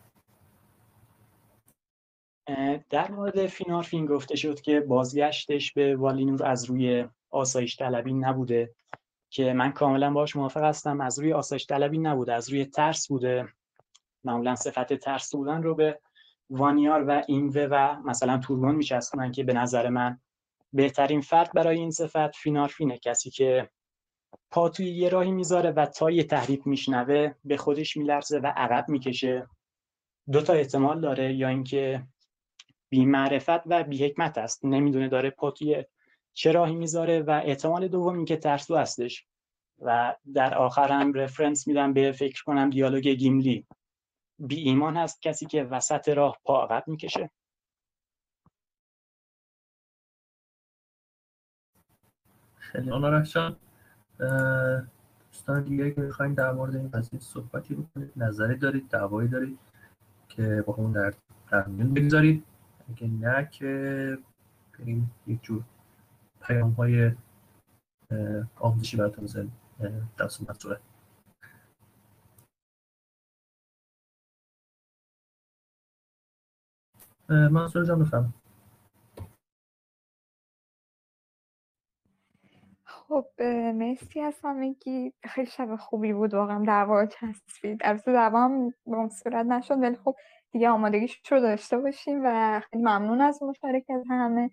در 2.89 3.11
مورد 3.11 3.45
فینارفین 3.45 4.05
گفته 4.05 4.35
شد 4.35 4.61
که 4.61 4.79
بازگشتش 4.79 5.73
به 5.73 5.95
والینور 5.95 6.45
از 6.45 6.65
روی 6.65 7.07
آسایش 7.29 7.77
طلبی 7.77 8.13
نبوده. 8.13 8.75
که 9.35 9.53
من 9.53 9.71
کاملا 9.71 10.11
باش 10.11 10.35
موافق 10.35 10.63
هستم. 10.63 11.01
از 11.01 11.19
روی 11.19 11.33
آسایش 11.33 11.65
طلبی 11.65 11.97
نبوده 11.97 12.33
از 12.33 12.49
روی 12.49 12.65
ترس 12.65 13.07
بوده. 13.07 13.47
معمولا 14.23 14.55
صفت 14.55 14.93
ترس 14.93 15.35
بودن 15.35 15.63
رو 15.63 15.75
به 15.75 15.99
وانیار 16.49 17.05
و 17.07 17.21
اینوه 17.27 17.67
و 17.71 17.95
مثلا 18.05 18.37
تورگون 18.37 18.75
میچسبونن 18.75 19.31
که 19.31 19.43
به 19.43 19.53
نظر 19.53 19.89
من 19.89 20.19
بهترین 20.73 21.21
فرد 21.21 21.51
برای 21.53 21.77
این 21.77 21.91
صفت 21.91 22.35
فینارفینه. 22.35 22.97
کسی 22.97 23.29
که 23.29 23.69
پا 24.51 24.69
توی 24.69 24.89
یه 24.89 25.09
راهی 25.09 25.31
می‌ذاره 25.31 25.71
و 25.71 25.85
تا 25.85 26.11
یه 26.11 26.23
حرف 26.23 26.67
میشنوه 26.67 27.33
به 27.45 27.57
خودش 27.57 27.97
میلرزه 27.97 28.39
و 28.39 28.47
عقب 28.55 28.89
می‌کشه. 28.89 29.47
دو 30.31 30.41
تا 30.41 30.53
احتمال 30.53 31.01
داره 31.01 31.33
یا 31.33 31.47
اینکه 31.47 32.03
بی 32.89 33.05
معرفت 33.05 33.61
و 33.65 33.83
بی 33.83 34.05
حکمت 34.05 34.37
است. 34.37 34.65
نمی‌دونه 34.65 35.09
داره 35.09 35.29
پا 35.29 35.51
توی 35.51 35.85
چه 36.37 36.51
راهی 36.51 36.75
می‌ذاره 36.75 37.21
و 37.21 37.41
احتمال 37.45 37.87
دوم 37.87 38.15
اینکه 38.15 38.37
ترسو 38.37 38.75
هستش. 38.75 39.27
و 39.81 40.15
در 40.33 40.57
آخر 40.57 40.87
هم 40.91 41.13
reference 41.13 41.67
میدم 41.67 41.93
به 41.93 42.11
فکر 42.11 42.43
کنم 42.43 42.69
دیالوگ 42.69 43.07
گیملی. 43.07 43.67
بی 44.39 44.55
ایمان 44.55 44.97
هست 44.97 45.21
کسی 45.21 45.45
که 45.45 45.63
وسط 45.63 46.09
راه 46.09 46.37
پا 46.43 46.63
عقب 46.63 46.87
می‌کشه. 46.87 47.29
خیلی 52.55 52.91
آرش 52.91 53.37
دوستان 55.31 55.63
دیگه 55.63 55.91
که 55.91 56.01
می‌خواین 56.01 56.33
در 56.33 56.51
مورد 56.51 56.75
این 56.75 56.89
قضیه 56.91 57.19
صحبتی 57.19 57.75
بکنید 57.75 58.11
نظری 58.15 58.57
دارید 58.57 58.89
دعوایی 58.89 59.29
دارید 59.29 59.59
که 60.29 60.63
با 60.67 60.73
همون 60.73 60.91
در 60.91 61.13
در 61.51 61.65
میون 61.65 61.93
بگذارید. 61.93 62.43
اگه 62.89 63.07
نه 63.07 63.49
که 63.51 64.17
بریم 64.79 65.11
یک 65.27 65.43
جور 65.43 65.63
پیام 66.47 66.71
های 66.71 67.11
آموزشی 68.55 68.97
براتون 68.97 69.23
بزنیم 69.23 69.51
در 70.17 70.27
صورت 70.27 70.81
منصور 77.29 77.85
جان 77.85 77.99
بفرم 77.99 78.33
خب 82.85 83.25
مرسی 83.75 84.21
از 84.21 84.35
همگی. 84.43 85.13
خیلی 85.23 85.47
شب 85.47 85.75
خوبی 85.75 86.13
بود 86.13 86.33
واقعا 86.33 86.63
دعوا 86.65 87.05
چسبید. 87.05 87.81
البته 87.83 88.13
دعوا 88.13 88.43
هم 88.43 88.69
به 88.69 89.09
صورت 89.23 89.45
نشد 89.45 89.81
ولی 89.81 89.95
خب 89.95 90.15
دیگه 90.51 90.69
آمادگیش 90.69 91.21
رو 91.31 91.39
داشته 91.39 91.77
باشیم 91.77 92.21
و 92.25 92.59
خیلی 92.59 92.83
ممنون 92.83 93.21
از 93.21 93.43
مشارکت 93.43 94.03
همه. 94.09 94.49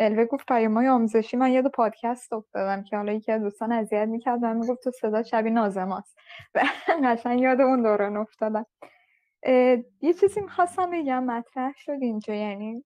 الوه 0.00 0.24
گفت 0.24 0.46
پیامای 0.46 0.88
آموزشی 0.88 1.36
من 1.36 1.50
یاد 1.50 1.66
پادکست 1.68 2.32
افتادم 2.32 2.82
که 2.82 2.96
حالا 2.96 3.12
یکی 3.12 3.32
از 3.32 3.42
دوستان 3.42 3.72
اذیت 3.72 4.08
می‌کرد 4.08 4.38
و 4.42 4.54
می‌گفت 4.54 4.82
تو 4.84 4.90
صدا 4.90 5.22
شبیه 5.22 5.52
نازماست. 5.52 6.18
و 6.54 6.62
قشنگ 7.04 7.40
یاد 7.40 7.60
اون 7.60 7.82
دوران 7.82 8.16
افتادم. 8.16 8.66
یه 10.00 10.12
چیزی 10.20 10.40
می‌خواستم 10.40 10.90
بگم 10.90 11.24
مطرح 11.24 11.72
شد 11.76 11.98
اینجا 12.00 12.34
یعنی 12.34 12.84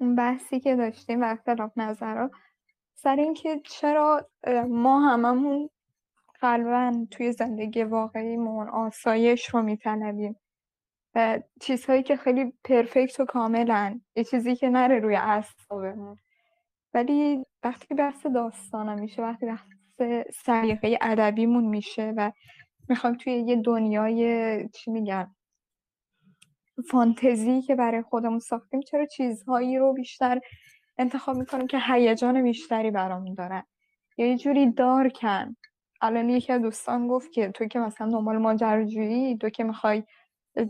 اون 0.00 0.14
بحثی 0.16 0.60
که 0.60 0.76
داشتیم 0.76 1.22
و 1.22 1.24
اختلاف 1.24 1.72
نظرها 1.76 2.30
سر 2.94 3.16
اینکه 3.16 3.60
چرا 3.64 4.28
ما 4.68 5.00
هممون 5.00 5.70
قلبا 6.40 7.06
توی 7.10 7.32
زندگی 7.32 7.82
واقعیمون 7.82 8.68
آسایش 8.68 9.48
رو 9.48 9.62
میطلبیم. 9.62 10.36
چیزهایی 11.60 12.02
که 12.02 12.16
خیلی 12.16 12.52
پرفکت 12.64 13.20
و 13.20 13.24
کاملن. 13.24 14.00
یه 14.16 14.24
چیزی 14.24 14.56
که 14.56 14.68
نره 14.68 14.98
روی 14.98 15.16
اعصابمون 15.16 16.16
ولی 16.94 17.44
وقتی 17.62 17.94
بحث 17.94 18.26
داستانم 18.26 19.00
میشه 19.00 19.22
وقتی 19.22 19.46
بحث 19.46 19.66
سلیقه 20.34 20.98
ادبیمون 21.00 21.64
میشه 21.64 22.14
و 22.16 22.32
می‌خوایم 22.88 23.16
توی 23.16 23.32
یه 23.32 23.56
دنیای 23.56 24.68
چی 24.68 24.90
میگن 24.90 25.34
فانتزی 26.90 27.62
که 27.62 27.74
برای 27.74 28.02
خودمون 28.02 28.38
ساختیم 28.38 28.80
چرا 28.80 29.06
چیزهایی 29.06 29.78
رو 29.78 29.92
بیشتر 29.92 30.40
انتخاب 30.98 31.36
می‌کنیم 31.36 31.66
که 31.66 31.78
هیجان 31.86 32.42
بیشتری 32.42 32.90
برامون 32.90 33.34
دارن؟ 33.34 33.62
یا 34.16 34.26
یه 34.26 34.36
جوری 34.38 34.70
دارکن 34.70 35.56
الان 36.00 36.30
یکی 36.30 36.52
از 36.52 36.62
دوستان 36.62 37.08
گفت 37.08 37.32
که 37.32 37.48
تو 37.48 37.66
که 37.66 37.78
مثلا 37.78 38.10
دنبال 38.10 38.38
ماجراجویی 38.38 39.38
تو 39.38 39.50
که 39.50 39.64
می‌خوای 39.64 40.02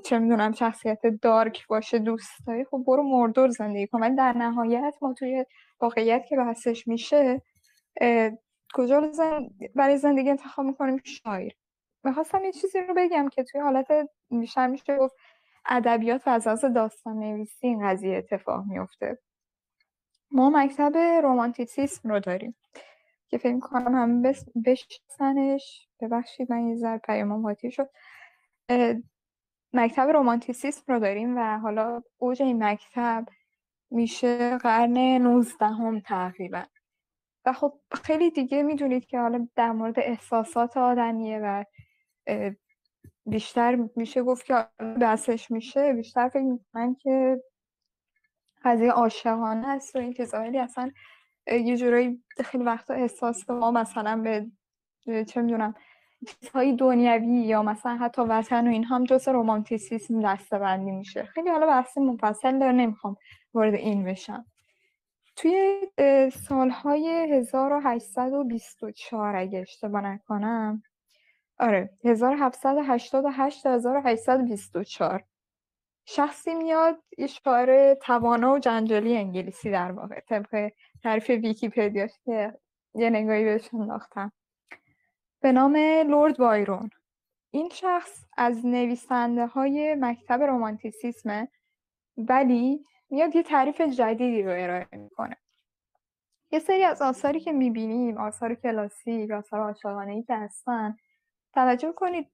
چه 0.05 0.19
می‌دونم 0.19 0.53
شخصیت 0.53 1.07
دارک 1.23 1.67
باشه 1.67 1.99
دوست 1.99 2.47
داری 2.47 2.65
خب 2.65 2.85
برو 2.87 3.03
مردور 3.03 3.49
زندگی 3.49 3.87
کن. 3.87 4.01
ولی 4.01 4.17
در 4.17 4.33
نهایت 4.33 4.95
ما 5.03 5.13
توی 5.15 5.45
واقعیت 5.81 6.27
که 6.29 6.37
بحثش 6.37 6.89
میشه 6.89 7.43
کجا 8.75 9.13
برای 9.75 9.97
زندگی 9.97 10.31
انتخاب 10.31 10.67
می‌کنیم؟ 10.67 11.01
شایر 11.05 11.57
می‌خواستم 12.05 12.45
یه 12.45 12.53
چیزی 12.53 12.81
رو 12.81 12.95
بگم 12.97 13.29
که 13.29 13.45
توی 13.45 13.61
حالت 13.61 13.87
بیشتر 14.31 14.67
میشه 14.67 14.97
گفت 14.97 15.15
ادبیات 15.67 16.29
و 16.29 16.31
از 16.31 16.45
داستان 16.75 17.19
نویسی 17.19 17.67
این 17.67 17.89
قضیه 17.89 18.17
اتفاق 18.17 18.65
میفته 18.65 19.19
ما 20.31 20.51
مکتب 20.51 20.97
رومانتیسیسم 21.23 22.09
رو 22.09 22.21
داریم 22.21 22.57
که 23.29 23.39
فکر 23.39 23.59
کنم 23.59 23.95
هم 23.95 24.23
بشنسنش 24.65 25.89
ببخشید 26.01 26.53
من 26.53 26.69
یه 26.69 26.77
ذر 26.77 26.99
پیامم 26.99 27.55
شد. 27.71 27.89
مکتب 29.73 30.09
رومانتیسیسم 30.09 30.93
رو 30.93 31.01
داریم 31.01 31.39
و 31.39 31.59
حالا 31.59 32.03
اوج 32.19 32.43
این 32.43 32.65
مکتب 32.65 33.27
میشه 33.90 34.59
قرن 34.59 34.99
19 34.99 35.66
هم 35.66 36.01
تقریبا. 36.01 36.62
و 37.44 37.53
خب 37.53 37.81
خیلی 38.05 38.31
دیگه 38.31 38.62
می‌دونید 38.62 39.07
که 39.07 39.19
حالا 39.19 39.49
در 39.55 39.73
مورد 39.73 39.99
احساسات 39.99 40.77
آدمیه 40.77 41.40
و 41.43 41.65
بیشتر 43.27 43.89
میشه 43.97 44.23
گفت 44.23 44.47
که 44.47 44.66
بحثش 45.01 45.51
میشه. 45.51 45.93
بیشتر 45.93 46.28
فکر 46.28 46.43
می‌کنن 46.43 46.94
که 46.94 47.43
قضیه 48.65 48.90
عاشقانه 48.90 49.69
است 49.69 49.97
و 49.97 49.99
این 49.99 50.12
چیزهایی 50.12 50.59
اصلا 50.59 50.90
یه 51.47 51.77
جورایی 51.77 52.24
خیلی 52.44 52.65
وقتا 52.65 52.94
احساس 52.94 53.51
ما 53.51 53.70
مثلا 53.70 54.16
به 54.16 54.47
چه 55.24 55.43
می‌دونم 55.43 55.74
چیزهای 56.27 56.77
دنیوی 56.77 57.27
یا 57.27 57.62
مثلا 57.62 57.97
حتی 57.97 58.23
وطن 58.23 58.69
و 58.69 58.70
این 58.70 58.85
هم 58.85 59.05
جز 59.05 59.28
رومانتیسیسم 59.28 60.32
دسته 60.32 60.59
بندی 60.59 60.90
میشه. 60.90 61.24
خیلی 61.24 61.51
حالا 61.51 61.66
بحث 61.66 61.99
مفصل 61.99 62.59
داره 62.59 62.73
نمی‌خوام 62.73 63.16
وارد 63.55 63.74
این 63.74 64.05
بشم. 64.05 64.47
توی 65.36 65.81
سالهای 66.49 67.32
1824 67.32 69.36
اگه 69.36 69.59
اشتباه 69.59 70.01
نکنم. 70.01 70.82
آره 71.59 71.90
1788 72.05 73.62
تا 73.62 74.01
1824 74.05 75.24
شخصی 76.05 76.55
میاد 76.55 77.03
یه 77.19 77.27
شاعر 77.27 77.94
توانا 77.94 78.53
و 78.53 78.59
جنجالی 78.59 79.16
انگلیسی 79.16 79.70
در 79.70 79.93
واقع 79.93 80.20
طبق 80.20 80.70
تعریف 81.03 81.31
ویکیپدیا 81.31 82.07
که 82.07 82.55
یه 82.94 83.11
نگاهی 83.11 83.44
بهش 83.44 83.74
انداختم. 83.74 84.32
به 85.43 85.52
نام 85.52 85.77
لورد 86.06 86.39
بایرون. 86.39 86.90
این 87.51 87.69
شخص 87.69 88.24
از 88.36 88.66
نویسنده 88.66 89.47
های 89.47 89.94
مکتب 89.94 90.43
رومانتیسیسمه 90.43 91.48
ولی 92.16 92.85
میاد 93.10 93.36
یه 93.36 93.43
تعریف 93.43 93.81
جدیدی 93.81 94.43
رو 94.43 94.51
ارائه 94.51 94.86
می‌کنه. 94.93 95.36
یه 96.52 96.59
سری 96.59 96.85
از 96.85 97.02
آثاری 97.02 97.40
که 97.40 97.52
می‌بینیم 97.52 98.19
آثار 98.19 98.55
کلاسیک 98.55 99.31
آثار 99.31 99.60
عاشقانه 99.60 100.12
ای 100.12 100.23
که 100.23 100.36
هستن 100.36 100.97
توجه 101.55 101.93
کنید 101.93 102.32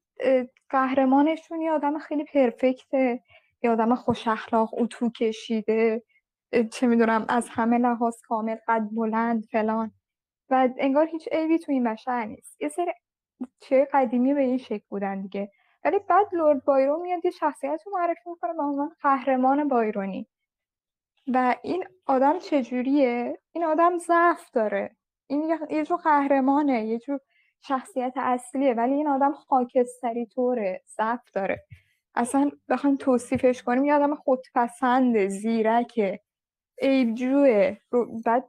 قهرمانشون 0.70 1.60
یه 1.60 1.72
آدم 1.72 1.98
خیلی 1.98 2.24
پرفکته 2.24 3.22
یه 3.62 3.70
آدم 3.70 3.94
خوش 3.94 4.28
اخلاق 4.28 4.70
اتو 4.72 5.10
کشیده 5.10 6.02
چه 6.72 6.86
می‌دونم 6.86 7.24
از 7.28 7.48
همه 7.48 7.78
لحاظ 7.78 8.20
کامل 8.20 8.56
قد 8.68 8.88
بلند 8.92 9.44
فلان. 9.52 9.92
و 10.50 10.68
انگار 10.78 11.06
هیچ 11.06 11.28
عیبی 11.32 11.58
تو 11.58 11.72
این 11.72 11.84
بشر 11.84 12.24
نیست. 12.24 12.62
یه 12.62 12.68
سری 12.68 12.92
چه 13.60 13.88
قدیمی 13.92 14.34
به 14.34 14.40
این 14.40 14.58
شکل 14.58 14.84
بودن 14.88 15.20
دیگه. 15.20 15.50
ولی 15.84 15.98
بعد 16.08 16.26
لورد 16.32 16.64
بایرون 16.64 17.00
میاد 17.00 17.24
یه 17.24 17.30
شخصیت 17.30 17.80
رو 17.86 17.92
معرفی 17.92 18.30
می‌کنه 18.30 18.52
به 18.52 18.62
عنوان 18.62 18.96
قهرمان 19.02 19.68
بایرونی. 19.68 20.26
و 21.34 21.56
این 21.62 21.84
آدم 22.06 22.38
چجوریه؟ 22.38 23.38
این 23.52 23.64
آدم 23.64 23.98
ضعف 23.98 24.50
داره. 24.50 24.96
این 25.26 25.56
یه 25.70 25.84
جور 25.84 25.98
قهرمانه 25.98 26.86
یه 26.86 26.98
جور 26.98 27.20
شخصیت 27.60 28.12
اصلیه 28.16 28.74
ولی 28.74 28.94
این 28.94 29.08
آدم 29.08 29.32
خاکستری 29.32 30.26
طوره 30.26 30.82
ضعف 30.96 31.30
داره. 31.32 31.64
اصلا 32.14 32.50
بخوایم 32.68 32.96
توصیفش 32.96 33.62
کنیم 33.62 33.84
یه 33.84 33.94
آدم 33.94 34.14
خودپسند 34.14 35.26
زیرکه 35.26 36.20
عیبجوه. 36.82 37.76
بعد 38.24 38.48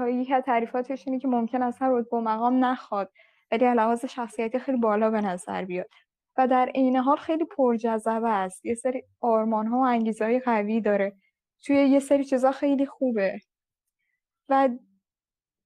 یکی 0.00 0.34
از 0.34 0.42
تعریفاتش 0.44 1.08
اینه 1.08 1.18
که 1.20 1.28
ممکن 1.28 1.62
اصلا 1.62 1.98
رتبه 1.98 2.20
مقام 2.20 2.64
نخواد 2.64 3.12
ولی 3.52 3.74
لحاظ 3.74 4.04
شخصیتی 4.04 4.58
خیلی 4.58 4.78
بالا 4.78 5.10
به 5.10 5.20
نظر 5.20 5.64
بیاد. 5.64 5.88
و 6.36 6.46
در 6.46 6.70
عین 6.74 6.96
حال 6.96 7.16
خیلی 7.16 7.44
پرجذبه 7.44 8.28
است. 8.28 8.64
یه 8.64 8.74
سری 8.74 9.02
آرمان 9.20 9.66
ها 9.66 9.78
و 9.78 9.84
انگیزه 9.84 10.24
های 10.24 10.40
قوی 10.40 10.80
داره. 10.80 11.16
توی 11.64 11.76
یه 11.76 12.00
سری 12.00 12.24
چیزا 12.24 12.52
خیلی 12.52 12.86
خوبه. 12.86 13.40
و 14.48 14.68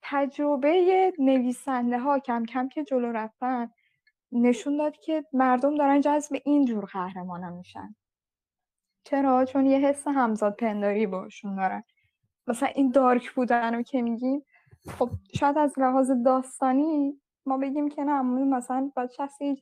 تجربه 0.03 1.13
نویسنده 1.19 1.99
ها 1.99 2.19
کم 2.19 2.45
کم 2.45 2.69
که 2.69 2.85
جلو 2.85 3.13
رفتن 3.13 3.71
نشون 4.33 4.77
داد 4.77 4.97
که 4.97 5.25
مردم 5.33 5.75
دارن 5.75 6.01
جذب 6.01 6.37
این 6.45 6.65
جور 6.65 6.85
قهرمان 6.85 7.53
میشن. 7.53 7.95
چرا؟ 9.05 9.45
چون 9.45 9.67
یه 9.67 9.79
حس 9.79 10.09
همزاد 10.09 10.57
پنداری 10.57 11.07
باشون 11.07 11.57
دارن. 11.57 11.83
مثلا 12.47 12.69
این 12.69 12.91
دارک 12.91 13.35
بودن 13.35 13.75
رو 13.75 13.83
که 13.83 14.03
میگیم 14.03 14.45
خب 14.99 15.11
شاید 15.35 15.59
از 15.59 15.79
لحاظ 15.79 16.11
داستانی 16.25 17.21
ما 17.47 17.59
بگیم 17.59 17.89
که 17.89 18.05
نه 18.05 18.23
مثلا 18.23 18.91
باید 18.97 19.11
شخصی 19.11 19.57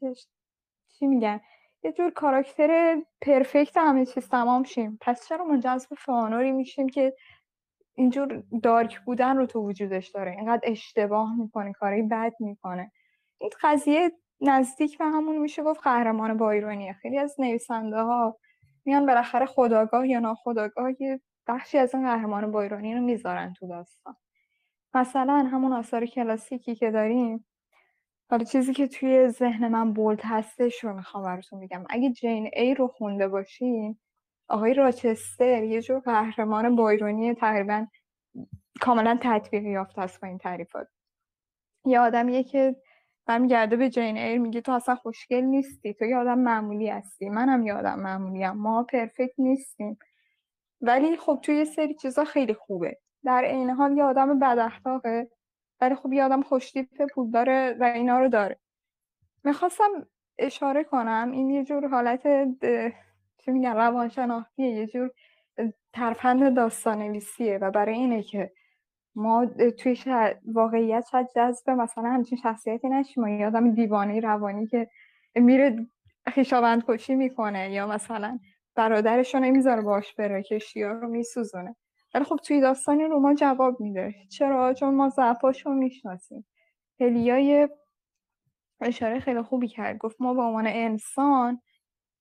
چی 0.98 1.06
میگن؟ 1.06 1.40
یه 1.82 1.92
جور 1.92 2.10
کاراکتر 2.10 3.02
پرفکت 3.20 3.76
همه 3.76 4.06
چیز 4.06 4.28
تمام 4.28 4.62
شیم. 4.62 4.98
پس 5.00 5.28
چرا 5.28 5.44
ما 5.44 5.56
جذب 5.56 5.94
فانوری 5.94 6.52
میشیم 6.52 6.88
که 6.88 7.16
اینجور 7.94 8.42
دارک 8.62 9.00
بودن 9.00 9.36
رو 9.36 9.46
تو 9.46 9.60
وجودش 9.60 10.08
داره؟ 10.08 10.30
اینقدر 10.30 10.60
اشتباه 10.62 11.36
می‌کنه 11.36 11.72
کاری 11.72 12.02
بد 12.02 12.32
می‌کنه. 12.40 12.92
این 13.38 13.50
قضیه 13.62 14.12
نزدیک 14.40 14.98
به 14.98 15.04
همون 15.04 15.38
میشه 15.38 15.62
گفت 15.62 15.80
قهرمان 15.82 16.36
بایرونیه. 16.36 16.92
خیلی 16.92 17.18
از 17.18 17.36
نویسنده 17.38 17.96
ها 18.02 18.38
میان 18.84 19.06
بالاخره 19.06 19.46
خداگاه 19.46 20.08
یا 20.08 20.20
ناخداگاه 20.20 21.02
یه 21.02 21.20
بخشی 21.46 21.78
از 21.78 21.94
این 21.94 22.04
قهرمان 22.04 22.52
بایرونی 22.52 22.94
رو 22.94 23.00
می‌ذارن 23.00 23.52
تو 23.52 23.68
داستان. 23.68 24.16
مثلا 24.94 25.48
همون 25.52 25.72
آثار 25.72 26.06
کلاسیکی 26.06 26.74
که 26.74 26.90
داریم 26.90 27.46
حالا 28.30 28.44
چیزی 28.44 28.74
که 28.74 28.86
توی 28.88 29.28
ذهن 29.28 29.68
من 29.68 29.92
بولد 29.92 30.20
هستش 30.24 30.84
رو 30.84 30.94
می‌خوام 30.94 31.24
براتون 31.24 31.60
بگم. 31.60 31.84
اگه 31.90 32.10
جین 32.12 32.50
ای 32.56 32.74
رو 32.74 32.88
خونده 32.88 33.28
باشین 33.28 33.98
آقای 34.48 34.74
راچستر 34.74 35.62
یه 35.64 35.82
جور 35.82 36.00
قهرمان 36.00 36.76
بایرونی 36.76 37.34
تقریبا 37.34 37.86
کاملا 38.80 39.18
تطبیقی 39.22 39.70
یافته 39.70 40.00
است 40.02 40.20
با 40.20 40.28
این 40.28 40.38
تعریفات. 40.38 40.88
یه 41.86 42.00
آدمیه 42.00 42.44
که 42.44 42.76
برمیگرده 43.26 43.76
به 43.76 43.90
جین 43.90 44.18
ایر 44.18 44.38
میگه 44.38 44.60
تو 44.60 44.72
اصلا 44.72 44.94
خوشگل 44.94 45.40
نیستی 45.40 45.94
تو 45.94 46.04
یه 46.04 46.16
آدم 46.16 46.38
معمولی 46.38 46.88
هستی. 46.88 47.28
منم 47.28 47.66
یه 47.66 47.74
آدم 47.74 48.00
معمولی 48.00 48.42
هم. 48.42 48.58
ما 48.58 48.82
پرفکت 48.82 49.34
نیستیم. 49.38 49.98
ولی 50.80 51.16
خب 51.16 51.38
توی 51.42 51.56
یه 51.56 51.64
سری 51.64 51.94
چیزا 51.94 52.24
خیلی 52.24 52.54
خوبه. 52.54 52.98
در 53.24 53.44
عین 53.44 53.70
حال 53.70 53.96
یه 53.96 54.04
آدم 54.04 54.38
بد 54.38 54.72
ولی 55.80 55.94
خب 55.94 56.12
یه 56.12 56.24
آدم 56.24 56.42
خوشتیپ 56.42 57.02
پول 57.14 57.30
داره 57.30 57.76
و 57.80 57.84
اینا 57.84 58.18
رو 58.18 58.28
داره. 58.28 58.58
می‌خواستم 59.44 60.06
اشاره 60.38 60.84
کنم 60.84 61.30
این 61.32 61.50
یه 61.50 61.64
جور 61.64 61.88
حالت 61.88 62.22
چه 63.38 63.52
میگن 63.52 63.74
روانشناختیه 63.74 64.66
یه 64.66 64.86
جور 64.86 65.10
ترفند 65.92 66.56
داستان 66.56 66.98
نویسیه 66.98 67.58
و 67.58 67.70
برای 67.70 67.94
اینه 67.94 68.22
که 68.22 68.52
ما 69.14 69.46
توی 69.78 69.96
واقعیت 70.46 71.06
شاید 71.10 71.28
جذب 71.36 71.70
مثلا 71.70 72.04
همچین 72.04 72.38
شخصیتی 72.38 72.88
نشیم 72.88 73.28
یه 73.28 73.46
آدم 73.46 73.70
دیوانه 73.70 74.20
روانی 74.20 74.66
که 74.66 74.88
میره 75.34 75.86
خیشاوند 76.26 76.84
کشی 76.88 77.14
می‌کنه 77.14 77.72
یا 77.72 77.86
مثلا 77.86 78.38
برادرش 78.76 79.34
رو 79.34 79.40
نمی‌ذاره 79.40 79.82
باش 79.82 80.14
بره 80.14 80.42
کشتی 80.42 80.82
رو 80.82 81.08
میسوزونه. 81.08 81.76
ولی 82.14 82.24
خب 82.24 82.36
توی 82.36 82.60
داستان 82.60 83.00
رو 83.00 83.20
ما 83.20 83.34
جواب 83.34 83.80
میده. 83.80 84.14
چرا؟ 84.30 84.74
چون 84.74 84.94
ما 84.94 85.08
ضعفاش 85.08 85.66
رو 85.66 85.74
می‌شناسیم. 85.74 86.46
هلیای 87.00 87.68
اشاره 88.80 89.20
خیلی 89.20 89.42
خوبی 89.42 89.68
کرد. 89.68 89.98
گفت 89.98 90.16
ما 90.20 90.34
به 90.34 90.42
عنوان 90.42 90.66
انسان 90.66 91.60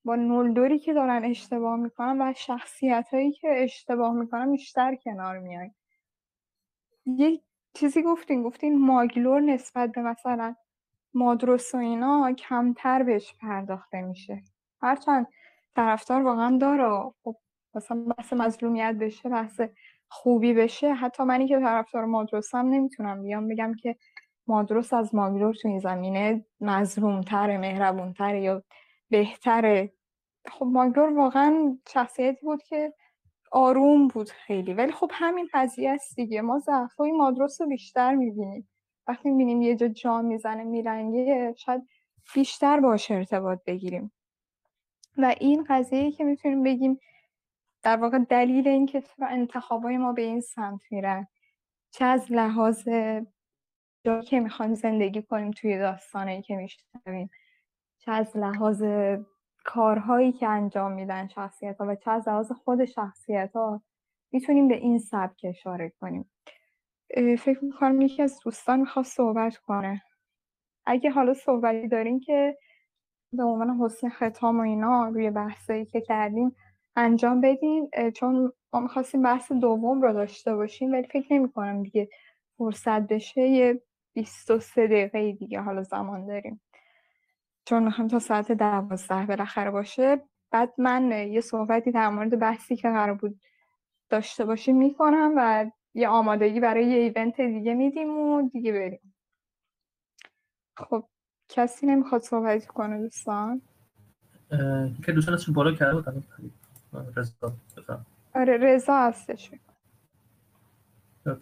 با 0.05 0.15
نولدوری 0.15 0.79
که 0.79 0.93
دارن 0.93 1.25
اشتباه 1.25 1.75
می‌کنن 1.75 2.21
و 2.21 2.33
شخصیت 2.33 3.07
هایی 3.11 3.31
که 3.31 3.47
اشتباه 3.57 4.13
می‌کنن 4.13 4.51
بیشتر 4.51 4.95
کنار 4.95 5.39
میای 5.39 5.71
یه 7.05 7.41
چیزی 7.73 8.01
گفتین. 8.01 8.43
گفتین 8.43 8.79
ماگلور 8.79 9.41
نسبت 9.41 9.91
به 9.91 10.01
مثلا 10.01 10.55
مادروس 11.13 11.75
و 11.75 11.77
اینا 11.77 12.33
کمتر 12.33 13.03
بهش 13.03 13.35
پرداخته 13.41 14.01
میشه. 14.01 14.43
هرچند 14.81 15.27
طرفدار 15.75 16.21
واقعا 16.21 16.57
داره 16.57 17.11
خب 17.23 17.35
مثلا 17.75 18.05
بحث 18.17 18.33
مظلومیت 18.33 18.95
بشه 18.99 19.29
بحث 19.29 19.61
خوبی 20.09 20.53
بشه 20.53 20.93
حتی 20.93 21.23
منی 21.23 21.47
که 21.47 21.59
طرفدار 21.59 22.05
مادروسم 22.05 22.57
نمی‌تونم 22.57 23.23
بیام 23.23 23.47
بگم 23.47 23.73
که 23.73 23.95
مادروس 24.47 24.93
از 24.93 25.15
ماگلور 25.15 25.53
تو 25.53 25.67
این 25.67 25.79
زمینه 25.79 26.45
مظلومتره 26.61 27.57
مهربونتره 27.57 28.41
یا 28.41 28.63
بهتره. 29.09 29.93
خب 30.51 30.65
ماگلور 30.65 31.17
واقعا 31.17 31.77
شخصیتی 31.89 32.45
بود 32.45 32.63
که 32.63 32.93
آروم 33.51 34.07
بود 34.07 34.29
خیلی. 34.29 34.73
ولی 34.73 34.91
خب 34.91 35.11
همین 35.13 35.49
قضیه 35.53 35.91
است 35.91 36.15
دیگه. 36.15 36.41
ما 36.41 36.59
ضعفای 36.59 37.11
مادروس 37.11 37.61
رو 37.61 37.67
بیشتر 37.67 38.15
می‌بینیم. 38.15 38.69
وقتی 39.07 39.29
می‌بینیم 39.29 39.61
یه 39.61 39.75
جا 39.75 39.87
جا 39.87 40.21
می‌زنه 40.21 40.63
میرنگه 40.63 41.53
شاید 41.57 41.87
بیشتر 42.35 42.79
باش 42.79 43.11
ارتباط 43.11 43.59
بگیریم. 43.67 44.11
و 45.17 45.35
این 45.39 45.65
قضیه 45.69 46.11
که 46.11 46.23
می‌تونیم 46.23 46.63
بگیم 46.63 46.99
در 47.83 47.97
واقع 47.97 48.19
دلیل 48.19 48.67
اینکه 48.67 49.03
انتخابای 49.21 49.97
ما 49.97 50.13
به 50.13 50.21
این 50.21 50.41
سمت 50.41 50.81
میرن. 50.91 51.27
چه 51.91 52.05
از 52.05 52.31
لحاظ 52.31 52.87
جایی 54.05 54.23
که 54.23 54.39
می‌خوایم 54.39 54.73
زندگی 54.73 55.21
کنیم 55.21 55.51
توی 55.51 55.77
داستانی 55.77 56.41
که 56.41 56.55
میشنویم. 56.55 57.29
چه 57.99 58.11
از 58.11 58.37
لحاظ 58.37 58.83
کارهایی 59.65 60.31
که 60.31 60.47
انجام 60.47 60.91
میدن 60.91 61.27
شخصیت 61.27 61.77
ها 61.77 61.87
و 61.87 61.95
چه 61.95 62.11
از 62.11 62.27
لحاظ 62.27 62.51
خود 62.51 62.85
شخصیت 62.85 63.51
ها 63.55 63.81
می‌تونیم 64.31 64.67
به 64.67 64.75
این 64.75 64.99
سبک 64.99 65.41
اشاره 65.43 65.89
کنیم. 65.89 66.31
فکر 67.39 67.65
می‌کنم 67.65 68.01
یکی 68.01 68.21
از 68.21 68.39
دوستان 68.43 68.79
می‌خواد 68.79 69.05
صحبت 69.05 69.57
کنه. 69.57 70.01
اگه 70.85 71.09
حالا 71.09 71.33
صحبتی 71.33 71.87
داریم 71.87 72.19
که 72.19 72.57
به 73.33 73.43
عنوان 73.43 73.77
حسن 73.79 74.09
ختام 74.09 74.57
و 74.59 74.61
اینا 74.61 75.07
روی 75.07 75.29
بحثایی 75.31 75.85
که 75.85 76.01
کردیم 76.01 76.55
انجام 76.95 77.41
بدین 77.41 77.89
چون 78.15 78.53
ما 78.73 78.79
می‌خواستیم 78.79 79.21
بحث 79.21 79.51
دوم 79.51 80.01
رو 80.01 80.13
داشته 80.13 80.55
باشیم 80.55 80.91
ولی 80.91 81.07
فکر 81.07 81.33
نمی 81.33 81.51
کنم 81.51 81.83
دیگه 81.83 82.09
فرصت 82.57 83.01
بشه 83.01 83.41
یه 83.41 83.81
23 84.13 84.87
دقیقه 84.87 85.31
دیگه 85.31 85.61
حالا 85.61 85.83
زمان 85.83 86.25
داریم. 86.25 86.61
چون 87.65 87.83
می‌خوایم 87.83 88.07
تا 88.07 88.19
ساعت 88.19 88.51
دوازده 88.51 89.25
بالاخره 89.25 89.71
باشه. 89.71 90.21
بعد 90.51 90.73
من 90.77 91.11
یه 91.11 91.41
صحبتی 91.41 91.91
در 91.91 92.09
مورد 92.09 92.39
بحثی 92.39 92.75
که 92.75 92.89
قرار 92.89 93.13
بود 93.13 93.39
داشته 94.09 94.45
باشیم 94.45 94.77
می‌کنم 94.77 95.33
و 95.37 95.71
یه 95.93 96.07
آمادگی 96.07 96.59
برای 96.59 96.85
یه 96.85 96.97
ایونت 96.97 97.41
دیگه 97.41 97.73
میدیم 97.73 98.17
و 98.17 98.49
دیگه 98.49 98.71
بریم. 98.71 99.15
خب 100.77 101.05
کسی 101.53 101.85
نمی‌خواد 101.85 102.21
صحبتی 102.21 102.67
کنه 102.67 103.01
دوستان؟ 103.01 103.61
که 105.05 105.11
دوستان 105.11 105.33
از 105.33 105.53
بالا 105.53 105.71
کرده 105.71 106.01
بود 106.01 106.53
رضا 107.15 108.05
آره 108.35 108.57
رضا 108.57 108.97
هستش. 108.97 109.51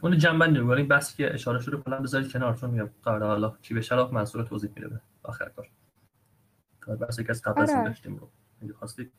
اون 0.01 0.17
جنبندی 0.17 0.59
رو 0.59 0.69
این 0.69 0.87
بحثی 0.87 1.17
که 1.17 1.33
اشاره 1.33 1.59
شده 1.59 1.77
کلا 1.77 1.99
بذارید 1.99 2.31
کنار 2.31 2.55
چون 2.55 2.69
میگم 2.69 2.89
قرار 3.03 3.23
حالا 3.23 3.57
چی 3.61 3.73
به 3.73 3.81
شرف 3.81 4.13
منصور 4.13 4.43
توضیح 4.43 4.71
میده 4.75 5.01
آخر 5.23 5.49
کار. 5.49 5.69
بس 6.95 7.19
که 7.19 7.29
از 7.29 7.41
قبل 7.41 7.61
آره. 7.61 7.83
داشتیم 7.83 8.17
رو. 8.17 8.29
اگه 8.61 8.73
خواستید. 8.73 9.11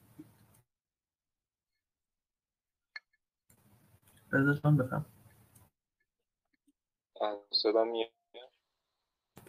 رضا 4.32 4.54
جان 4.54 4.76
بفهم 4.76 5.04
صدا 7.50 7.84
میاد؟ 7.84 8.10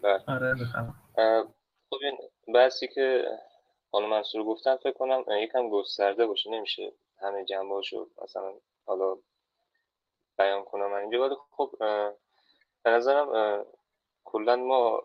بله. 0.03 0.23
آره 0.27 0.53
بفهم 0.53 1.02
خب 1.15 1.99
این 2.01 2.17
بحثی 2.53 2.87
که 2.87 3.25
خانم 3.91 4.09
منصور 4.09 4.43
گفتن 4.43 4.75
فکر 4.75 4.91
کنم 4.91 5.25
یکم 5.29 5.69
گسترده 5.69 6.25
باشه 6.25 6.49
نمیشه 6.49 6.91
همه 7.21 7.45
جنبه 7.45 7.81
رو 7.91 8.09
مثلا 8.23 8.53
حالا 8.85 9.17
بیان 10.37 10.63
کنم 10.63 10.91
من 10.91 10.99
اینجا. 10.99 11.21
ولی 11.21 11.35
خب 11.51 11.75
به 12.83 12.89
نظرم 12.89 13.65
کلا 14.23 14.55
ما 14.55 15.03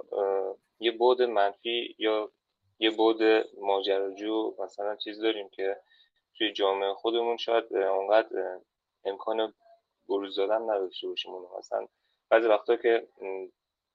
یه 0.81 0.91
بود 0.91 1.23
منفی 1.23 1.97
یا 1.99 2.33
یه 2.79 2.91
بود 2.91 3.23
ماجراجو 3.61 4.55
مثلا 4.59 4.97
چیز 4.97 5.21
داریم 5.21 5.49
که 5.49 5.77
توی 6.39 6.53
جامعه 6.53 6.95
خودمون 6.95 7.37
شاید 7.37 7.77
اونقدر 7.77 8.61
امکان 9.05 9.55
بروز 10.09 10.37
دادن 10.37 10.63
نداشته 10.63 11.09
باشیم. 11.09 11.33
اونو 11.33 11.59
مثلا 11.59 11.87
بعضی 12.31 12.49
وقتا 12.49 12.77
که 12.77 13.09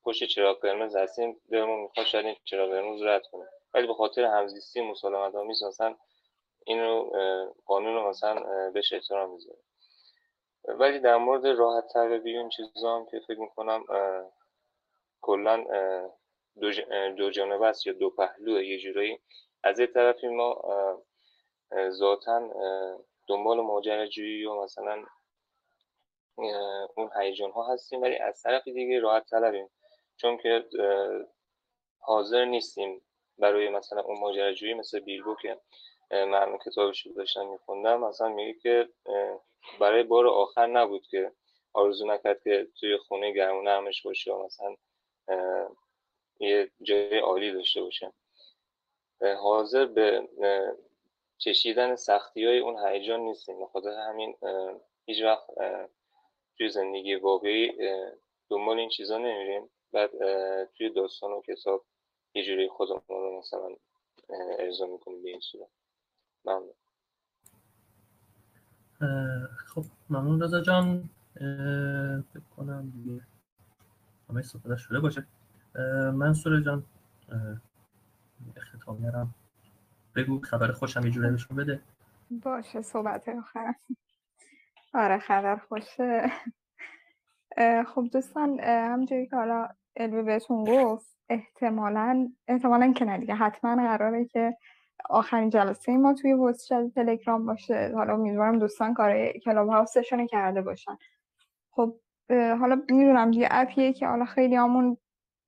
پشت 0.06 0.24
چراغ 0.24 0.62
قرمز 0.62 0.96
هستیم 0.96 1.42
دلمون 1.52 1.82
می‌خواد 1.82 2.06
شاید 2.06 2.26
این 2.26 2.36
چراغ 2.44 2.70
قرمز 2.70 3.02
رد 3.02 3.28
کنیم 3.32 3.46
ولی 3.74 3.88
به 3.88 3.94
خاطر 3.94 4.24
همزیستی 4.24 4.82
مسالمت 4.82 5.36
آمیز 5.36 5.64
مثلا 5.64 5.96
اینو 6.66 7.10
قانون 7.66 7.94
رو 7.96 8.10
مثلا 8.10 8.72
بهش 8.72 8.94
احترام 8.94 9.34
می‌ذاره 9.34 9.60
ولی 10.66 11.00
در 11.00 11.18
مورد 11.18 11.48
راحت 11.48 11.88
تربی 11.94 12.38
این 12.38 12.50
چیزا 12.50 12.96
هم 12.96 13.06
که 13.06 13.20
فکر 13.28 13.40
می‌کنم 13.40 13.86
کلا 15.22 15.66
دو, 16.62 16.72
دو 17.18 17.30
جانبه 17.30 17.66
است 17.66 17.88
یا 17.88 17.94
دو 17.94 18.10
پهلو 18.10 18.64
یه 18.64 18.80
جورایی 18.80 19.20
از 19.64 19.80
یه 19.80 19.88
طرفی 19.88 20.28
ما 20.28 20.62
ذاتا 21.90 22.50
دنبال 23.28 23.62
ماجراجویی 23.62 24.46
و 24.46 24.64
مثلا 24.64 25.06
اون 26.96 27.10
هیجان 27.20 27.52
ها 27.52 27.74
هستیم 27.74 28.02
ولی 28.02 28.18
از 28.18 28.42
طرف 28.42 28.64
دیگه 28.64 29.00
راحت 29.00 29.30
طلبیم 29.30 29.70
چون 30.18 30.38
که 30.38 30.66
حاضر 32.00 32.46
نیستیم 32.46 33.02
برای 33.38 33.70
مثلا 33.70 34.02
اون 34.02 34.20
ماجراجویی 34.20 34.74
مثل 34.74 35.00
بیلبو 35.00 35.36
که 35.42 35.60
من 36.12 36.58
کتابش 36.66 37.06
رو 37.06 37.14
داشتم 37.14 37.48
میخوندم 37.48 38.00
مثلا 38.00 38.30
میگه 38.30 38.60
که 38.60 38.90
برای 39.80 40.04
بار 40.04 40.28
آخر 40.28 40.68
نبود 40.68 41.08
که 41.08 41.32
آرزو 41.74 42.06
نکرد 42.06 42.44
که 42.44 42.68
توی 42.80 42.98
خونه 42.98 43.32
گرم 43.32 43.58
و 43.58 43.62
نرمش 43.62 44.02
باشه 44.02 44.34
و 44.34 44.46
مثلا 44.46 44.76
یه 46.40 46.72
جای 46.82 47.20
عالی 47.20 47.52
داشته 47.52 47.82
باشه. 47.82 48.14
حاضر 49.22 49.86
به 49.86 50.30
چشیدن 51.38 51.96
سختی 51.96 52.46
های 52.46 52.60
اون 52.60 52.88
هیجان 52.88 53.20
نیستیم. 53.20 53.62
بخاطر 53.62 53.90
همین 53.90 54.38
هیچ 55.06 55.24
وقت 55.24 55.48
توی 56.58 56.70
زندگی 56.70 57.16
واقعی 57.16 57.74
دنبال 58.50 58.80
این 58.80 58.90
چیزا 58.90 59.18
نمیریم. 59.18 59.70
بعد 59.94 60.12
توی 60.78 60.94
داستان 60.94 61.32
و 61.32 61.42
کتاب 61.42 61.86
یه 62.34 62.46
جوری 62.46 62.70
خودمون 62.70 63.02
رو 63.08 63.40
مثلا 63.40 63.70
ارضا 64.60 64.86
می‌کنیم 64.86 65.24
به 65.24 65.30
این 65.30 65.40
صورت. 65.40 65.70
ممنون. 66.46 66.74
خب 69.58 69.84
ممنون 70.10 70.42
رضا 70.42 70.62
جان. 70.62 71.10
فکر 72.34 72.44
کنم 72.58 72.90
دیگه 72.96 73.22
همه 74.30 74.40
استفاده 74.40 74.76
شده 74.76 75.00
باشه. 75.00 75.28
منصور 76.14 76.62
جان 76.62 76.84
ختامیرم 78.60 79.36
بگو 80.16 80.40
خبر 80.40 80.72
خوشم 80.72 81.06
یه 81.06 81.12
جوری 81.12 81.30
بهشون 81.30 81.58
بده. 81.58 81.82
باشه 82.32 82.82
صحبت 82.82 83.30
آخرم 83.30 83.76
آره 84.94 85.20
خبر 85.20 85.58
خوشه. 85.58 86.32
خب 87.96 88.10
دوستان 88.14 88.60
همونجوری 88.60 89.28
که 89.28 89.36
حالا 89.36 89.68
الوی 89.96 90.24
بهتون 90.24 90.64
گفت 90.64 91.18
احتمالا 91.30 92.32
احتمالا 92.48 92.94
که 92.94 93.06
نه 93.06 93.18
دیگه 93.18 93.36
حتما 93.36 93.76
قراره 93.76 94.26
که 94.26 94.58
آخرین 95.10 95.50
جلسه 95.50 95.98
ما 95.98 96.14
توی 96.14 96.34
واتساپ 96.34 96.94
تلگرام 96.96 97.46
باشه. 97.46 97.92
حالا 97.96 98.14
امیدوارم 98.14 98.60
دوستان 98.60 98.94
کار 98.94 99.32
کلاب 99.32 99.70
هاوسشون 99.70 100.28
کرده 100.28 100.62
باشن. 100.62 100.98
خب 101.72 101.96
حالا 102.30 102.82
می‌دونم 102.90 103.34
یه 103.34 103.48
اپیه 103.52 103.94
که 103.94 104.08
حالا 104.08 104.26
خیلی 104.26 104.56
همون 104.56 104.98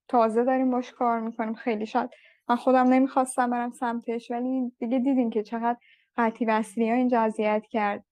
تازه 0.07 0.43
داریم 0.43 0.71
باش 0.71 0.91
کار 0.91 1.19
می‌کنیم. 1.19 1.53
خیلی 1.53 1.85
شاید 1.85 2.09
من 2.49 2.55
خودم 2.55 2.87
نمی‌خواستم 2.87 3.49
برم 3.49 3.71
سمتش 3.71 4.31
ولی 4.31 4.71
دیگه 4.79 4.99
دیدیم 4.99 5.29
که 5.29 5.43
چقدر 5.43 5.77
قطعی 6.17 6.47
وصلی 6.47 6.89
ها 6.89 6.95
اینجا 6.95 7.21
اذیت 7.21 7.63
کرد. 7.69 8.05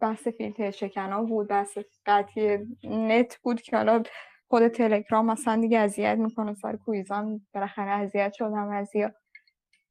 بحث 0.00 0.28
فیلتر 0.28 0.70
شکن 0.70 1.26
بود 1.26 1.48
بحث 1.48 1.78
قطعی 2.06 2.58
نت 2.84 3.38
بود 3.42 3.60
که 3.60 3.76
حالا 3.76 4.02
خود 4.50 4.68
تلگرام 4.68 5.26
مثلا 5.26 5.60
دیگه 5.60 5.78
اذیت 5.78 6.18
می‌کنه 6.18 6.54
سر 6.54 6.76
کویزان 6.76 7.46
بالاخره 7.54 7.90
اذیت 7.90 8.32
شدم 8.32 8.68
از 8.68 8.90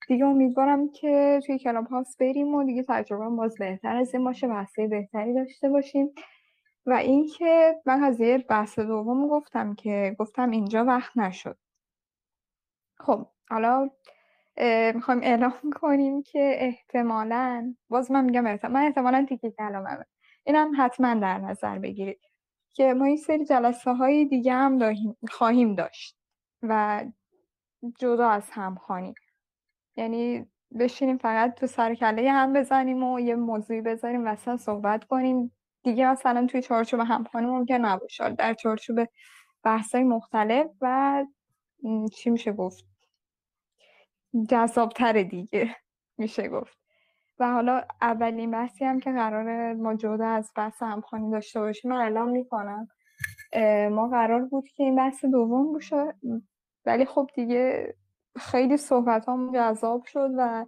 دیگه 0.07 0.25
امیدوارم 0.25 0.91
که 0.91 1.39
توی 1.45 1.59
کلاب 1.59 1.87
هاست 1.87 2.17
بریم 2.19 2.55
و 2.55 2.63
دیگه 2.63 2.85
تجربه 2.87 3.29
باز 3.35 3.55
بهتر 3.59 3.95
از 3.95 4.13
این 4.13 4.23
باشه 4.23 4.47
بحثه 4.47 4.87
بهتری 4.87 5.33
داشته 5.33 5.69
باشیم. 5.69 6.11
و 6.85 6.93
اینکه 6.93 7.75
من 7.85 8.03
از 8.03 8.19
یه 8.19 8.37
بحث 8.37 8.79
دوم 8.79 9.27
گفتم 9.27 9.75
که 9.75 10.15
گفتم 10.19 10.49
اینجا 10.49 10.85
وقت 10.85 11.17
نشد. 11.17 11.57
خب 12.97 13.27
حالا 13.49 13.89
می‌خوایم 14.93 15.21
اعلام 15.23 15.53
کنیم 15.81 16.23
که 16.23 16.51
احتمالا 16.59 17.75
باز 17.89 18.11
من 18.11 18.25
میگم 18.25 18.45
احتمال 18.45 18.73
من 18.73 18.87
احتمالا 18.87 19.25
تیکی 19.29 19.51
کلاممه 19.51 20.05
اینم 20.43 20.71
حتما 20.77 21.15
در 21.15 21.37
نظر 21.37 21.79
بگیرید. 21.79 22.19
که 22.73 22.93
ما 22.93 23.05
این 23.05 23.17
سری 23.17 23.45
جلسه 23.45 23.93
های 23.93 24.25
دیگه 24.25 24.53
هم 24.53 24.95
خواهیم 25.29 25.75
داشت 25.75 26.15
و 26.61 27.05
جدا 27.99 28.29
از 28.29 28.49
همخوانی. 28.51 29.13
یعنی 29.97 30.45
بشینیم 30.79 31.17
فقط 31.17 31.55
تو 31.55 31.67
سر 31.67 31.95
کله 31.95 32.31
هم 32.31 32.53
بزنیم 32.53 33.03
و 33.03 33.19
یه 33.19 33.35
موضوعی 33.35 33.81
بذاریم 33.81 34.27
وسط 34.27 34.55
صحبت 34.55 35.03
کنیم. 35.03 35.55
دیگه 35.83 36.11
مثلا 36.11 36.47
توی 36.47 36.61
چارچوب 36.61 36.99
همخوانی 36.99 37.47
ممکن 37.47 37.73
نباشه. 37.73 38.29
در 38.29 38.53
چارچوب 38.53 38.99
بحثای 39.63 40.03
مختلف 40.03 40.67
و 40.81 41.25
چی 42.13 42.29
میشه 42.29 42.51
گفت؟ 42.51 42.85
جذابتر 44.49 45.23
دیگه. 45.23 45.75
میشه 46.17 46.49
گفت. 46.49 46.78
و 47.39 47.51
حالا 47.51 47.83
اولین 48.01 48.51
بحثی 48.51 48.85
هم 48.85 48.99
که 48.99 49.11
قرار 49.11 49.73
ما 49.73 49.95
جدا 49.95 50.27
از 50.27 50.51
بحث 50.55 50.83
همخوانی 50.83 51.31
داشته 51.31 51.59
باشیم 51.59 51.91
من 51.91 51.97
اعلام 51.97 52.29
می‌کنم. 52.29 52.87
ما 53.91 54.07
قرار 54.07 54.45
بود 54.45 54.67
که 54.67 54.83
این 54.83 54.95
بحث 54.95 55.25
دوم 55.25 55.73
باشه 55.73 56.13
ولی 56.85 57.05
خب 57.05 57.29
دیگه 57.35 57.95
خیلی 58.35 58.77
صحبت 58.77 59.29
هم 59.29 59.51
جذاب 59.53 60.05
شد 60.05 60.29
و 60.37 60.65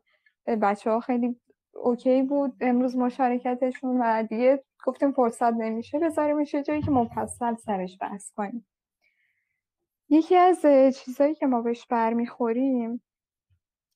بچه 0.61 0.91
ها 0.91 0.99
خیلی 0.99 1.39
اوکی 1.73 2.22
بود. 2.22 2.53
امروز 2.61 2.98
مشارکتشون 2.98 4.02
و 4.02 4.23
دیگه 4.23 4.64
گفتیم 4.85 5.11
فرصت 5.11 5.53
نمیشه 5.53 5.99
بذاریمش 5.99 6.53
یه 6.53 6.64
جایی 6.64 6.81
که 6.81 6.91
مفصل 6.91 7.56
سرش 7.56 7.98
بحث 8.02 8.31
کنیم. 8.31 8.68
یکی 10.10 10.35
از 10.35 10.65
چیزهایی 10.95 11.35
که 11.35 11.45
ما 11.45 11.61
بهش 11.61 11.85
برمیخوریم 11.88 13.03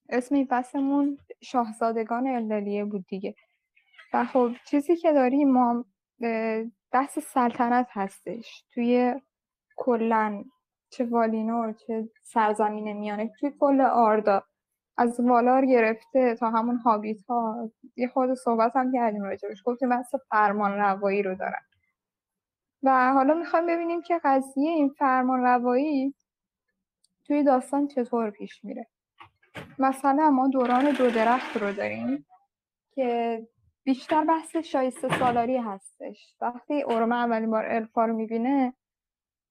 اسم 0.09 0.35
این 0.35 1.19
شاهزادگان 1.41 2.27
الدلیه 2.27 2.85
بود 2.85 3.05
دیگه. 3.07 3.35
و 4.13 4.25
خب 4.25 4.51
چیزی 4.65 4.95
که 4.95 5.13
داریم 5.13 5.51
ما 5.51 5.85
بحث 6.91 7.19
سلطنت 7.19 7.87
هستش. 7.89 8.63
توی 8.73 9.21
کلا 9.75 10.43
چه 10.89 11.05
والینور 11.05 11.73
چه 11.73 12.09
سرزمین 12.23 12.93
میانه 12.93 13.31
توی 13.39 13.51
کل 13.59 13.81
آردا. 13.81 14.43
از 14.97 15.19
والار 15.19 15.65
گرفته 15.65 16.35
تا 16.35 16.49
همون 16.49 16.77
هابیت 16.77 17.21
ها 17.23 17.71
یه 17.95 18.07
خود 18.07 18.33
صحبت 18.33 18.75
هم 18.75 18.91
کردیم 18.93 19.23
راجبش. 19.23 19.61
گفتیم 19.65 19.89
بحث 19.89 20.15
فرمان 20.29 20.71
روایی 20.71 21.23
رو 21.23 21.35
دارن. 21.35 21.61
و 22.83 23.13
حالا 23.13 23.33
می‌خوایم 23.33 23.67
ببینیم 23.67 24.01
که 24.01 24.19
قضیه 24.23 24.71
این 24.71 24.89
فرمان 24.89 25.43
روایی 25.43 26.15
توی 27.27 27.43
داستان 27.43 27.87
چطور 27.87 28.29
پیش 28.29 28.63
میره. 28.65 28.87
مثلا 29.79 30.29
ما 30.29 30.47
دوران 30.47 30.91
دو 30.91 31.09
درخت 31.09 31.57
رو 31.57 31.73
داریم 31.73 32.25
که 32.95 33.41
بیشتر 33.83 34.23
بحث 34.23 34.55
شایسته 34.55 35.19
سالاری 35.19 35.57
هستش. 35.57 36.35
وقتی 36.41 36.81
اورما 36.81 37.15
اولین 37.15 37.51
بار 37.51 37.65
الفا 37.65 38.05
رو 38.05 38.13
می‌بینه 38.13 38.73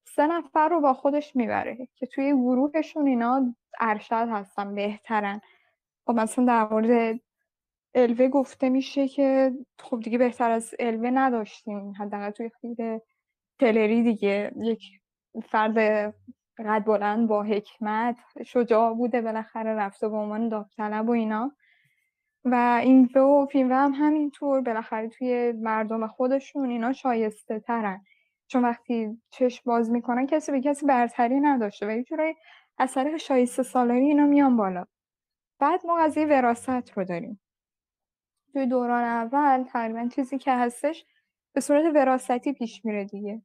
سه 0.07 0.27
نفر 0.27 0.69
رو 0.69 0.81
با 0.81 0.93
خودش 0.93 1.35
می‌بره 1.35 1.87
که 1.95 2.05
توی 2.05 2.33
گروهشون 2.33 3.07
اینا 3.07 3.55
ارشد 3.79 4.27
هستن 4.31 4.75
بهترن. 4.75 5.41
خب 6.07 6.13
مثلا 6.13 6.45
در 6.45 6.67
مورد 6.67 7.19
الوه 7.95 8.27
گفته 8.27 8.69
میشه 8.69 9.07
که 9.07 9.51
خب 9.79 9.99
دیگه 9.99 10.17
بهتر 10.17 10.51
از 10.51 10.75
الوه 10.79 11.09
نداشتیم. 11.09 11.91
حداقل 11.91 12.29
توی 12.29 12.49
خیلی 12.61 13.01
تلری 13.59 14.03
دیگه. 14.03 14.51
یک 14.57 14.83
فرد 15.49 16.13
قد 16.57 16.83
بلند 16.85 17.27
با 17.27 17.43
حکمت 17.43 18.17
شجاع 18.45 18.93
بوده 18.93 19.21
بالاخره 19.21 19.73
رفته 19.73 20.09
به 20.09 20.15
عنوان 20.15 20.49
داوطلب 20.49 21.09
و 21.09 21.11
اینا. 21.11 21.51
و 22.45 22.79
این 22.83 23.09
و 23.15 23.45
فیلم 23.45 23.71
هم 23.71 23.91
همینطور 23.91 24.61
بالاخره 24.61 25.09
توی 25.09 25.51
مردم 25.51 26.07
خودشون 26.07 26.69
اینا 26.69 26.93
شایسته 26.93 27.59
ترن. 27.59 28.01
چون 28.47 28.63
وقتی 28.63 29.21
چشم 29.29 29.61
باز 29.65 29.91
می‌کنن 29.91 30.27
کسی 30.27 30.51
به 30.51 30.61
کسی 30.61 30.85
برتری 30.85 31.39
نداشته 31.39 31.87
و 31.87 31.91
یه 31.91 32.03
جورایی 32.03 32.35
از 32.77 32.93
طریق 32.93 33.17
شایسته 33.17 33.63
سالاری 33.63 34.05
اینا 34.05 34.25
میان 34.25 34.57
بالا. 34.57 34.85
بعد 35.59 35.85
ما 35.85 35.95
قضیه 35.97 36.25
وراثت 36.25 36.97
رو 36.97 37.03
داریم. 37.03 37.41
توی 38.53 38.65
دوران 38.65 39.03
اول 39.03 39.63
تقریبا 39.63 40.07
چیزی 40.15 40.37
که 40.37 40.51
هستش 40.51 41.05
به 41.53 41.61
صورت 41.61 41.95
وراثتی 41.95 42.53
پیش 42.53 42.85
میره 42.85 43.05
دیگه. 43.05 43.41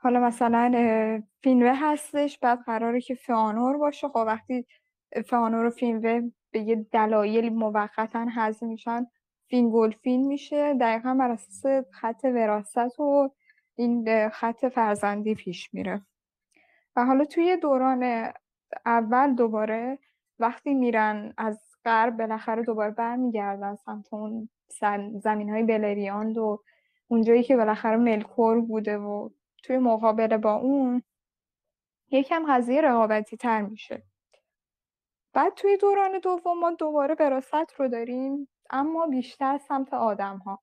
حالا 0.00 0.20
مثلا 0.20 1.22
فینوه 1.42 1.72
هستش 1.74 2.38
بعد 2.38 2.62
قراره 2.62 3.00
که 3.00 3.14
فانور 3.14 3.76
باشه. 3.76 4.08
خب 4.08 4.24
وقتی 4.26 4.66
فانور 5.26 5.64
و 5.64 5.70
فینوه 5.70 6.30
به 6.50 6.60
یه 6.60 6.86
دلایل 6.92 7.48
موقتا 7.48 8.26
حذف 8.36 8.62
میشن 8.62 9.06
فینگولفین 9.46 10.26
میشه. 10.26 10.74
دقیقا 10.74 11.14
بر 11.14 11.30
اساس 11.30 11.86
خط 11.90 12.24
وراثت 12.24 13.00
و 13.00 13.34
این 13.74 14.28
خط 14.28 14.66
فرزندی 14.66 15.34
پیش 15.34 15.74
میره. 15.74 16.02
و 16.96 17.04
حالا 17.04 17.24
توی 17.24 17.56
دوران 17.56 18.32
اول 18.86 19.34
دوباره 19.34 19.98
وقتی 20.38 20.74
میرن 20.74 21.34
از 21.36 21.60
غرب 21.84 22.16
بالاخره 22.16 22.62
دوباره 22.62 22.90
برمیگردن 22.90 23.74
سمت 23.74 24.14
اون 24.14 24.48
زمین 25.22 25.50
های 25.50 25.62
بلریاند 25.62 26.38
و 26.38 26.62
اونجایی 27.08 27.42
که 27.42 27.56
بالاخره 27.56 27.96
ملکور 27.96 28.60
بوده 28.60 28.98
و 28.98 29.28
توی 29.68 29.78
مقابله 29.78 30.38
با 30.38 30.54
اون 30.54 31.02
یکم 32.10 32.44
قضیه 32.48 32.80
رقابتی 32.80 33.36
تر 33.36 33.62
میشه. 33.62 34.02
بعد 35.32 35.54
توی 35.54 35.76
دوران 35.76 36.18
دوم 36.18 36.58
ما 36.58 36.70
دوباره 36.70 37.14
براست 37.14 37.74
رو 37.76 37.88
داریم 37.88 38.48
اما 38.70 39.06
بیشتر 39.06 39.58
سمت 39.58 39.94
آدم 39.94 40.36
ها 40.38 40.62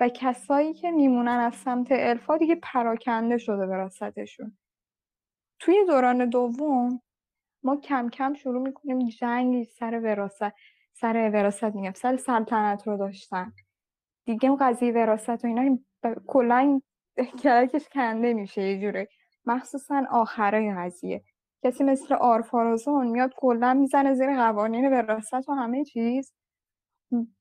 و 0.00 0.08
کسایی 0.08 0.74
که 0.74 0.90
میمونن 0.90 1.28
از 1.28 1.54
سمت 1.54 1.86
الفا 1.90 2.36
دیگه 2.36 2.54
پراکنده 2.54 3.38
شده 3.38 3.66
وراستشون 3.66 4.58
توی 5.58 5.84
دوران 5.86 6.28
دوم 6.28 7.00
ما 7.62 7.76
کم 7.76 8.08
کم 8.08 8.34
شروع 8.34 8.62
می‌کنیم 8.62 9.08
جنگی 9.08 9.64
سر 9.64 10.00
وراست 10.00 10.52
سر 10.92 11.30
وراست 11.34 11.64
میگم 11.64 11.92
سر 11.92 12.16
سلطنت 12.16 12.86
رو 12.86 12.96
داشتن. 12.96 13.52
دیگه 14.24 14.56
قضیه 14.60 14.92
وراست 14.92 15.44
و 15.44 15.46
اینا 15.46 15.78
کلا 16.26 16.80
کلکش 17.42 17.88
کنده 17.88 18.34
میشه 18.34 18.62
یه 18.62 18.80
جوره 18.80 19.08
مخصوصا 19.46 20.02
آخرای 20.10 20.74
قضیه. 20.74 21.22
کسی 21.64 21.84
مثل 21.84 22.14
آرفارازون 22.14 23.06
میاد 23.06 23.34
کلا 23.36 23.74
می‌زنه 23.74 24.14
زیر 24.14 24.36
قوانین 24.36 24.92
وراست 24.92 25.48
و 25.48 25.52
همه 25.52 25.84
چیز. 25.84 26.32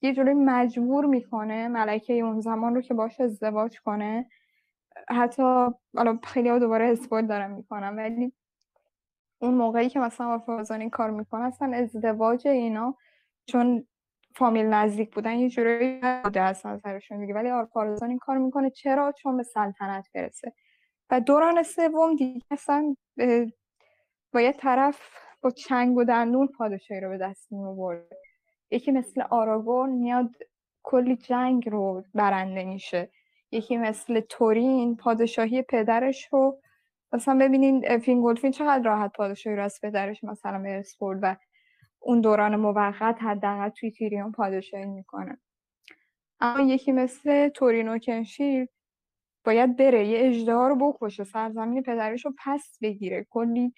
یه 0.01 0.13
جوری 0.13 0.33
مجبور 0.33 1.05
می‌کنه 1.05 1.67
ملکه 1.67 2.13
اون 2.13 2.39
زمان 2.41 2.75
رو 2.75 2.81
که 2.81 2.93
باش 2.93 3.19
ازدواج 3.21 3.79
کنه. 3.81 4.29
حتی 5.09 5.43
حالا 5.97 6.19
خیلی 6.23 6.49
ها 6.49 6.59
دوباره 6.59 6.85
اسپویل 6.85 7.27
دارم 7.27 7.51
می‌کنم 7.51 7.93
ولی 7.97 8.33
اون 9.41 9.53
موقعی 9.53 9.89
که 9.89 9.99
مثلا 9.99 10.27
آرفارازون 10.27 10.81
این 10.81 10.89
کار 10.89 11.11
می‌کنه 11.11 11.45
اصلا 11.45 11.73
ازدواج 11.77 12.47
اینا 12.47 12.95
چون 13.45 13.87
فامیل 14.35 14.65
نزدیک 14.65 15.15
بودن 15.15 15.33
یه 15.33 15.49
جوری 15.49 16.01
بوده 16.23 16.41
از 16.41 16.65
نظرشون 16.65 17.19
دیگه. 17.19 17.33
ولی 17.33 17.49
آرپارزان 17.49 18.09
این 18.09 18.19
کار 18.19 18.37
می‌کنه. 18.37 18.69
چرا؟ 18.69 19.11
چون 19.11 19.37
به 19.37 19.43
سلطنت 19.43 20.07
برسه. 20.15 20.53
و 21.09 21.19
دوران 21.19 21.63
سوم 21.63 22.15
دیگه 22.15 22.41
اصلا 22.51 22.95
با 24.33 24.41
یه 24.41 24.51
طرف 24.51 25.01
با 25.41 25.49
چنگ 25.49 25.97
و 25.97 26.03
دندون 26.03 26.47
پادشاهی 26.47 27.01
رو 27.01 27.09
به 27.09 27.17
دست 27.17 27.51
می‌بره 27.51 28.07
یکی 28.71 28.91
مثل 28.91 29.21
آراگون 29.21 29.89
میاد 29.89 30.29
کلی 30.83 31.15
جنگ 31.15 31.69
رو 31.69 32.03
برنده 32.13 32.63
میشه. 32.63 33.09
یکی 33.51 33.77
مثل 33.77 34.19
تورین 34.19 34.95
پادشاهی 34.95 35.61
پدرش 35.61 36.27
رو. 36.31 36.59
مثلا 37.11 37.37
ببینین 37.37 37.97
فینگولفین 37.97 38.51
چقدر 38.51 38.83
راحت 38.83 39.11
پادشاهی 39.13 39.55
رو 39.55 39.63
از 39.63 39.79
پدرش 39.83 40.23
مثلا 40.23 40.61
به 40.61 40.83
و 41.01 41.35
اون 42.03 42.21
دوران 42.21 42.55
موقت 42.55 43.23
حداقل 43.23 43.69
توی 43.69 43.91
تیریون 43.91 44.31
پادشاهی 44.31 44.85
می‌کنه. 44.85 45.37
اما 46.39 46.71
یکی 46.73 46.91
مثل 46.91 47.49
تورین 47.49 47.97
اوکن‌شیلد 47.97 48.67
باید 49.45 49.75
بره 49.75 50.07
یه 50.07 50.19
اژدها 50.27 50.53
رو 50.53 50.75
بکشه 50.75 51.23
سرزمین 51.23 51.83
پدرش 51.83 52.25
رو 52.25 52.33
پس 52.45 52.77
بگیره 52.81 53.27
کلی 53.29 53.73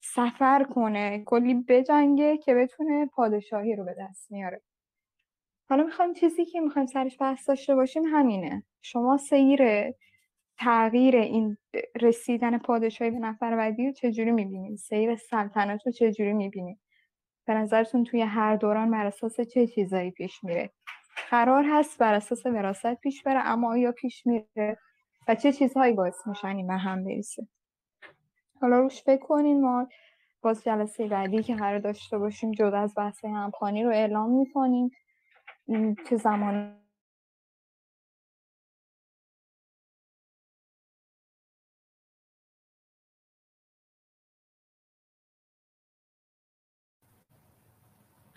سفر 0.00 0.64
کنه 0.64 1.22
کلی 1.26 1.54
بجنگه 1.54 2.36
که 2.36 2.54
بتونه 2.54 3.06
پادشاهی 3.06 3.76
رو 3.76 3.84
به 3.84 3.96
دست 4.00 4.32
میاره 4.32 4.62
حالا 5.68 5.84
می‌خوایم 5.84 6.12
چیزی 6.12 6.44
که 6.44 6.60
می‌خوایم 6.60 6.86
سرش 6.86 7.16
بحث 7.20 7.48
داشته 7.48 7.74
باشیم 7.74 8.02
همینه. 8.04 8.64
شما 8.82 9.16
سیر 9.16 9.92
تغییر 10.58 11.16
این 11.16 11.56
رسیدن 12.00 12.58
پادشاهی 12.58 13.10
به 13.10 13.18
نفر 13.18 13.56
بعدی 13.56 13.86
رو 13.86 13.92
چجوری 13.92 14.30
می‌بینید 14.30 14.76
سیر 14.76 15.16
سلطنت 15.16 15.86
رو 15.86 15.92
چجوری 15.92 16.32
می‌بینید 16.32 16.78
به 17.48 17.54
نظرتون 17.54 18.04
توی 18.04 18.22
هر 18.22 18.56
دوران 18.56 18.90
بر 18.90 19.06
اساس 19.06 19.40
چه 19.40 19.66
چیزایی 19.66 20.10
پیش 20.10 20.44
میره؟ 20.44 20.70
قرار 21.30 21.64
هست 21.70 21.98
بر 21.98 22.14
اساس 22.14 22.46
وراست 22.46 22.94
پیش 22.94 23.22
بره 23.22 23.40
اما 23.40 23.70
آیا 23.70 23.92
پیش 23.92 24.26
میره؟ 24.26 24.78
و 25.28 25.34
چه 25.34 25.52
چیزهایی 25.52 25.92
باعث 25.92 26.26
میشن 26.26 26.56
این 26.56 26.70
هم 26.70 27.04
برسه؟ 27.04 27.48
حالا 28.60 28.78
روش 28.78 29.02
فکر 29.02 29.26
کنین 29.26 29.60
ما 29.60 29.88
باز 30.42 30.64
جلسه 30.64 31.06
بعدی 31.06 31.42
که 31.42 31.54
قرار 31.54 31.78
داشته 31.78 32.18
باشیم 32.18 32.52
جدا 32.52 32.78
از 32.78 32.94
بحث 32.96 33.24
همخانی 33.24 33.84
رو 33.84 33.90
اعلام 33.90 34.30
می‌کنیم. 34.30 34.90
چه 36.08 36.16
زمان 36.16 36.76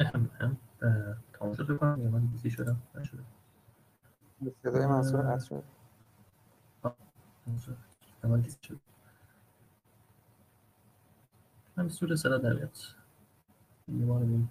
هم 0.04 0.30
من 0.42 0.58
صدای 4.64 4.86
منصور 4.86 5.40
شد 5.40 5.64
من 8.24 8.44
شد 8.62 8.80
هم 11.78 11.90
سور 11.90 12.16
صدا 12.16 12.38
در 12.38 12.54
بیاد 12.54 12.78
یه 13.88 14.06
بیم 14.06 14.50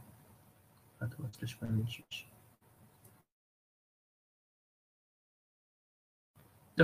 حتی 1.01 1.47
چی 1.47 1.56
میشه 1.60 2.05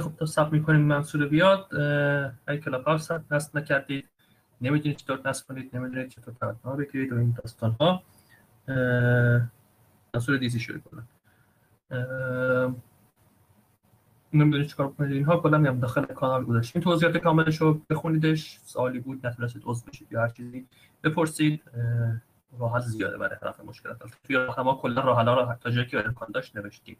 خب 0.00 0.16
تا 0.16 0.26
سب 0.26 0.52
می‌کنیم 0.52 0.80
منصور 0.80 1.28
بیاد 1.28 1.74
اگه 2.46 2.60
کلاب 2.60 2.84
هاوس 2.84 3.10
نصب 3.30 3.56
نکردید 3.56 4.08
نمی‌دونید 4.60 4.96
چطور 4.96 5.28
نصب 5.28 5.46
کنید 5.46 5.76
نمی‌دونید 5.76 6.08
چطور 6.08 6.34
تمتنا 6.34 6.76
بگیرید 6.76 7.12
و 7.12 7.18
این 7.18 7.30
داستان 7.42 7.76
ها 7.80 8.02
دستور 10.14 10.36
دیزی 10.36 10.60
شروع 10.60 10.80
کنن 10.80 11.06
نمی‌دونی 14.32 14.66
چیکار 14.66 14.88
کنید 14.92 15.12
اینها 15.12 15.36
کلا 15.36 15.58
میام 15.58 15.80
داخل 15.80 16.04
کانال 16.04 16.44
گذاشتیم 16.44 16.82
توضیحات 16.82 17.16
کاملش 17.16 17.56
رو 17.56 17.80
بخونیدش. 17.90 18.60
سوالی 18.64 19.00
بود 19.00 19.26
نتونستید 19.26 19.62
عضو 19.66 19.86
بشید 19.90 20.12
یا 20.12 20.20
هر 20.20 20.28
چیزی. 20.28 20.66
بپرسید. 21.04 21.62
راه 22.58 22.80
زیاده 22.80 23.18
برای 23.18 23.38
طرف 23.40 23.60
مشکلات. 23.60 24.02
توی 24.24 24.46
ما 24.64 24.74
کلا 24.82 25.00
راه 25.02 25.18
حل 25.18 25.28
رو 25.28 25.54
تا 25.60 25.70
جایی 25.70 25.86
که 25.86 26.06
امکان 26.06 26.28
داشت 26.34 26.56
نوشتیم 26.56 26.96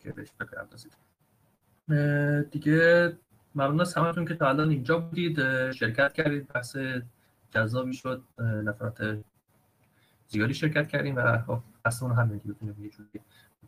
که 0.00 0.12
بهش 0.12 0.28
بپردازید 0.40 0.96
دیگه 2.50 3.12
ممنون 3.54 3.80
از 3.80 3.94
همتون 3.94 4.24
که 4.24 4.34
تا 4.34 4.48
الان 4.48 4.70
اینجا 4.70 4.98
بودید. 4.98 5.70
شرکت 5.70 6.12
کردید. 6.12 6.48
بحث 6.48 6.76
جذابی 7.50 7.92
شد. 7.92 8.22
نفرات 8.38 9.18
زیادی 10.28 10.54
شرکت 10.54 10.88
کردیم 10.88 11.16
و 11.16 11.38
خب 11.38 11.60
اصلا 11.84 12.08
هم 12.08 12.40
که 12.40 12.48
بتونیم 12.48 12.84
یه 12.84 12.90
جوری 12.90 13.20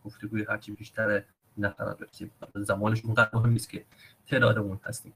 گفتگوی 0.04 0.46
هرچی 0.48 0.72
بیشتر 0.72 1.22
نفرات 1.58 1.98
برسیم. 1.98 2.30
زمانش 2.54 3.04
اونقدر 3.04 3.30
مهم 3.32 3.50
نیست 3.50 3.70
که 3.70 3.84
تعدادمون 4.26 4.80
هستیم. 4.84 5.12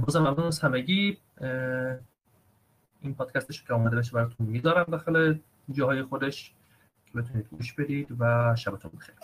بازم 0.00 0.20
ممنون 0.20 0.46
از 0.46 0.60
همگی. 0.60 1.18
این 3.00 3.14
پادکستش 3.14 3.62
که 3.62 3.74
آمده 3.74 3.96
بشه 3.96 4.12
براتون 4.12 4.46
می‌ذارم 4.46 4.84
داخل 4.84 5.38
جاهای 5.70 6.02
خودش 6.02 6.54
که 7.06 7.18
بتونید 7.18 7.46
گوش 7.48 7.72
بدید 7.72 8.16
و 8.18 8.54
شبتون 8.56 8.90
بخیر. 8.96 9.14